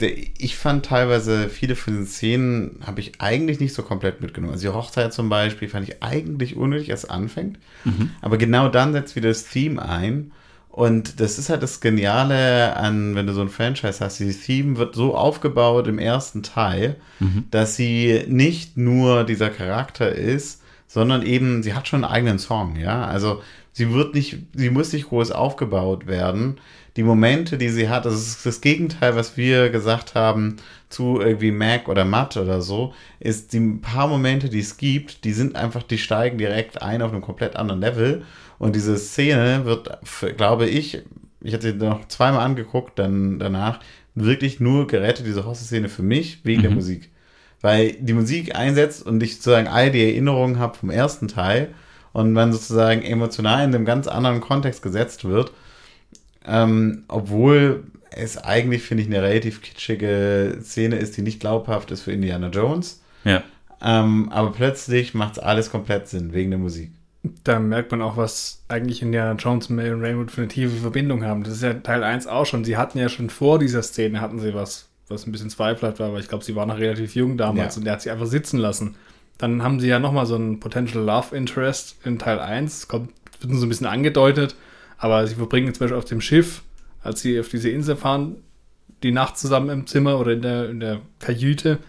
ich 0.08 0.56
fand 0.56 0.86
teilweise 0.86 1.50
viele 1.50 1.76
von 1.76 1.94
den 1.94 2.06
Szenen 2.06 2.80
habe 2.86 3.00
ich 3.02 3.14
eigentlich 3.20 3.60
nicht 3.60 3.74
so 3.74 3.84
komplett 3.84 4.22
mitgenommen. 4.22 4.54
Also 4.54 4.70
die 4.70 4.76
Hochzeit 4.76 5.14
zum 5.14 5.30
Beispiel 5.30 5.68
fand 5.68 5.88
ich 5.88 6.02
eigentlich 6.02 6.56
unnötig, 6.56 6.92
als 6.92 7.04
es 7.04 7.10
anfängt. 7.10 7.60
Aber 8.22 8.38
genau 8.38 8.70
dann 8.70 8.94
setzt 8.94 9.16
wieder 9.16 9.30
das 9.30 9.46
Theme 9.46 9.82
ein. 9.82 10.32
Und 10.70 11.20
das 11.20 11.38
ist 11.38 11.50
halt 11.50 11.64
das 11.64 11.82
Geniale 11.82 12.78
an, 12.78 13.14
wenn 13.16 13.28
du 13.28 13.34
so 13.34 13.42
ein 13.42 13.50
Franchise 13.50 14.00
hast. 14.00 14.20
Dieses 14.20 14.46
Theme 14.46 14.78
wird 14.78 14.96
so 14.96 15.16
aufgebaut 15.16 15.88
im 15.88 16.00
ersten 16.00 16.44
Teil, 16.44 16.96
dass 17.52 17.76
sie 17.76 18.24
nicht 18.28 18.78
nur 18.78 19.26
dieser 19.26 19.50
Charakter 19.50 20.12
ist, 20.12 20.62
sondern 20.88 21.24
eben, 21.24 21.62
sie 21.62 21.74
hat 21.74 21.88
schon 21.88 22.04
einen 22.04 22.14
eigenen 22.14 22.40
Song, 22.40 22.78
ja. 22.78 23.06
Also 23.06 23.42
sie 23.74 23.94
wird 23.94 24.16
nicht, 24.16 24.38
sie 24.54 24.70
muss 24.70 24.94
nicht 24.94 25.10
groß 25.10 25.32
aufgebaut 25.32 26.08
werden. 26.08 26.58
Die 26.98 27.04
Momente, 27.04 27.58
die 27.58 27.70
sie 27.70 27.90
hat, 27.90 28.06
das 28.06 28.16
ist 28.16 28.46
das 28.46 28.62
Gegenteil, 28.62 29.16
was 29.16 29.38
wir 29.38 29.70
gesagt 29.70 30.14
haben 30.16 30.58
zu 30.90 31.22
irgendwie 31.22 31.52
Mac 31.52 31.88
oder 31.88 32.04
Matt 32.04 32.36
oder 32.38 32.62
so, 32.62 32.94
ist 33.20 33.54
die 33.54 33.60
paar 33.82 34.08
Momente, 34.08 34.50
die 34.50 34.60
es 34.60 34.76
gibt, 34.78 35.24
die 35.24 35.32
sind 35.34 35.56
einfach, 35.56 35.84
die 35.84 35.98
steigen 35.98 36.38
direkt 36.38 36.82
ein 36.82 37.02
auf 37.02 37.12
einem 37.12 37.22
komplett 37.22 37.56
anderen 37.56 37.80
Level. 37.82 38.24
Und 38.60 38.76
diese 38.76 38.98
Szene 38.98 39.66
wird, 39.66 39.90
glaube 40.38 40.68
ich, 40.68 41.02
ich 41.42 41.54
hatte 41.54 41.72
sie 41.72 41.78
noch 41.78 42.08
zweimal 42.08 42.42
angeguckt, 42.46 43.00
dann 43.00 43.40
danach 43.40 43.80
wirklich 44.14 44.60
nur 44.60 44.88
gerettet, 44.88 45.26
diese 45.26 45.46
Hosse-Szene 45.46 45.88
für 45.90 46.04
mich, 46.04 46.42
wegen 46.44 46.62
der 46.62 46.72
Musik. 46.72 47.10
weil 47.62 47.94
die 47.94 48.14
Musik 48.14 48.56
einsetzt 48.56 49.06
und 49.06 49.22
ich 49.24 49.36
sozusagen 49.36 49.68
all 49.68 49.92
die 49.92 50.04
Erinnerungen 50.04 50.60
habe 50.60 50.78
vom 50.78 50.90
ersten 50.90 51.28
Teil 51.28 51.74
und 52.14 52.34
man 52.34 52.52
sozusagen 52.52 53.04
emotional 53.04 53.64
in 53.64 53.74
einem 53.74 53.86
ganz 53.86 54.08
anderen 54.08 54.42
Kontext 54.42 54.82
gesetzt 54.82 55.26
wird. 55.26 55.52
Ähm, 56.46 57.04
obwohl 57.08 57.84
es 58.12 58.38
eigentlich, 58.38 58.84
finde 58.84 59.04
ich, 59.04 59.10
eine 59.10 59.22
relativ 59.22 59.62
kitschige 59.62 60.58
Szene 60.62 60.98
ist, 60.98 61.16
die 61.18 61.22
nicht 61.22 61.40
glaubhaft 61.40 61.92
ist 61.92 62.02
für 62.02 62.12
Indiana 62.12 62.48
Jones. 62.50 63.02
Ja. 63.24 63.44
Ähm, 63.82 64.30
aber 64.32 64.52
plötzlich 64.52 65.14
macht 65.14 65.34
es 65.34 65.40
alles 65.40 65.72
komplett 65.72 66.08
Sinn, 66.08 66.34
wegen 66.34 66.52
der 66.52 66.60
Musik. 66.60 66.92
Da 67.44 67.60
merkt 67.60 67.92
man 67.92 68.02
auch, 68.02 68.18
was 68.18 68.64
eigentlich 68.68 69.02
Indiana 69.02 69.34
Jones 69.34 69.68
und 69.68 69.76
Marion 69.76 70.04
Rainwood 70.04 70.32
für 70.32 70.42
eine 70.42 70.48
tiefe 70.48 70.76
Verbindung 70.76 71.24
haben. 71.24 71.44
Das 71.44 71.54
ist 71.54 71.64
ja 71.64 71.74
Teil 71.76 72.04
1 72.04 72.28
auch 72.28 72.46
schon. 72.46 72.64
Sie 72.66 72.78
hatten 72.78 72.98
ja 72.98 73.10
schon 73.10 73.30
vor 73.30 73.60
dieser 73.60 73.84
Szene, 73.84 74.22
hatten 74.22 74.40
sie 74.40 74.54
was, 74.54 74.88
was 75.08 75.26
ein 75.28 75.32
bisschen 75.32 75.50
zweifelhaft 75.52 76.00
war, 76.00 76.08
aber 76.10 76.20
ich 76.20 76.28
glaube, 76.28 76.44
sie 76.44 76.56
war 76.56 76.66
noch 76.66 76.80
relativ 76.80 77.16
jung 77.16 77.38
damals 77.38 77.76
Ja. 77.76 77.80
und 77.80 77.86
der 77.86 77.94
hat 77.94 78.02
sie 78.02 78.10
einfach 78.12 78.26
sitzen 78.26 78.58
lassen. 78.58 78.96
Dann 79.38 79.64
haben 79.64 79.80
sie 79.80 79.88
ja 79.88 80.00
nochmal 80.00 80.26
so 80.26 80.36
einen 80.36 80.60
Potential 80.60 81.04
Love 81.04 81.36
Interest 81.36 81.96
in 82.06 82.18
Teil 82.20 82.40
1. 82.40 82.88
Kommt, 82.88 83.10
wird 83.40 83.54
so 83.56 83.66
ein 83.66 83.70
bisschen 83.70 83.88
angedeutet, 83.88 84.56
aber 85.02 85.26
sie 85.26 85.36
verbringen 85.36 85.74
zum 85.74 85.80
Beispiel 85.80 85.98
auf 85.98 86.06
dem 86.06 86.22
Schiff, 86.22 86.62
als 87.02 87.22
sie 87.22 87.40
auf 87.40 87.50
diese 87.50 87.70
Insel 87.70 87.96
fahren, 87.96 88.36
die 89.02 89.12
Nacht 89.12 89.38
zusammen 89.38 89.70
im 89.70 89.88
Zimmer 89.88 90.20
oder 90.20 90.34
in 90.34 90.44
der, 90.44 90.70
in 90.70 90.80
der 90.80 91.02
Kajüte. 91.20 91.80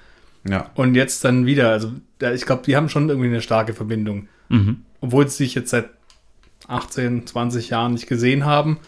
Ja. 0.48 0.70
Und 0.74 0.94
jetzt 0.94 1.22
dann 1.22 1.44
wieder. 1.44 1.70
Also, 1.70 1.92
ja, 2.22 2.32
ich 2.32 2.46
glaube, 2.46 2.62
die 2.64 2.74
haben 2.74 2.88
schon 2.88 3.10
irgendwie 3.10 3.28
eine 3.28 3.42
starke 3.42 3.74
Verbindung. 3.74 4.28
Mhm. 4.48 4.82
Obwohl 5.02 5.28
sie 5.28 5.44
sich 5.44 5.54
jetzt 5.54 5.70
seit 5.70 5.90
18, 6.68 7.26
20 7.26 7.68
Jahren 7.68 7.92
nicht 7.92 8.06
gesehen 8.06 8.46
haben. 8.46 8.78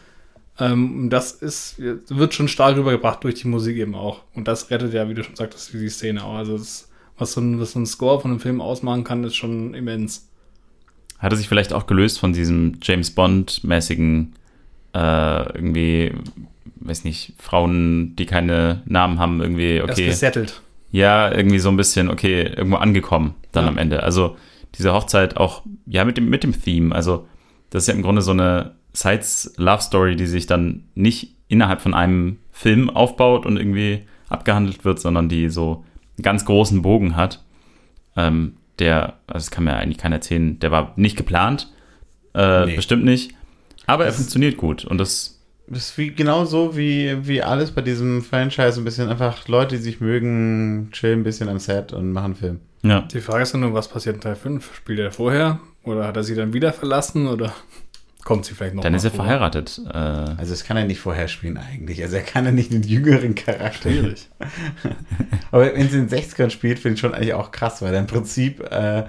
Ähm, 0.59 1.11
das 1.11 1.33
ist, 1.33 1.77
wird 1.79 2.33
schon 2.33 2.49
stark 2.49 2.77
rübergebracht 2.77 3.23
durch 3.25 3.35
die 3.35 3.49
Musik 3.49 3.77
eben 3.77 3.95
auch. 3.95 4.23
Und 4.35 4.49
das 4.49 4.71
rettet 4.71 4.95
ja, 4.95 5.07
wie 5.09 5.15
du 5.15 5.23
schon 5.23 5.37
sagtest, 5.37 5.75
die 5.75 5.89
Szene 5.91 6.25
auch. 6.25 6.37
Also, 6.37 6.57
das, 6.57 6.89
was, 7.19 7.33
so 7.33 7.43
ein, 7.43 7.61
was 7.61 7.73
so 7.73 7.79
ein 7.79 7.87
Score 7.87 8.23
von 8.23 8.31
einem 8.31 8.41
Film 8.41 8.63
ausmachen 8.63 9.05
kann, 9.05 9.23
ist 9.23 9.37
schon 9.37 9.75
immens. 9.75 10.31
Hat 11.19 11.33
er 11.33 11.37
sich 11.37 11.49
vielleicht 11.49 11.73
auch 11.73 11.87
gelöst 11.87 12.19
von 12.19 12.33
diesem 12.33 12.79
James 12.83 13.11
Bond-mäßigen, 13.13 14.35
äh, 14.95 15.55
irgendwie, 15.55 16.13
weiß 16.77 17.05
nicht, 17.05 17.35
Frauen, 17.39 18.15
die 18.17 18.27
keine 18.27 18.83
Namen 18.87 19.19
haben, 19.19 19.41
irgendwie, 19.41 19.81
okay. 19.83 20.07
gesettelt. 20.07 20.61
Ja, 20.91 21.33
irgendwie 21.33 21.59
so 21.59 21.71
ein 21.71 21.77
bisschen, 21.77 22.09
okay, 22.11 22.43
irgendwo 22.43 22.77
angekommen 22.77 23.35
dann 23.53 23.65
Ja. 23.65 23.71
am 23.71 23.79
Ende. 23.79 24.03
Also 24.03 24.37
diese 24.77 24.93
Hochzeit 24.93 25.37
auch, 25.37 25.63
ja, 25.87 26.05
mit 26.05 26.17
dem, 26.17 26.29
mit 26.29 26.45
dem 26.45 26.61
Theme. 26.61 26.95
Also 26.95 27.27
das 27.71 27.85
ist 27.85 27.89
ja 27.89 27.95
im 27.95 28.03
Grunde 28.03 28.23
so 28.23 28.31
eine 28.31 28.73
Sides-Love-Story, 28.93 30.17
die 30.17 30.27
sich 30.27 30.47
dann 30.47 30.85
nicht 30.95 31.35
innerhalb 31.49 31.81
von 31.81 31.95
einem 31.95 32.39
Film 32.53 32.91
aufbaut 32.91 33.47
und 33.47 33.57
irgendwie 33.57 34.03
abgehandelt 34.29 34.85
wird, 34.85 35.01
sondern 35.01 35.29
die 35.29 35.49
so 35.49 35.85
einen 36.17 36.23
ganz 36.23 36.45
großen 36.45 36.83
Bogen 36.83 37.17
hat. 37.17 37.43
Ähm, 38.17 38.55
der, 38.79 39.15
also 39.27 39.45
das 39.47 39.51
kann 39.51 39.65
mir 39.65 39.75
eigentlich 39.77 39.99
keiner 39.99 40.17
erzählen, 40.17 40.59
der 40.59 40.71
war 40.71 40.93
nicht 40.97 41.17
geplant, 41.17 41.71
äh, 42.35 42.67
Nee. 42.67 42.77
bestimmt 42.77 43.05
nicht, 43.05 43.33
aber 43.87 44.05
er 44.05 44.09
Das- 44.11 44.17
funktioniert 44.17 44.57
gut 44.57 44.85
und 44.85 44.99
das 44.99 45.31
Das 45.67 45.79
ist 45.91 45.99
wie, 45.99 46.11
genauso 46.11 46.77
wie, 46.77 47.27
wie 47.27 47.41
alles 47.43 47.71
bei 47.71 47.81
diesem 47.81 48.21
Franchise. 48.23 48.79
Ein 48.79 48.85
bisschen 48.85 49.09
einfach 49.09 49.49
Leute, 49.49 49.77
die 49.77 49.83
sich 49.83 49.99
mögen, 49.99 50.91
chillen 50.93 51.21
ein 51.21 51.25
bisschen 51.25 51.49
am 51.49 51.59
Set 51.59 51.95
und 51.95 52.13
machen 52.13 52.25
einen 52.27 52.35
Film. 52.35 52.61
Ja. 52.83 53.01
Die 53.01 53.21
Frage 53.23 53.45
ist 53.45 53.55
dann 53.55 53.63
nur, 53.63 53.73
was 53.73 53.89
passiert 53.89 54.17
in 54.17 54.21
Teil 54.21 54.37
5? 54.37 54.75
Spielt 54.75 54.99
er 54.99 55.11
vorher? 55.11 55.61
Oder 55.83 56.07
hat 56.07 56.19
er 56.19 56.23
sie 56.23 56.35
dann 56.35 56.53
wieder 56.53 56.75
verlassen? 56.75 57.27
Oder 57.29 57.55
kommt 58.25 58.45
sie 58.45 58.55
vielleicht 58.55 58.75
noch 58.75 58.83
dann 58.83 58.95
ist 58.95 59.05
er 59.05 59.11
vor? 59.11 59.25
verheiratet. 59.25 59.81
Äh, 59.87 59.97
Also 59.97 60.51
das 60.51 60.65
kann 60.65 60.77
er 60.77 60.85
nicht 60.85 61.01
vorher 61.01 61.29
spielen 61.29 61.59
eigentlich. 61.59 62.03
Also 62.03 62.17
er 62.17 62.23
kann 62.23 62.45
ja 62.45 62.51
nicht 62.51 62.73
den 62.73 62.83
jüngeren 62.83 63.35
Charakter. 63.35 63.91
Schwierig. 63.91 64.29
Aber 65.51 65.75
wenn 65.75 65.89
sie 65.89 65.99
in 65.99 66.09
den 66.09 66.19
60ern 66.19 66.51
spielt, 66.51 66.79
finde 66.79 66.95
ich 66.95 67.01
schon 67.01 67.15
eigentlich 67.15 67.35
auch 67.35 67.51
krass, 67.51 67.83
weil 67.83 67.95
er 67.95 68.01
im 68.01 68.07
Prinzip 68.07 68.61
äh, 68.61 69.05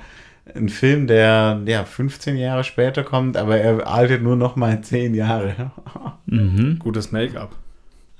ein 0.53 0.69
Film, 0.69 1.07
der 1.07 1.61
ja 1.65 1.85
15 1.85 2.37
Jahre 2.37 2.63
später 2.63 3.03
kommt, 3.03 3.35
aber 3.35 3.57
er 3.57 3.87
altert 3.87 4.21
nur 4.21 4.35
noch 4.35 4.55
mal 4.55 4.81
10 4.81 5.15
Jahre. 5.15 5.71
mhm. 6.27 6.77
Gutes 6.79 7.11
Make-up. 7.11 7.55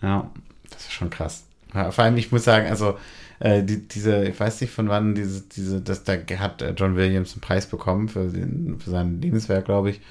Ja, 0.01 0.31
das 0.71 0.81
ist 0.81 0.93
schon 0.93 1.09
krass. 1.09 1.45
Vor 1.71 2.03
allem, 2.03 2.17
ich 2.17 2.31
muss 2.31 2.45
sagen, 2.45 2.67
also 2.67 2.97
äh, 3.39 3.63
die, 3.63 3.87
diese, 3.87 4.23
ich 4.25 4.39
weiß 4.39 4.61
nicht 4.61 4.71
von 4.71 4.87
wann 4.89 5.13
diese, 5.13 5.41
diese, 5.41 5.81
das 5.81 6.03
da 6.03 6.13
hat 6.39 6.61
äh, 6.61 6.73
John 6.75 6.95
Williams 6.95 7.33
einen 7.33 7.41
Preis 7.41 7.67
bekommen 7.67 8.07
für, 8.07 8.27
den, 8.29 8.79
für 8.79 8.89
sein 8.89 9.21
Lebenswerk, 9.21 9.65
glaube 9.65 9.89
ich. 9.89 10.01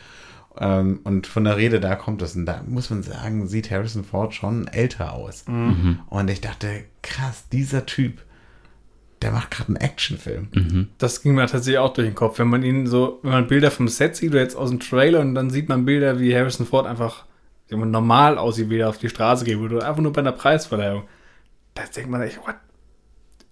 Ähm, 0.58 1.00
und 1.04 1.26
von 1.26 1.44
der 1.44 1.56
Rede 1.56 1.80
da 1.80 1.96
kommt 1.96 2.22
das. 2.22 2.36
Und 2.36 2.46
da 2.46 2.62
muss 2.66 2.90
man 2.90 3.02
sagen, 3.02 3.46
sieht 3.46 3.70
Harrison 3.70 4.04
Ford 4.04 4.34
schon 4.34 4.68
älter 4.68 5.12
aus. 5.12 5.44
Mhm. 5.48 6.00
Und 6.08 6.30
ich 6.30 6.40
dachte, 6.40 6.84
krass, 7.02 7.48
dieser 7.50 7.86
Typ, 7.86 8.22
der 9.22 9.32
macht 9.32 9.50
gerade 9.50 9.68
einen 9.68 9.76
Actionfilm. 9.76 10.48
Mhm. 10.52 10.88
Das 10.98 11.22
ging 11.22 11.34
mir 11.34 11.46
tatsächlich 11.46 11.78
auch 11.78 11.92
durch 11.92 12.08
den 12.08 12.14
Kopf. 12.14 12.38
Wenn 12.38 12.48
man 12.48 12.62
ihn 12.62 12.86
so, 12.86 13.20
wenn 13.22 13.32
man 13.32 13.46
Bilder 13.48 13.70
vom 13.70 13.88
Set 13.88 14.16
sieht 14.16 14.30
oder 14.30 14.40
jetzt 14.40 14.56
aus 14.56 14.70
dem 14.70 14.80
Trailer 14.80 15.20
und 15.20 15.34
dann 15.34 15.50
sieht 15.50 15.68
man 15.68 15.84
Bilder, 15.84 16.20
wie 16.20 16.34
Harrison 16.34 16.66
Ford 16.66 16.86
einfach 16.86 17.24
man 17.76 17.90
normal 17.90 18.38
aussieht, 18.38 18.70
wie 18.70 18.78
er 18.78 18.88
auf 18.88 18.98
die 18.98 19.08
Straße 19.08 19.44
geht 19.44 19.58
oder 19.58 19.88
einfach 19.88 20.02
nur 20.02 20.12
bei 20.12 20.20
einer 20.20 20.32
Preisverleihung. 20.32 21.04
Da 21.74 21.82
denkt 21.84 22.10
man 22.10 22.22
echt, 22.22 22.38
what? 22.38 22.56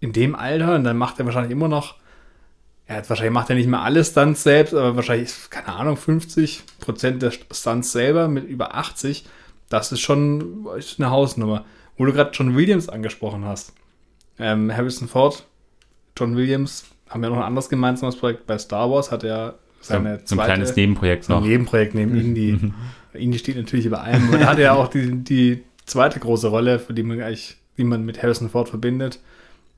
In 0.01 0.13
dem 0.13 0.35
Alter? 0.35 0.77
Und 0.77 0.85
dann 0.85 0.97
macht 0.97 1.19
er 1.19 1.25
wahrscheinlich 1.25 1.53
immer 1.53 1.69
noch, 1.69 1.97
ja, 2.89 2.97
wahrscheinlich 3.09 3.33
macht 3.33 3.51
er 3.51 3.57
nicht 3.57 3.69
mehr 3.69 3.81
alle 3.81 4.05
Stunts 4.05 4.43
selbst, 4.43 4.75
aber 4.75 4.97
wahrscheinlich, 4.97 5.33
keine 5.51 5.69
Ahnung, 5.69 5.97
50 5.97 6.63
Prozent 6.81 7.23
der 7.23 7.31
Stunts 7.31 7.93
selber 7.93 8.29
mit 8.29 8.45
über 8.49 8.75
80. 8.75 9.25
Das 9.69 9.93
ist 9.93 10.01
schon 10.01 10.67
eine 10.99 11.11
Hausnummer. 11.11 11.65
Wo 11.97 12.05
du 12.05 12.13
gerade 12.13 12.31
John 12.33 12.57
Williams 12.57 12.89
angesprochen 12.89 13.45
hast. 13.45 13.75
Ähm, 14.39 14.75
Harrison 14.75 15.09
Ford, 15.09 15.47
John 16.17 16.37
Williams 16.37 16.85
haben 17.09 17.23
ja 17.23 17.31
noch 17.31 17.37
ein 17.37 17.43
anderes 17.43 17.69
gemeinsames 17.69 18.17
Projekt 18.17 18.47
bei 18.47 18.59
Star 18.59 18.91
Wars, 18.91 19.13
hat 19.13 19.25
er 19.25 19.59
seine 19.81 20.21
so, 20.25 20.35
so 20.35 20.41
ein 20.41 20.47
kleines 20.47 20.75
Nebenprojekt 20.75 21.25
so 21.25 21.35
ein 21.35 21.41
noch. 21.41 21.47
Nebenprojekt 21.47 21.95
neben 21.95 22.17
Indie. 22.19 22.73
Indie 23.13 23.39
steht 23.39 23.57
natürlich 23.57 23.87
über 23.87 24.03
allem. 24.03 24.31
Und 24.31 24.41
da 24.41 24.47
hat 24.47 24.59
er 24.59 24.65
ja 24.65 24.73
auch 24.75 24.89
die, 24.89 25.23
die 25.23 25.63
zweite 25.85 26.19
große 26.19 26.49
Rolle, 26.49 26.79
für 26.79 26.95
die 26.95 27.03
man 27.03 27.21
eigentlich, 27.21 27.57
die 27.77 27.85
man 27.85 28.05
mit 28.05 28.23
Harrison 28.23 28.49
Ford 28.49 28.69
verbindet. 28.69 29.21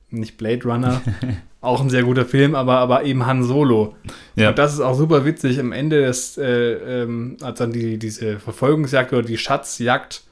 Nicht 0.09 0.37
Blade 0.37 0.63
Runner. 0.63 1.01
auch 1.61 1.81
ein 1.81 1.89
sehr 1.89 2.03
guter 2.03 2.25
Film, 2.25 2.55
aber, 2.55 2.77
aber 2.77 3.03
eben 3.03 3.25
Han 3.25 3.43
Solo. 3.43 3.95
Ja. 4.35 4.49
Und 4.49 4.57
das 4.59 4.73
ist 4.73 4.79
auch 4.81 4.95
super 4.95 5.25
witzig. 5.25 5.59
Am 5.59 5.71
Ende 5.71 6.01
des, 6.01 6.37
äh, 6.37 6.73
ähm, 7.03 7.37
als 7.41 7.59
dann 7.59 7.71
die, 7.71 7.97
diese 7.97 8.39
Verfolgungsjagd 8.39 9.11
oder 9.13 9.23
die 9.23 9.37
Schatzjagd 9.37 10.23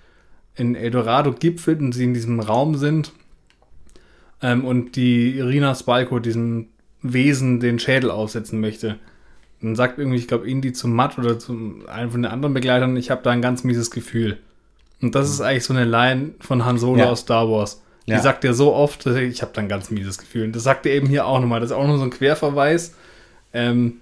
in 0.55 0.75
Eldorado 0.75 1.31
gipfelt 1.33 1.79
und 1.81 1.93
sie 1.93 2.03
in 2.03 2.13
diesem 2.13 2.39
Raum 2.39 2.75
sind 2.75 3.11
ähm, 4.41 4.63
und 4.65 4.95
die 4.95 5.35
Irina 5.37 5.73
Spalko 5.73 6.19
diesem 6.19 6.67
Wesen 7.01 7.59
den 7.59 7.79
Schädel 7.79 8.11
aufsetzen 8.11 8.61
möchte. 8.61 8.97
Dann 9.61 9.75
sagt 9.75 9.97
irgendwie, 9.97 10.17
ich 10.17 10.27
glaube, 10.27 10.47
Indy 10.49 10.73
zu 10.73 10.87
Matt 10.87 11.17
oder 11.17 11.39
zu 11.39 11.53
einem 11.87 12.11
von 12.11 12.21
den 12.21 12.31
anderen 12.31 12.53
Begleitern, 12.53 12.95
ich 12.97 13.09
habe 13.09 13.23
da 13.23 13.31
ein 13.31 13.41
ganz 13.41 13.63
mieses 13.63 13.91
Gefühl. 13.91 14.37
Und 15.01 15.15
das 15.15 15.29
ist 15.29 15.41
eigentlich 15.41 15.63
so 15.63 15.73
eine 15.73 15.85
Line 15.85 16.31
von 16.39 16.63
Han 16.65 16.77
Solo 16.77 16.99
Ja. 16.99 17.09
aus 17.09 17.21
Star 17.21 17.49
Wars. 17.49 17.82
Die 18.07 18.11
Ja. 18.11 18.19
sagt 18.19 18.43
er 18.43 18.53
so 18.53 18.73
oft, 18.73 19.05
ich, 19.05 19.41
habe 19.41 19.51
da 19.53 19.61
ein 19.61 19.69
ganz 19.69 19.89
mieses 19.89 20.17
Gefühl. 20.17 20.43
Und 20.45 20.55
das 20.55 20.63
sagt 20.63 20.85
er 20.85 20.93
eben 20.93 21.07
hier 21.07 21.25
auch 21.25 21.39
nochmal. 21.39 21.59
Das 21.61 21.69
ist 21.71 21.75
auch 21.75 21.87
nur 21.87 21.97
so 21.97 22.03
ein 22.03 22.09
Querverweis. 22.09 22.95
Ähm, 23.53 23.97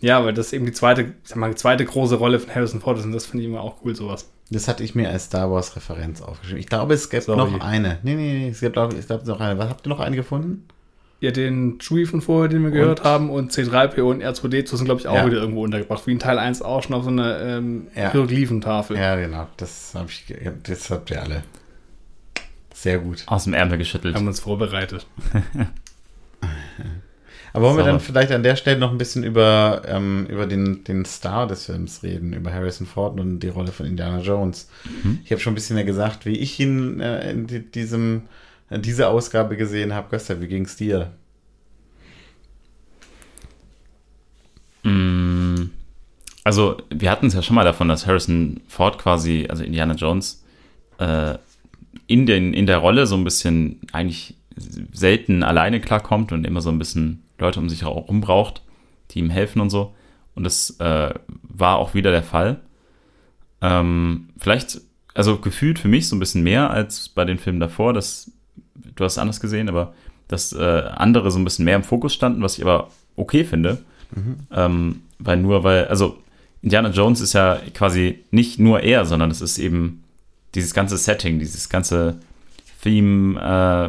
ja, 0.00 0.22
weil 0.24 0.34
das 0.34 0.52
eben 0.52 0.66
die 0.66 0.72
zweite, 0.72 1.02
ich 1.02 1.08
sag 1.24 1.36
mal, 1.38 1.48
die 1.50 1.56
zweite 1.56 1.84
große 1.84 2.16
Rolle 2.16 2.38
von 2.38 2.54
Harrison 2.54 2.80
Ford 2.80 2.98
ist. 2.98 3.04
Und 3.06 3.12
das 3.12 3.24
finde 3.26 3.44
ich 3.44 3.48
immer 3.50 3.62
auch 3.62 3.76
cool, 3.84 3.96
sowas. 3.96 4.28
Das 4.50 4.68
hatte 4.68 4.84
ich 4.84 4.94
mir 4.94 5.08
als 5.10 5.24
Star 5.24 5.50
Wars 5.50 5.74
Referenz 5.74 6.20
aufgeschrieben. 6.20 6.60
Ich 6.60 6.66
glaube, 6.68 6.94
es 6.94 7.08
gibt 7.10 7.24
Sorry. 7.24 7.38
noch 7.50 7.60
eine. 7.60 7.98
Nee, 8.02 8.14
nee, 8.14 8.32
nee, 8.38 8.48
es 8.50 8.60
gibt 8.60 8.76
auch, 8.78 8.92
ich 8.92 9.06
glaube 9.06 9.26
noch 9.26 9.40
eine. 9.40 9.58
Was 9.58 9.70
habt 9.70 9.86
ihr 9.86 9.90
noch 9.90 10.00
eine 10.00 10.14
gefunden? 10.16 10.68
Ja, 11.20 11.30
den 11.30 11.78
Chewie 11.80 12.04
von 12.04 12.20
vorher, 12.20 12.48
den 12.48 12.62
wir 12.62 12.70
gehört 12.70 13.02
haben, 13.02 13.30
und 13.30 13.50
C3PO 13.50 14.02
und 14.02 14.22
R2D2 14.22 14.76
sind, 14.76 14.84
glaube 14.84 15.00
ich, 15.00 15.08
auch 15.08 15.14
Ja. 15.14 15.24
wieder 15.26 15.38
irgendwo 15.38 15.64
untergebracht. 15.64 16.06
Wie 16.06 16.12
in 16.12 16.18
Teil 16.18 16.38
1 16.38 16.60
auch 16.60 16.82
schon 16.82 16.94
auf 16.94 17.04
so 17.04 17.10
einer 17.10 17.40
ähm, 17.40 17.86
Ja. 17.96 18.12
Hieroglyphentafel. 18.12 18.98
Ja, 18.98 19.16
genau. 19.16 19.46
Das 19.56 19.92
habe 19.94 20.08
ich, 20.10 20.26
das 20.64 20.90
habt 20.90 21.10
ihr 21.10 21.22
alle. 21.22 21.42
Sehr 22.76 22.98
gut. 22.98 23.22
Aus 23.24 23.44
dem 23.44 23.54
Ärmel 23.54 23.78
geschüttelt. 23.78 24.14
Haben 24.14 24.26
uns 24.26 24.40
vorbereitet. 24.40 25.06
Aber 27.54 27.68
wollen 27.68 27.78
wir 27.78 27.84
dann 27.84 28.00
vielleicht 28.00 28.32
an 28.32 28.42
der 28.42 28.54
Stelle 28.54 28.78
noch 28.78 28.90
ein 28.90 28.98
bisschen 28.98 29.24
über, 29.24 29.80
ähm, 29.86 30.26
über 30.28 30.44
den, 30.46 30.84
den 30.84 31.06
Star 31.06 31.46
des 31.46 31.64
Films 31.64 32.02
reden, 32.02 32.34
über 32.34 32.52
Harrison 32.52 32.86
Ford 32.86 33.18
und 33.18 33.40
die 33.40 33.48
Rolle 33.48 33.72
von 33.72 33.86
Indiana 33.86 34.20
Jones. 34.20 34.68
Ich 35.24 35.30
habe 35.30 35.40
schon 35.40 35.52
ein 35.52 35.54
bisschen 35.54 35.78
ja 35.78 35.84
gesagt, 35.84 36.26
wie 36.26 36.36
ich 36.36 36.60
ihn 36.60 37.00
äh, 37.00 37.30
in 37.30 37.46
die, 37.46 37.60
diesem, 37.60 38.24
in 38.68 38.82
dieser 38.82 39.08
Ausgabe 39.08 39.56
gesehen 39.56 39.94
habe. 39.94 40.10
Göster, 40.10 40.42
wie 40.42 40.48
ging's 40.48 40.76
dir? 40.76 41.12
Mm, 44.82 45.70
Also, 46.44 46.76
wir 46.90 47.10
hatten 47.10 47.28
es 47.28 47.34
ja 47.34 47.40
schon 47.40 47.56
mal 47.56 47.64
davon, 47.64 47.88
dass 47.88 48.06
Harrison 48.06 48.60
Ford 48.68 48.98
quasi, 48.98 49.46
also 49.48 49.64
Indiana 49.64 49.94
Jones, 49.94 50.44
äh, 50.98 51.38
in, 52.06 52.26
den, 52.26 52.54
in 52.54 52.66
der 52.66 52.78
Rolle 52.78 53.06
so 53.06 53.16
ein 53.16 53.24
bisschen 53.24 53.80
eigentlich 53.92 54.34
selten 54.92 55.42
alleine 55.42 55.80
klarkommt 55.80 56.32
und 56.32 56.46
immer 56.46 56.60
so 56.60 56.70
ein 56.70 56.78
bisschen 56.78 57.22
Leute 57.38 57.60
um 57.60 57.68
sich 57.68 57.82
herum 57.82 58.20
braucht, 58.20 58.62
die 59.10 59.18
ihm 59.18 59.30
helfen 59.30 59.60
und 59.60 59.70
so. 59.70 59.94
Und 60.34 60.44
das 60.44 60.78
äh, 60.80 61.14
war 61.42 61.76
auch 61.76 61.94
wieder 61.94 62.10
der 62.10 62.22
Fall. 62.22 62.60
Ähm, 63.60 64.28
vielleicht, 64.38 64.80
also 65.14 65.38
gefühlt 65.38 65.78
für 65.78 65.88
mich 65.88 66.08
so 66.08 66.16
ein 66.16 66.20
bisschen 66.20 66.42
mehr 66.42 66.70
als 66.70 67.08
bei 67.08 67.24
den 67.24 67.38
Filmen 67.38 67.60
davor. 67.60 67.92
Das, 67.92 68.30
du 68.94 69.04
hast 69.04 69.14
es 69.14 69.18
anders 69.18 69.40
gesehen, 69.40 69.68
aber 69.68 69.94
dass 70.28 70.52
äh, 70.52 70.82
andere 70.94 71.30
so 71.30 71.38
ein 71.38 71.44
bisschen 71.44 71.64
mehr 71.64 71.76
im 71.76 71.84
Fokus 71.84 72.14
standen, 72.14 72.42
was 72.42 72.58
ich 72.58 72.64
aber 72.64 72.90
okay 73.16 73.44
finde. 73.44 73.78
Ähm, 74.52 75.02
weil 75.18 75.38
nur, 75.38 75.64
weil, 75.64 75.86
also 75.86 76.18
Indiana 76.62 76.90
Jones 76.90 77.20
ist 77.20 77.32
ja 77.32 77.60
quasi 77.74 78.24
nicht 78.30 78.58
nur 78.58 78.80
er, 78.80 79.04
sondern 79.04 79.30
es 79.30 79.40
ist 79.40 79.58
eben 79.58 80.02
dieses 80.54 80.74
ganze 80.74 80.96
Setting, 80.96 81.38
dieses 81.38 81.68
ganze 81.68 82.18
Theme, 82.82 83.38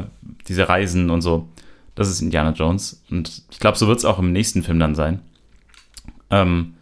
äh, 0.08 0.34
diese 0.48 0.68
Reisen 0.68 1.10
und 1.10 1.22
so. 1.22 1.48
Das 1.96 2.10
ist 2.10 2.22
Indiana 2.22 2.52
Jones. 2.52 3.02
Und 3.10 3.44
ich 3.52 3.60
glaube, 3.60 3.78
so 3.78 3.88
wird 3.88 4.00
es 4.00 4.06
auch 4.06 4.20
im 4.20 4.32
nächsten 4.32 4.64
Film 4.64 4.80
dann 4.80 4.96
sein. 4.96 5.20
Ähm, 6.30 6.74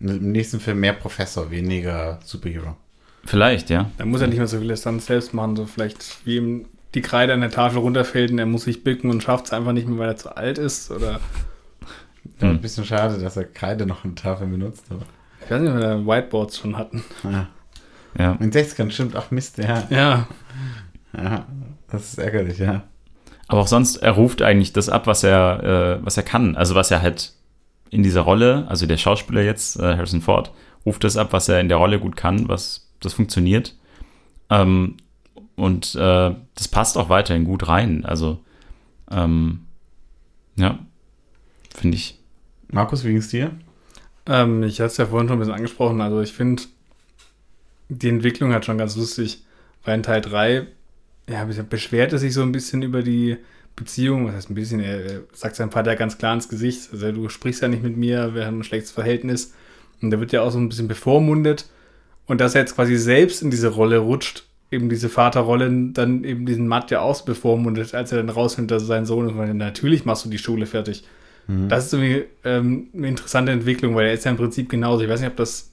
Im 0.00 0.32
nächsten 0.32 0.60
Film 0.60 0.80
mehr 0.80 0.92
Professor, 0.92 1.50
weniger 1.50 2.20
Superhero. 2.24 2.76
vielleicht, 3.24 3.70
ja. 3.70 3.90
Da 3.96 4.04
muss 4.04 4.20
er 4.20 4.26
nicht 4.26 4.36
mehr 4.38 4.46
so 4.46 4.58
viele 4.58 4.76
Stunts 4.76 5.06
selbst 5.06 5.32
machen, 5.32 5.56
so 5.56 5.64
vielleicht 5.66 6.26
wie 6.26 6.36
ihm 6.36 6.66
die 6.94 7.00
Kreide 7.00 7.32
an 7.32 7.40
der 7.40 7.50
Tafel 7.50 7.78
runterfällt 7.78 8.30
und 8.30 8.38
er 8.38 8.46
muss 8.46 8.64
sich 8.64 8.84
bücken 8.84 9.10
und 9.10 9.22
schafft 9.22 9.46
es 9.46 9.52
einfach 9.52 9.72
nicht 9.72 9.88
mehr, 9.88 9.98
weil 9.98 10.08
er 10.10 10.16
zu 10.16 10.36
alt 10.36 10.58
ist. 10.58 10.90
Oder 10.90 11.20
Ja. 12.40 12.50
Ein 12.50 12.60
bisschen 12.60 12.84
schade, 12.84 13.18
dass 13.18 13.36
er 13.36 13.44
Kreide 13.44 13.86
noch 13.86 14.04
eine 14.04 14.14
Tafel 14.14 14.46
benutzt. 14.46 14.84
Aber, 14.90 15.02
ich 15.44 15.50
weiß 15.50 15.60
nicht, 15.60 15.70
ob 15.72 15.78
wir 15.78 16.06
Whiteboards 16.06 16.58
schon 16.58 16.76
hatten. 16.76 17.02
ja. 17.24 17.48
Ja. 18.18 18.32
In 18.40 18.50
60ern 18.50 18.90
stimmt, 18.90 19.16
ach 19.16 19.30
Mist, 19.30 19.58
ja. 19.58 19.86
Ja, 19.90 20.26
ja. 21.16 21.46
Das 21.88 22.12
ist 22.12 22.18
ärgerlich, 22.18 22.58
ja. 22.58 22.82
Aber 23.46 23.60
auch 23.60 23.66
sonst, 23.66 23.96
er 23.96 24.12
ruft 24.12 24.42
eigentlich 24.42 24.72
das 24.72 24.88
ab, 24.88 25.06
was 25.06 25.22
er, 25.22 25.98
äh, 26.00 26.04
was 26.04 26.16
er 26.16 26.22
kann. 26.22 26.56
Also 26.56 26.74
was 26.74 26.90
er 26.90 27.02
halt 27.02 27.32
in 27.90 28.02
dieser 28.02 28.22
Rolle, 28.22 28.66
also 28.68 28.86
der 28.86 28.96
Schauspieler 28.96 29.42
jetzt, 29.42 29.78
äh, 29.78 29.96
Harrison 29.96 30.22
Ford, 30.22 30.52
ruft 30.84 31.04
das 31.04 31.16
ab, 31.16 31.32
was 31.32 31.48
er 31.48 31.60
in 31.60 31.68
der 31.68 31.78
Rolle 31.78 32.00
gut 32.00 32.16
kann, 32.16 32.48
was 32.48 32.90
das 33.00 33.12
funktioniert. 33.12 33.74
Ähm, 34.50 34.96
und 35.56 35.94
äh, 35.94 36.34
das 36.54 36.68
passt 36.68 36.98
auch 36.98 37.08
weiterhin 37.08 37.44
gut 37.44 37.68
rein. 37.68 38.04
Also 38.04 38.40
ähm, 39.10 39.66
ja, 40.56 40.78
finde 41.74 41.96
ich. 41.96 42.18
Markus, 42.72 43.04
wie 43.04 43.12
ging's 43.12 43.28
dir? 43.28 43.52
ähm, 44.26 44.62
ich 44.62 44.80
hatte 44.80 44.86
es 44.86 44.96
ja 44.96 45.06
vorhin 45.06 45.28
schon 45.28 45.36
ein 45.36 45.40
bisschen 45.40 45.54
angesprochen. 45.54 46.00
Also 46.00 46.20
ich 46.20 46.32
finde 46.32 46.62
die 47.88 48.08
Entwicklung 48.08 48.52
halt 48.52 48.64
schon 48.64 48.78
ganz 48.78 48.96
lustig, 48.96 49.44
weil 49.84 49.96
in 49.96 50.02
Teil 50.02 50.20
3 50.20 50.66
ja, 51.28 51.44
beschwert 51.44 52.12
er 52.12 52.18
sich 52.18 52.34
so 52.34 52.42
ein 52.42 52.52
bisschen 52.52 52.82
über 52.82 53.02
die 53.02 53.38
Beziehung. 53.76 54.26
Was 54.26 54.34
heißt 54.34 54.50
ein 54.50 54.54
bisschen? 54.54 54.80
Er, 54.80 55.22
sagt 55.32 55.56
seinem 55.56 55.70
Vater 55.70 55.96
ganz 55.96 56.18
klar 56.18 56.34
ins 56.34 56.48
Gesicht. 56.48 56.90
Also 56.92 57.12
du 57.12 57.28
sprichst 57.28 57.62
ja 57.62 57.68
nicht 57.68 57.82
mit 57.82 57.96
mir, 57.96 58.34
wir 58.34 58.46
haben 58.46 58.60
ein 58.60 58.64
schlechtes 58.64 58.90
Verhältnis. 58.90 59.54
Und 60.02 60.10
da 60.10 60.20
wird 60.20 60.32
ja 60.32 60.42
auch 60.42 60.50
so 60.50 60.58
ein 60.58 60.68
bisschen 60.68 60.88
bevormundet. 60.88 61.66
Und 62.26 62.40
dass 62.40 62.54
er 62.54 62.62
jetzt 62.62 62.74
quasi 62.74 62.96
selbst 62.96 63.42
in 63.42 63.50
diese 63.50 63.68
Rolle 63.68 63.98
rutscht, 63.98 64.44
eben 64.70 64.88
diese 64.88 65.08
Vaterrolle, 65.08 65.70
dann 65.92 66.24
eben 66.24 66.46
diesen 66.46 66.66
Matt 66.66 66.90
ja 66.90 67.00
auch 67.00 67.22
bevormundet, 67.22 67.94
als 67.94 68.12
er 68.12 68.18
dann 68.18 68.28
rausfindet, 68.28 68.70
dass 68.72 68.84
er 68.84 68.86
sein 68.86 69.06
Sohn 69.06 69.26
ist. 69.26 69.32
Und 69.32 69.38
meinte, 69.38 69.54
natürlich 69.54 70.04
machst 70.04 70.24
du 70.24 70.30
die 70.30 70.38
Schule 70.38 70.66
fertig. 70.66 71.04
Das 71.46 71.86
ist 71.86 71.92
irgendwie 71.92 72.24
ähm, 72.44 72.88
eine 72.94 73.08
interessante 73.08 73.52
Entwicklung, 73.52 73.94
weil 73.94 74.06
er 74.06 74.14
ist 74.14 74.24
ja 74.24 74.30
im 74.30 74.38
Prinzip 74.38 74.70
genauso. 74.70 75.04
Ich 75.04 75.10
weiß 75.10 75.20
nicht, 75.20 75.30
ob 75.30 75.36
das 75.36 75.70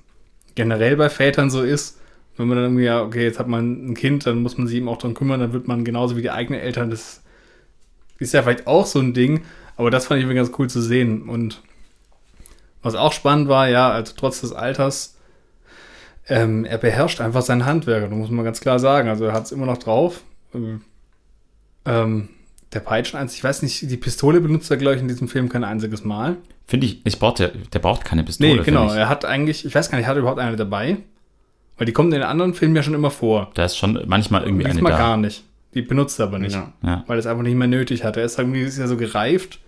generell 0.56 0.98
bei 0.98 1.10
Vätern 1.10 1.50
so 1.50 1.62
ist. 1.62 2.01
Wenn 2.38 2.48
man 2.48 2.58
dann 2.58 2.66
irgendwie, 2.66 2.86
ja, 2.86 3.04
okay, 3.04 3.24
jetzt 3.24 3.40
hat 3.40 3.48
man 3.48 3.92
ein 3.92 3.94
Kind, 3.94 4.26
dann 4.26 4.42
muss 4.42 4.58
man 4.58 4.68
sich 4.68 4.78
eben 4.78 4.88
auch 4.88 4.98
darum 4.98 5.14
kümmern, 5.14 5.40
dann 5.40 5.54
wird 5.54 5.68
man 5.68 5.84
genauso 5.84 6.16
wie 6.16 6.22
die 6.22 6.32
eigenen 6.32 6.60
Eltern. 6.60 6.90
Das 6.90 7.22
ist 8.20 8.34
ja 8.34 8.42
vielleicht 8.42 8.68
auch 8.68 8.86
so 8.86 9.00
ein 9.00 9.14
Ding, 9.14 9.42
aber 9.76 9.92
das 9.92 10.06
fand 10.06 10.20
ich 10.20 10.24
irgendwie 10.24 10.38
ganz 10.38 10.52
cool 10.58 10.70
zu 10.70 10.82
sehen. 10.82 11.24
Und 11.24 11.62
was 12.82 12.96
auch 12.96 13.14
spannend 13.14 13.48
war, 13.48 13.68
ja, 13.70 13.92
also 13.92 14.14
trotz 14.16 14.42
des 14.42 14.54
Alters, 14.54 15.18
ähm, 16.28 16.66
er 16.66 16.78
beherrscht 16.78 17.20
einfach 17.20 17.42
sein 17.42 17.66
Handwerk, 17.66 18.10
das 18.10 18.18
muss 18.18 18.30
man 18.30 18.46
ganz 18.46 18.62
klar 18.62 18.80
sagen. 18.80 19.10
Also 19.10 19.26
er 19.26 19.34
hat 19.34 19.46
es 19.46 19.52
immer 19.52 19.66
noch 19.66 19.78
drauf. 19.78 20.24
Ähm, 21.86 22.30
der 22.74 22.80
Peitscheneins, 22.80 23.36
ich 23.36 23.44
weiß 23.44 23.64
nicht, 23.64 23.90
die 23.90 23.98
Pistole 23.98 24.40
benutzt 24.40 24.72
er, 24.72 24.78
glaube 24.78 24.96
ich, 24.96 25.02
in 25.02 25.08
diesem 25.08 25.28
Film 25.28 25.50
kein 25.50 25.64
einziges 25.64 26.04
Mal. 26.04 26.38
Finde 26.68 26.88
ich, 26.88 27.06
ich 27.06 27.20
braucht 27.20 27.40
der, 27.40 27.50
der 27.50 27.80
braucht 27.80 28.06
keine 28.06 28.24
Pistole. 28.24 28.56
Nee, 28.56 28.64
genau. 28.64 28.92
Er 28.92 29.10
hat 29.10 29.26
eigentlich, 29.26 29.66
ich 29.66 29.76
weiß 29.76 29.90
gar 29.92 29.98
nicht, 29.98 30.08
hat 30.08 30.16
er 30.16 30.20
überhaupt 30.20 30.40
eine 30.40 30.56
dabei? 30.56 30.98
Weil 31.78 31.86
die 31.86 31.94
kommt 31.94 32.14
in 32.14 32.20
den 32.20 32.28
anderen 32.28 32.54
Filmen 32.54 32.76
ja 32.76 32.84
schon 32.84 32.94
immer 32.94 33.12
vor. 33.12 33.52
Da 33.54 33.66
ist 33.66 33.78
schon 33.78 34.02
manchmal 34.06 34.44
irgendwie 34.44 34.66
eine 34.66 34.74
Diesmal 34.74 34.92
da. 34.92 34.98
gar 34.98 35.18
nicht. 35.18 35.44
Die 35.74 35.82
benutzt 35.82 36.20
er 36.20 36.28
aber 36.28 36.40
nicht. 36.40 36.54
Ja. 36.54 36.74
Ja. 36.84 37.04
Weil 37.08 37.18
er 37.18 37.20
es 37.20 37.26
einfach 37.26 37.44
nicht 37.44 37.56
mehr 37.56 37.68
nötig 37.68 38.04
hat. 38.04 38.18
Er 38.18 38.26
ist 38.26 38.38
irgendwie 38.38 38.62
ist 38.62 38.78
ja 38.78 38.88
so 38.88 38.98
gereift. 38.98 39.60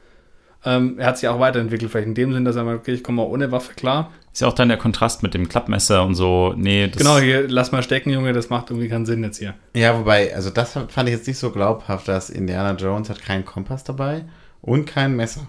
Ähm, 0.65 0.97
er 0.97 1.07
hat 1.07 1.17
sich 1.17 1.27
auch 1.27 1.39
weiterentwickelt, 1.39 1.91
vielleicht 1.91 2.07
in 2.07 2.15
dem 2.15 2.33
Sinn, 2.33 2.45
dass 2.45 2.55
er 2.55 2.63
mal, 2.63 2.75
okay, 2.75 2.93
ich 2.93 3.03
komme 3.03 3.17
mal 3.17 3.27
ohne 3.27 3.51
Waffe 3.51 3.73
klar. 3.73 4.11
Ist 4.31 4.41
ja 4.41 4.47
auch 4.47 4.53
dann 4.53 4.69
der 4.69 4.77
Kontrast 4.77 5.21
mit 5.21 5.33
dem 5.33 5.49
Klappmesser 5.49 6.05
und 6.05 6.15
so. 6.15 6.53
Nee, 6.55 6.87
das 6.87 6.97
genau, 6.97 7.19
hier, 7.19 7.47
lass 7.49 7.71
mal 7.71 7.83
stecken, 7.83 8.09
Junge, 8.09 8.33
das 8.33 8.49
macht 8.49 8.69
irgendwie 8.69 8.87
keinen 8.87 9.05
Sinn 9.05 9.23
jetzt 9.23 9.39
hier. 9.39 9.55
Ja, 9.75 9.97
wobei, 9.99 10.33
also 10.33 10.49
das 10.49 10.73
fand 10.73 11.09
ich 11.09 11.15
jetzt 11.15 11.27
nicht 11.27 11.37
so 11.37 11.51
glaubhaft, 11.51 12.07
dass 12.07 12.29
Indiana 12.29 12.73
Jones 12.73 13.09
hat 13.09 13.21
keinen 13.21 13.45
Kompass 13.45 13.83
dabei 13.83 14.25
und 14.61 14.85
kein 14.85 15.15
Messer. 15.15 15.47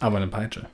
Aber 0.00 0.18
eine 0.18 0.28
Peitsche. 0.28 0.66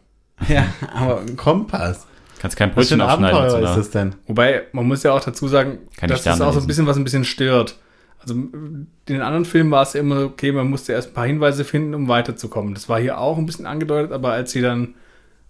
Ja, 0.48 0.66
aber 0.94 1.20
ein 1.20 1.36
Kompass. 1.36 2.06
Kannst 2.42 2.56
kein 2.56 2.76
Was 2.76 2.88
für 2.88 2.96
Brötchen 2.96 3.00
ein. 3.00 3.08
Abenteuer 3.08 3.70
ist 3.70 3.76
das 3.76 3.90
denn? 3.90 4.16
Wobei, 4.26 4.64
man 4.72 4.86
muss 4.86 5.02
ja 5.04 5.12
auch 5.12 5.20
dazu 5.20 5.46
sagen, 5.46 5.78
Keine 5.96 6.12
das 6.12 6.26
ist 6.26 6.40
auch 6.40 6.52
so 6.52 6.60
ein 6.60 6.66
bisschen, 6.66 6.86
was 6.86 6.96
ein 6.96 7.04
bisschen 7.04 7.24
stört. 7.24 7.76
Also 8.18 8.34
in 8.34 8.88
den 9.08 9.20
anderen 9.20 9.44
Filmen 9.44 9.70
war 9.70 9.82
es 9.82 9.94
ja 9.94 10.00
immer 10.00 10.24
okay, 10.24 10.52
man 10.52 10.68
musste 10.68 10.92
erst 10.92 11.10
ein 11.10 11.14
paar 11.14 11.26
Hinweise 11.26 11.64
finden, 11.64 11.94
um 11.94 12.08
weiterzukommen. 12.08 12.74
Das 12.74 12.88
war 12.88 13.00
hier 13.00 13.18
auch 13.18 13.38
ein 13.38 13.46
bisschen 13.46 13.66
angedeutet, 13.66 14.12
aber 14.12 14.32
als 14.32 14.52
sie 14.52 14.60
dann 14.60 14.94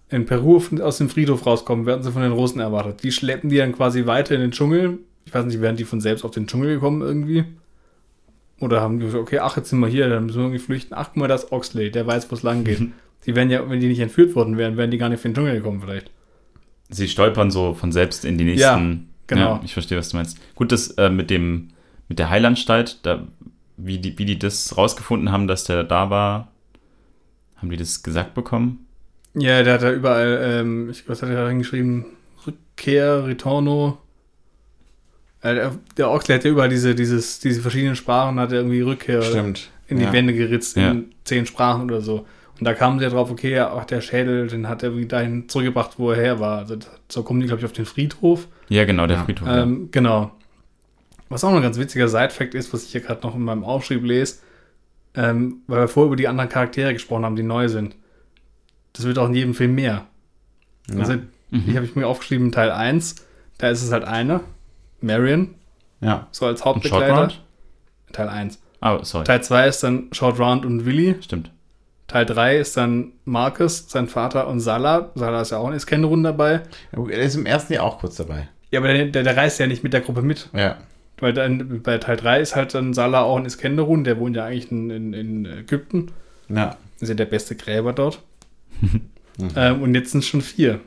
in 0.09 0.25
Peru 0.25 0.61
aus 0.81 0.97
dem 0.99 1.09
Friedhof 1.09 1.45
rauskommen, 1.45 1.85
werden 1.85 2.03
sie 2.03 2.11
von 2.11 2.21
den 2.21 2.31
Russen 2.31 2.61
erwartet. 2.61 3.03
Die 3.03 3.11
schleppen 3.11 3.49
die 3.49 3.57
dann 3.57 3.73
quasi 3.73 4.05
weiter 4.05 4.35
in 4.35 4.41
den 4.41 4.51
Dschungel. 4.51 4.99
Ich 5.25 5.33
weiß 5.33 5.45
nicht, 5.45 5.61
wären 5.61 5.75
die 5.75 5.85
von 5.85 6.01
selbst 6.01 6.23
auf 6.23 6.31
den 6.31 6.45
Dschungel 6.45 6.75
gekommen 6.75 7.01
irgendwie? 7.01 7.45
Oder 8.59 8.81
haben 8.81 8.99
die 8.99 9.05
gesagt, 9.05 9.23
okay, 9.23 9.39
ach, 9.39 9.57
jetzt 9.57 9.69
sind 9.69 9.79
wir 9.79 9.87
hier, 9.87 10.09
dann 10.09 10.25
müssen 10.25 10.37
wir 10.37 10.43
irgendwie 10.43 10.59
flüchten. 10.59 10.93
Ach, 10.93 11.07
guck 11.07 11.17
mal, 11.17 11.27
das 11.27 11.45
ist 11.45 11.51
Oxley, 11.51 11.89
der 11.89 12.05
weiß, 12.05 12.29
wo 12.29 12.35
es 12.35 12.43
lang 12.43 12.63
geht. 12.63 12.81
die 13.25 13.35
wären 13.35 13.49
ja, 13.49 13.67
wenn 13.67 13.79
die 13.79 13.87
nicht 13.87 13.99
entführt 13.99 14.35
worden 14.35 14.57
wären, 14.57 14.77
wären 14.77 14.91
die 14.91 14.99
gar 14.99 15.09
nicht 15.09 15.17
auf 15.17 15.23
den 15.23 15.33
Dschungel 15.33 15.55
gekommen 15.55 15.81
vielleicht. 15.81 16.11
Sie 16.93 17.07
stolpern 17.07 17.51
so 17.51 17.73
von 17.73 17.91
selbst 17.91 18.25
in 18.25 18.37
die 18.37 18.43
nächsten. 18.43 18.61
Ja, 18.61 18.97
genau. 19.27 19.55
Ja, 19.55 19.61
ich 19.63 19.73
verstehe, 19.73 19.97
was 19.97 20.09
du 20.09 20.17
meinst. 20.17 20.37
Gut, 20.55 20.71
das 20.71 20.91
äh, 20.91 21.09
mit 21.09 21.29
dem 21.29 21.69
mit 22.07 22.19
der 22.19 22.29
Heilanstalt, 22.29 22.99
da, 23.03 23.27
wie, 23.77 23.97
die, 23.97 24.17
wie 24.19 24.25
die 24.25 24.37
das 24.37 24.77
rausgefunden 24.77 25.31
haben, 25.31 25.47
dass 25.47 25.63
der 25.63 25.83
da 25.83 26.09
war, 26.09 26.51
haben 27.55 27.69
die 27.69 27.77
das 27.77 28.03
gesagt 28.03 28.33
bekommen? 28.33 28.85
Ja, 29.33 29.63
der 29.63 29.73
hat 29.73 29.81
da 29.81 29.91
überall, 29.91 30.39
ähm, 30.43 30.89
ich, 30.89 31.07
was 31.09 31.23
hat 31.23 31.29
er 31.29 31.43
da 31.43 31.49
hingeschrieben? 31.49 32.05
Rückkehr, 32.45 33.25
Ritorno. 33.25 33.97
Äh, 35.41 35.55
der, 35.55 35.75
der 35.97 36.11
Oxley 36.11 36.35
hat 36.35 36.43
ja 36.45 36.51
überall 36.51 36.69
diese, 36.69 36.93
dieses, 36.93 37.39
diese 37.39 37.61
verschiedenen 37.61 37.95
Sprachen, 37.95 38.39
hat 38.39 38.51
er 38.51 38.59
irgendwie 38.59 38.81
Rückkehr 38.81 39.21
Stimmt. 39.23 39.71
in 39.87 39.97
die 39.97 40.03
ja. 40.03 40.13
Wände 40.13 40.33
geritzt, 40.33 40.77
Ja. 40.77 40.91
in 40.91 41.13
zehn 41.23 41.45
Sprachen 41.45 41.85
oder 41.85 42.01
so. 42.01 42.27
Und 42.63 42.67
da 42.67 42.75
kamen 42.75 42.97
sie 42.97 43.03
ja 43.03 43.11
drauf, 43.11 43.29
okay, 43.29 43.51
ja, 43.51 43.71
auch 43.73 43.83
der 43.83 43.99
Schädel, 43.99 44.47
den 44.47 44.69
hat 44.69 44.83
er 44.83 44.91
irgendwie 44.91 45.05
dahin 45.05 45.49
zurückgebracht, 45.49 45.99
wo 45.99 46.11
er 46.11 46.15
her 46.15 46.39
war. 46.39 46.59
Also 46.59 46.77
so 47.09 47.21
kommen 47.21 47.41
die, 47.41 47.47
glaube 47.47 47.59
ich, 47.59 47.65
auf 47.65 47.73
den 47.73 47.83
Friedhof. 47.83 48.47
Ja, 48.69 48.85
genau, 48.85 49.05
der 49.05 49.17
Ja. 49.17 49.25
Friedhof. 49.25 49.45
ja. 49.49 49.63
Ähm, 49.63 49.89
genau. 49.91 50.31
Was 51.27 51.43
auch 51.43 51.49
noch 51.49 51.57
ein 51.57 51.61
ganz 51.61 51.77
witziger 51.77 52.07
Side-Fact 52.07 52.55
ist, 52.55 52.73
was 52.73 52.85
ich 52.85 52.93
hier 52.93 53.01
gerade 53.01 53.21
noch 53.27 53.35
in 53.35 53.41
meinem 53.41 53.65
Aufschrieb 53.65 54.05
lese, 54.05 54.37
ähm, 55.13 55.57
weil 55.67 55.81
wir 55.81 55.87
vorher 55.89 56.07
über 56.07 56.15
die 56.15 56.29
anderen 56.29 56.49
Charaktere 56.49 56.93
gesprochen 56.93 57.25
haben, 57.25 57.35
die 57.35 57.43
neu 57.43 57.67
sind. 57.67 57.97
Das 58.93 59.03
wird 59.05 59.19
auch 59.19 59.27
in 59.27 59.33
jedem 59.35 59.55
Film 59.55 59.75
mehr. 59.75 60.05
Ja. 60.89 60.99
Also, 60.99 61.15
ich 61.51 61.75
habe 61.75 61.85
ich 61.85 61.97
mir 61.97 62.07
aufgeschrieben, 62.07 62.53
Teil 62.53 62.71
1, 62.71 63.15
da 63.57 63.71
ist 63.71 63.83
es 63.83 63.91
halt 63.91 64.05
eine, 64.05 64.39
Marion, 65.01 65.55
ja. 65.99 66.27
so 66.31 66.45
als 66.45 66.63
Hauptbegleiter. 66.63 67.29
Teil 68.13 68.29
1. 68.29 68.57
Ah, 68.79 69.03
sorry. 69.03 69.25
Teil 69.25 69.43
2 69.43 69.67
ist 69.67 69.83
dann 69.83 70.07
Short 70.13 70.39
Round 70.39 70.65
und 70.65 70.85
Willy. 70.85 71.17
Stimmt. 71.19 71.51
Teil 72.13 72.27
3 72.27 72.57
ist 72.57 72.77
dann 72.77 73.13
Marcus, 73.25 73.89
sein 73.89 74.07
Vater 74.07 74.47
und 74.47 74.59
Salah. 74.59 75.09
Salah 75.15 75.41
ist 75.41 75.49
ja 75.49 75.57
auch 75.57 75.69
in 75.69 75.73
Iskenderun 75.73 76.21
dabei. 76.21 76.61
Er 76.91 77.09
ist 77.09 77.33
im 77.33 77.47
ersten 77.47 77.73
Jahr 77.73 77.85
auch 77.85 77.97
kurz 77.97 78.17
dabei. 78.17 78.49
Ja, 78.69 78.81
aber 78.81 78.93
der, 78.93 79.05
der, 79.05 79.23
der 79.23 79.35
reist 79.35 79.59
ja 79.59 79.65
nicht 79.65 79.83
mit 79.83 79.93
der 79.93 80.01
Gruppe 80.01 80.21
mit. 80.21 80.47
Ja. 80.53 80.77
Weil 81.17 81.33
dann 81.33 81.81
bei 81.81 81.97
Teil 81.97 82.17
3 82.17 82.39
ist 82.39 82.55
halt 82.55 82.75
dann 82.75 82.93
Salah 82.93 83.23
auch 83.23 83.39
in 83.39 83.45
Iskenderun, 83.45 84.03
der 84.03 84.19
wohnt 84.19 84.35
ja 84.35 84.45
eigentlich 84.45 84.71
in, 84.71 84.91
in, 84.91 85.13
in 85.13 85.45
Ägypten. 85.47 86.11
Ja. 86.49 86.77
Ist 86.99 87.09
ja 87.09 87.15
der 87.15 87.25
beste 87.25 87.55
Gräber 87.55 87.93
dort. 87.93 88.21
ähm, 89.55 89.81
und 89.81 89.95
jetzt 89.95 90.11
sind 90.11 90.19
es 90.19 90.27
schon 90.27 90.41
vier. 90.43 90.81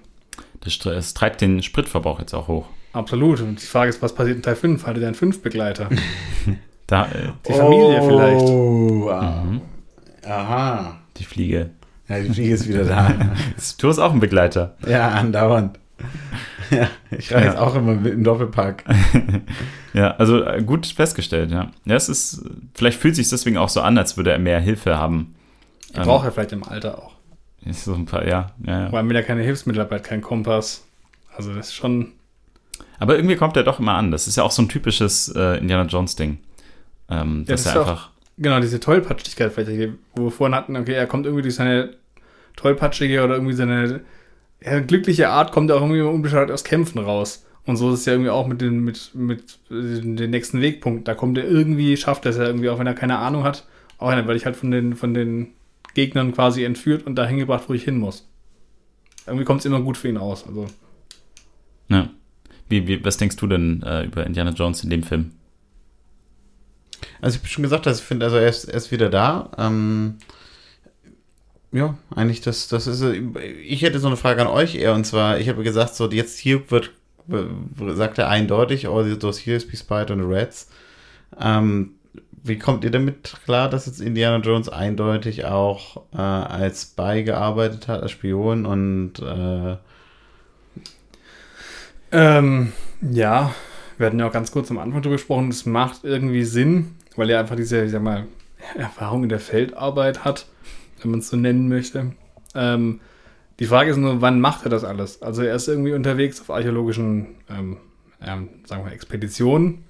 Das, 0.61 1.13
treibt 1.13 1.41
den 1.41 1.61
Spritverbrauch 1.61 2.21
jetzt 2.21 2.35
auch 2.35 2.47
hoch. 2.47 2.69
Absolut. 2.93 3.41
Und 3.41 3.61
die 3.61 3.67
Frage 3.67 3.89
ist, 3.89 4.01
was 4.01 4.15
passiert 4.15 4.37
in 4.37 4.43
Teil 4.45 4.55
5? 4.55 4.87
Hatte 4.87 5.01
der 5.01 5.09
einen 5.09 5.17
fünf 5.17 5.43
Begleiter? 5.43 5.89
Da, 6.89 7.07
äh, 7.07 7.33
Die 7.49 7.53
Familie 7.53 8.01
vielleicht. 8.01 8.47
Oh, 8.47 9.07
wow. 9.07 9.45
Mhm. 9.45 9.61
Aha. 10.25 11.01
Die 11.19 11.25
Fliege. 11.25 11.71
Ja, 12.09 12.21
die 12.21 12.31
Fliege 12.31 12.55
ist 12.55 12.69
wieder 12.69 12.85
da. 12.85 13.13
Du 13.79 13.89
hast 13.89 13.99
auch 13.99 14.11
einen 14.13 14.21
Begleiter. 14.21 14.77
ja, 14.87 15.09
andauernd. 15.09 15.79
Ja, 16.71 16.89
ich 17.11 17.33
reise 17.33 17.55
Ja. 17.55 17.59
auch 17.61 17.75
immer 17.75 17.95
mit 17.95 18.13
im 18.13 18.25
Doppelpack. 18.25 18.85
Ja, 19.95 20.11
also 20.17 20.45
äh, 20.45 20.63
gut 20.63 20.87
festgestellt, 20.87 21.51
ja. 21.51 21.71
Ja, 21.87 21.95
es 21.95 22.11
ist, 22.11 22.45
vielleicht 22.75 23.01
fühlt 23.01 23.17
sich 23.17 23.31
deswegen 23.31 23.57
auch 23.57 23.71
so 23.71 23.81
an, 23.81 23.97
als 23.97 24.19
würde 24.19 24.31
er 24.31 24.39
mehr 24.39 24.61
Hilfe 24.61 24.99
haben. 24.99 25.35
Er 25.95 26.05
braucht 26.05 26.27
er 26.27 26.33
vielleicht 26.33 26.53
im 26.53 26.65
Alter 26.65 26.99
auch. 26.99 27.13
Ist 27.65 27.85
so 27.85 27.95
ein 27.95 28.05
paar, 28.05 28.27
ja, 28.29 28.49
ja, 28.67 28.81
ja. 28.83 28.91
Vor 28.91 28.99
allem, 28.99 29.09
wenn 29.09 29.17
er 29.17 29.23
keine 29.23 29.43
Hilfsmittel 29.43 29.83
hat, 29.83 30.05
kein 30.05 30.21
Kompass. 30.21 30.85
Also 31.35 31.55
das 31.55 31.69
ist 31.69 31.75
schon. 31.75 32.13
Aber 32.99 33.17
irgendwie 33.17 33.37
kommt 33.37 33.57
er 33.57 33.63
doch 33.65 33.81
immer 33.81 33.95
an. 33.95 34.11
Das 34.11 34.27
ist 34.29 34.37
ja 34.37 34.43
auch 34.43 34.51
so 34.51 34.61
ein 34.61 34.69
typisches 34.69 35.29
äh, 35.35 35.57
Indiana 35.59 35.85
Jones-Ding. 35.89 36.39
Ähm, 37.09 37.45
Ja, 37.49 37.55
dass 37.55 37.63
das 37.65 37.67
er 37.75 37.81
ist 37.81 37.87
auch- 37.87 37.91
einfach 37.91 38.11
genau, 38.39 38.61
diese 38.61 38.81
Tollpatschigkeit, 38.81 39.53
vielleicht, 39.53 39.93
wo 40.15 40.25
wir 40.25 40.31
vorhin 40.31 40.55
hatten, 40.55 40.77
okay, 40.77 40.93
er 40.93 41.07
kommt 41.07 41.27
irgendwie 41.27 41.43
durch 41.43 41.55
seine 41.55 41.95
tollpatschige 42.57 43.23
oder 43.23 43.35
irgendwie 43.35 43.55
seine 43.55 44.01
ja, 44.63 44.81
glückliche 44.81 45.29
Art, 45.29 45.53
kommt 45.53 45.71
er 45.71 45.77
auch 45.77 45.83
irgendwie 45.83 46.01
unbeschadet 46.01 46.51
aus 46.51 46.65
Kämpfen 46.65 46.99
raus. 46.99 47.45
Und 47.67 47.77
so 47.77 47.93
ist 47.93 48.01
es 48.01 48.07
ja 48.07 48.13
irgendwie 48.13 48.31
auch 48.31 48.47
mit 48.47 48.61
den, 48.61 48.85
mit, 48.85 49.11
mit 49.15 49.59
den 49.69 50.31
nächsten 50.31 50.61
Wegpunkt. 50.61 51.09
Da 51.09 51.15
kommt 51.15 51.37
er 51.37 51.45
irgendwie, 51.45 51.97
schafft 51.97 52.25
er 52.25 52.31
es 52.31 52.37
ja 52.37 52.45
irgendwie, 52.45 52.69
auch 52.71 52.79
wenn 52.79 52.87
er 52.87 52.95
keine 52.95 53.19
Ahnung 53.19 53.43
hat, 53.43 53.67
auch 53.99 54.11
wenn 54.11 54.27
weil 54.27 54.37
ich 54.37 54.47
halt 54.47 54.57
von 54.57 54.71
den, 54.71 54.95
von 54.95 55.15
den 55.15 55.49
Gegnern 55.95 56.33
quasi 56.33 56.63
entführt 56.63 57.07
und 57.07 57.17
da 57.17 57.27
hingebracht, 57.27 57.65
wo 57.69 57.75
ich 57.75 57.83
hin 57.83 57.99
muss. 57.99 58.29
Irgendwie 59.27 59.45
kommt 59.45 59.61
es 59.61 59.67
immer 59.67 59.81
gut 59.81 59.97
für 59.97 60.09
ihn 60.09 60.17
aus. 60.17 60.47
Also. 60.47 60.67
Ja. 61.89 62.09
Wie, 62.69 62.87
wie, 62.87 63.05
was 63.05 63.17
denkst 63.17 63.37
du 63.37 63.47
denn 63.49 63.83
äh, 63.83 64.05
über 64.05 64.25
Indiana 64.25 64.51
Jones 64.51 64.85
in 64.85 64.91
dem 64.91 65.03
Film? 65.03 65.33
Also 67.21 67.37
ich 67.37 67.43
habe 67.43 67.49
schon 67.49 67.63
gesagt, 67.63 67.87
dass 67.87 68.01
ich 68.01 68.05
finde, 68.05 68.27
also 68.27 68.37
er 68.37 68.49
ist, 68.49 68.65
er 68.65 68.75
ist 68.75 68.91
wieder 68.91 69.09
da. 69.09 69.51
Ähm, 69.59 70.19
ja, 71.73 71.97
eigentlich 72.15 72.41
das, 72.41 72.69
das 72.69 72.87
ist. 72.87 73.03
Ich 73.63 73.83
hätte 73.83 73.99
so 73.99 74.07
eine 74.07 74.17
Frage 74.17 74.41
an 74.41 74.47
euch 74.47 74.77
eher 74.77 74.95
und 74.95 75.05
zwar, 75.05 75.39
ich 75.39 75.49
habe 75.49 75.63
gesagt, 75.63 75.95
so 75.95 76.11
jetzt 76.11 76.39
hier 76.39 76.71
wird, 76.71 76.91
sagt 77.95 78.19
er 78.19 78.29
eindeutig, 78.29 78.89
all 78.89 79.17
those 79.19 79.41
spied 79.41 80.11
on 80.11 80.21
the 80.21 80.25
Reds. 80.25 80.69
Ähm, 81.39 81.97
wie 82.43 82.59
kommt 82.59 82.85
ihr 82.85 82.91
damit 82.91 83.35
klar, 83.45 83.69
dass 83.69 83.87
jetzt 83.87 84.01
Indiana 84.01 84.39
Jones 84.39 84.69
eindeutig 84.69 85.45
auch 85.45 86.05
äh, 86.15 86.19
als 86.19 86.83
Spy 86.83 87.25
gearbeitet 87.25 87.89
hat, 87.89 88.03
als 88.03 88.13
Spion 88.13 88.67
und 88.67 89.19
äh, 89.19 89.77
ähm, 92.13 92.73
ja, 93.03 93.55
wir 93.99 94.07
hatten 94.07 94.19
ja 94.19 94.27
auch 94.27 94.33
ganz 94.33 94.51
kurz 94.51 94.71
am 94.71 94.79
Anfang 94.79 95.03
drüber 95.03 95.17
gesprochen, 95.17 95.49
es 95.49 95.67
macht 95.67 96.05
irgendwie 96.05 96.45
Sinn, 96.45 96.97
weil 97.17 97.31
er 97.31 97.41
einfach 97.41 97.57
diese, 97.57 97.85
ich 97.85 97.93
sag 97.93 98.03
mal, 98.03 98.27
Erfahrung 98.77 99.23
in 99.23 99.29
der 99.29 99.41
Feldarbeit 99.41 100.25
hat, 100.25 100.47
wenn 101.03 101.11
man 101.11 101.21
es 101.21 101.29
so 101.29 101.37
nennen 101.37 101.69
möchte. 101.69 102.13
Ähm, 102.55 103.01
die 103.59 103.67
Frage 103.67 103.91
ist 103.91 103.97
nur, 103.97 104.21
wann 104.21 104.41
macht 104.41 104.65
er 104.65 104.71
das 104.71 104.85
alles? 104.85 105.23
Also 105.23 105.43
er 105.43 105.55
ist 105.55 105.69
irgendwie 105.69 105.95
unterwegs 105.95 106.41
auf 106.41 106.51
archäologischen, 106.51 107.37
ähm, 107.49 107.79
ähm, 108.23 108.49
sagen 108.67 108.85
wir, 108.85 108.93
Expeditionen. 108.93 109.85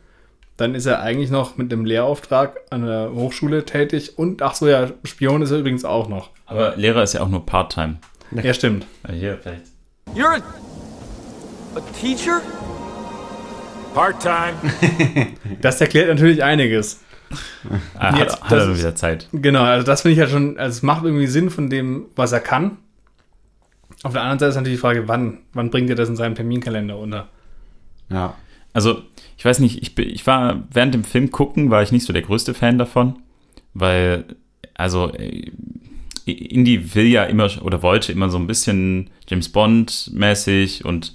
Dann 0.57 0.75
ist 0.75 0.87
er 0.87 1.01
eigentlich 1.01 1.31
noch 1.31 1.57
mit 1.57 1.73
einem 1.73 1.85
Lehrauftrag 1.85 2.61
an 2.71 2.87
der 2.87 3.13
Hochschule 3.13 3.65
tätig 3.65 4.19
und 4.19 4.41
ach 4.41 4.55
so, 4.55 4.69
ja, 4.69 4.91
Spion 5.05 5.43
ist 5.43 5.51
er 5.51 5.59
übrigens 5.59 5.85
auch 5.85 6.09
noch. 6.09 6.31
Aber 6.47 6.77
Lehrer 6.77 7.03
ist 7.03 7.13
ja 7.13 7.21
auch 7.21 7.29
nur 7.29 7.45
Part-Time. 7.45 7.99
Ja, 8.31 8.55
stimmt. 8.55 8.87
Hier 9.11 9.39
vielleicht. 9.39 9.65
You're 10.15 10.41
a, 10.41 11.79
a 11.79 11.81
teacher? 12.01 12.41
Part-time. 13.97 15.33
Das 15.63 15.81
erklärt 15.81 16.09
natürlich 16.09 16.43
einiges. 16.45 17.03
Ah, 17.99 18.17
Jetzt, 18.19 18.35
hat, 18.43 18.51
hat 18.51 18.59
er 18.59 18.79
wieder 18.79 18.95
Zeit. 18.95 19.27
Genau, 19.33 19.63
also 19.63 19.87
das 19.87 20.03
finde 20.03 20.13
ich 20.15 20.21
halt 20.21 20.31
schon, 20.31 20.59
also 20.59 20.77
es 20.77 20.83
macht 20.83 21.05
irgendwie 21.05 21.27
Sinn 21.27 21.49
von 21.51 21.71
dem, 21.71 22.07
was 22.15 22.31
er 22.33 22.41
kann. 22.41 22.77
Auf 24.03 24.13
der 24.13 24.21
anderen 24.23 24.39
Seite 24.39 24.51
ist 24.51 24.57
natürlich 24.57 24.77
die 24.79 24.81
Frage, 24.83 25.09
wann, 25.09 25.39
wann 25.55 25.71
bringt 25.71 25.89
er 25.89 25.97
das 25.97 26.09
in 26.11 26.17
seinem 26.17 26.35
Terminkalender 26.35 26.99
unter? 26.99 27.29
ja. 28.11 28.35
Also, 28.75 29.01
ich 29.39 29.45
weiß 29.47 29.61
nicht, 29.61 29.81
ich, 29.81 29.95
bin- 29.95 30.11
ich 30.11 30.27
war 30.27 30.63
während 30.71 30.93
dem 30.93 31.03
Film 31.05 31.31
gucken, 31.31 31.71
war 31.71 31.83
ich 31.83 31.93
nicht 31.93 32.05
so 32.05 32.13
der 32.13 32.21
größte 32.21 32.53
Fan 32.53 32.77
davon, 32.77 33.21
weil, 33.73 34.27
also, 34.75 35.11
äh, 35.15 35.51
Indy 36.27 36.95
will 36.95 37.07
ja 37.07 37.25
immer 37.25 37.49
oder 37.63 37.81
wollte 37.83 38.13
immer 38.13 38.29
so 38.29 38.37
ein 38.37 38.47
bisschen 38.47 39.09
James 39.29 39.49
Bond-mäßig 39.49 40.85
und 40.85 41.15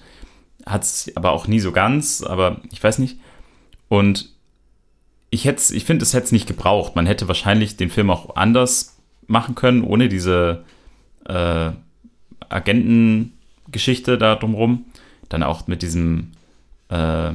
hat 0.66 0.84
es 0.84 1.12
aber 1.16 1.32
auch 1.32 1.48
nie 1.48 1.60
so 1.60 1.72
ganz, 1.72 2.24
aber 2.24 2.62
ich 2.72 2.84
weiß 2.84 3.00
nicht. 3.00 3.20
Und 3.88 4.30
ich 5.30 5.46
hätte 5.46 5.74
ich 5.74 5.86
finde, 5.86 6.04
es 6.04 6.14
hätte 6.14 6.26
es 6.26 6.32
nicht 6.32 6.48
gebraucht. 6.48 6.96
Man 6.96 7.06
hätte 7.06 7.28
wahrscheinlich 7.28 7.78
den 7.78 7.90
Film 7.90 8.10
auch 8.10 8.36
anders 8.36 8.98
machen 9.28 9.56
können, 9.56 9.84
ohne 9.84 10.10
diese 10.10 10.64
äh, 11.26 11.72
Agentengeschichte 12.50 14.18
da 14.18 14.36
drumrum. 14.36 14.86
Dann 15.30 15.44
auch 15.44 15.68
mit 15.68 15.82
diesem 15.82 16.32
äh, 16.90 17.32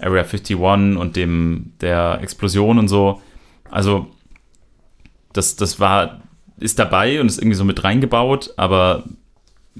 Area 0.00 0.22
51 0.22 0.56
und 0.56 1.16
dem 1.16 1.72
der 1.80 2.18
Explosion 2.22 2.78
und 2.78 2.88
so. 2.88 3.20
Also 3.70 4.08
das, 5.32 5.56
das 5.56 5.78
war, 5.78 6.22
ist 6.58 6.78
dabei 6.78 7.20
und 7.20 7.26
ist 7.28 7.38
irgendwie 7.38 7.56
so 7.56 7.64
mit 7.64 7.84
reingebaut, 7.84 8.52
aber 8.56 9.04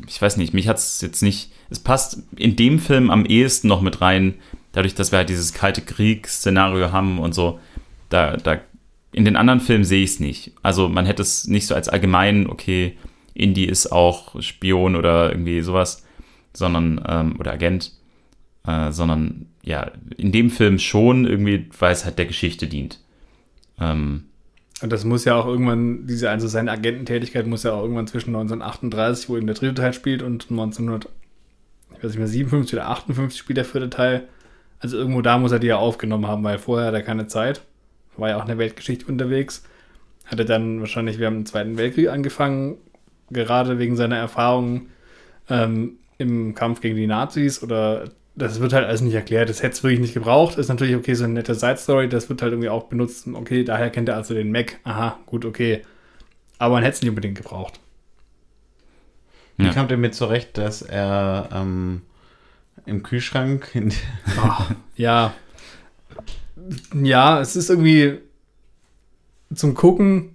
ich 0.07 0.21
weiß 0.21 0.37
nicht, 0.37 0.55
mich 0.55 0.69
hat 0.69 0.77
es 0.77 1.01
jetzt 1.01 1.23
nicht, 1.23 1.51
es 1.71 1.79
passt 1.79 2.23
in 2.37 2.57
dem 2.57 2.79
Film 2.79 3.11
am 3.11 3.27
ehesten 3.27 3.69
noch 3.69 3.81
mit 3.81 4.01
rein, 4.01 4.35
dadurch, 4.73 4.95
dass 4.95 5.13
wir 5.13 5.19
halt 5.19 5.29
dieses 5.29 5.53
kalte 5.53 5.83
Kriegsszenario 5.83 6.93
haben 6.93 7.19
und 7.19 7.35
so. 7.35 7.61
Da, 8.09 8.37
da, 8.37 8.61
in 9.13 9.25
den 9.25 9.37
anderen 9.37 9.61
Filmen 9.61 9.85
sehe 9.85 10.05
ich 10.05 10.11
es 10.11 10.21
nicht. 10.21 10.53
Also 10.63 10.89
man 10.89 11.07
hätte 11.07 11.23
es 11.23 11.47
nicht 11.47 11.67
so 11.67 11.75
als 11.75 11.89
allgemein, 11.89 12.49
okay, 12.49 12.97
Indy 13.35 13.65
ist 13.65 13.93
auch 13.93 14.41
Spion 14.43 14.97
oder 14.97 15.31
irgendwie 15.31 15.61
sowas, 15.61 16.05
sondern, 16.53 17.01
ähm, 17.07 17.37
oder 17.39 17.53
Agent, 17.53 17.93
äh, 18.67 18.91
sondern 18.91 19.47
ja, 19.63 19.91
in 20.17 20.33
dem 20.33 20.51
Film 20.51 20.79
schon 20.79 21.27
irgendwie, 21.27 21.69
weil 21.79 21.93
es 21.93 22.05
halt 22.05 22.19
der 22.19 22.27
Geschichte 22.27 22.67
dient. 22.67 23.01
Ähm, 23.79 24.25
Und 24.81 24.93
das 24.93 25.05
muss 25.05 25.25
ja 25.25 25.37
auch 25.37 25.47
irgendwann, 25.47 26.07
diese, 26.07 26.31
also 26.31 26.49
seine 26.49 26.73
Agententätigkeit 26.73 27.47
muss 27.47 27.65
ja 27.65 27.73
auch 27.73 27.83
irgendwann 27.83 28.07
zwischen 28.07 28.31
1938, 28.31 29.29
wo 29.29 29.37
eben 29.37 29.47
der 29.47 29.57
dritte 29.57 29.75
Teil 29.75 29.93
spielt, 29.93 30.23
und 30.23 30.47
1900, 30.51 31.09
ich 31.97 32.05
weiß 32.05 32.11
nicht 32.11 32.19
mehr, 32.19 32.29
57 32.29 32.75
oder 32.75 32.89
58 32.89 33.39
spielt 33.39 33.57
der 33.57 33.65
vierte 33.65 33.91
Teil. 33.91 34.29
Also 34.81 34.97
irgendwo 34.97 35.23
da 35.23 35.39
muss 35.39 35.53
er 35.53 35.59
die 35.59 35.67
ja 35.67 35.77
aufgenommen 35.77 36.27
haben, 36.27 36.45
weil 36.45 36.59
vorher 36.59 36.89
hat 36.89 36.95
er 36.95 37.03
keine 37.03 37.27
Zeit. 37.27 37.63
War 38.17 38.31
ja 38.31 38.37
auch 38.37 38.43
in 38.43 38.49
der 38.49 38.59
Weltgeschichte 38.59 39.07
unterwegs. 39.07 39.65
Hat 40.27 40.39
er 40.39 40.45
dann 40.45 40.81
wahrscheinlich, 40.81 41.19
wir 41.19 41.27
haben 41.27 41.39
im 41.39 41.47
Zweiten 41.47 41.79
Weltkrieg 41.79 42.09
angefangen, 42.09 42.77
gerade 43.31 43.79
wegen 43.79 43.97
seiner 43.97 44.17
Erfahrungen 44.17 44.91
ähm, 45.49 45.99
im 46.19 46.55
Kampf 46.55 46.81
gegen 46.81 46.97
die 46.97 47.07
Nazis 47.07 47.63
oder 47.63 48.11
das 48.39 48.61
wird 48.61 48.73
halt 48.73 48.87
alles 48.87 49.01
nicht 49.01 49.15
erklärt. 49.15 49.49
Das 49.49 49.63
hätte 49.63 49.75
es 49.75 49.83
wirklich 49.83 50.01
nicht 50.01 50.15
gebraucht. 50.15 50.59
Ist 50.59 50.69
natürlich 50.69 50.95
okay, 50.95 51.15
so 51.15 51.25
eine 51.25 51.35
nette 51.35 51.55
Side-Story. 51.55 52.09
Das 52.09 52.29
wird 52.29 52.41
halt 52.41 52.53
irgendwie 52.53 52.69
auch 52.69 52.85
benutzt. 52.85 53.27
Okay, 53.27 53.65
daher 53.65 53.91
kennt 53.91 54.09
er 54.09 54.15
also 54.17 54.33
den 54.33 54.53
Mac. 54.53 54.79
Aha, 54.85 55.19
gut, 55.27 55.45
okay. 55.45 55.83
Aber 56.59 56.75
man 56.75 56.85
hätte 56.85 56.97
es 56.97 57.03
nicht 57.03 57.11
unbedingt 57.11 57.37
gebraucht. 57.37 57.81
Wie 59.59 59.67
Ja. 59.67 59.73
kam 59.73 59.89
damit 59.89 60.15
zurecht, 60.15 60.57
dass 60.57 60.83
er 60.83 61.51
ähm, 61.53 62.03
im 62.87 63.03
Kühlschrank 63.03 63.71
in 63.75 63.93
Ja. 64.97 65.35
Ja, 66.95 67.41
es 67.41 67.57
ist 67.57 67.69
irgendwie 67.71 68.19
zum 69.55 69.75
Gucken 69.75 70.35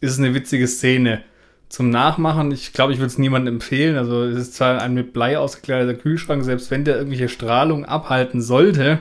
ist 0.00 0.12
es 0.12 0.18
eine 0.18 0.34
witzige 0.34 0.66
Szene. 0.66 1.22
Zum 1.68 1.90
Nachmachen, 1.90 2.50
ich 2.50 2.72
glaube, 2.72 2.92
ich 2.92 2.98
würde 2.98 3.08
es 3.08 3.18
niemandem 3.18 3.54
empfehlen. 3.54 3.96
Also 3.96 4.24
es 4.24 4.38
ist 4.38 4.54
zwar 4.54 4.80
ein 4.82 4.94
mit 4.94 5.12
Blei 5.12 5.38
ausgekleideter 5.38 5.94
Kühlschrank, 5.98 6.42
selbst 6.44 6.70
wenn 6.70 6.84
der 6.84 6.96
irgendwelche 6.96 7.28
Strahlung 7.28 7.84
abhalten 7.84 8.42
sollte, 8.42 8.98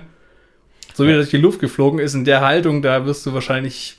so 0.94 1.06
wie 1.06 1.11
er 1.11 1.18
durch 1.18 1.31
die 1.31 1.38
Luft 1.38 1.60
geflogen 1.60 1.99
ist, 1.99 2.14
in 2.14 2.26
der 2.26 2.41
Haltung, 2.41 2.81
da 2.81 3.06
wirst 3.06 3.26
du 3.26 3.34
wahrscheinlich 3.34 3.99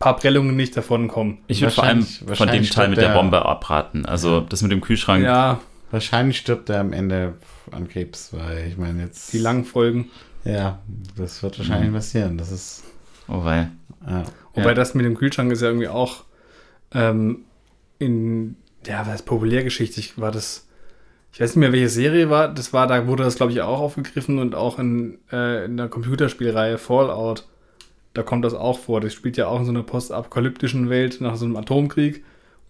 paar 0.00 0.16
Prellungen 0.16 0.56
nicht 0.56 0.76
davon 0.76 1.06
kommen. 1.06 1.38
ich 1.46 1.60
würde 1.60 1.72
vor 1.74 1.84
allem 1.84 2.02
von 2.02 2.48
dem 2.48 2.64
Teil 2.64 2.88
mit 2.88 2.98
der 2.98 3.08
der- 3.10 3.14
Bombe 3.14 3.44
abraten. 3.46 4.04
Also 4.06 4.40
das 4.40 4.62
mit 4.62 4.72
dem 4.72 4.80
Kühlschrank. 4.80 5.22
Ja, 5.24 5.60
Wahrscheinlich 5.92 6.38
stirbt 6.38 6.68
er 6.70 6.80
am 6.80 6.92
Ende 6.92 7.34
an 7.72 7.88
Krebs, 7.88 8.30
weil 8.32 8.66
ich 8.68 8.76
meine 8.76 9.02
jetzt. 9.02 9.32
die 9.32 9.38
langen 9.38 9.64
Folgen. 9.64 10.08
Ja, 10.44 10.78
das 11.16 11.42
wird 11.42 11.58
wahrscheinlich 11.58 11.90
Mhm. 11.90 11.94
passieren. 11.94 12.38
Das 12.38 12.50
ist. 12.52 12.82
Oh 13.28 13.44
wei. 13.44 13.68
Ja. 14.08 14.22
Wobei 14.54 14.68
Ja. 14.68 14.74
das 14.74 14.94
mit 14.94 15.04
dem 15.04 15.16
Kühlschrank 15.16 15.52
ist 15.52 15.60
ja 15.62 15.68
irgendwie 15.68 15.88
auch 15.88 16.24
ähm, 16.92 17.40
in, 17.98 18.56
ja, 18.86 19.06
was 19.06 19.22
populärgeschichtlich 19.22 20.18
war 20.18 20.32
das, 20.32 20.66
ich 21.32 21.40
weiß 21.40 21.50
nicht 21.50 21.60
mehr, 21.60 21.72
welche 21.72 21.88
Serie 21.88 22.30
war, 22.30 22.48
das 22.52 22.72
war, 22.72 22.86
da 22.86 23.06
wurde 23.06 23.22
das, 23.24 23.36
glaube 23.36 23.52
ich, 23.52 23.60
auch 23.62 23.78
aufgegriffen 23.80 24.38
und 24.38 24.54
auch 24.54 24.78
in, 24.78 25.18
äh, 25.30 25.66
in 25.66 25.76
der 25.76 25.88
Computerspielreihe 25.88 26.78
Fallout, 26.78 27.46
da 28.14 28.22
kommt 28.22 28.44
das 28.44 28.54
auch 28.54 28.78
vor. 28.78 29.00
Das 29.00 29.14
spielt 29.14 29.36
ja 29.36 29.46
auch 29.46 29.60
in 29.60 29.64
so 29.64 29.70
einer 29.70 29.82
postapokalyptischen 29.82 30.90
Welt 30.90 31.20
nach 31.20 31.36
so 31.36 31.44
einem 31.44 31.56
Atomkrieg 31.56 32.24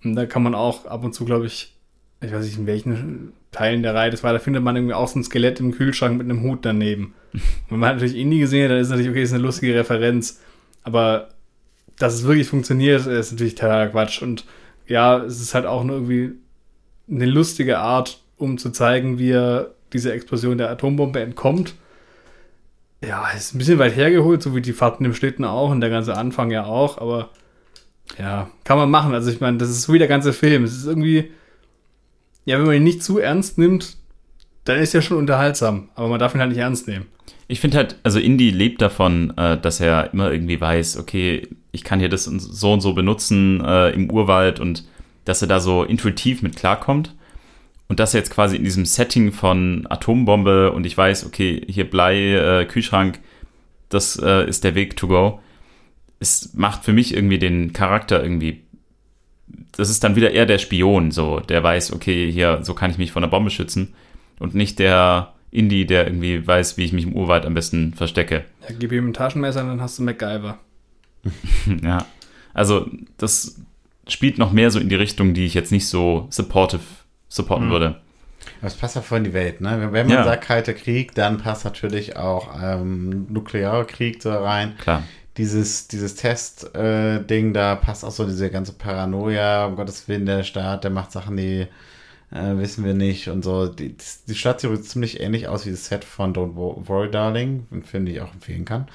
und 0.05 0.15
da 0.15 0.27
kann 0.27 0.43
man 0.43 0.55
auch 0.55 0.87
ab 0.87 1.05
und 1.05 1.15
zu, 1.15 1.25
glaube 1.25 1.47
ich, 1.47 1.75
ich 2.23 2.33
weiß 2.33 2.45
nicht, 2.45 2.59
in 2.59 2.67
welchen 2.67 3.33
Teilen 3.51 3.83
der 3.83 3.95
Reihe 3.95 4.11
das 4.11 4.23
war, 4.23 4.33
da 4.33 4.39
findet 4.39 4.63
man 4.63 4.77
irgendwie 4.77 4.95
auch 4.95 5.09
so 5.09 5.19
ein 5.19 5.25
Skelett 5.25 5.61
im 5.61 5.73
Kühlschrank 5.73 6.19
mit 6.19 6.27
einem 6.27 6.43
Hut 6.43 6.61
daneben. 6.63 7.15
Und 7.33 7.43
wenn 7.71 7.79
man 7.79 7.95
natürlich 7.95 8.17
Indie 8.17 8.39
gesehen 8.39 8.65
hat, 8.65 8.71
dann 8.71 8.79
ist 8.81 8.91
natürlich, 8.91 9.11
okay, 9.11 9.23
ist 9.23 9.33
eine 9.33 9.43
lustige 9.43 9.75
Referenz. 9.75 10.41
Aber 10.83 11.29
dass 11.99 12.15
es 12.15 12.25
wirklich 12.25 12.49
funktioniert, 12.49 13.07
ist 13.07 13.33
natürlich 13.33 13.55
totaler 13.55 13.89
Quatsch. 13.89 14.23
Und 14.23 14.45
ja, 14.87 15.19
es 15.19 15.41
ist 15.41 15.55
halt 15.55 15.67
auch 15.67 15.85
nur 15.85 15.97
irgendwie 15.97 16.33
eine 17.11 17.27
lustige 17.27 17.79
Art, 17.79 18.23
um 18.37 18.59
zu 18.59 18.71
zeigen, 18.71 19.19
wie 19.19 19.31
er 19.31 19.75
diese 19.93 20.13
Explosion 20.13 20.59
der 20.59 20.71
Atombombe 20.71 21.21
entkommt. 21.21 21.75
Ja, 23.07 23.31
ist 23.31 23.55
ein 23.55 23.59
bisschen 23.59 23.79
weit 23.79 23.97
hergeholt, 23.97 24.43
so 24.43 24.55
wie 24.55 24.61
die 24.61 24.73
Fahrten 24.73 25.05
im 25.05 25.15
Schlitten 25.15 25.45
auch 25.45 25.71
und 25.71 25.81
der 25.81 25.91
ganze 25.91 26.17
Anfang 26.17 26.51
ja 26.51 26.65
auch, 26.65 26.99
aber 26.99 27.31
ja, 28.19 28.51
kann 28.65 28.77
man 28.77 28.91
machen. 28.91 29.15
Also 29.15 29.31
ich 29.31 29.41
meine, 29.41 29.57
das 29.57 29.71
ist 29.71 29.83
so 29.83 29.93
wie 29.93 29.99
der 29.99 30.09
ganze 30.09 30.33
Film. 30.33 30.65
Es 30.65 30.77
ist 30.77 30.87
irgendwie, 30.87 31.31
ja, 32.45 32.59
wenn 32.59 32.67
man 32.67 32.77
ihn 32.77 32.85
nicht 32.85 33.03
zu 33.03 33.19
ernst 33.19 33.57
nimmt, 33.57 33.97
dann 34.65 34.79
ist 34.79 34.95
er 34.95 35.03
schon 35.03 35.17
unterhaltsam, 35.17 35.89
aber 35.95 36.09
man 36.09 36.19
darf 36.19 36.35
ihn 36.35 36.41
halt 36.41 36.51
nicht 36.51 36.61
ernst 36.61 36.89
nehmen. 36.89 37.07
Ich 37.49 37.61
finde 37.61 37.79
halt, 37.79 37.97
also 38.03 38.19
Indy 38.19 38.51
lebt 38.51 38.83
davon, 38.83 39.37
äh, 39.37 39.59
dass 39.59 39.81
er 39.81 40.13
immer 40.13 40.31
irgendwie 40.31 40.61
weiß, 40.61 40.99
okay, 40.99 41.49
ich 41.73 41.85
kann 41.85 41.99
hier 41.99 42.09
das 42.09 42.25
so 42.25 42.73
und 42.73 42.81
so 42.81 42.93
benutzen 42.93 43.63
äh, 43.65 43.91
im 43.91 44.11
Urwald 44.11 44.61
und 44.61 44.85
dass 45.25 45.43
er 45.43 45.49
da 45.49 45.61
so 45.61 45.85
intuitiv 45.85 46.43
mit 46.43 46.57
klarkommt. 46.57 47.15
Und 47.91 47.99
dass 47.99 48.15
er 48.15 48.21
jetzt 48.21 48.31
quasi 48.31 48.55
in 48.55 48.63
diesem 48.63 48.87
Setting 48.87 49.33
von 49.33 49.85
Atombombe 49.91 50.71
und 50.71 50.87
ich 50.87 50.97
weiß, 50.97 51.27
okay, 51.27 51.61
hier 51.67 51.91
Blei, 51.91 52.35
äh, 52.35 52.65
Kühlschrank, 52.65 53.19
das 53.89 54.15
äh, 54.15 54.49
ist 54.49 54.63
der 54.63 54.77
Weg 54.77 54.97
to 54.97 55.09
go. 55.09 55.41
Es 56.21 56.55
macht 56.55 56.85
für 56.85 56.93
mich 56.93 57.13
irgendwie 57.13 57.41
den 57.41 57.73
Charakter 57.73 58.23
irgendwie. 58.23 58.63
Das 59.73 59.91
ist 59.91 60.05
dann 60.05 60.15
wieder 60.15 60.31
eher 60.31 60.47
der 60.47 60.59
Spion, 60.59 61.11
so, 61.11 61.41
der 61.41 61.65
weiß, 61.65 61.93
okay, 61.93 62.31
hier, 62.31 62.61
so 62.63 62.75
kann 62.75 62.93
ich 62.93 62.99
mich 62.99 63.11
von 63.11 63.23
der 63.23 63.29
Bombe 63.29 63.51
schützen. 63.51 63.93
Und 64.39 64.55
nicht 64.55 64.79
der 64.79 65.33
Indie, 65.51 65.85
der 65.85 66.07
irgendwie 66.07 66.47
weiß, 66.47 66.77
wie 66.77 66.85
ich 66.85 66.93
mich 66.93 67.07
im 67.07 67.17
Urwald 67.17 67.45
am 67.45 67.55
besten 67.55 67.95
verstecke. 67.95 68.45
Ja, 68.69 68.77
gib 68.79 68.93
ihm 68.93 69.09
ein 69.09 69.15
Taschenmesser, 69.15 69.65
dann 69.65 69.81
hast 69.81 69.99
du 69.99 70.05
MacGyver. 70.05 70.61
ja. 71.83 72.07
Also, 72.55 72.89
das 73.17 73.61
spielt 74.07 74.39
noch 74.39 74.53
mehr 74.53 74.71
so 74.71 74.79
in 74.79 74.89
die 74.89 74.95
Richtung, 74.95 75.35
die 75.35 75.45
ich 75.45 75.55
jetzt 75.55 75.73
nicht 75.73 75.89
so 75.89 76.29
supportive 76.31 76.83
supporten 77.31 77.69
mhm. 77.69 77.71
würde. 77.73 78.01
Das 78.61 78.75
passt 78.75 78.97
ja 78.97 79.03
voll 79.03 79.19
in 79.19 79.25
die 79.25 79.33
Welt, 79.33 79.61
ne? 79.61 79.89
Wenn 79.93 80.07
man 80.07 80.17
ja. 80.17 80.25
sagt 80.25 80.45
Kalter 80.45 80.75
Krieg, 80.75 81.15
dann 81.15 81.39
passt 81.39 81.65
natürlich 81.65 82.17
auch 82.17 82.51
ähm, 82.63 83.27
nuklearer 83.31 83.87
Krieg 83.87 84.21
da 84.21 84.43
rein. 84.43 84.77
Klar. 84.79 85.03
Dieses, 85.37 85.89
dieses 85.89 86.17
Test-Ding, 86.17 87.51
äh, 87.51 87.53
da 87.53 87.77
passt 87.77 88.05
auch 88.05 88.11
so 88.11 88.27
diese 88.27 88.51
ganze 88.51 88.73
Paranoia, 88.73 89.67
um 89.67 89.77
Gottes 89.77 90.09
Willen, 90.09 90.27
der 90.27 90.43
Staat, 90.43 90.85
der 90.85 90.91
macht 90.91 91.13
Sachen, 91.13 91.37
die 91.37 91.67
äh, 92.33 92.57
wissen 92.57 92.85
wir 92.85 92.95
nicht 92.95 93.29
und 93.29 93.43
so. 93.43 93.67
Die, 93.67 93.97
die 94.29 94.35
Stadt 94.35 94.61
sieht 94.61 94.85
ziemlich 94.85 95.21
ähnlich 95.21 95.49
aus 95.49 95.65
wie 95.65 95.71
das 95.71 95.87
Set 95.87 96.05
von 96.05 96.35
Don't 96.35 96.57
Worry 96.57 97.11
Darling, 97.11 97.67
einen 97.71 97.85
Film, 97.85 98.05
den 98.05 98.17
ich 98.17 98.21
auch 98.21 98.33
empfehlen 98.33 98.65
kann. 98.65 98.89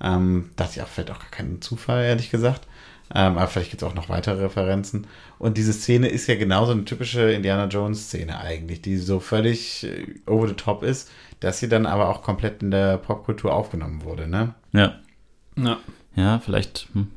Ähm, 0.00 0.50
das 0.56 0.70
ist 0.70 0.76
ja 0.76 0.84
vielleicht 0.84 1.10
auch 1.10 1.20
gar 1.20 1.30
kein 1.30 1.62
Zufall, 1.62 2.04
ehrlich 2.04 2.30
gesagt. 2.30 2.66
Ähm, 3.14 3.38
aber 3.38 3.46
vielleicht 3.46 3.70
gibt 3.70 3.82
es 3.82 3.88
auch 3.88 3.94
noch 3.94 4.08
weitere 4.08 4.42
Referenzen. 4.42 5.06
Und 5.38 5.56
diese 5.56 5.72
Szene 5.72 6.08
ist 6.08 6.26
ja 6.26 6.34
genauso 6.34 6.72
eine 6.72 6.84
typische 6.84 7.30
Indiana 7.30 7.66
Jones-Szene 7.66 8.40
eigentlich, 8.40 8.82
die 8.82 8.96
so 8.96 9.20
völlig 9.20 9.84
äh, 9.84 10.06
over 10.26 10.48
the 10.48 10.54
top 10.54 10.82
ist, 10.82 11.10
dass 11.40 11.60
sie 11.60 11.68
dann 11.68 11.86
aber 11.86 12.08
auch 12.08 12.22
komplett 12.22 12.62
in 12.62 12.70
der 12.70 12.98
Popkultur 12.98 13.54
aufgenommen 13.54 14.02
wurde, 14.04 14.26
ne? 14.26 14.54
Ja. 14.72 14.98
Ja. 15.56 15.78
Ja, 16.16 16.38
vielleicht 16.38 16.88
hm, 16.94 17.08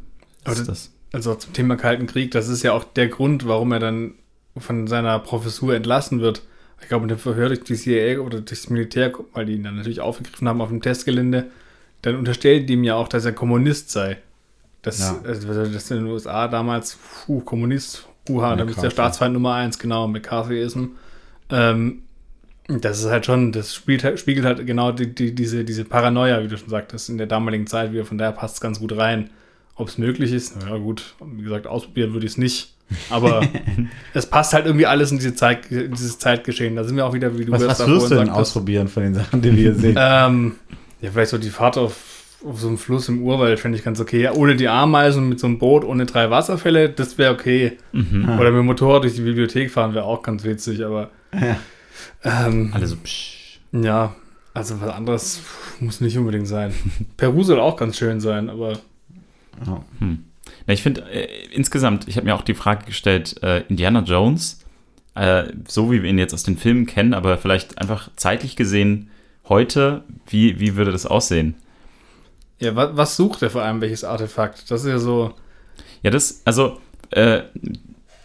ist 0.45 0.67
das. 0.67 0.91
Also 1.11 1.33
zum 1.35 1.53
Thema 1.53 1.75
Kalten 1.75 2.05
Krieg, 2.05 2.31
das 2.31 2.49
ist 2.49 2.63
ja 2.63 2.73
auch 2.73 2.83
der 2.83 3.07
Grund, 3.07 3.47
warum 3.47 3.71
er 3.71 3.79
dann 3.79 4.13
von 4.57 4.87
seiner 4.87 5.17
Professur 5.19 5.73
entlassen 5.73 6.19
wird. 6.19 6.43
Ich 6.81 6.87
glaube, 6.87 7.03
in 7.03 7.09
dem 7.09 7.17
Verhör 7.17 7.47
durch 7.47 7.63
die 7.63 7.75
CIA 7.75 8.19
oder 8.19 8.41
durchs 8.41 8.69
Militär, 8.69 9.11
weil 9.33 9.45
die 9.45 9.53
ihn 9.53 9.63
dann 9.63 9.75
natürlich 9.75 10.01
aufgegriffen 10.01 10.47
haben 10.47 10.61
auf 10.61 10.69
dem 10.69 10.81
Testgelände, 10.81 11.49
dann 12.01 12.15
unterstellen 12.15 12.67
die 12.67 12.73
ihm 12.73 12.83
ja 12.83 12.95
auch, 12.95 13.07
dass 13.07 13.25
er 13.25 13.33
Kommunist 13.33 13.89
sei. 13.89 14.17
Das, 14.81 14.99
ja. 14.99 15.19
also, 15.23 15.65
das 15.65 15.91
in 15.91 15.97
den 15.97 16.07
USA 16.07 16.47
damals, 16.47 16.97
puh, 17.25 17.41
Kommunist, 17.41 18.07
uha, 18.29 18.55
da 18.55 18.63
ist 18.63 18.81
der 18.81 18.89
Staatsfeind 18.89 19.33
Nummer 19.33 19.55
eins, 19.55 19.77
genau, 19.77 20.07
McCarthyism. 20.07 20.85
Ähm, 21.49 22.03
das 22.67 22.99
ist 22.99 23.09
halt 23.09 23.25
schon, 23.25 23.51
das 23.51 23.73
spielt, 23.73 24.03
halt, 24.03 24.19
spiegelt 24.19 24.45
halt 24.45 24.65
genau 24.65 24.91
die, 24.91 25.13
die, 25.13 25.33
diese, 25.33 25.65
diese 25.65 25.85
Paranoia, 25.85 26.43
wie 26.43 26.47
du 26.47 26.57
schon 26.57 26.69
sagtest, 26.69 27.09
in 27.09 27.17
der 27.17 27.27
damaligen 27.27 27.65
Zeit, 27.65 27.93
wie 27.93 28.03
von 28.03 28.17
daher 28.17 28.31
passt 28.31 28.55
es 28.55 28.61
ganz 28.61 28.79
gut 28.79 28.95
rein. 28.95 29.31
Ob 29.75 29.87
es 29.87 29.97
möglich 29.97 30.33
ist, 30.33 30.55
ja 30.61 30.77
gut, 30.77 31.15
wie 31.21 31.43
gesagt, 31.43 31.65
ausprobieren 31.65 32.13
würde 32.13 32.25
ich 32.25 32.33
es 32.33 32.37
nicht. 32.37 32.75
Aber 33.09 33.41
es 34.13 34.25
passt 34.25 34.53
halt 34.53 34.65
irgendwie 34.65 34.85
alles 34.85 35.11
in 35.11 35.17
diese 35.17 35.35
Zeit, 35.35 35.69
dieses 35.71 36.19
Zeitgeschehen. 36.19 36.75
Da 36.75 36.83
sind 36.83 36.95
wir 36.95 37.05
auch 37.05 37.13
wieder, 37.13 37.37
wie 37.37 37.45
du 37.45 37.51
Was, 37.53 37.65
was 37.65 37.87
wirst 37.87 38.11
du 38.11 38.15
denn 38.15 38.29
ausprobieren 38.29 38.87
von 38.87 39.03
den 39.03 39.15
Sachen, 39.15 39.41
die 39.41 39.55
wir 39.55 39.57
hier 39.57 39.75
sehen? 39.75 39.95
ähm, 39.97 40.55
ja, 41.01 41.11
vielleicht 41.11 41.31
so 41.31 41.37
die 41.37 41.49
Fahrt 41.49 41.77
auf 41.77 42.18
auf 42.45 42.59
so 42.59 42.67
einem 42.67 42.77
Fluss 42.77 43.09
im 43.09 43.21
Urwald 43.21 43.59
fände 43.59 43.77
ich 43.77 43.83
ganz 43.83 43.99
okay. 43.99 44.21
Ja, 44.21 44.33
ohne 44.33 44.55
die 44.55 44.67
Ameisen, 44.67 45.27
mit 45.27 45.39
so 45.39 45.47
einem 45.47 45.59
Boot, 45.59 45.83
ohne 45.83 46.05
drei 46.05 46.29
Wasserfälle, 46.29 46.89
das 46.89 47.17
wäre 47.17 47.33
okay. 47.33 47.77
Mhm. 47.91 48.29
Oder 48.39 48.51
mit 48.51 48.59
dem 48.59 48.65
Motorrad 48.65 49.03
durch 49.03 49.15
die 49.15 49.21
Bibliothek 49.21 49.71
fahren 49.71 49.93
wäre 49.93 50.05
auch 50.05 50.23
ganz 50.23 50.43
witzig, 50.43 50.83
aber. 50.83 51.09
Ja. 51.33 51.57
Ähm, 52.23 52.71
Alle 52.73 52.87
so 52.87 52.95
psch. 52.95 53.59
Ja, 53.71 54.15
also 54.53 54.81
was 54.81 54.89
anderes 54.89 55.41
muss 55.79 56.01
nicht 56.01 56.17
unbedingt 56.17 56.47
sein. 56.47 56.73
Peru 57.17 57.43
soll 57.43 57.59
auch 57.59 57.77
ganz 57.77 57.97
schön 57.97 58.19
sein, 58.19 58.49
aber. 58.49 58.79
Oh. 59.67 59.79
Hm. 59.99 60.25
Na, 60.65 60.73
ich 60.73 60.81
finde 60.81 61.01
äh, 61.11 61.27
insgesamt, 61.51 62.07
ich 62.07 62.15
habe 62.15 62.25
mir 62.25 62.35
auch 62.35 62.41
die 62.41 62.53
Frage 62.53 62.85
gestellt, 62.85 63.41
äh, 63.43 63.63
Indiana 63.67 64.01
Jones, 64.01 64.59
äh, 65.15 65.45
so 65.67 65.91
wie 65.91 66.01
wir 66.01 66.09
ihn 66.09 66.17
jetzt 66.17 66.33
aus 66.33 66.43
den 66.43 66.57
Filmen 66.57 66.85
kennen, 66.85 67.13
aber 67.13 67.37
vielleicht 67.37 67.77
einfach 67.77 68.09
zeitlich 68.15 68.55
gesehen 68.55 69.09
heute, 69.47 70.03
wie, 70.27 70.59
wie 70.59 70.75
würde 70.75 70.91
das 70.91 71.05
aussehen? 71.05 71.55
Ja, 72.59 72.75
was, 72.75 72.89
was 72.95 73.15
sucht 73.15 73.41
er 73.41 73.49
vor 73.49 73.61
allem, 73.63 73.81
welches 73.81 74.03
Artefakt? 74.03 74.69
Das 74.69 74.81
ist 74.81 74.87
ja 74.87 74.99
so. 74.99 75.33
Ja, 76.03 76.11
das, 76.11 76.41
also, 76.45 76.79
äh, 77.11 77.41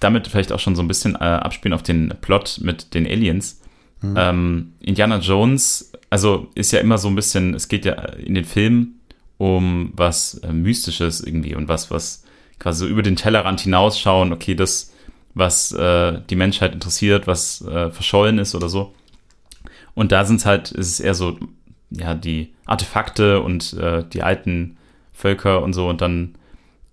damit 0.00 0.28
vielleicht 0.28 0.52
auch 0.52 0.60
schon 0.60 0.76
so 0.76 0.82
ein 0.82 0.88
bisschen 0.88 1.14
äh, 1.14 1.18
abspielen 1.18 1.72
auf 1.72 1.82
den 1.82 2.14
Plot 2.20 2.60
mit 2.62 2.94
den 2.94 3.06
Aliens. 3.06 3.60
Mhm. 4.02 4.14
Ähm, 4.18 4.72
Indiana 4.80 5.18
Jones, 5.18 5.92
also 6.10 6.48
ist 6.54 6.72
ja 6.72 6.80
immer 6.80 6.98
so 6.98 7.08
ein 7.08 7.14
bisschen, 7.14 7.54
es 7.54 7.68
geht 7.68 7.84
ja 7.84 7.94
in 7.94 8.34
den 8.34 8.44
Filmen 8.44 9.00
um 9.38 9.92
was 9.94 10.34
äh, 10.38 10.52
Mystisches 10.52 11.20
irgendwie 11.20 11.54
und 11.54 11.68
was, 11.68 11.90
was 11.90 12.24
quasi 12.58 12.80
so 12.80 12.86
über 12.86 13.02
den 13.02 13.16
Tellerrand 13.16 13.60
hinausschauen, 13.60 14.32
okay, 14.32 14.54
das, 14.54 14.92
was 15.34 15.72
äh, 15.72 16.20
die 16.30 16.36
Menschheit 16.36 16.72
interessiert, 16.72 17.26
was 17.26 17.62
äh, 17.62 17.90
verschollen 17.90 18.38
ist 18.38 18.54
oder 18.54 18.68
so. 18.68 18.94
Und 19.94 20.12
da 20.12 20.24
sind 20.24 20.36
es 20.36 20.46
halt, 20.46 20.70
ist 20.72 20.88
es 20.88 21.00
eher 21.00 21.14
so 21.14 21.38
ja, 21.96 22.14
die 22.14 22.52
Artefakte 22.64 23.40
und 23.40 23.72
äh, 23.74 24.04
die 24.12 24.22
alten 24.22 24.76
Völker 25.12 25.62
und 25.62 25.72
so 25.72 25.88
und 25.88 26.00
dann 26.00 26.34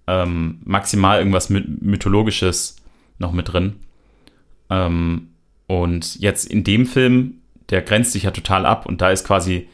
ähm, 0.07 0.60
maximal 0.64 1.19
irgendwas 1.19 1.49
Mythologisches 1.49 2.78
noch 3.18 3.32
mit 3.32 3.52
drin. 3.52 3.76
Ähm, 4.69 5.30
und 5.68 6.19
jetzt 6.19 6.45
in 6.45 6.64
dem 6.64 6.86
Film, 6.86 7.36
der 7.69 7.82
grenzt 7.82 8.11
sich 8.11 8.23
ja 8.23 8.32
total 8.32 8.65
ab 8.65 8.86
und 8.86 9.02
da 9.02 9.11
ist 9.11 9.26
quasi 9.26 9.68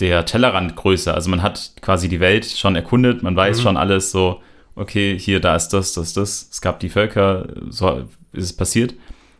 der 0.00 0.24
Tellerrand 0.24 0.76
größer. 0.76 1.14
Also 1.14 1.28
man 1.28 1.42
hat 1.42 1.72
quasi 1.80 2.08
die 2.08 2.20
Welt 2.20 2.46
schon 2.46 2.76
erkundet, 2.76 3.22
man 3.22 3.34
weiß 3.34 3.58
mhm. 3.58 3.62
schon 3.62 3.76
alles 3.76 4.12
so, 4.12 4.40
okay, 4.76 5.18
hier, 5.18 5.40
da 5.40 5.56
ist 5.56 5.70
das, 5.70 5.92
das, 5.92 6.12
das. 6.12 6.48
Es 6.52 6.60
gab 6.60 6.78
die 6.78 6.88
Völker, 6.88 7.48
so 7.68 8.04
ist 8.32 8.44
es 8.44 8.52
passiert. 8.52 8.94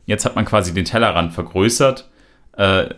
Jetzt 0.05 0.25
hat 0.25 0.35
man 0.35 0.45
quasi 0.45 0.75
den 0.75 0.85
Tellerrand 0.85 1.33
vergrößert 1.33 2.08
äh, 2.59 2.89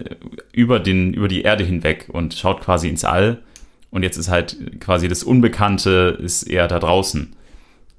über, 0.53 0.81
den, 0.81 1.13
über 1.13 1.29
die 1.29 1.43
Erde 1.43 1.65
hinweg 1.65 2.09
und 2.09 2.35
schaut 2.35 2.63
quasi 2.63 2.89
ins 2.89 3.05
All. 3.05 3.43
Und 3.91 4.03
jetzt 4.03 4.17
ist 4.17 4.31
halt 4.31 4.81
quasi 4.81 5.07
das 5.07 5.23
Unbekannte 5.23 6.19
ist 6.21 6.45
eher 6.45 6.67
da 6.67 6.79
draußen 6.79 7.37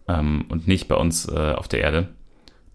ähm, 0.07 0.45
und 0.49 0.67
nicht 0.67 0.87
bei 0.87 0.95
uns 0.95 1.27
äh, 1.27 1.53
auf 1.53 1.67
der 1.67 1.81
Erde. 1.81 2.09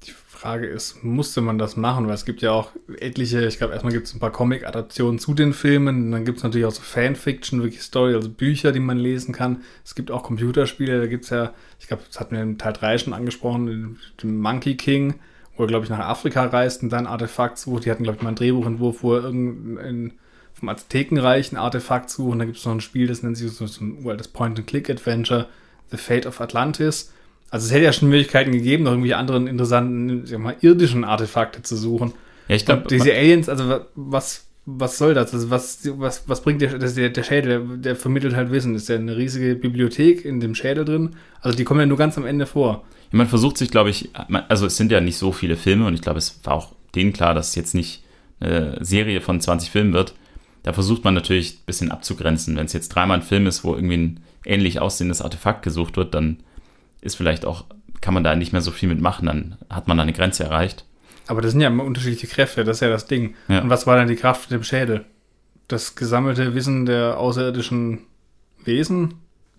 Die 0.06 0.12
Frage 0.12 0.66
ist, 0.66 1.02
musste 1.02 1.40
man 1.40 1.58
das 1.58 1.76
machen? 1.76 2.06
Weil 2.06 2.14
es 2.14 2.24
gibt 2.24 2.42
ja 2.42 2.52
auch 2.52 2.70
etliche, 3.00 3.44
ich 3.46 3.58
glaube, 3.58 3.72
erstmal 3.72 3.92
gibt 3.92 4.06
es 4.06 4.14
ein 4.14 4.20
paar 4.20 4.30
Comic-Adaptionen 4.30 5.18
zu 5.18 5.34
den 5.34 5.52
Filmen. 5.52 6.12
Dann 6.12 6.24
gibt 6.24 6.38
es 6.38 6.44
natürlich 6.44 6.66
auch 6.66 6.72
so 6.72 6.82
Fanfiction, 6.82 7.62
wirklich 7.62 7.82
Story, 7.82 8.14
also 8.14 8.28
Bücher, 8.28 8.70
die 8.70 8.80
man 8.80 8.98
lesen 8.98 9.34
kann. 9.34 9.62
Es 9.84 9.96
gibt 9.96 10.12
auch 10.12 10.22
Computerspiele, 10.22 11.00
da 11.00 11.06
gibt 11.06 11.24
es 11.24 11.30
ja, 11.30 11.54
ich 11.80 11.88
glaube, 11.88 12.04
das 12.06 12.20
hatten 12.20 12.36
wir 12.36 12.42
im 12.42 12.58
Teil 12.58 12.74
3 12.74 12.98
schon 12.98 13.14
angesprochen, 13.14 13.98
den 14.22 14.38
Monkey 14.38 14.76
King 14.76 15.14
wo 15.56 15.64
er, 15.64 15.66
glaube 15.66 15.84
ich, 15.84 15.90
nach 15.90 15.98
Afrika 15.98 16.44
reist 16.44 16.82
und 16.82 16.90
dann 16.90 17.06
Artefakt 17.06 17.58
sucht. 17.58 17.84
Die 17.84 17.90
hatten, 17.90 18.02
glaube 18.02 18.16
ich, 18.16 18.22
mal 18.22 18.28
einen 18.28 18.36
Drehbuchentwurf, 18.36 19.02
wo 19.02 19.14
er 19.14 19.24
irgendein 19.24 20.12
vom 20.58 20.70
Aztekenreich 20.70 21.52
ein 21.52 21.56
Artefakt 21.56 22.10
sucht. 22.10 22.32
Und 22.32 22.38
da 22.38 22.44
gibt 22.44 22.56
es 22.56 22.64
noch 22.64 22.72
ein 22.72 22.80
Spiel, 22.80 23.06
das 23.06 23.22
nennt 23.22 23.36
sich 23.36 23.50
so, 23.50 23.66
so 23.66 23.84
ein 23.84 24.04
uraltes 24.04 24.28
Point-and-Click-Adventure, 24.28 25.46
The 25.90 25.96
Fate 25.98 26.26
of 26.26 26.40
Atlantis. 26.40 27.12
Also 27.50 27.66
es 27.66 27.72
hätte 27.72 27.84
ja 27.84 27.92
schon 27.92 28.08
Möglichkeiten 28.08 28.52
gegeben, 28.52 28.84
noch 28.84 28.92
irgendwie 28.92 29.14
anderen 29.14 29.46
interessanten, 29.46 30.26
sag 30.26 30.38
mal, 30.38 30.56
irdischen 30.60 31.04
Artefakte 31.04 31.62
zu 31.62 31.76
suchen. 31.76 32.12
Ja, 32.48 32.56
ich 32.56 32.64
glaube, 32.64 32.84
diese 32.88 33.12
Aliens, 33.12 33.48
also 33.48 33.80
was, 33.94 34.46
was 34.64 34.98
soll 34.98 35.14
das? 35.14 35.32
Also 35.32 35.50
was, 35.50 35.88
was, 35.98 36.28
was 36.28 36.42
bringt 36.42 36.62
der, 36.62 36.78
der, 36.78 37.10
der 37.10 37.22
Schädel? 37.22 37.66
Der, 37.66 37.76
der 37.76 37.96
vermittelt 37.96 38.34
halt 38.34 38.50
Wissen. 38.50 38.74
Ist 38.74 38.88
ja 38.88 38.96
eine 38.96 39.16
riesige 39.16 39.54
Bibliothek 39.54 40.24
in 40.24 40.40
dem 40.40 40.54
Schädel 40.54 40.84
drin. 40.84 41.16
Also 41.40 41.56
die 41.56 41.64
kommen 41.64 41.80
ja 41.80 41.86
nur 41.86 41.98
ganz 41.98 42.16
am 42.16 42.26
Ende 42.26 42.46
vor 42.46 42.84
man 43.10 43.28
versucht 43.28 43.58
sich, 43.58 43.70
glaube 43.70 43.90
ich, 43.90 44.10
also 44.48 44.66
es 44.66 44.76
sind 44.76 44.92
ja 44.92 45.00
nicht 45.00 45.18
so 45.18 45.32
viele 45.32 45.56
Filme 45.56 45.86
und 45.86 45.94
ich 45.94 46.02
glaube, 46.02 46.18
es 46.18 46.40
war 46.44 46.54
auch 46.54 46.72
denen 46.94 47.12
klar, 47.12 47.34
dass 47.34 47.48
es 47.50 47.54
jetzt 47.54 47.74
nicht 47.74 48.04
eine 48.40 48.78
Serie 48.84 49.20
von 49.20 49.40
20 49.40 49.70
Filmen 49.70 49.92
wird. 49.92 50.14
Da 50.62 50.72
versucht 50.72 51.04
man 51.04 51.14
natürlich 51.14 51.60
ein 51.60 51.66
bisschen 51.66 51.90
abzugrenzen. 51.90 52.56
Wenn 52.56 52.66
es 52.66 52.72
jetzt 52.72 52.88
dreimal 52.88 53.18
ein 53.18 53.22
Film 53.22 53.46
ist, 53.46 53.64
wo 53.64 53.74
irgendwie 53.74 53.96
ein 53.96 54.20
ähnlich 54.44 54.80
aussehendes 54.80 55.22
Artefakt 55.22 55.62
gesucht 55.62 55.96
wird, 55.96 56.14
dann 56.14 56.38
ist 57.00 57.16
vielleicht 57.16 57.44
auch, 57.44 57.64
kann 58.00 58.14
man 58.14 58.24
da 58.24 58.34
nicht 58.34 58.52
mehr 58.52 58.62
so 58.62 58.72
viel 58.72 58.88
mitmachen, 58.88 59.26
dann 59.26 59.56
hat 59.70 59.86
man 59.86 59.96
da 59.96 60.02
eine 60.02 60.12
Grenze 60.12 60.44
erreicht. 60.44 60.84
Aber 61.28 61.40
das 61.40 61.52
sind 61.52 61.60
ja 61.60 61.68
immer 61.68 61.84
unterschiedliche 61.84 62.26
Kräfte, 62.26 62.64
das 62.64 62.78
ist 62.78 62.80
ja 62.80 62.88
das 62.88 63.06
Ding. 63.06 63.34
Ja. 63.48 63.62
Und 63.62 63.70
was 63.70 63.86
war 63.86 63.96
dann 63.96 64.08
die 64.08 64.16
Kraft 64.16 64.50
mit 64.50 64.60
dem 64.60 64.64
Schädel? 64.64 65.04
Das 65.68 65.94
gesammelte 65.94 66.54
Wissen 66.54 66.86
der 66.86 67.18
außerirdischen 67.18 68.00
Wesen? 68.64 69.14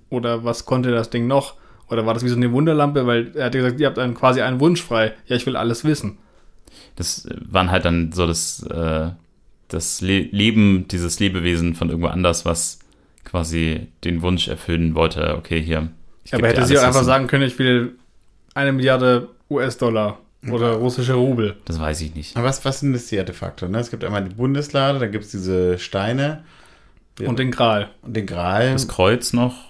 Oder 0.09 0.43
was 0.43 0.65
konnte 0.65 0.91
das 0.91 1.09
Ding 1.09 1.27
noch? 1.27 1.55
Oder 1.89 2.05
war 2.05 2.13
das 2.13 2.23
wie 2.23 2.29
so 2.29 2.35
eine 2.35 2.51
Wunderlampe? 2.51 3.05
Weil 3.07 3.31
er 3.35 3.45
hat 3.45 3.53
gesagt, 3.53 3.79
ihr 3.79 3.87
habt 3.87 3.99
einen, 3.99 4.13
quasi 4.13 4.41
einen 4.41 4.59
Wunsch 4.59 4.81
frei. 4.81 5.13
Ja, 5.27 5.35
ich 5.35 5.45
will 5.45 5.55
alles 5.55 5.83
wissen. 5.83 6.17
Das 6.95 7.27
waren 7.49 7.71
halt 7.71 7.85
dann 7.85 8.11
so 8.11 8.27
das, 8.27 8.63
äh, 8.63 9.09
das 9.67 10.01
Le 10.01 10.19
Leben 10.31 10.87
dieses 10.89 11.19
Lebewesen 11.19 11.75
von 11.75 11.89
irgendwo 11.89 12.09
anders, 12.09 12.45
was 12.45 12.79
quasi 13.23 13.87
den 14.03 14.21
Wunsch 14.21 14.47
erfüllen 14.47 14.95
wollte, 14.95 15.35
okay, 15.37 15.61
hier. 15.61 15.89
ich 16.23 16.33
Aber 16.33 16.47
hätte 16.47 16.65
sie 16.65 16.77
auch 16.79 16.83
einfach 16.83 17.03
sagen 17.03 17.27
können, 17.27 17.43
ich 17.43 17.59
will 17.59 17.95
eine 18.53 18.71
Milliarde 18.71 19.29
US-Dollar 19.49 20.19
oder 20.49 20.73
russische 20.73 21.13
Rubel. 21.13 21.55
Das 21.65 21.79
weiß 21.79 22.01
ich 22.01 22.15
nicht. 22.15 22.37
Aber 22.37 22.47
was, 22.47 22.63
was 22.63 22.79
sind 22.79 22.93
das 22.93 23.07
die 23.07 23.19
Artefakte? 23.19 23.69
Ne? 23.69 23.79
Es 23.79 23.91
gibt 23.91 24.03
einmal 24.03 24.23
die 24.23 24.33
Bundeslade, 24.35 24.99
dann 24.99 25.11
gibt 25.11 25.25
es 25.25 25.31
diese 25.31 25.77
Steine 25.77 26.43
Und 27.19 27.39
den 27.39 27.51
Gral. 27.51 27.89
und 28.01 28.15
den 28.15 28.25
Gral. 28.25 28.71
Das 28.73 28.87
Kreuz 28.87 29.33
noch. 29.33 29.66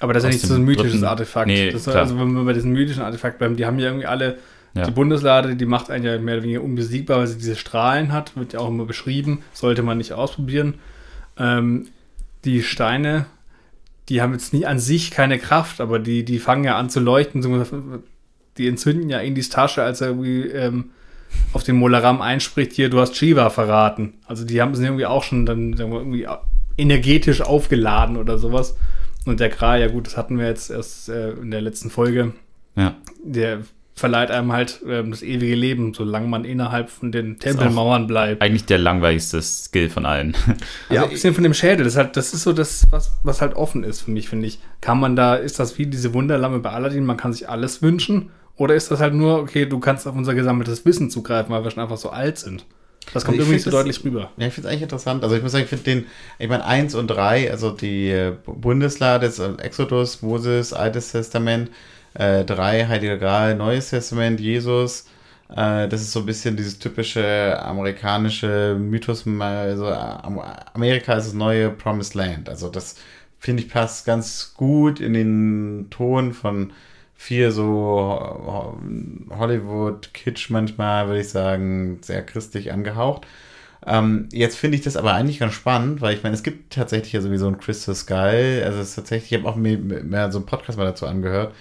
Aber 0.00 0.12
das 0.12 0.24
ist 0.24 0.28
ja 0.30 0.32
nicht 0.34 0.46
so 0.46 0.54
ein 0.54 0.62
mythisches 0.62 0.92
dritten- 0.92 1.04
Artefakt. 1.04 1.46
Nee, 1.46 1.70
das 1.70 1.86
also 1.88 2.18
wenn 2.18 2.32
wir 2.32 2.44
bei 2.44 2.52
diesem 2.52 2.72
mythischen 2.72 3.02
Artefakt 3.02 3.38
bleiben, 3.38 3.56
die 3.56 3.64
haben 3.66 3.78
ja 3.78 3.86
irgendwie 3.86 4.06
alle 4.06 4.38
Ja. 4.74 4.84
die 4.84 4.90
Bundeslade, 4.90 5.54
die 5.54 5.66
macht 5.66 5.90
einen 5.90 6.04
ja 6.04 6.18
mehr 6.18 6.34
oder 6.34 6.42
weniger 6.44 6.62
unbesiegbar, 6.62 7.18
weil 7.18 7.26
sie 7.28 7.38
diese 7.38 7.54
Strahlen 7.56 8.12
hat, 8.12 8.36
wird 8.36 8.52
ja 8.54 8.58
auch 8.60 8.68
immer 8.68 8.84
beschrieben, 8.86 9.42
sollte 9.52 9.82
man 9.82 9.98
nicht 9.98 10.12
ausprobieren. 10.12 10.74
Ähm, 11.38 11.86
die 12.44 12.62
Steine, 12.62 13.26
die 14.08 14.20
haben 14.20 14.32
jetzt 14.32 14.52
nie 14.52 14.66
an 14.66 14.78
sich 14.80 15.10
keine 15.12 15.38
Kraft, 15.38 15.80
aber 15.80 15.98
die, 16.00 16.24
die 16.24 16.38
fangen 16.40 16.64
ja 16.64 16.76
an 16.76 16.90
zu 16.90 16.98
leuchten, 17.00 17.42
die 18.58 18.68
entzünden 18.68 19.08
ja 19.08 19.18
Indis 19.20 19.48
Tasche, 19.48 19.82
als 19.82 20.00
er 20.00 20.08
irgendwie 20.08 20.42
ähm, 20.48 20.90
auf 21.52 21.62
den 21.62 21.76
Molaram 21.76 22.20
einspricht, 22.20 22.72
hier, 22.72 22.90
du 22.90 23.00
hast 23.00 23.16
Shiva 23.16 23.50
verraten. 23.50 24.14
Also 24.26 24.44
die 24.44 24.60
haben 24.60 24.74
sind 24.74 24.84
irgendwie 24.84 25.06
auch 25.06 25.22
schon 25.22 25.46
dann 25.46 25.72
irgendwie 25.74 26.26
energetisch 26.76 27.40
aufgeladen 27.40 28.16
oder 28.16 28.38
sowas. 28.38 28.76
Und 29.26 29.40
der 29.40 29.48
Gral, 29.48 29.80
ja 29.80 29.88
gut, 29.88 30.06
das 30.06 30.16
hatten 30.16 30.38
wir 30.38 30.46
jetzt 30.46 30.70
erst 30.70 31.08
äh, 31.08 31.32
in 31.32 31.50
der 31.50 31.60
letzten 31.62 31.90
Folge, 31.90 32.32
Ja. 32.76 32.94
der 33.22 33.60
verleiht 33.96 34.30
einem 34.32 34.52
halt 34.52 34.80
ähm, 34.88 35.12
das 35.12 35.22
ewige 35.22 35.54
Leben, 35.54 35.94
solange 35.94 36.26
man 36.26 36.44
innerhalb 36.44 36.90
von 36.90 37.12
den 37.12 37.38
Tempelmauern 37.38 38.06
bleibt. 38.08 38.42
Eigentlich 38.42 38.66
der 38.66 38.78
langweiligste 38.78 39.40
Skill 39.40 39.88
von 39.88 40.04
allen. 40.04 40.36
Ja, 40.90 41.04
ein 41.04 41.10
bisschen 41.10 41.32
von 41.32 41.44
dem 41.44 41.54
Schädel. 41.54 41.84
Das, 41.84 41.92
ist 41.94 41.98
halt, 41.98 42.16
das 42.16 42.34
ist 42.34 42.42
so 42.42 42.52
das, 42.52 42.86
was, 42.90 43.12
was 43.22 43.40
halt 43.40 43.54
offen 43.54 43.84
ist 43.84 44.00
für 44.02 44.10
mich, 44.10 44.28
finde 44.28 44.48
ich. 44.48 44.58
Kann 44.80 44.98
man 44.98 45.14
da, 45.14 45.36
ist 45.36 45.60
das 45.60 45.78
wie 45.78 45.86
diese 45.86 46.12
Wunderlamme 46.12 46.58
bei 46.58 46.70
Aladdin, 46.70 47.06
man 47.06 47.16
kann 47.16 47.32
sich 47.32 47.48
alles 47.48 47.82
wünschen? 47.82 48.30
Oder 48.56 48.74
ist 48.74 48.90
das 48.90 49.00
halt 49.00 49.14
nur, 49.14 49.38
okay, 49.38 49.64
du 49.66 49.78
kannst 49.78 50.06
auf 50.08 50.16
unser 50.16 50.34
gesammeltes 50.34 50.84
Wissen 50.84 51.08
zugreifen, 51.08 51.52
weil 51.54 51.62
wir 51.64 51.70
schon 51.70 51.82
einfach 51.82 51.96
so 51.96 52.10
alt 52.10 52.38
sind? 52.38 52.66
Das 53.12 53.24
kommt 53.24 53.38
Also 53.38 53.50
irgendwie 53.50 53.58
so 53.62 53.70
das- 53.70 53.80
deutlich 53.80 54.04
rüber. 54.04 54.30
Ja, 54.36 54.46
ich 54.48 54.54
finde 54.54 54.68
es 54.68 54.72
eigentlich 54.72 54.82
interessant. 54.82 55.22
Also 55.22 55.36
ich 55.36 55.42
muss 55.42 55.52
sagen, 55.52 55.64
ich 55.64 55.70
finde 55.70 55.84
den, 55.84 56.06
ich 56.38 56.48
meine, 56.48 56.64
1 56.64 56.94
und 56.94 57.08
3, 57.08 57.50
also 57.50 57.70
die 57.70 58.10
äh, 58.10 58.32
Bundeslade, 58.46 59.26
ist 59.26 59.38
äh, 59.38 59.52
Exodus, 59.58 60.22
Moses, 60.22 60.72
Altes 60.72 61.12
Testament, 61.12 61.70
3, 62.16 62.86
Heiliger 62.86 63.16
Gral, 63.16 63.56
Neues 63.56 63.90
Testament, 63.90 64.38
Jesus. 64.38 65.06
Äh, 65.50 65.88
das 65.88 66.00
ist 66.00 66.12
so 66.12 66.20
ein 66.20 66.26
bisschen 66.26 66.56
dieses 66.56 66.78
typische 66.78 67.60
amerikanische 67.60 68.76
Mythos, 68.78 69.24
also 69.26 69.86
Am- 69.88 70.40
Amerika 70.74 71.14
ist 71.14 71.26
das 71.26 71.34
neue 71.34 71.70
Promised 71.70 72.14
Land. 72.14 72.48
Also 72.48 72.68
das 72.68 72.96
finde 73.38 73.62
ich 73.64 73.68
passt 73.68 74.06
ganz 74.06 74.54
gut 74.56 75.00
in 75.00 75.12
den 75.12 75.88
Ton 75.90 76.32
von 76.32 76.72
viel 77.24 77.50
so 77.52 78.76
äh, 79.30 79.34
Hollywood-Kitsch 79.34 80.50
manchmal, 80.50 81.06
würde 81.06 81.20
ich 81.20 81.30
sagen, 81.30 81.98
sehr 82.02 82.22
christlich 82.22 82.70
angehaucht. 82.70 83.26
Ähm, 83.86 84.28
jetzt 84.30 84.58
finde 84.58 84.76
ich 84.76 84.84
das 84.84 84.96
aber 84.96 85.14
eigentlich 85.14 85.38
ganz 85.38 85.54
spannend, 85.54 86.02
weil 86.02 86.14
ich 86.14 86.22
meine, 86.22 86.34
es 86.34 86.42
gibt 86.42 86.74
tatsächlich 86.74 87.14
ja 87.14 87.22
sowieso 87.22 87.48
ein 87.48 87.58
Crystal 87.58 87.94
Skull. 87.94 88.62
Also 88.64 88.78
es 88.78 88.90
ist 88.90 88.94
tatsächlich, 88.96 89.32
ich 89.32 89.38
habe 89.38 89.48
auch 89.48 89.56
mehr, 89.56 89.78
mehr 89.78 90.30
so 90.30 90.38
einen 90.38 90.46
Podcast 90.46 90.76
mal 90.78 90.84
dazu 90.84 91.06
angehört. 91.06 91.54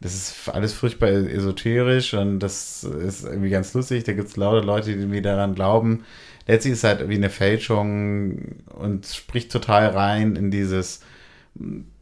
Das 0.00 0.14
ist 0.14 0.48
alles 0.48 0.72
furchtbar 0.72 1.08
esoterisch 1.08 2.14
und 2.14 2.38
das 2.38 2.84
ist 2.84 3.24
irgendwie 3.24 3.50
ganz 3.50 3.74
lustig. 3.74 4.04
Da 4.04 4.12
gibt 4.12 4.28
es 4.28 4.36
laute 4.36 4.64
Leute, 4.64 4.92
die 4.92 4.98
irgendwie 4.98 5.22
daran 5.22 5.54
glauben. 5.56 6.04
Letztlich 6.46 6.72
ist 6.72 6.78
es 6.78 6.84
halt 6.84 7.00
irgendwie 7.00 7.18
eine 7.18 7.30
Fälschung 7.30 8.62
und 8.66 9.06
spricht 9.06 9.50
total 9.52 9.88
rein 9.88 10.36
in 10.36 10.50
dieses, 10.50 11.00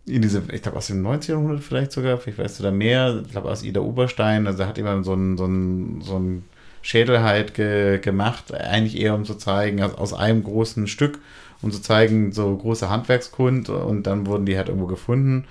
in 0.09 0.23
diese, 0.23 0.43
ich 0.53 0.63
glaube 0.63 0.79
aus 0.79 0.89
dem 0.89 1.03
19. 1.03 1.35
Jahrhundert 1.35 1.63
vielleicht 1.63 1.93
sogar, 1.93 2.19
vielleicht 2.19 2.39
weißt 2.39 2.59
du 2.59 2.63
da 2.63 2.71
mehr, 2.71 3.23
ich 3.25 3.31
glaube 3.31 3.51
aus 3.51 3.63
Ida 3.63 3.81
Oberstein, 3.81 4.47
also 4.47 4.65
hat 4.65 4.77
jemand 4.77 5.05
so 5.05 5.15
ein, 5.15 5.37
so 5.37 5.47
ein, 5.47 6.01
so 6.03 6.19
ein 6.19 6.45
Schädel 6.83 7.23
halt 7.23 7.55
ge, 7.55 7.99
gemacht, 7.99 8.55
eigentlich 8.55 9.01
eher 9.01 9.15
um 9.15 9.25
zu 9.25 9.35
zeigen, 9.35 9.83
aus, 9.83 9.95
aus 9.95 10.15
einem 10.15 10.43
großen 10.43 10.87
Stück, 10.87 11.19
um 11.63 11.71
zu 11.71 11.83
zeigen, 11.83 12.33
so 12.33 12.57
große 12.57 12.89
Handwerkskund 12.89 13.69
und 13.69 14.07
dann 14.07 14.27
wurden 14.27 14.47
die 14.47 14.57
halt 14.57 14.69
irgendwo 14.69 14.87
gefunden 14.87 15.45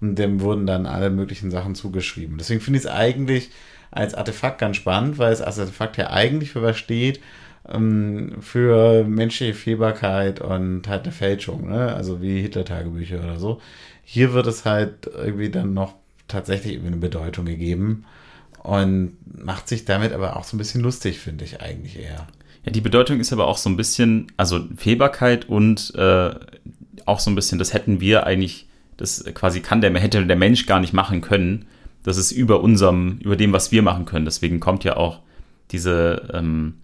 und 0.00 0.16
dem 0.16 0.40
wurden 0.40 0.66
dann 0.66 0.86
alle 0.86 1.10
möglichen 1.10 1.50
Sachen 1.50 1.74
zugeschrieben. 1.74 2.36
Deswegen 2.38 2.60
finde 2.60 2.78
ich 2.78 2.84
es 2.84 2.90
eigentlich 2.90 3.50
als 3.90 4.14
Artefakt 4.14 4.58
ganz 4.58 4.76
spannend, 4.76 5.18
weil 5.18 5.32
es 5.32 5.40
als 5.40 5.58
Artefakt 5.58 5.96
ja 5.96 6.10
eigentlich 6.10 6.50
für 6.50 6.62
was 6.62 6.78
steht, 6.78 7.20
ähm, 7.68 8.32
für 8.40 9.04
menschliche 9.04 9.54
Fehlbarkeit 9.54 10.40
und 10.40 10.88
halt 10.88 11.04
eine 11.04 11.12
Fälschung, 11.12 11.68
ne? 11.68 11.94
also 11.94 12.20
wie 12.20 12.40
Hitler-Tagebücher 12.40 13.20
oder 13.20 13.38
so. 13.38 13.60
Hier 14.04 14.32
wird 14.32 14.46
es 14.46 14.64
halt 14.64 15.06
irgendwie 15.06 15.50
dann 15.50 15.74
noch 15.74 15.94
tatsächlich 16.28 16.78
eine 16.78 16.96
Bedeutung 16.96 17.46
gegeben 17.46 18.04
und 18.62 19.16
macht 19.44 19.68
sich 19.68 19.84
damit 19.84 20.12
aber 20.12 20.36
auch 20.36 20.44
so 20.44 20.56
ein 20.56 20.58
bisschen 20.58 20.82
lustig, 20.82 21.18
finde 21.18 21.44
ich 21.44 21.60
eigentlich 21.60 21.98
eher. 21.98 22.26
Ja, 22.64 22.72
die 22.72 22.80
Bedeutung 22.80 23.18
ist 23.18 23.32
aber 23.32 23.46
auch 23.46 23.56
so 23.56 23.68
ein 23.68 23.76
bisschen, 23.76 24.30
also 24.36 24.64
Fehlbarkeit 24.76 25.48
und 25.48 25.94
äh, 25.96 26.30
auch 27.06 27.18
so 27.18 27.30
ein 27.30 27.34
bisschen, 27.34 27.58
das 27.58 27.72
hätten 27.74 28.00
wir 28.00 28.26
eigentlich, 28.26 28.68
das 28.96 29.24
quasi 29.34 29.60
kann 29.60 29.80
der, 29.80 29.92
hätte 29.98 30.24
der 30.24 30.36
Mensch 30.36 30.66
gar 30.66 30.80
nicht 30.80 30.92
machen 30.92 31.20
können. 31.20 31.66
Das 32.04 32.16
ist 32.16 32.30
über 32.32 32.60
unserem, 32.60 33.18
über 33.18 33.36
dem, 33.36 33.52
was 33.52 33.72
wir 33.72 33.82
machen 33.82 34.04
können. 34.04 34.24
Deswegen 34.24 34.60
kommt 34.60 34.84
ja 34.84 34.96
auch 34.96 35.20
diese, 35.70 36.28
ähm, 36.32 36.74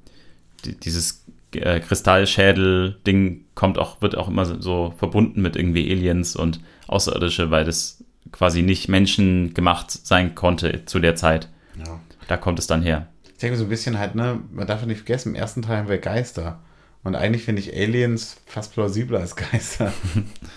die, 0.65 0.75
dieses 0.75 1.25
äh, 1.53 1.81
Kristallschädel-Ding 1.81 3.45
kommt 3.55 3.79
auch, 3.79 4.01
wird 4.03 4.17
auch 4.17 4.29
immer 4.29 4.45
so 4.45 4.95
verbunden 4.99 5.43
mit 5.43 5.57
irgendwie 5.57 5.91
Aliens 5.91 6.35
und 6.35 6.61
Außerirdische, 6.89 7.51
weil 7.51 7.65
das 7.65 8.03
quasi 8.33 8.63
nicht 8.63 8.89
menschengemacht 8.89 9.91
sein 9.91 10.35
konnte 10.35 10.85
zu 10.85 10.99
der 10.99 11.15
Zeit. 11.15 11.49
Ja. 11.79 12.01
Da 12.29 12.37
kommt 12.37 12.59
es 12.59 12.67
dann 12.67 12.83
her. 12.83 13.09
Ich 13.33 13.39
denke 13.39 13.57
so 13.57 13.65
ein 13.65 13.71
bisschen 13.71 13.99
halt, 13.99 14.15
ne, 14.15 14.41
man 14.53 14.67
darf 14.67 14.81
ja 14.81 14.87
nicht 14.87 14.99
vergessen, 14.99 15.31
im 15.31 15.35
ersten 15.35 15.63
Teil 15.63 15.79
haben 15.79 15.89
wir 15.89 15.99
Geister. 15.99 16.61
Und 17.05 17.15
eigentlich 17.15 17.45
finde 17.45 17.63
ich 17.63 17.75
Aliens 17.75 18.37
fast 18.47 18.75
plausibler 18.75 19.21
als 19.21 19.37
Geister. 19.37 19.93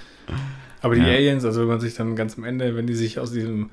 Aber 0.81 0.95
die 0.95 1.01
Ja. 1.01 1.07
Aliens, 1.07 1.45
also 1.45 1.61
wenn 1.61 1.67
man 1.67 1.79
sich 1.79 1.93
dann 1.95 2.15
ganz 2.15 2.37
am 2.37 2.43
Ende, 2.43 2.75
wenn 2.75 2.87
die 2.87 2.95
sich 2.95 3.19
aus 3.19 3.31
diesem, 3.31 3.69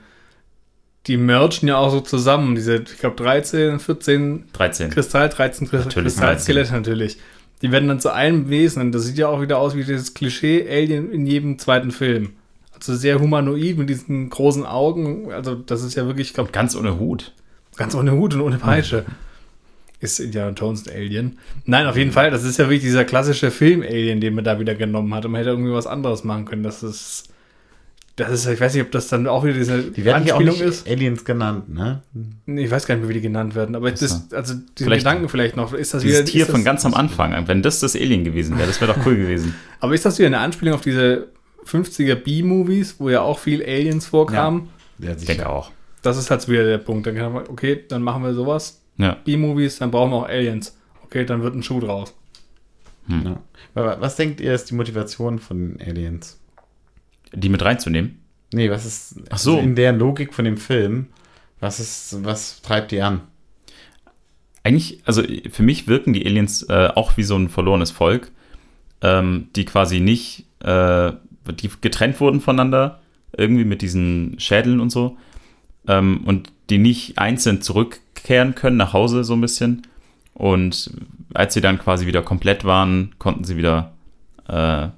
die 1.06 1.16
merchen 1.16 1.68
ja 1.68 1.78
auch 1.78 1.90
so 1.90 2.01
zusammen, 2.01 2.55
diese, 2.55 2.76
ich 2.76 2.98
glaube 2.98 3.16
13, 3.16 3.80
14 3.80 4.44
13. 4.52 4.90
Kristall, 4.90 5.28
13 5.30 5.68
Kristall, 5.68 5.86
Natürlich, 5.86 6.12
Kristallskelette 6.14 6.72
natürlich. 6.74 7.18
Die 7.62 7.72
werden 7.72 7.89
dann 7.89 7.98
zu 8.01 8.12
einem 8.12 8.51
Wesen 8.51 8.82
und 8.82 8.93
das 8.93 9.05
sieht 9.05 9.18
ja 9.18 9.28
auch 9.28 9.40
wieder 9.40 9.59
aus 9.59 9.74
wie 9.74 9.85
dieses 9.85 10.14
Klischee-Alien 10.14 11.10
in 11.10 11.26
jedem 11.26 11.59
zweiten 11.59 11.90
Film. 11.90 12.35
Also 12.78 12.94
sehr 12.96 13.20
humanoid 13.20 13.76
mit 13.78 13.88
diesen 13.88 14.30
großen 14.30 14.64
Augen. 14.66 15.32
Also 15.32 15.55
das 15.55 15.82
ist 15.82 15.94
ja 15.94 16.06
wirklich, 16.06 16.28
ich 16.28 16.34
glaube, 16.34 16.50
Ganz 16.52 16.74
ohne 16.76 16.98
Hut. 16.98 17.32
ganz 17.76 17.94
ohne 17.94 18.12
Hut 18.12 18.34
und 18.34 18.40
ohne 18.40 18.59
Peitsche. 18.59 19.05
Ist 20.00 20.20
Indiana 20.20 20.50
Jones 20.52 20.86
ein 20.88 20.94
Alien? 20.96 21.38
Nein, 21.64 21.86
auf 21.86 21.96
jeden 21.96 22.12
Fall. 22.12 22.30
Das 22.30 22.44
ist 22.44 22.56
ja 22.56 22.66
wirklich 22.66 22.82
dieser 22.82 23.05
klassische 23.05 23.50
Film-Alien, 23.50 24.20
den 24.20 24.34
man 24.34 24.44
da 24.44 24.60
wieder 24.60 24.76
genommen 24.76 25.12
hat. 25.12 25.24
Und 25.24 25.32
man 25.32 25.40
hätte 25.40 25.50
irgendwie 25.50 25.72
was 25.72 25.88
anderes 25.88 26.22
machen 26.22 26.44
können. 26.44 26.62
Das 26.62 26.84
ist, 26.84 27.24
das 28.14 28.30
ist, 28.30 28.46
ich 28.46 28.60
weiß 28.60 28.74
nicht, 28.74 28.84
ob 28.84 28.92
das 28.92 29.09
dann 29.09 29.26
auch 29.26 29.42
wieder 29.42 29.55
diese 29.55 29.82
Die 29.82 30.05
werden 30.05 30.24
ja 30.24 30.34
auch 30.34 30.38
Anspielung 30.40 30.68
ist. 30.68 30.88
Aliens 30.88 31.24
genannt, 31.24 31.68
ne? 31.74 32.02
Ich 32.46 32.70
weiß 32.70 32.86
gar 32.86 32.94
nicht 32.94 33.02
mehr, 33.02 33.09
wie 33.09 33.14
die 33.14 33.20
genannt 33.20 33.56
werden. 33.56 33.74
Aber 33.74 33.90
das, 33.90 34.32
also 34.32 34.55
diesen 34.55 34.66
Vielleicht- 34.76 35.00
Gedanken 35.05 35.28
vielleicht 35.28 35.56
noch. 35.56 35.72
Ist 35.72 35.94
das 35.94 36.02
Dieses 36.02 36.18
wieder, 36.20 36.26
Tier 36.30 36.40
ist 36.42 36.48
das, 36.48 36.55
von 36.55 36.64
ganz 36.64 36.86
am 36.86 36.94
Anfang, 36.94 37.48
wenn 37.48 37.62
das 37.62 37.80
das 37.80 37.96
Alien 37.96 38.22
gewesen 38.22 38.56
wäre, 38.56 38.68
das 38.68 38.80
wäre 38.80 38.92
doch 38.94 39.05
cool 39.05 39.16
gewesen. 39.16 39.56
Aber 39.80 39.94
ist 39.94 40.05
das 40.05 40.16
wieder 40.18 40.28
eine 40.28 40.38
Anspielung 40.38 40.74
auf 40.74 40.80
diese 40.82 41.26
50er 41.69 42.15
B-Movies, 42.16 42.97
wo 42.99 43.11
ja 43.11 43.20
auch 43.20 43.39
viel 43.39 43.62
Aliens 43.62 44.07
vorkamen? 44.07 44.70
Ja, 44.99 45.15
Ich 45.15 45.24
denke 45.24 45.49
auch. 45.49 45.70
Das 46.03 46.16
ist 46.16 46.31
halt 46.31 46.43
so 46.43 46.51
wieder 46.53 46.65
der 46.65 46.78
Punkt. 46.78 47.07
Dann 47.07 47.16
kann 47.16 47.32
man, 47.32 47.47
okay, 47.49 47.85
dann 47.89 48.03
machen 48.03 48.23
wir 48.23 48.35
sowas. 48.35 48.82
Ja. 48.97 49.16
B-Movies, 49.24 49.78
dann 49.78 49.90
brauchen 49.90 50.11
wir 50.11 50.16
auch 50.16 50.28
Aliens. 50.28 50.77
Okay, 51.05 51.24
dann 51.24 51.43
wird 51.43 51.55
ein 51.55 51.62
Schuh 51.62 51.81
draus. 51.81 52.15
Ja. 53.09 53.40
Aber 53.74 54.01
was 54.01 54.16
denkt 54.16 54.40
ihr, 54.40 54.53
ist 54.55 54.70
die 54.70 54.74
Motivation 54.74 55.39
von 55.39 55.78
Aliens? 55.81 56.39
Die 57.32 57.49
mit 57.49 57.65
reinzunehmen. 57.65 58.19
Nee, 58.53 58.70
was 58.70 58.85
ist 58.86 59.16
Ach 59.31 59.39
so. 59.39 59.53
also 59.57 59.62
in 59.62 59.74
der 59.74 59.93
Logik 59.93 60.35
von 60.35 60.45
dem 60.45 60.57
Film? 60.57 61.07
Was 61.61 61.81
ist, 61.81 62.24
was 62.24 62.62
treibt 62.62 62.90
die 62.93 63.01
an? 63.03 63.23
Eigentlich, 64.62 65.01
also 65.07 65.23
für 65.51 65.62
mich 65.62 65.86
wirken 65.89 66.12
die 66.12 66.27
Aliens 66.27 66.62
äh, 66.69 66.89
auch 66.95 67.16
wie 67.16 67.23
so 67.23 67.36
ein 67.36 67.49
verlorenes 67.49 67.90
Volk, 67.90 68.31
ähm, 69.01 69.49
die 69.57 69.65
quasi 69.65 70.01
nicht, 70.01 70.47
äh, 70.61 71.12
die 71.53 71.70
getrennt 71.81 72.20
wurden 72.20 72.41
voneinander, 72.41 73.01
irgendwie 73.37 73.65
mit 73.65 73.83
diesen 73.83 74.39
Schädeln 74.39 74.81
und 74.81 74.91
so, 74.91 75.16
ähm, 75.87 76.23
und 76.25 76.53
die 76.70 76.79
nicht 76.79 77.19
einzeln 77.19 77.62
zurückkehren 77.62 78.55
können 78.55 78.77
nach 78.77 78.93
Hause 78.93 79.25
so 79.25 79.35
ein 79.35 79.41
bisschen. 79.41 79.83
Und 80.35 80.93
als 81.35 81.55
sie 81.55 81.61
dann 81.61 81.79
quasi 81.79 82.07
wieder 82.07 82.23
komplett 82.23 82.65
waren, 82.65 83.15
konnten 83.19 83.45
sie 83.45 83.57
wieder 83.57 83.93
äh, 84.47 84.89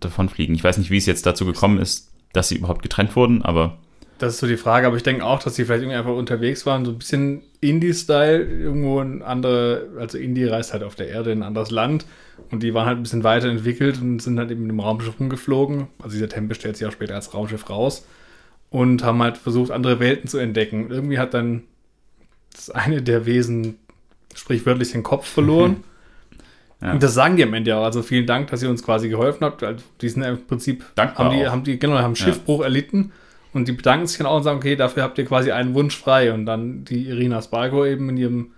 davonfliegen. 0.00 0.54
Ich 0.54 0.64
weiß 0.64 0.78
nicht, 0.78 0.90
wie 0.90 0.96
es 0.96 1.06
jetzt 1.06 1.26
dazu 1.26 1.44
gekommen 1.44 1.78
ist, 1.78 2.10
dass 2.32 2.48
sie 2.48 2.56
überhaupt 2.56 2.82
getrennt 2.82 3.16
wurden, 3.16 3.42
aber 3.42 3.78
Das 4.20 4.34
ist 4.34 4.40
so 4.40 4.46
die 4.46 4.58
Frage, 4.58 4.86
aber 4.86 4.96
ich 4.96 5.02
denke 5.02 5.24
auch, 5.24 5.42
dass 5.42 5.54
sie 5.54 5.64
vielleicht 5.64 5.80
irgendwie 5.80 5.96
einfach 5.96 6.12
unterwegs 6.12 6.66
waren, 6.66 6.84
so 6.84 6.90
ein 6.90 6.98
bisschen 6.98 7.40
Indie-Style, 7.62 8.42
irgendwo 8.42 9.00
ein 9.00 9.22
andere, 9.22 9.88
also 9.98 10.18
Indie 10.18 10.44
reist 10.44 10.74
halt 10.74 10.82
auf 10.82 10.94
der 10.94 11.08
Erde 11.08 11.32
in 11.32 11.38
ein 11.38 11.42
anderes 11.42 11.70
Land 11.70 12.04
und 12.50 12.62
die 12.62 12.74
waren 12.74 12.84
halt 12.84 12.98
ein 12.98 13.02
bisschen 13.02 13.24
weiterentwickelt 13.24 13.98
und 13.98 14.20
sind 14.20 14.38
halt 14.38 14.50
eben 14.50 14.68
im 14.68 14.78
Raumschiff 14.78 15.18
rumgeflogen. 15.18 15.86
Also 16.00 16.16
dieser 16.16 16.28
Tempel 16.28 16.54
stellt 16.54 16.76
sich 16.76 16.86
auch 16.86 16.92
später 16.92 17.14
als 17.14 17.32
Raumschiff 17.32 17.70
raus 17.70 18.06
und 18.68 19.02
haben 19.02 19.22
halt 19.22 19.38
versucht, 19.38 19.70
andere 19.70 20.00
Welten 20.00 20.28
zu 20.28 20.36
entdecken. 20.36 20.90
Irgendwie 20.90 21.18
hat 21.18 21.32
dann 21.32 21.62
das 22.52 22.68
eine 22.68 23.00
der 23.00 23.24
Wesen 23.24 23.78
sprichwörtlich 24.34 24.92
den 24.92 25.02
Kopf 25.02 25.26
verloren. 25.26 25.82
Ja. 26.82 26.92
Und 26.92 27.02
das 27.02 27.14
sagen 27.14 27.36
die 27.36 27.42
am 27.42 27.54
Ende 27.54 27.74
auch. 27.74 27.84
Also 27.84 28.02
vielen 28.02 28.26
Dank, 28.26 28.50
dass 28.50 28.62
ihr 28.62 28.68
uns 28.68 28.82
quasi 28.82 29.08
geholfen 29.08 29.46
habt. 29.46 29.62
Also 29.62 29.82
die 30.02 30.08
sind 30.10 30.22
im 30.24 30.46
Prinzip, 30.46 30.84
Dankbar 30.94 31.26
haben 31.26 31.38
die, 31.38 31.46
auch. 31.46 31.52
haben 31.52 31.64
die, 31.64 31.78
genau, 31.78 31.98
haben 31.98 32.16
Schiffbruch 32.16 32.62
erlitten. 32.62 33.12
Und 33.52 33.66
die 33.66 33.72
bedanken 33.72 34.06
sich 34.06 34.18
dann 34.18 34.26
auch 34.26 34.36
und 34.36 34.42
sagen, 34.44 34.58
okay, 34.58 34.76
dafür 34.76 35.02
habt 35.02 35.18
ihr 35.18 35.24
quasi 35.24 35.50
einen 35.50 35.74
Wunsch 35.74 35.96
frei. 35.96 36.32
Und 36.32 36.46
dann 36.46 36.84
die 36.84 37.08
Irina 37.08 37.42
Spargo 37.42 37.84
eben 37.84 38.08
in 38.08 38.16
ihrem, 38.16 38.50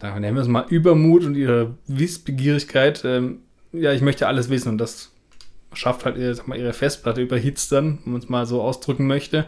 da 0.00 0.18
nennen 0.18 0.36
wir 0.36 0.42
es 0.42 0.48
mal, 0.48 0.64
Übermut 0.68 1.24
und 1.24 1.36
ihre 1.36 1.74
Wissbegierigkeit, 1.86 3.04
ähm, 3.04 3.38
ja, 3.72 3.92
ich 3.92 4.02
möchte 4.02 4.26
alles 4.26 4.50
wissen. 4.50 4.68
Und 4.70 4.78
das 4.78 5.12
schafft 5.74 6.04
halt 6.04 6.16
ihre, 6.16 6.34
sag 6.34 6.48
mal, 6.48 6.58
ihre 6.58 6.72
Festplatte 6.72 7.20
überhitzt 7.22 7.72
dann, 7.72 8.00
wenn 8.04 8.12
man 8.12 8.22
es 8.22 8.28
mal 8.28 8.46
so 8.46 8.62
ausdrücken 8.62 9.06
möchte. 9.06 9.46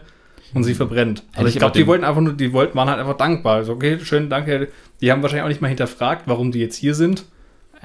Und 0.53 0.63
sie 0.63 0.75
verbrennt. 0.75 1.23
Also 1.33 1.39
Hätte 1.39 1.49
ich 1.49 1.55
ich 1.55 1.59
glaube, 1.59 1.77
die 1.77 1.87
wollten 1.87 2.03
einfach 2.05 2.21
nur, 2.21 2.33
die 2.33 2.53
wollten, 2.53 2.77
waren 2.77 2.87
halt 2.89 2.99
einfach 2.99 3.17
dankbar. 3.17 3.55
Also, 3.55 3.73
okay, 3.73 3.99
schön, 4.01 4.29
danke. 4.29 4.69
Die 5.01 5.11
haben 5.11 5.21
wahrscheinlich 5.21 5.43
auch 5.43 5.49
nicht 5.49 5.61
mal 5.61 5.67
hinterfragt, 5.67 6.23
warum 6.27 6.51
die 6.51 6.59
jetzt 6.59 6.75
hier 6.75 6.95
sind. 6.95 7.25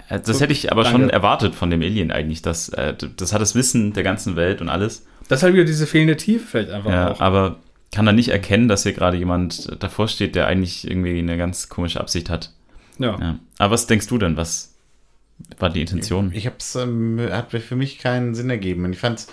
Äh, 0.08 0.20
Das 0.20 0.40
hätte 0.40 0.52
ich 0.52 0.70
aber 0.70 0.84
schon 0.84 1.00
Danke. 1.00 1.14
erwartet 1.14 1.54
von 1.54 1.70
dem 1.70 1.82
Alien 1.82 2.12
eigentlich. 2.12 2.42
dass 2.42 2.68
äh, 2.68 2.94
das 3.16 3.32
hat 3.32 3.40
das 3.40 3.54
Wissen 3.54 3.92
der 3.92 4.02
ganzen 4.04 4.36
Welt 4.36 4.60
und 4.60 4.68
alles. 4.68 5.06
Das 5.30 5.38
ist 5.38 5.42
halt 5.44 5.54
wieder 5.54 5.64
diese 5.64 5.86
fehlende 5.86 6.16
Tiefe 6.16 6.44
vielleicht 6.44 6.70
einfach 6.70 6.90
Ja, 6.90 7.12
auch. 7.12 7.20
aber 7.20 7.60
kann 7.92 8.04
er 8.08 8.12
nicht 8.12 8.30
erkennen, 8.30 8.66
dass 8.66 8.82
hier 8.82 8.94
gerade 8.94 9.16
jemand 9.16 9.80
davor 9.80 10.08
steht, 10.08 10.34
der 10.34 10.48
eigentlich 10.48 10.88
irgendwie 10.90 11.16
eine 11.20 11.38
ganz 11.38 11.68
komische 11.68 12.00
Absicht 12.00 12.28
hat. 12.28 12.50
Ja. 12.98 13.16
Ja. 13.20 13.38
Aber 13.58 13.74
was 13.74 13.86
denkst 13.86 14.08
du 14.08 14.18
denn? 14.18 14.36
Was 14.36 14.74
war 15.60 15.70
die 15.70 15.82
Intention? 15.82 16.32
Ich 16.34 16.46
hab's, 16.48 16.74
ähm, 16.74 17.20
hat 17.30 17.52
für 17.52 17.76
mich 17.76 17.98
keinen 17.98 18.34
Sinn 18.34 18.50
ergeben. 18.50 18.84
Und 18.84 18.92
ich 18.92 18.98
fand's, 18.98 19.28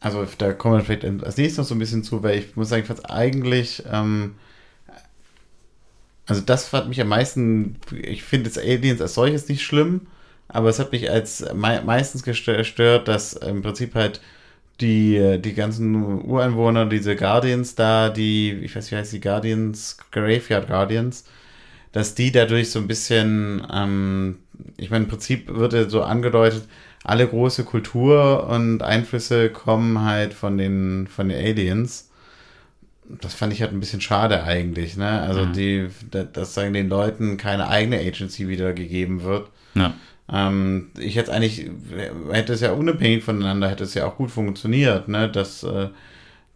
also 0.00 0.26
da 0.38 0.54
kommen 0.54 0.78
wir 0.78 0.84
vielleicht 0.84 1.04
als 1.22 1.36
nächstes 1.36 1.58
noch 1.58 1.64
so 1.66 1.74
ein 1.74 1.78
bisschen 1.78 2.02
zu, 2.02 2.22
weil 2.22 2.38
ich 2.38 2.56
muss 2.56 2.70
sagen, 2.70 2.80
ich 2.80 2.88
fand's 2.88 3.04
eigentlich, 3.04 3.82
ähm, 3.92 4.36
also 6.24 6.40
das 6.40 6.72
hat 6.72 6.88
mich 6.88 6.98
am 7.00 7.08
meisten, 7.08 7.76
ich 8.00 8.22
finde 8.22 8.48
das 8.48 8.56
Aliens 8.56 9.02
als 9.02 9.12
solches 9.12 9.50
nicht 9.50 9.62
schlimm, 9.62 10.06
aber 10.48 10.70
es 10.70 10.78
hat 10.78 10.92
mich 10.92 11.10
als 11.10 11.44
mei 11.52 11.82
meistens 11.82 12.22
gestört, 12.22 13.06
dass 13.06 13.34
im 13.34 13.60
Prinzip 13.60 13.94
halt 13.94 14.22
die, 14.82 15.38
die 15.40 15.54
ganzen 15.54 15.94
Ureinwohner, 16.24 16.86
diese 16.86 17.16
Guardians 17.16 17.74
da, 17.74 18.10
die, 18.10 18.50
ich 18.62 18.76
weiß 18.76 18.84
nicht, 18.84 18.92
wie 18.92 18.96
heißt 18.96 19.12
die 19.12 19.20
Guardians, 19.20 19.96
Graveyard 20.10 20.66
Guardians, 20.68 21.24
dass 21.92 22.14
die 22.14 22.32
dadurch 22.32 22.70
so 22.70 22.78
ein 22.80 22.88
bisschen, 22.88 23.66
ähm, 23.72 24.38
ich 24.76 24.90
meine, 24.90 25.04
im 25.04 25.10
Prinzip 25.10 25.48
wird 25.54 25.72
ja 25.72 25.88
so 25.88 26.02
angedeutet, 26.02 26.64
alle 27.04 27.26
große 27.26 27.64
Kultur 27.64 28.48
und 28.48 28.82
Einflüsse 28.82 29.48
kommen 29.50 30.02
halt 30.04 30.34
von 30.34 30.58
den, 30.58 31.06
von 31.08 31.28
den 31.28 31.38
Aliens. 31.38 32.10
Das 33.20 33.34
fand 33.34 33.52
ich 33.52 33.60
halt 33.60 33.72
ein 33.72 33.80
bisschen 33.80 34.00
schade 34.00 34.44
eigentlich, 34.44 34.96
ne? 34.96 35.20
Also 35.22 35.44
die, 35.52 35.88
da- 36.10 36.22
dass 36.24 36.54
sagen 36.54 36.72
den 36.72 36.88
Leuten 36.88 37.36
keine 37.36 37.68
eigene 37.68 37.98
Agency 37.98 38.48
wiedergegeben 38.48 39.22
wird. 39.24 39.48
Ja. 39.74 39.94
Ähm, 40.32 40.90
ich 40.98 41.16
hätte 41.16 41.32
eigentlich, 41.32 41.70
hätte 42.30 42.52
es 42.54 42.60
ja 42.60 42.72
unabhängig 42.72 43.22
voneinander, 43.24 43.68
hätte 43.68 43.84
es 43.84 43.94
ja 43.94 44.06
auch 44.06 44.16
gut 44.16 44.30
funktioniert, 44.30 45.08
ne? 45.08 45.28
Dass, 45.28 45.62
äh, 45.62 45.88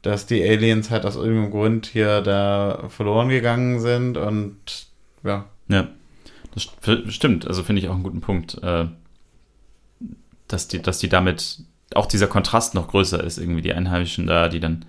dass 0.03 0.27
die 0.27 0.43
Aliens 0.43 0.91
halt 0.91 1.05
aus 1.05 1.17
irgendeinem 1.17 1.51
Grund 1.51 1.87
hier 1.87 2.21
da 2.23 2.85
verloren 2.89 3.29
gegangen 3.29 3.81
sind 3.81 4.17
und 4.17 4.57
ja. 5.25 5.47
Ja, 5.69 5.89
das 6.55 6.69
st- 6.69 7.11
stimmt. 7.11 7.47
Also 7.47 7.63
finde 7.65 7.83
ich 7.83 7.89
auch 7.89 7.95
einen 7.95 8.03
guten 8.05 8.21
Punkt, 8.21 8.63
äh, 8.63 8.87
dass 10.49 10.69
die, 10.69 10.81
dass 10.81 10.99
die 10.99 11.09
damit 11.09 11.61
auch 11.95 12.07
dieser 12.07 12.27
Kontrast 12.27 12.75
noch 12.75 12.89
größer 12.89 13.23
ist, 13.23 13.39
irgendwie 13.39 13.63
die 13.63 13.73
Einheimischen 13.73 14.27
da, 14.27 14.49
die 14.49 14.61
dann 14.61 14.85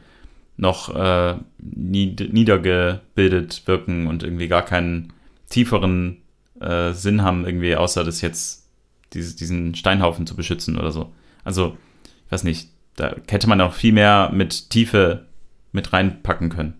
noch 0.55 0.93
äh, 0.95 1.35
nied 1.59 2.33
niedergebildet 2.33 3.63
wirken 3.65 4.07
und 4.07 4.23
irgendwie 4.23 4.47
gar 4.47 4.63
keinen 4.63 5.13
tieferen 5.49 6.17
äh, 6.59 6.93
Sinn 6.93 7.21
haben, 7.21 7.45
irgendwie, 7.45 7.75
außer 7.75 8.03
das 8.03 8.21
jetzt 8.21 8.66
dieses, 9.13 9.35
diesen 9.35 9.75
Steinhaufen 9.75 10.27
zu 10.27 10.35
beschützen 10.35 10.77
oder 10.77 10.91
so. 10.91 11.13
Also, 11.43 11.77
ich 12.25 12.31
weiß 12.31 12.43
nicht, 12.43 12.69
da 12.95 13.15
hätte 13.29 13.47
man 13.47 13.61
auch 13.61 13.73
viel 13.73 13.93
mehr 13.93 14.31
mit 14.33 14.69
Tiefe 14.69 15.25
mit 15.71 15.93
reinpacken 15.93 16.49
können. 16.49 16.73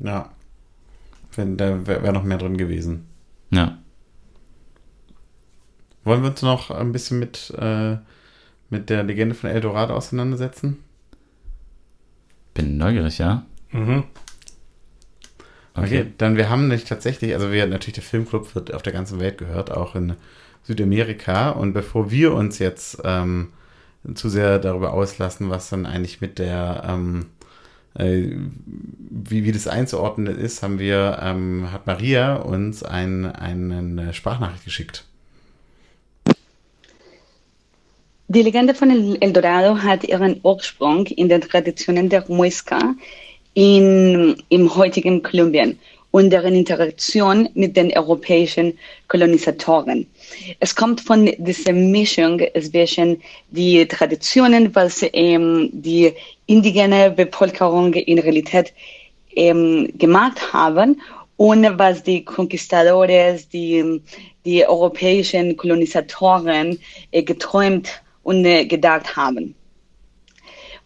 Ja. 0.00 0.30
Wenn, 1.34 1.56
da 1.56 1.86
wäre 1.86 2.02
wär 2.02 2.12
noch 2.12 2.22
mehr 2.22 2.38
drin 2.38 2.56
gewesen. 2.56 3.06
Ja. 3.50 3.78
Wollen 6.04 6.22
wir 6.22 6.30
uns 6.30 6.42
noch 6.42 6.70
ein 6.70 6.92
bisschen 6.92 7.18
mit, 7.18 7.52
äh, 7.58 7.96
mit 8.70 8.90
der 8.90 9.02
Legende 9.04 9.34
von 9.34 9.50
El 9.50 9.60
Dorado 9.60 9.94
auseinandersetzen? 9.94 10.78
Bin 12.54 12.76
neugierig, 12.76 13.18
ja. 13.18 13.44
Mhm. 13.70 14.04
Okay. 15.74 16.12
dann 16.18 16.36
wir 16.36 16.50
haben 16.50 16.68
nicht 16.68 16.88
tatsächlich, 16.88 17.34
also 17.34 17.52
wir 17.52 17.66
natürlich 17.66 17.94
der 17.94 18.02
Filmclub 18.02 18.54
wird 18.54 18.74
auf 18.74 18.82
der 18.82 18.92
ganzen 18.92 19.20
Welt 19.20 19.38
gehört, 19.38 19.70
auch 19.70 19.94
in 19.94 20.16
Südamerika. 20.68 21.50
Und 21.50 21.72
bevor 21.72 22.10
wir 22.10 22.32
uns 22.34 22.60
jetzt 22.60 22.98
ähm, 23.04 23.48
zu 24.14 24.28
sehr 24.28 24.58
darüber 24.60 24.92
auslassen, 24.92 25.50
was 25.50 25.70
dann 25.70 25.86
eigentlich 25.86 26.20
mit 26.20 26.38
der 26.38 26.84
ähm, 26.86 27.26
äh, 27.98 28.36
wie, 29.10 29.44
wie 29.44 29.52
das 29.52 29.66
einzuordnen 29.66 30.38
ist, 30.38 30.62
haben 30.62 30.78
wir, 30.78 31.18
ähm, 31.22 31.72
hat 31.72 31.86
Maria 31.86 32.36
uns 32.36 32.82
ein, 32.82 33.26
eine 33.26 34.14
Sprachnachricht 34.14 34.64
geschickt. 34.64 35.04
Die 38.28 38.42
Legende 38.42 38.74
von 38.74 38.90
El 39.20 39.32
Dorado 39.32 39.78
hat 39.78 40.04
ihren 40.04 40.38
Ursprung 40.42 41.06
in 41.06 41.30
den 41.30 41.40
Traditionen 41.40 42.10
der 42.10 42.24
Muisca 42.28 42.94
in, 43.54 44.36
im 44.50 44.76
heutigen 44.76 45.22
Kolumbien 45.22 45.78
und 46.10 46.30
deren 46.30 46.54
Interaktion 46.54 47.48
mit 47.54 47.76
den 47.76 47.90
europäischen 47.96 48.78
Kolonisatoren. 49.08 50.06
Es 50.60 50.74
kommt 50.74 51.00
von 51.00 51.30
dieser 51.38 51.72
Mischung 51.72 52.40
zwischen 52.60 53.22
die 53.50 53.86
Traditionen, 53.86 54.74
was 54.74 55.04
ähm, 55.12 55.70
die 55.72 56.12
indigene 56.46 57.10
Bevölkerung 57.10 57.94
in 57.94 58.18
Realität 58.18 58.72
ähm, 59.36 59.90
gemacht 59.96 60.52
haben 60.52 61.00
und 61.36 61.78
was 61.78 62.02
die 62.02 62.24
Conquistadores, 62.24 63.48
die, 63.48 64.00
die 64.44 64.66
europäischen 64.66 65.56
Kolonisatoren 65.56 66.78
äh, 67.12 67.22
geträumt 67.22 68.02
und 68.24 68.44
äh, 68.44 68.66
gedacht 68.66 69.16
haben. 69.16 69.54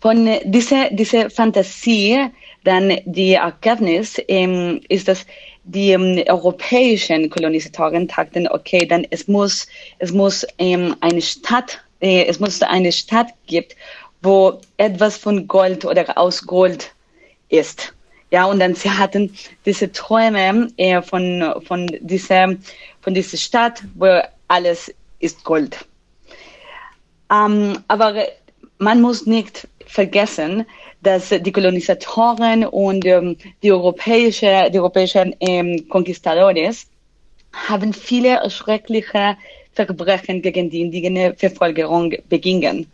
Von 0.01 0.29
dieser, 0.45 0.91
dieser 0.91 1.31
Fantasie 1.31 2.27
dann 2.65 2.99
die 3.05 3.35
Erkenntnis 3.35 4.21
ähm, 4.29 4.81
ist, 4.89 5.09
dass 5.09 5.27
die 5.65 5.91
ähm, 5.91 6.23
europäischen 6.29 7.31
Kolonisatoren 7.31 8.09
dachten, 8.09 8.49
okay, 8.49 8.87
dann 8.87 9.07
es 9.11 9.29
muss, 9.29 9.67
es 9.99 10.13
muss 10.13 10.47
ähm, 10.59 10.97
eine 11.01 11.23
Stadt, 11.23 11.81
äh, 12.01 12.25
es 12.25 12.41
muss 12.41 12.61
eine 12.63 12.93
Stadt 12.93 13.29
gibt, 13.47 13.77
wo 14.23 14.61
etwas 14.77 15.17
von 15.17 15.47
Gold 15.47 15.85
oder 15.85 16.17
aus 16.19 16.47
Gold 16.47 16.93
ist. 17.49 17.95
Ja, 18.31 18.47
und 18.47 18.61
dann 18.61 18.75
sie 18.75 18.91
hatten 18.91 19.35
diese 19.67 19.93
Träume 19.93 20.69
äh, 20.79 21.03
von, 21.03 21.55
von, 21.67 21.87
dieser, 22.01 22.55
von 23.03 23.15
dieser 23.15 23.37
Stadt, 23.37 23.83
wo 23.95 24.21
alles 24.49 24.93
ist 25.19 25.45
Gold. 25.45 25.77
Ähm, 27.31 27.79
aber 27.89 28.27
man 28.79 29.01
muss 29.01 29.27
nicht 29.27 29.69
vergessen, 29.87 30.67
dass 31.03 31.31
die 31.31 31.53
Kolonisatoren 31.53 32.65
und 32.65 33.05
ähm, 33.05 33.37
die, 33.63 33.73
europäische, 33.73 34.71
die 34.73 34.79
europäischen 34.79 35.35
ähm, 35.41 35.89
Conquistadores 35.89 36.87
haben 37.53 37.93
viele 37.93 38.49
schreckliche 38.51 39.37
Verbrechen 39.73 40.43
gegen 40.43 40.71
die 40.71 40.81
indigene 40.83 41.35
Verfolgerung 41.35 42.15
begingen. 42.29 42.87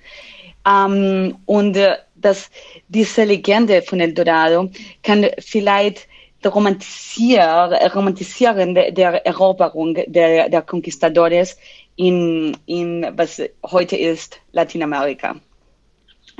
Ähm, 0.67 1.37
und 1.47 1.77
äh, 1.77 1.97
dass 2.17 2.51
diese 2.89 3.25
Legende 3.25 3.83
von 3.83 4.01
El 4.01 4.15
Dorado 4.15 4.71
kann 5.03 5.27
vielleicht 5.39 6.09
romantisier, 6.45 7.71
romantisieren 7.95 8.75
der, 8.75 8.93
der 8.93 9.27
Eroberung 9.27 9.95
der, 10.07 10.49
der 10.49 10.63
Conquistadores 10.63 11.57
in, 11.97 12.57
in 12.67 13.07
was 13.17 13.43
heute 13.65 13.97
ist 13.97 14.41
Lateinamerika. 14.53 15.37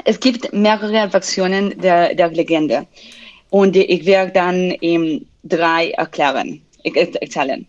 Es 0.05 0.21
gibt 0.21 0.53
mehrere 0.53 1.11
Versionen 1.11 1.79
der, 1.81 2.15
der 2.15 2.29
Legende 2.31 2.87
und 3.51 3.77
ich 3.77 4.05
werde 4.07 4.33
dann 4.33 4.75
ähm, 4.81 5.27
drei 5.45 5.91
erklären, 5.91 6.63
erzählen. 6.85 7.67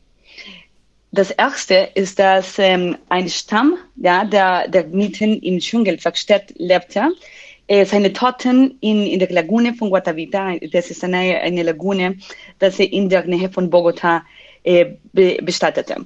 Das 1.12 1.32
erste 1.32 1.90
ist, 1.96 2.20
dass 2.20 2.60
ähm, 2.60 2.96
ein 3.10 3.28
Stamm, 3.30 3.78
ja, 3.96 4.26
der, 4.26 4.68
der 4.68 4.86
mitten 4.88 5.40
im 5.42 5.60
Dschungel 5.60 5.98
versteckt 5.98 6.54
lebte, 6.58 7.10
äh, 7.68 7.84
seine 7.86 8.14
Toten 8.14 8.78
in, 8.82 9.08
in 9.08 9.20
der 9.20 9.32
Lagune 9.32 9.74
von 9.74 9.90
Guatavita. 9.90 10.56
Das 10.72 10.92
ist 10.92 11.04
eine, 11.04 11.40
eine 11.42 11.64
Lagune, 11.64 12.18
das 12.60 12.80
er 12.80 12.92
in 12.92 13.10
der 13.10 13.26
Nähe 13.26 13.50
von 13.50 13.70
Bogota 13.70 14.24
äh, 14.64 14.86
be, 15.12 15.40
bestattete. 15.42 16.06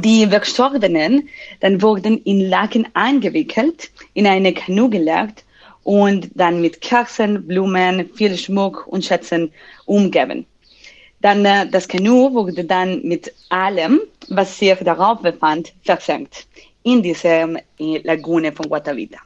Die 0.00 0.28
Verstorbenen 0.28 1.28
dann 1.58 1.82
wurden 1.82 2.22
in 2.22 2.48
Laken 2.48 2.86
eingewickelt, 2.94 3.90
in 4.14 4.28
eine 4.28 4.54
Kanu 4.54 4.88
gelegt 4.88 5.44
und 5.82 6.30
dann 6.34 6.60
mit 6.60 6.80
Kerzen, 6.80 7.44
Blumen, 7.44 8.08
viel 8.14 8.38
Schmuck 8.38 8.86
und 8.86 9.04
Schätzen 9.04 9.52
umgeben. 9.86 10.46
Dann 11.20 11.44
äh, 11.44 11.68
das 11.68 11.88
Kanu 11.88 12.32
wurde 12.32 12.64
dann 12.64 13.02
mit 13.02 13.34
allem, 13.48 14.00
was 14.28 14.56
sich 14.56 14.78
darauf 14.84 15.20
befand, 15.20 15.72
versenkt 15.82 16.46
in 16.84 17.02
dieser 17.02 17.56
äh, 17.80 17.98
Lagune 18.04 18.52
von 18.52 18.68
Guatavita. 18.68 19.18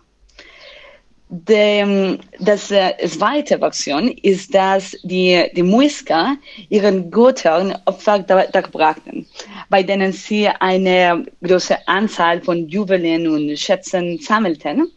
Die, 1.34 2.18
das 2.40 2.70
äh, 2.70 2.92
zweite 3.08 3.58
Version 3.58 4.08
ist, 4.08 4.54
dass 4.54 4.94
die, 5.02 5.42
die 5.56 5.62
Muisca 5.62 6.36
ihren 6.68 7.10
Göttern 7.10 7.74
Opfer 7.86 8.18
darbrachten, 8.18 9.26
bei 9.70 9.82
denen 9.82 10.12
sie 10.12 10.46
eine 10.48 11.24
große 11.42 11.88
Anzahl 11.88 12.42
von 12.42 12.68
Juwelen 12.68 13.26
und 13.28 13.58
Schätzen 13.58 14.18
sammelten, 14.18 14.92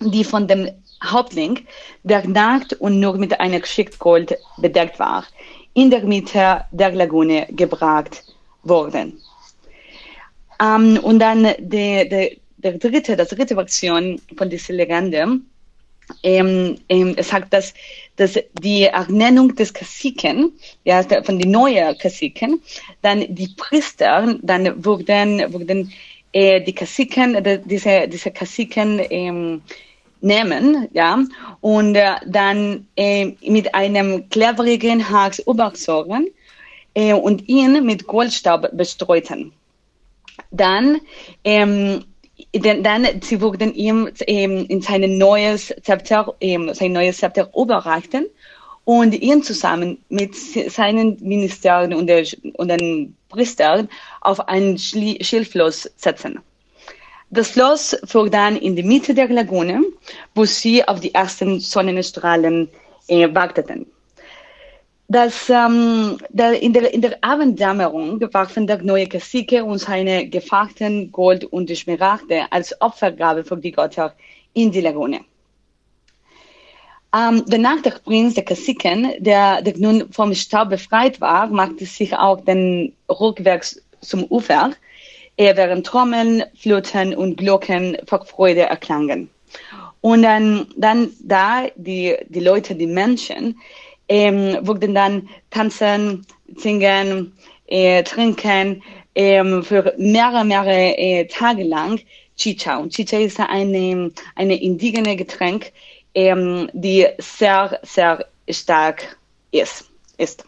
die 0.00 0.24
von 0.24 0.48
dem 0.48 0.70
Hauptling, 1.04 1.66
der 2.04 2.26
nackt 2.26 2.72
und 2.72 2.98
nur 2.98 3.18
mit 3.18 3.38
einer 3.38 3.62
Schicht 3.66 3.98
Gold 3.98 4.34
bedeckt 4.56 4.98
war, 4.98 5.26
in 5.74 5.90
der 5.90 6.04
Mitte 6.04 6.64
der 6.70 6.92
Lagune 6.92 7.48
gebracht 7.50 8.24
wurden. 8.62 9.20
Um, 10.58 10.96
und 11.00 11.18
dann 11.18 11.44
die, 11.58 12.08
die, 12.08 12.40
der 12.56 12.78
dritte, 12.78 13.14
das 13.14 13.28
dritte 13.28 13.54
Version 13.54 14.18
von 14.38 14.48
dieser 14.48 14.72
Legende 14.72 15.38
ähm, 16.22 16.76
ähm, 16.88 17.16
sagt, 17.20 17.52
dass, 17.52 17.74
dass 18.16 18.38
die 18.60 18.84
Ernennung 18.84 19.54
des 19.54 19.72
Kassiken, 19.72 20.52
ja, 20.84 21.02
von 21.22 21.38
den 21.38 21.50
neuen 21.50 21.96
Kassiken, 21.98 22.60
dann 23.02 23.24
die 23.34 23.48
Priester, 23.56 24.36
dann 24.42 24.84
wurden, 24.84 25.52
wurden 25.52 25.92
äh, 26.32 26.60
die 26.60 26.74
Kassiken, 26.74 27.42
die, 27.42 27.58
diese, 27.64 28.08
diese 28.08 28.30
Kassiken 28.30 29.00
ähm, 29.10 29.62
nehmen, 30.20 30.88
ja, 30.92 31.18
und 31.60 31.94
äh, 31.94 32.14
dann 32.26 32.86
äh, 32.96 33.32
mit 33.42 33.74
einem 33.74 34.28
cleverigen 34.28 35.08
Hax 35.08 35.38
überzogen 35.40 36.28
äh, 36.94 37.12
und 37.12 37.48
ihn 37.48 37.84
mit 37.84 38.06
Goldstaub 38.06 38.68
bestreuten. 38.72 39.52
Dann 40.50 41.00
ähm, 41.44 42.04
denn, 42.54 42.82
dann 42.82 43.06
sie 43.22 43.40
wurden 43.40 43.74
ihm 43.74 44.10
ähm, 44.26 44.66
in 44.68 44.82
sein 44.82 45.18
neues 45.18 45.74
Zepter, 45.82 46.34
ähm, 46.40 46.72
sein 46.74 46.92
neues 46.92 47.18
Zepter 47.18 47.50
überreichten 47.56 48.26
und 48.84 49.14
ihn 49.14 49.42
zusammen 49.42 49.98
mit 50.08 50.34
seinen 50.36 51.16
Ministern 51.20 51.92
und, 51.94 52.06
der, 52.06 52.24
und 52.54 52.68
den 52.68 53.16
Priestern 53.28 53.88
auf 54.20 54.48
ein 54.48 54.78
Schildfloss 54.78 55.90
setzen. 55.96 56.40
Das 57.30 57.50
Floss 57.50 57.96
fuhr 58.04 58.30
dann 58.30 58.56
in 58.56 58.76
die 58.76 58.84
Mitte 58.84 59.12
der 59.12 59.28
Lagune, 59.28 59.82
wo 60.34 60.44
sie 60.44 60.86
auf 60.86 61.00
die 61.00 61.12
ersten 61.12 61.58
Sonnenstrahlen 61.58 62.68
äh, 63.08 63.34
warteten. 63.34 63.86
Das, 65.08 65.48
ähm, 65.48 66.18
der, 66.30 66.60
in, 66.60 66.72
der, 66.72 66.92
in 66.92 67.00
der 67.00 67.16
Abenddämmerung 67.20 68.20
warfen 68.32 68.66
der 68.66 68.82
neue 68.82 69.06
Kassike 69.06 69.64
und 69.64 69.78
seine 69.78 70.28
Gefachten 70.28 71.12
Gold 71.12 71.44
und 71.44 71.70
Schmaragde 71.70 72.50
als 72.50 72.78
Opfergabe 72.80 73.44
für 73.44 73.56
die 73.56 73.70
Götter 73.70 74.14
in 74.54 74.72
die 74.72 74.80
Lagune. 74.80 75.20
Ähm, 77.16 77.44
danach 77.46 77.80
der 77.82 77.92
Prinz 78.04 78.34
der 78.34 78.44
Kassiken, 78.44 79.12
der, 79.18 79.62
der 79.62 79.78
nun 79.78 80.12
vom 80.12 80.34
Staub 80.34 80.70
befreit 80.70 81.20
war, 81.20 81.46
machte 81.46 81.86
sich 81.86 82.12
auch 82.16 82.40
den 82.40 82.92
rückwärts 83.08 83.80
zum 84.00 84.24
Ufer, 84.24 84.72
während 85.36 85.86
Trommeln, 85.86 86.42
Flöten 86.56 87.14
und 87.14 87.36
Glocken 87.36 87.96
vor 88.06 88.24
Freude 88.26 88.62
erklangen. 88.62 89.30
Und 90.00 90.22
dann, 90.22 90.66
dann 90.76 91.10
da 91.20 91.64
die, 91.76 92.16
die 92.28 92.40
Leute, 92.40 92.74
die 92.74 92.86
Menschen, 92.86 93.58
ähm, 94.08 94.58
wurden 94.66 94.94
dann 94.94 95.28
tanzen, 95.50 96.26
singen, 96.56 97.32
äh, 97.66 98.02
trinken 98.02 98.82
ähm, 99.14 99.62
für 99.62 99.94
mehrere, 99.98 100.44
mehrere 100.44 100.96
äh, 100.96 101.26
Tage 101.26 101.64
lang 101.64 102.00
Chicha. 102.36 102.76
Und 102.76 102.92
Chicha 102.92 103.18
ist 103.18 103.40
eine, 103.40 104.12
eine 104.34 104.62
indigene 104.62 105.16
Getränk, 105.16 105.72
ähm, 106.14 106.70
die 106.72 107.06
sehr, 107.18 107.80
sehr 107.82 108.26
stark 108.48 109.16
ist. 109.50 109.90
ist. 110.18 110.44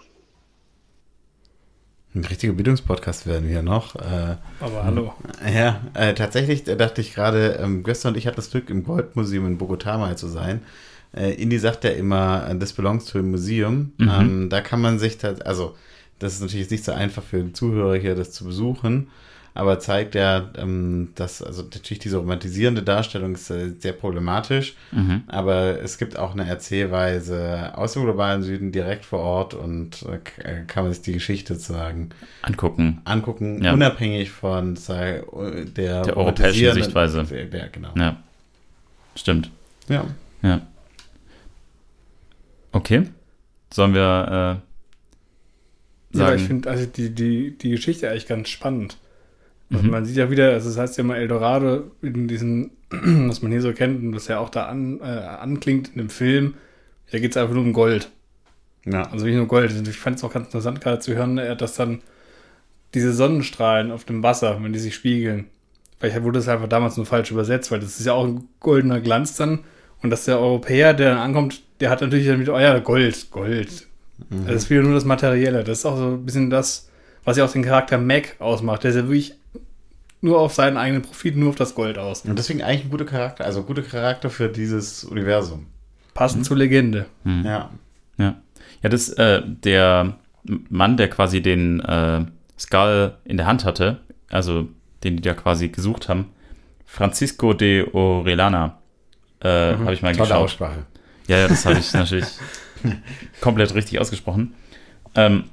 Ein 2.15 2.25
richtiger 2.25 2.53
Bildungspodcast 2.53 3.27
werden 3.27 3.49
wir 3.49 3.63
noch. 3.63 3.95
Äh, 3.95 4.37
Aber 4.61 4.85
hallo. 4.85 5.15
Ja, 5.55 5.83
äh, 5.95 6.15
tatsächlich 6.15 6.65
dachte 6.65 7.01
ich 7.01 7.15
gerade, 7.15 7.61
ähm, 7.63 7.83
Göster 7.83 8.09
und 8.09 8.17
ich 8.17 8.27
hatten 8.27 8.37
das 8.37 8.51
Glück, 8.51 8.71
im 8.71 8.83
Goldmuseum 8.83 9.47
in 9.47 9.59
Bogotá 9.59 9.99
mal 9.99 10.17
zu 10.17 10.27
sein. 10.27 10.63
Äh, 11.19 11.33
Indy 11.33 11.59
sagt 11.59 11.85
ja 11.85 11.91
immer, 11.91 12.49
this 12.59 12.73
belongs 12.73 13.07
to 13.07 13.19
a 13.19 13.23
museum. 13.23 13.93
Mhm. 13.99 14.09
Ähm, 14.09 14.49
da 14.49 14.61
kann 14.61 14.81
man 14.81 14.99
sich, 14.99 15.19
also 15.45 15.75
das 16.19 16.35
ist 16.35 16.43
natürlich 16.43 16.71
nicht 16.71 16.85
so 16.85 16.93
einfach 16.93 17.23
für 17.23 17.39
den 17.39 17.55
Zuhörer 17.55 17.97
hier, 17.97 18.15
das 18.15 18.33
zu 18.33 18.45
besuchen, 18.45 19.09
aber 19.55 19.81
zeigt 19.81 20.15
ja, 20.15 20.51
ähm, 20.57 21.09
dass, 21.15 21.43
also 21.43 21.63
natürlich 21.63 21.99
diese 21.99 22.19
romantisierende 22.19 22.83
Darstellung 22.83 23.35
ist 23.35 23.51
äh, 23.51 23.71
sehr 23.79 23.93
problematisch, 23.93 24.75
mhm. 24.93 25.23
aber 25.27 25.81
es 25.83 25.99
gibt 25.99 26.19
auch 26.19 26.33
eine 26.33 26.49
Erzählweise 26.49 27.73
aus 27.77 27.95
dem 27.95 28.05
globalen 28.05 28.43
Süden 28.43 28.71
direkt 28.71 29.05
vor 29.05 29.21
Ort 29.21 29.55
und 29.55 30.05
äh, 30.05 30.65
kann 30.67 30.85
man 30.85 30.93
sich 30.93 31.03
die 31.03 31.13
Geschichte 31.13 31.55
sozusagen 31.55 32.11
angucken. 32.43 33.01
Angucken, 33.05 33.63
ja. 33.63 33.73
unabhängig 33.73 34.31
von 34.31 34.77
sei, 34.77 35.23
der, 35.77 36.03
der 36.03 36.17
europäischen 36.17 36.75
Sichtweise. 36.75 37.27
Ja, 37.53 37.67
genau. 37.71 37.91
Ja. 37.97 38.17
Stimmt. 39.15 39.51
Ja. 39.89 40.05
Ja. 40.43 40.63
Okay. 42.73 43.05
Sollen 43.73 43.95
wir 43.95 44.01
äh, 44.01 46.17
sagen? 46.17 46.31
Ja, 46.31 46.35
ich 46.35 46.43
finde 46.43 46.71
also 46.71 46.87
die, 46.87 47.11
die, 47.11 47.57
die 47.57 47.71
Geschichte 47.71 48.11
eigentlich 48.11 48.27
ganz 48.27 48.49
spannend. 48.49 48.99
Also 49.71 49.85
mhm. 49.85 49.91
Man 49.91 50.05
sieht 50.05 50.17
ja 50.17 50.31
wieder, 50.31 50.53
also 50.53 50.69
das 50.69 50.79
heißt 50.79 50.99
ja 50.99 51.05
mal 51.05 51.17
Eldorado 51.17 51.91
in 52.03 52.29
diesem, 52.29 52.71
was 52.91 53.43
man 53.43 53.53
hier 53.53 53.63
so 53.63 53.73
kennt 53.73 54.03
und 54.03 54.15
was 54.15 54.29
ja 54.29 54.39
auch 54.39 54.49
da 54.49 54.67
an, 54.67 55.01
äh, 55.01 55.05
anklingt 55.05 55.89
in 55.89 55.99
dem 55.99 56.11
Film, 56.11 56.55
da 57.11 57.19
geht 57.19 57.33
es 57.33 57.37
einfach 57.37 57.55
nur 57.55 57.65
um 57.65 57.73
Gold. 57.73 58.11
Ja. 58.85 59.03
Also 59.11 59.27
nicht 59.27 59.37
nur 59.37 59.47
Gold. 59.47 59.73
Ich 59.87 59.99
fand 59.99 60.17
es 60.17 60.25
auch 60.25 60.33
ganz 60.33 60.47
interessant 60.47 60.81
gerade 60.81 61.01
zu 61.01 61.15
hören, 61.15 61.37
dass 61.37 61.75
dann 61.75 62.01
diese 62.95 63.13
Sonnenstrahlen 63.13 63.93
auf 63.93 64.05
dem 64.05 64.23
Wasser, 64.23 64.59
wenn 64.63 64.73
die 64.73 64.79
sich 64.79 64.95
spiegeln, 64.95 65.47
vielleicht 65.99 66.23
wurde 66.23 66.39
das 66.39 66.49
einfach 66.49 66.69
damals 66.69 66.97
nur 66.97 67.05
falsch 67.05 67.31
übersetzt, 67.31 67.71
weil 67.71 67.81
das 67.81 68.01
ist 68.01 68.07
ja 68.07 68.15
auch 68.15 68.25
ein 68.25 68.49
goldener 68.61 69.01
Glanz 69.01 69.37
dann 69.37 69.61
und 70.03 70.11
dass 70.11 70.25
der 70.25 70.39
Europäer, 70.39 70.95
der 70.95 71.11
dann 71.11 71.19
ankommt, 71.19 71.63
der 71.81 71.91
hat 71.91 72.01
natürlich 72.01 72.27
damit, 72.27 72.49
oh 72.49 72.59
ja, 72.59 72.79
Gold, 72.79 73.31
Gold. 73.31 73.87
Mhm. 74.31 74.47
Das 74.47 74.57
ist 74.57 74.71
wieder 74.71 74.83
nur 74.83 74.95
das 74.95 75.05
Materielle. 75.05 75.65
Das 75.65 75.79
ist 75.79 75.87
auch 75.87 75.97
so 75.97 76.09
ein 76.09 76.25
bisschen 76.25 76.51
das, 76.51 76.91
was 77.25 77.37
ja 77.37 77.45
auch 77.45 77.53
den 77.53 77.65
Charakter 77.65 77.99
Mac 77.99 78.37
ausmacht. 78.39 78.85
Der 78.85 78.91
ist 78.91 78.97
ja 78.97 79.03
wirklich 79.05 79.35
nur 80.21 80.41
auf 80.41 80.55
seinen 80.55 80.77
eigenen 80.77 81.03
Profit, 81.03 81.37
nur 81.37 81.51
auf 81.51 81.57
das 81.57 81.75
Gold 81.75 81.99
aus. 81.99 82.23
Und 82.23 82.39
deswegen 82.39 82.63
eigentlich 82.63 82.85
ein 82.85 82.91
guter 82.91 83.05
Charakter, 83.05 83.45
also 83.45 83.61
ein 83.61 83.67
guter 83.67 83.83
Charakter 83.83 84.31
für 84.31 84.49
dieses 84.49 85.05
Universum. 85.05 85.67
Passend 86.15 86.43
mhm. 86.43 86.45
zur 86.45 86.57
Legende. 86.57 87.07
Mhm. 87.25 87.45
Ja. 87.45 87.71
Ja. 88.19 88.35
Ja, 88.83 88.89
das, 88.89 89.09
äh, 89.11 89.43
der 89.45 90.17
Mann, 90.69 90.97
der 90.97 91.11
quasi 91.11 91.41
den 91.41 91.81
äh, 91.81 92.25
Skull 92.59 93.15
in 93.25 93.37
der 93.37 93.47
Hand 93.47 93.65
hatte, 93.65 94.01
also 94.31 94.69
den 95.05 95.17
die 95.17 95.23
da 95.23 95.35
quasi 95.35 95.69
gesucht 95.69 96.09
haben, 96.09 96.31
Francisco 96.85 97.53
de 97.53 97.93
Orellana, 97.93 98.79
äh, 99.43 99.73
mhm. 99.73 99.81
habe 99.81 99.95
ich 99.95 100.03
mal 100.03 100.13
Tolle 100.13 100.29
geschaut. 100.29 100.45
Aussprache. 100.45 100.87
Ja, 101.27 101.39
ja, 101.39 101.49
das 101.49 101.65
habe 101.67 101.79
ich 101.79 101.93
natürlich 101.93 102.27
komplett 103.41 103.75
richtig 103.75 104.01
ausgesprochen. 104.01 104.55
Ähm, 105.15 105.45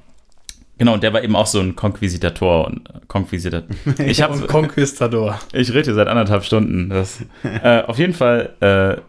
genau, 0.78 0.94
und 0.94 1.03
der 1.03 1.14
war 1.14 1.24
eben 1.24 1.36
auch 1.36 1.48
so 1.48 1.60
ein 1.60 1.76
Konquisitator 1.76 2.68
und 2.68 2.90
Konquisitator. 3.07 3.68
Ich 4.06 4.22
habe 4.22 4.40
Konquistador. 4.48 5.40
Ich 5.53 5.74
rede 5.74 5.94
seit 5.94 6.07
anderthalb 6.07 6.44
Stunden. 6.44 6.90
Das, 6.90 7.24
äh, 7.44 7.82
auf 7.84 7.98
jeden 7.99 8.14
Fall 8.14 8.53
äh, 8.60 9.02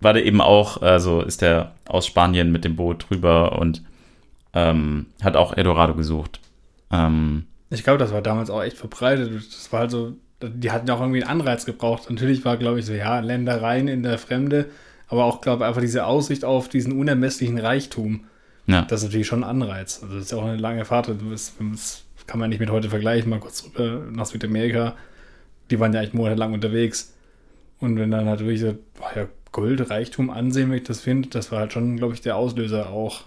war 0.00 0.12
der 0.12 0.24
eben 0.24 0.40
auch, 0.40 0.82
also 0.82 1.22
ist 1.22 1.42
der 1.42 1.72
aus 1.86 2.06
Spanien 2.06 2.52
mit 2.52 2.64
dem 2.64 2.76
Boot 2.76 3.06
drüber 3.08 3.58
und 3.58 3.82
ähm, 4.54 5.06
hat 5.22 5.36
auch 5.36 5.56
Eldorado 5.56 5.94
gesucht. 5.94 6.40
Ähm, 6.90 7.46
ich 7.70 7.84
glaube, 7.84 7.98
das 7.98 8.12
war 8.12 8.20
damals 8.20 8.50
auch 8.50 8.62
echt 8.62 8.76
verbreitet. 8.76 9.32
Das 9.34 9.72
war 9.72 9.80
halt 9.80 9.90
so, 9.90 10.14
die 10.48 10.70
hatten 10.70 10.90
auch 10.90 11.00
irgendwie 11.00 11.22
einen 11.22 11.40
Anreiz 11.40 11.64
gebraucht. 11.64 12.10
Natürlich 12.10 12.44
war, 12.44 12.56
glaube 12.56 12.80
ich, 12.80 12.86
so, 12.86 12.92
ja, 12.92 13.20
Ländereien 13.20 13.88
in 13.88 14.02
der 14.02 14.18
Fremde 14.18 14.66
aber 15.12 15.26
auch, 15.26 15.42
glaube 15.42 15.62
ich, 15.62 15.68
einfach 15.68 15.82
diese 15.82 16.06
Aussicht 16.06 16.42
auf 16.42 16.70
diesen 16.70 16.98
unermesslichen 16.98 17.58
Reichtum. 17.58 18.24
Ja. 18.66 18.80
Das 18.86 19.02
ist 19.02 19.08
natürlich 19.08 19.26
schon 19.26 19.44
ein 19.44 19.50
Anreiz. 19.50 20.00
Also 20.02 20.14
das 20.14 20.24
ist 20.24 20.32
ja 20.32 20.38
auch 20.38 20.46
eine 20.46 20.56
lange 20.56 20.86
Fahrt. 20.86 21.08
Das, 21.30 21.52
das 21.70 22.04
kann 22.26 22.40
man 22.40 22.48
nicht 22.48 22.60
mit 22.60 22.70
heute 22.70 22.88
vergleichen. 22.88 23.28
Mal 23.28 23.38
kurz 23.38 23.62
rüber 23.62 24.06
nach 24.10 24.24
Südamerika. 24.24 24.96
Die 25.70 25.78
waren 25.78 25.92
ja 25.92 26.00
eigentlich 26.00 26.14
monatelang 26.14 26.54
unterwegs. 26.54 27.12
Und 27.78 27.98
wenn 27.98 28.10
dann 28.10 28.24
halt 28.24 28.40
wirklich 28.40 28.60
so, 28.60 28.74
boah, 28.94 29.10
ja, 29.14 29.28
Gold, 29.52 29.90
Reichtum 29.90 30.30
ansehen, 30.30 30.70
wenn 30.70 30.78
ich 30.78 30.84
das 30.84 31.02
finde. 31.02 31.28
Das 31.28 31.52
war 31.52 31.58
halt 31.58 31.74
schon, 31.74 31.98
glaube 31.98 32.14
ich, 32.14 32.22
der 32.22 32.36
Auslöser 32.36 32.88
auch. 32.88 33.24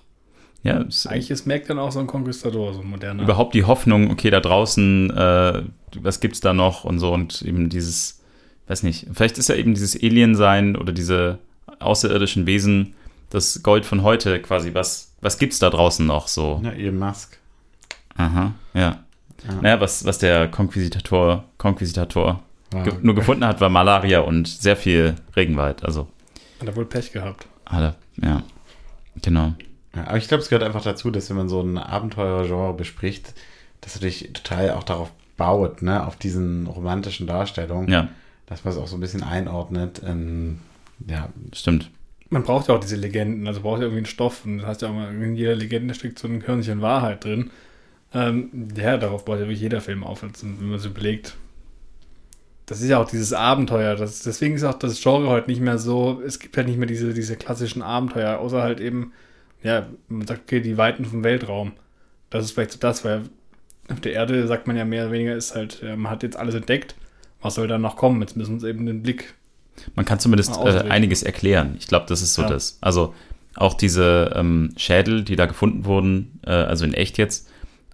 Ja, 0.66 0.82
es, 0.82 1.06
Eigentlich 1.08 1.30
ist 1.32 1.46
Mac 1.46 1.66
dann 1.68 1.80
auch 1.80 1.92
so 1.92 2.00
ein 2.00 2.08
Konquistador, 2.08 2.74
so 2.74 2.82
ein 2.82 2.90
moderner. 2.90 3.24
überhaupt 3.24 3.54
die 3.54 3.64
Hoffnung, 3.66 4.10
okay, 4.12 4.30
da 4.32 4.40
draußen, 4.40 5.10
äh, 5.12 5.62
was 6.02 6.20
gibt's 6.20 6.40
da 6.42 6.54
noch 6.54 6.84
und 6.84 7.00
so 7.00 7.14
und 7.14 7.42
eben 7.44 7.70
dieses, 7.70 8.22
weiß 8.68 8.84
nicht, 8.84 9.08
vielleicht 9.14 9.38
ist 9.38 9.50
ja 9.50 9.56
eben 9.56 9.74
dieses 9.76 9.96
Alien-Sein 10.02 10.76
oder 10.76 10.92
diese 10.92 11.38
außerirdischen 11.80 12.46
Wesen 12.48 12.96
das 13.30 13.62
Gold 13.64 13.86
von 13.86 14.02
heute 14.04 14.42
quasi, 14.42 14.74
was, 14.74 15.14
was 15.22 15.38
gibt's 15.38 15.60
da 15.60 15.70
draußen 15.70 16.06
noch 16.06 16.28
so? 16.28 16.62
Ja, 16.64 16.72
Elon 16.72 16.98
Musk. 17.00 17.38
Aha, 18.18 18.54
ja. 18.74 19.00
Ja. 19.48 19.62
Naja, 19.62 19.80
was, 19.82 20.04
was 20.06 20.18
der 20.18 20.48
Konquisitator, 20.48 21.44
Konquisitator 21.58 22.42
Wow. 22.72 22.84
ge 22.84 22.94
nur 23.04 23.14
gefunden 23.14 23.46
hat, 23.46 23.62
war 23.62 23.70
Malaria 23.70 24.22
und 24.22 24.48
sehr 24.48 24.76
viel 24.76 25.14
Regenwald. 25.36 25.86
Also, 25.86 26.08
Hat 26.60 26.68
er 26.68 26.76
wohl 26.76 26.86
Pech 26.86 27.12
gehabt. 27.12 27.46
alle, 27.66 27.94
ja, 28.22 28.42
genau. 29.22 29.54
Ja, 29.96 30.08
aber 30.08 30.18
ich 30.18 30.28
glaube, 30.28 30.44
es 30.44 30.50
gehört 30.50 30.64
einfach 30.64 30.84
dazu, 30.84 31.12
dass 31.12 31.30
wenn 31.30 31.38
man 31.38 31.50
so 31.50 31.62
ein 31.62 31.78
Abenteuergenre 31.78 32.74
bespricht, 32.74 33.34
dass 33.82 33.96
natürlich 33.96 34.32
total 34.34 34.72
auch 34.72 34.84
darauf 34.84 35.12
baut, 35.38 35.82
ne, 35.82 36.06
auf 36.06 36.16
diesen 36.16 36.68
romantischen 36.68 37.28
Darstellungen, 37.28 37.90
Ja, 37.90 38.10
dass 38.46 38.64
man 38.64 38.74
es 38.74 38.80
auch 38.80 38.88
so 38.88 38.98
ein 38.98 39.02
bisschen 39.02 39.24
einordnet. 39.24 40.00
In, 40.00 40.60
ja, 41.08 41.30
stimmt. 41.54 41.90
Man 42.30 42.44
braucht 42.44 42.68
ja 42.68 42.76
auch 42.76 42.80
diese 42.80 42.96
Legenden, 42.96 43.48
also 43.48 43.62
braucht 43.62 43.80
ja 43.80 43.86
irgendwie 43.86 44.00
einen 44.00 44.06
Stoff. 44.06 44.46
Und 44.46 44.60
das 44.60 44.68
heißt 44.68 44.82
ja 44.82 44.90
auch 44.90 44.94
mal, 44.94 45.14
in 45.14 45.36
jeder 45.36 45.56
Legende 45.56 45.94
steckt 45.94 46.20
so 46.20 46.28
ein 46.28 46.42
Körnchen 46.42 46.82
Wahrheit 46.82 47.24
drin. 47.24 47.52
Ähm, 48.14 48.70
ja, 48.76 48.98
darauf 48.98 49.26
baut 49.26 49.40
ja 49.40 49.46
wirklich 49.46 49.62
jeder 49.62 49.82
Film 49.82 50.04
auf, 50.04 50.24
also 50.24 50.48
wenn 50.48 50.70
man 50.70 50.78
es 50.78 50.86
überlegt. 50.86 51.36
Das 52.66 52.82
ist 52.82 52.90
ja 52.90 53.00
auch 53.00 53.10
dieses 53.10 53.34
Abenteuer. 53.34 53.96
Das, 53.96 54.22
deswegen 54.24 54.56
ist 54.56 54.64
auch 54.64 54.80
das 54.80 55.02
Genre 55.02 55.28
heute 55.28 55.50
nicht 55.50 55.62
mehr 55.62 55.78
so, 55.78 56.22
es 56.26 56.40
gibt 56.40 56.58
halt 56.58 56.68
nicht 56.68 56.78
mehr 56.78 56.88
diese, 56.88 57.14
diese 57.14 57.36
klassischen 57.36 57.82
Abenteuer, 57.82 58.40
außer 58.40 58.62
halt 58.62 58.80
eben, 58.80 59.12
ja, 59.66 59.88
man 60.08 60.28
sagt, 60.28 60.42
okay, 60.44 60.62
die 60.62 60.78
Weiten 60.78 61.06
vom 61.06 61.24
Weltraum. 61.24 61.74
Das 62.30 62.46
ist 62.46 62.52
vielleicht 62.52 62.72
so 62.72 62.80
das, 62.80 63.04
weil 63.04 63.24
auf 63.92 64.00
der 64.00 64.14
Erde 64.14 64.48
sagt 64.48 64.68
man 64.68 64.76
ja 64.78 64.86
mehr 64.86 65.04
oder 65.04 65.12
weniger, 65.12 65.36
ist 65.36 65.56
halt, 65.56 65.82
man 65.84 66.10
hat 66.10 66.24
jetzt 66.24 66.38
alles 66.38 66.56
entdeckt. 66.56 66.96
Was 67.42 67.56
soll 67.56 67.68
dann 67.68 67.82
noch 67.82 67.96
kommen? 67.98 68.22
Jetzt 68.22 68.36
müssen 68.38 68.52
wir 68.52 68.56
uns 68.56 68.64
eben 68.64 68.86
den 68.86 69.04
Blick 69.04 69.34
Man 69.96 70.06
kann 70.06 70.20
zumindest 70.20 70.58
äh, 70.58 70.86
einiges 70.90 71.22
erklären. 71.22 71.76
Ich 71.80 71.88
glaube, 71.88 72.06
das 72.08 72.22
ist 72.22 72.34
so 72.34 72.42
Ja. 72.44 72.50
das. 72.50 72.78
Also 72.82 73.14
auch 73.56 73.74
diese 73.76 74.32
ähm, 74.36 74.72
Schädel, 74.78 75.24
die 75.24 75.36
da 75.36 75.46
gefunden 75.46 75.86
wurden, 75.86 76.40
äh, 76.46 76.52
also 76.52 76.86
in 76.86 76.94
echt 76.94 77.18
jetzt, 77.18 77.50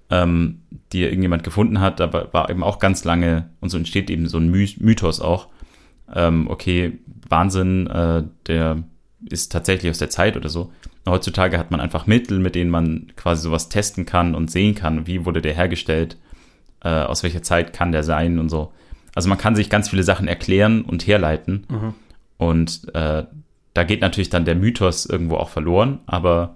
ähm, 0.10 0.62
die 0.94 1.04
irgendjemand 1.04 1.44
gefunden 1.44 1.80
hat, 1.82 2.00
da 2.00 2.12
war- 2.14 2.50
eben 2.50 2.64
auch 2.64 2.80
ganz 2.80 3.04
lange, 3.04 3.50
und 3.60 3.70
so 3.70 3.78
entsteht 3.78 4.10
eben 4.10 4.28
so 4.28 4.38
ein 4.38 4.50
My 4.50 4.70
Mythos 4.80 5.20
auch. 5.20 5.48
Ähm, 6.14 6.48
okay, 6.50 7.00
Wahnsinn, 7.30 7.88
äh, 7.88 8.24
der 8.48 8.84
ist 9.30 9.52
tatsächlich 9.52 9.90
aus 9.92 9.98
der 10.00 10.10
Zeit 10.10 10.36
oder 10.38 10.50
so. 10.50 10.72
Heutzutage 11.08 11.58
hat 11.58 11.72
man 11.72 11.80
einfach 11.80 12.06
Mittel, 12.06 12.40
mit 12.40 12.56
denen 12.56 12.70
man 12.70 13.12
quasi 13.16 13.42
sowas 13.42 13.70
testen 13.70 14.06
kann 14.06 14.36
und 14.36 14.52
sehen 14.52 14.76
kann, 14.76 15.08
wie 15.08 15.26
wurde 15.26 15.42
der 15.42 15.56
hergestellt, 15.56 16.18
äh, 16.84 16.90
aus 16.90 17.24
welcher 17.24 17.42
Zeit 17.42 17.74
kann 17.74 17.92
der 17.92 18.04
sein 18.04 18.38
und 18.38 18.50
so. 18.50 18.72
Also 19.16 19.28
man 19.28 19.38
kann 19.38 19.56
sich 19.56 19.70
ganz 19.70 19.90
viele 19.90 20.04
Sachen 20.04 20.28
erklären 20.28 20.84
und 20.84 21.06
herleiten. 21.08 21.66
Und 22.38 22.94
äh, 22.94 23.24
da 23.74 23.84
geht 23.84 24.02
natürlich 24.02 24.30
dann 24.30 24.46
der 24.46 24.56
Mythos 24.56 25.06
irgendwo 25.06 25.36
auch 25.36 25.50
verloren, 25.50 26.00
aber 26.06 26.56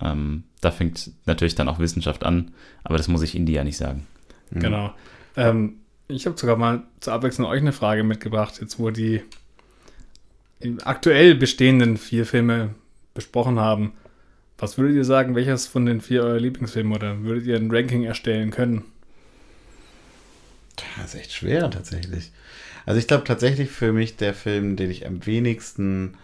ähm, 0.00 0.44
da 0.60 0.70
fängt 0.70 1.12
natürlich 1.26 1.54
dann 1.54 1.68
auch 1.68 1.78
Wissenschaft 1.78 2.24
an. 2.24 2.52
Aber 2.82 2.96
das 2.96 3.08
muss 3.08 3.22
ich 3.22 3.34
Ihnen 3.34 3.46
ja 3.46 3.64
nicht 3.64 3.76
sagen. 3.76 4.06
Genau. 4.50 4.92
Ähm, 5.36 5.76
ich 6.08 6.26
habe 6.26 6.38
sogar 6.38 6.56
mal 6.56 6.82
zur 7.00 7.12
Abwechslung 7.12 7.48
euch 7.48 7.60
eine 7.60 7.72
Frage 7.72 8.04
mitgebracht, 8.04 8.58
jetzt 8.60 8.78
wo 8.78 8.90
die 8.90 9.22
aktuell 10.84 11.34
bestehenden 11.34 11.96
vier 11.96 12.26
Filme 12.26 12.74
besprochen 13.14 13.58
haben. 13.58 13.92
Was 14.58 14.78
würdet 14.78 14.96
ihr 14.96 15.04
sagen, 15.04 15.34
welches 15.34 15.66
von 15.66 15.86
den 15.86 16.00
vier 16.00 16.22
euer 16.22 16.38
Lieblingsfilme 16.38 16.94
oder 16.94 17.22
würdet 17.22 17.46
ihr 17.46 17.56
ein 17.56 17.70
Ranking 17.70 18.04
erstellen 18.04 18.50
können? 18.50 18.84
Das 20.96 21.14
ist 21.14 21.20
echt 21.20 21.32
schwer 21.32 21.70
tatsächlich. 21.70 22.32
Also 22.86 22.98
ich 22.98 23.06
glaube 23.06 23.24
tatsächlich 23.24 23.70
für 23.70 23.92
mich 23.92 24.16
der 24.16 24.34
Film, 24.34 24.76
den 24.76 24.90
ich 24.90 25.06
am 25.06 25.24
wenigsten 25.26 26.16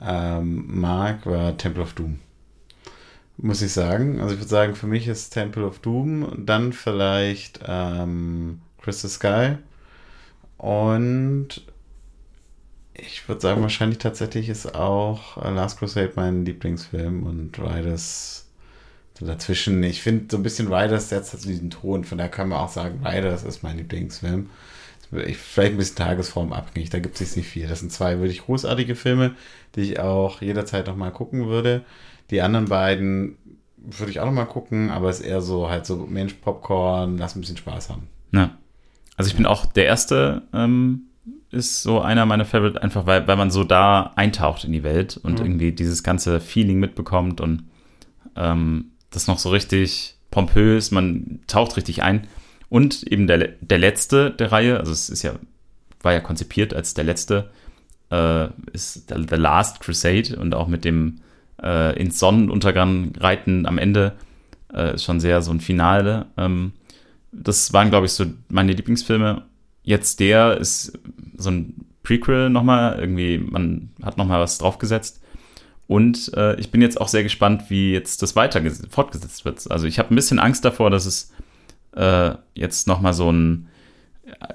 ähm, 0.00 0.64
mag, 0.80 1.26
war 1.26 1.56
Temple 1.56 1.82
of 1.82 1.92
Doom. 1.94 2.18
Muss 3.38 3.62
ich 3.62 3.72
sagen. 3.72 4.20
Also 4.20 4.34
ich 4.34 4.40
würde 4.40 4.48
sagen, 4.48 4.74
für 4.74 4.86
mich 4.86 5.08
ist 5.08 5.30
Temple 5.30 5.66
of 5.66 5.78
Doom, 5.80 6.44
dann 6.46 6.72
vielleicht 6.72 7.60
ähm, 7.66 8.60
Crystal 8.80 9.10
Sky 9.10 9.58
und 10.56 11.62
ich 12.98 13.28
würde 13.28 13.40
sagen, 13.40 13.62
wahrscheinlich 13.62 13.98
tatsächlich 13.98 14.48
ist 14.48 14.74
auch 14.74 15.42
äh, 15.42 15.50
Last 15.50 15.78
Crusade 15.78 16.12
mein 16.16 16.44
Lieblingsfilm 16.44 17.24
und 17.24 17.58
Riders 17.58 18.46
dazwischen. 19.20 19.82
Ich 19.82 20.02
finde 20.02 20.26
so 20.30 20.36
ein 20.36 20.42
bisschen 20.42 20.72
Riders 20.72 21.08
setzt 21.08 21.34
also 21.34 21.48
diesen 21.48 21.70
Ton, 21.70 22.04
von 22.04 22.18
daher 22.18 22.30
kann 22.30 22.48
man 22.48 22.58
auch 22.58 22.68
sagen, 22.68 23.04
Riders 23.04 23.44
ist 23.44 23.62
mein 23.62 23.78
Lieblingsfilm. 23.78 24.50
Ich, 25.26 25.38
vielleicht 25.38 25.72
ein 25.72 25.78
bisschen 25.78 25.96
tagesformabhängig, 25.96 26.90
da 26.90 26.98
gibt 26.98 27.20
es 27.20 27.36
nicht 27.36 27.48
viel. 27.48 27.68
Das 27.68 27.80
sind 27.80 27.92
zwei 27.92 28.18
wirklich 28.18 28.42
großartige 28.42 28.96
Filme, 28.96 29.34
die 29.74 29.92
ich 29.92 30.00
auch 30.00 30.42
jederzeit 30.42 30.86
nochmal 30.86 31.12
gucken 31.12 31.46
würde. 31.46 31.84
Die 32.30 32.42
anderen 32.42 32.66
beiden 32.66 33.36
würde 33.76 34.10
ich 34.10 34.20
auch 34.20 34.26
nochmal 34.26 34.46
gucken, 34.46 34.90
aber 34.90 35.08
es 35.08 35.20
ist 35.20 35.26
eher 35.26 35.40
so 35.40 35.70
halt 35.70 35.86
so 35.86 35.96
Mensch, 35.96 36.34
Popcorn, 36.34 37.18
lass 37.18 37.36
ein 37.36 37.40
bisschen 37.40 37.56
Spaß 37.56 37.90
haben. 37.90 38.08
Ja. 38.32 38.58
Also 39.16 39.30
ich 39.30 39.36
bin 39.36 39.46
auch 39.46 39.64
der 39.64 39.86
erste, 39.86 40.42
ähm, 40.52 41.02
ist 41.50 41.82
so 41.82 42.00
einer 42.00 42.26
meiner 42.26 42.44
Favorite, 42.44 42.82
einfach 42.82 43.06
weil, 43.06 43.26
weil 43.26 43.36
man 43.36 43.50
so 43.50 43.64
da 43.64 44.12
eintaucht 44.16 44.64
in 44.64 44.72
die 44.72 44.82
Welt 44.82 45.18
und 45.22 45.38
Mhm. 45.40 45.46
irgendwie 45.46 45.72
dieses 45.72 46.02
ganze 46.02 46.40
Feeling 46.40 46.78
mitbekommt 46.78 47.40
und 47.40 47.64
ähm, 48.36 48.86
das 49.10 49.26
noch 49.26 49.38
so 49.38 49.50
richtig 49.50 50.16
pompös, 50.30 50.90
man 50.90 51.40
taucht 51.46 51.76
richtig 51.76 52.02
ein. 52.02 52.26
Und 52.68 53.04
eben 53.04 53.26
der, 53.26 53.38
der 53.60 53.78
letzte 53.78 54.30
der 54.30 54.50
Reihe, 54.52 54.78
also 54.78 54.92
es 54.92 55.08
ist 55.08 55.22
ja, 55.22 55.34
war 56.02 56.12
ja 56.12 56.20
konzipiert 56.20 56.74
als 56.74 56.94
der 56.94 57.04
letzte, 57.04 57.50
äh, 58.10 58.48
ist 58.72 59.08
The 59.08 59.36
Last 59.36 59.80
Crusade 59.80 60.36
und 60.38 60.54
auch 60.54 60.68
mit 60.68 60.84
dem 60.84 61.20
äh, 61.62 61.98
ins 61.98 62.18
Sonnenuntergang 62.18 63.12
reiten 63.18 63.66
am 63.66 63.78
Ende 63.78 64.12
äh, 64.74 64.94
ist 64.94 65.04
schon 65.04 65.20
sehr 65.20 65.40
so 65.42 65.52
ein 65.52 65.60
Finale. 65.60 66.26
Ähm, 66.36 66.72
das 67.32 67.72
waren, 67.72 67.90
glaube 67.90 68.06
ich, 68.06 68.12
so 68.12 68.26
meine 68.48 68.72
Lieblingsfilme. 68.72 69.42
Jetzt 69.86 70.20
der 70.20 70.58
ist 70.58 70.98
so 71.38 71.50
ein 71.50 71.86
Prequel 72.02 72.50
nochmal, 72.50 72.98
irgendwie, 72.98 73.38
man 73.38 73.88
hat 74.02 74.18
nochmal 74.18 74.40
was 74.40 74.58
draufgesetzt. 74.58 75.22
Und 75.86 76.32
äh, 76.34 76.58
ich 76.60 76.70
bin 76.70 76.82
jetzt 76.82 77.00
auch 77.00 77.08
sehr 77.08 77.22
gespannt, 77.22 77.70
wie 77.70 77.92
jetzt 77.92 78.20
das 78.20 78.36
weiter 78.36 78.60
fortgesetzt 78.90 79.44
wird. 79.44 79.70
Also 79.70 79.86
ich 79.86 79.98
habe 79.98 80.12
ein 80.12 80.16
bisschen 80.16 80.38
Angst 80.38 80.64
davor, 80.64 80.90
dass 80.90 81.06
es 81.06 81.32
äh, 81.92 82.32
jetzt 82.54 82.86
nochmal 82.88 83.14
so 83.14 83.30
ein 83.30 83.68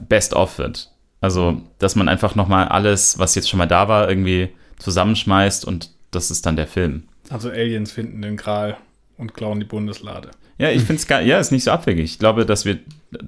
Best-of 0.08 0.58
wird. 0.58 0.91
Also, 1.22 1.62
dass 1.80 1.95
man 1.95 2.10
einfach 2.10 2.36
nochmal 2.36 2.68
alles, 2.68 3.18
was 3.18 3.36
jetzt 3.36 3.49
schon 3.49 3.58
mal 3.58 3.68
da 3.68 3.88
war, 3.88 4.10
irgendwie 4.10 4.49
zusammenschmeißt 4.80 5.66
und 5.66 5.91
das 6.12 6.32
ist 6.32 6.45
dann 6.45 6.56
der 6.56 6.68
Film. 6.68 7.03
Also 7.30 7.49
Aliens 7.49 7.91
finden 7.91 8.22
den 8.22 8.36
Gral 8.36 8.76
und 9.18 9.34
klauen 9.34 9.60
die 9.60 9.66
Bundeslade. 9.66 10.32
Ja, 10.58 10.70
ich 10.70 10.82
finde 10.82 10.95
es 10.95 11.08
geil. 11.08 11.26
Ja, 11.26 11.40
ist 11.40 11.52
nicht 11.52 11.64
so 11.64 11.72
abwegig. 11.72 12.03
Ich 12.03 12.20
glaube, 12.20 12.45
dass 12.45 12.66
wir, 12.66 12.80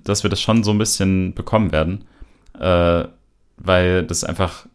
dass 0.03 0.23
wir 0.23 0.29
das 0.29 0.41
schon 0.41 0.63
so 0.63 0.71
ein 0.71 0.77
bisschen 0.77 1.33
bekommen 1.33 1.71
werden, 1.71 2.05
äh, 2.59 3.03
weil 3.57 4.03
das 4.03 4.23
einfach 4.23 4.65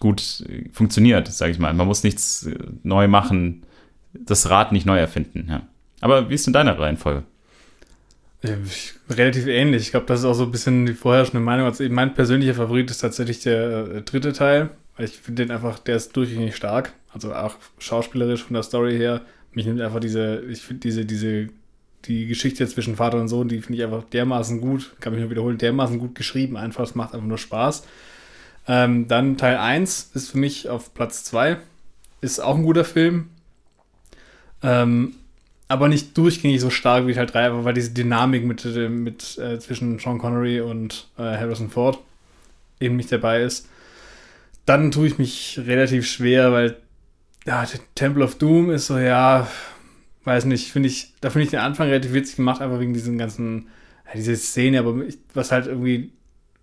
gut 0.00 0.44
äh, 0.48 0.68
funktioniert, 0.72 1.28
sage 1.28 1.52
ich 1.52 1.58
mal. 1.58 1.72
Man 1.74 1.86
muss 1.86 2.04
nichts 2.04 2.46
äh, 2.46 2.56
neu 2.82 3.08
machen, 3.08 3.62
das 4.12 4.50
Rad 4.50 4.72
nicht 4.72 4.86
neu 4.86 4.98
erfinden. 4.98 5.46
Ja. 5.48 5.62
Aber 6.00 6.28
wie 6.30 6.34
ist 6.34 6.46
denn 6.46 6.52
deine 6.52 6.78
Reihenfolge? 6.78 7.24
Ich- 8.42 8.94
Relativ 9.08 9.46
ähnlich. 9.46 9.82
Ich 9.82 9.90
glaube, 9.90 10.06
das 10.06 10.20
ist 10.20 10.24
auch 10.24 10.34
so 10.34 10.44
ein 10.44 10.50
bisschen 10.50 10.86
die 10.86 10.94
vorherrschende 10.94 11.44
Meinung. 11.44 11.66
Also 11.66 11.84
mein 11.90 12.14
persönlicher 12.14 12.54
Favorit 12.54 12.90
ist 12.90 12.98
tatsächlich 12.98 13.40
der 13.40 13.86
äh, 13.96 14.02
dritte 14.02 14.32
Teil. 14.32 14.70
Ich 14.98 15.12
finde 15.12 15.44
den 15.44 15.52
einfach, 15.52 15.78
der 15.78 15.96
ist 15.96 16.16
durchgängig 16.16 16.56
stark. 16.56 16.92
Also 17.12 17.34
auch 17.34 17.56
schauspielerisch 17.78 18.42
von 18.42 18.54
der 18.54 18.62
Story 18.62 18.96
her. 18.96 19.20
Mich 19.52 19.66
nimmt 19.66 19.80
einfach 19.80 20.00
diese, 20.00 20.42
ich 20.48 20.62
finde 20.62 20.80
diese, 20.80 21.04
diese, 21.04 21.48
die 22.04 22.26
Geschichte 22.26 22.66
zwischen 22.66 22.96
Vater 22.96 23.20
und 23.20 23.28
Sohn, 23.28 23.48
die 23.48 23.60
finde 23.60 23.78
ich 23.78 23.84
einfach 23.84 24.04
dermaßen 24.04 24.60
gut, 24.60 24.92
kann 25.00 25.12
mich 25.12 25.20
nur 25.20 25.30
wiederholen, 25.30 25.58
dermaßen 25.58 25.98
gut 25.98 26.14
geschrieben. 26.14 26.56
Einfach, 26.56 26.84
es 26.84 26.94
macht 26.94 27.14
einfach 27.14 27.26
nur 27.26 27.38
Spaß. 27.38 27.84
Ähm, 28.68 29.08
dann 29.08 29.36
Teil 29.36 29.56
1 29.56 30.10
ist 30.14 30.30
für 30.30 30.38
mich 30.38 30.68
auf 30.68 30.94
Platz 30.94 31.24
2. 31.24 31.58
Ist 32.20 32.40
auch 32.40 32.56
ein 32.56 32.62
guter 32.62 32.84
Film. 32.84 33.30
Ähm, 34.62 35.14
aber 35.68 35.88
nicht 35.88 36.16
durchgängig 36.18 36.60
so 36.60 36.70
stark 36.70 37.06
wie 37.06 37.14
Teil 37.14 37.26
3, 37.26 37.46
aber 37.46 37.64
weil 37.64 37.74
diese 37.74 37.92
Dynamik 37.92 38.44
mit, 38.44 38.64
mit 38.64 39.38
äh, 39.38 39.58
zwischen 39.58 39.98
Sean 39.98 40.18
Connery 40.18 40.60
und 40.60 41.08
äh, 41.18 41.22
Harrison 41.22 41.70
Ford 41.70 41.98
eben 42.78 42.96
nicht 42.96 43.10
dabei 43.10 43.42
ist. 43.42 43.68
Dann 44.66 44.90
tue 44.90 45.06
ich 45.06 45.18
mich 45.18 45.58
relativ 45.64 46.06
schwer, 46.06 46.52
weil 46.52 46.76
ja, 47.46 47.64
Temple 47.94 48.22
of 48.22 48.36
Doom 48.36 48.70
ist 48.70 48.86
so, 48.86 48.98
ja, 48.98 49.48
weiß 50.24 50.44
nicht, 50.44 50.70
finde 50.70 50.88
ich, 50.88 51.12
da 51.20 51.30
finde 51.30 51.44
ich 51.44 51.50
den 51.50 51.60
Anfang 51.60 51.88
relativ 51.88 52.12
witzig 52.12 52.36
gemacht, 52.36 52.60
einfach 52.60 52.80
wegen 52.80 52.94
diesen 52.94 53.18
ganzen, 53.18 53.68
ja, 54.06 54.12
diese 54.14 54.36
Szene, 54.36 54.78
aber 54.78 55.04
ich, 55.04 55.18
was 55.34 55.52
halt 55.52 55.66
irgendwie 55.66 56.12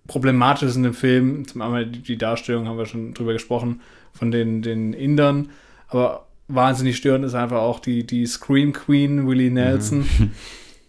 problematisch 0.08 0.64
ist 0.64 0.76
in 0.76 0.84
dem 0.84 0.94
Film. 0.94 1.48
Zum 1.48 1.62
einen 1.62 1.92
die, 1.92 2.00
die 2.00 2.18
Darstellung 2.18 2.68
haben 2.68 2.78
wir 2.78 2.86
schon 2.86 3.14
drüber 3.14 3.34
gesprochen 3.34 3.82
von 4.14 4.32
den, 4.32 4.62
den 4.62 4.94
Indern, 4.94 5.50
aber 5.88 6.28
wahnsinnig 6.48 6.98
störend 6.98 7.24
ist 7.26 7.36
einfach 7.36 7.60
auch 7.60 7.80
die, 7.80 8.06
die 8.06 8.26
Scream 8.26 8.74
Queen 8.74 9.28
Willie 9.28 9.52
Nelson. 9.52 10.00
Mhm. 10.00 10.32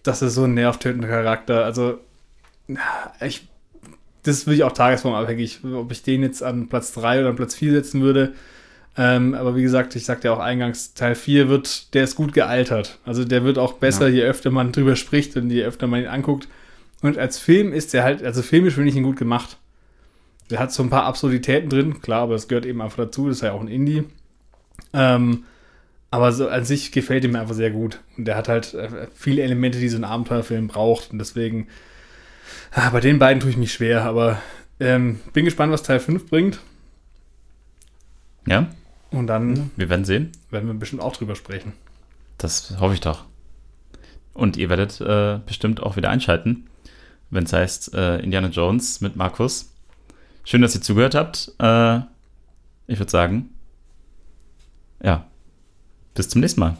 Das 0.02 0.22
ist 0.22 0.34
so 0.34 0.44
ein 0.44 0.54
nervtötender 0.54 1.08
Charakter. 1.08 1.62
Also, 1.66 1.98
ich, 3.20 3.46
das 4.22 4.38
ist 4.38 4.46
wirklich 4.46 4.64
auch 4.64 4.72
tagesformabhängig, 4.72 5.60
ob 5.62 5.92
ich 5.92 6.02
den 6.02 6.22
jetzt 6.22 6.42
an 6.42 6.70
Platz 6.70 6.92
3 6.92 7.20
oder 7.20 7.28
an 7.28 7.36
Platz 7.36 7.54
4 7.54 7.72
setzen 7.72 8.00
würde. 8.00 8.32
Ähm, 8.96 9.34
aber 9.34 9.56
wie 9.56 9.62
gesagt, 9.62 9.94
ich 9.96 10.04
sagte 10.04 10.28
ja 10.28 10.34
auch 10.34 10.40
eingangs, 10.40 10.94
Teil 10.94 11.14
4 11.14 11.48
wird, 11.48 11.94
der 11.94 12.04
ist 12.04 12.16
gut 12.16 12.32
gealtert. 12.32 12.98
Also 13.04 13.24
der 13.24 13.44
wird 13.44 13.58
auch 13.58 13.74
besser, 13.74 14.08
ja. 14.08 14.14
je 14.14 14.22
öfter 14.22 14.50
man 14.50 14.72
drüber 14.72 14.96
spricht 14.96 15.36
und 15.36 15.50
je 15.50 15.64
öfter 15.64 15.86
man 15.86 16.00
ihn 16.00 16.08
anguckt. 16.08 16.48
Und 17.00 17.16
als 17.16 17.38
Film 17.38 17.72
ist 17.72 17.94
der 17.94 18.02
halt, 18.02 18.22
also 18.22 18.42
filmisch 18.42 18.74
finde 18.74 18.90
ich 18.90 18.96
ihn 18.96 19.04
gut 19.04 19.16
gemacht. 19.16 19.56
Der 20.50 20.58
hat 20.58 20.72
so 20.72 20.82
ein 20.82 20.90
paar 20.90 21.04
Absurditäten 21.04 21.70
drin, 21.70 22.02
klar, 22.02 22.22
aber 22.22 22.32
das 22.34 22.48
gehört 22.48 22.66
eben 22.66 22.82
einfach 22.82 23.04
dazu, 23.04 23.28
das 23.28 23.36
ist 23.36 23.42
ja 23.42 23.52
auch 23.52 23.60
ein 23.60 23.68
Indie. 23.68 24.04
Ähm, 24.92 25.44
aber 26.10 26.32
so 26.32 26.48
an 26.48 26.64
sich 26.64 26.90
gefällt 26.90 27.24
ihm 27.24 27.36
einfach 27.36 27.54
sehr 27.54 27.70
gut. 27.70 28.00
Und 28.16 28.24
der 28.24 28.36
hat 28.36 28.48
halt 28.48 28.74
äh, 28.74 29.06
viele 29.14 29.42
Elemente, 29.42 29.78
die 29.78 29.88
so 29.88 29.96
ein 29.96 30.04
Abenteuerfilm 30.04 30.66
braucht. 30.66 31.12
Und 31.12 31.18
deswegen, 31.20 31.68
ah, 32.72 32.90
bei 32.90 33.00
den 33.00 33.20
beiden 33.20 33.40
tue 33.40 33.50
ich 33.50 33.56
mich 33.56 33.72
schwer. 33.72 34.04
Aber 34.04 34.42
ähm, 34.80 35.20
bin 35.32 35.44
gespannt, 35.44 35.72
was 35.72 35.84
Teil 35.84 36.00
5 36.00 36.28
bringt. 36.28 36.58
Ja. 38.46 38.68
Und 39.10 39.26
dann. 39.26 39.70
Wir 39.76 39.88
werden 39.88 40.04
sehen. 40.04 40.32
Werden 40.50 40.68
wir 40.68 40.74
bestimmt 40.74 41.02
auch 41.02 41.16
drüber 41.16 41.34
sprechen. 41.34 41.72
Das 42.38 42.78
hoffe 42.78 42.94
ich 42.94 43.00
doch. 43.00 43.24
Und 44.32 44.56
ihr 44.56 44.68
werdet 44.70 45.00
äh, 45.00 45.40
bestimmt 45.44 45.82
auch 45.82 45.96
wieder 45.96 46.10
einschalten, 46.10 46.68
wenn 47.30 47.44
es 47.44 47.52
heißt 47.52 47.94
äh, 47.94 48.18
Indiana 48.20 48.48
Jones 48.48 49.00
mit 49.00 49.16
Markus. 49.16 49.72
Schön, 50.44 50.62
dass 50.62 50.74
ihr 50.74 50.80
zugehört 50.80 51.14
habt. 51.14 51.52
Äh, 51.58 51.98
ich 52.86 52.98
würde 52.98 53.10
sagen, 53.10 53.50
ja, 55.02 55.26
bis 56.14 56.28
zum 56.28 56.40
nächsten 56.40 56.60
Mal. 56.60 56.76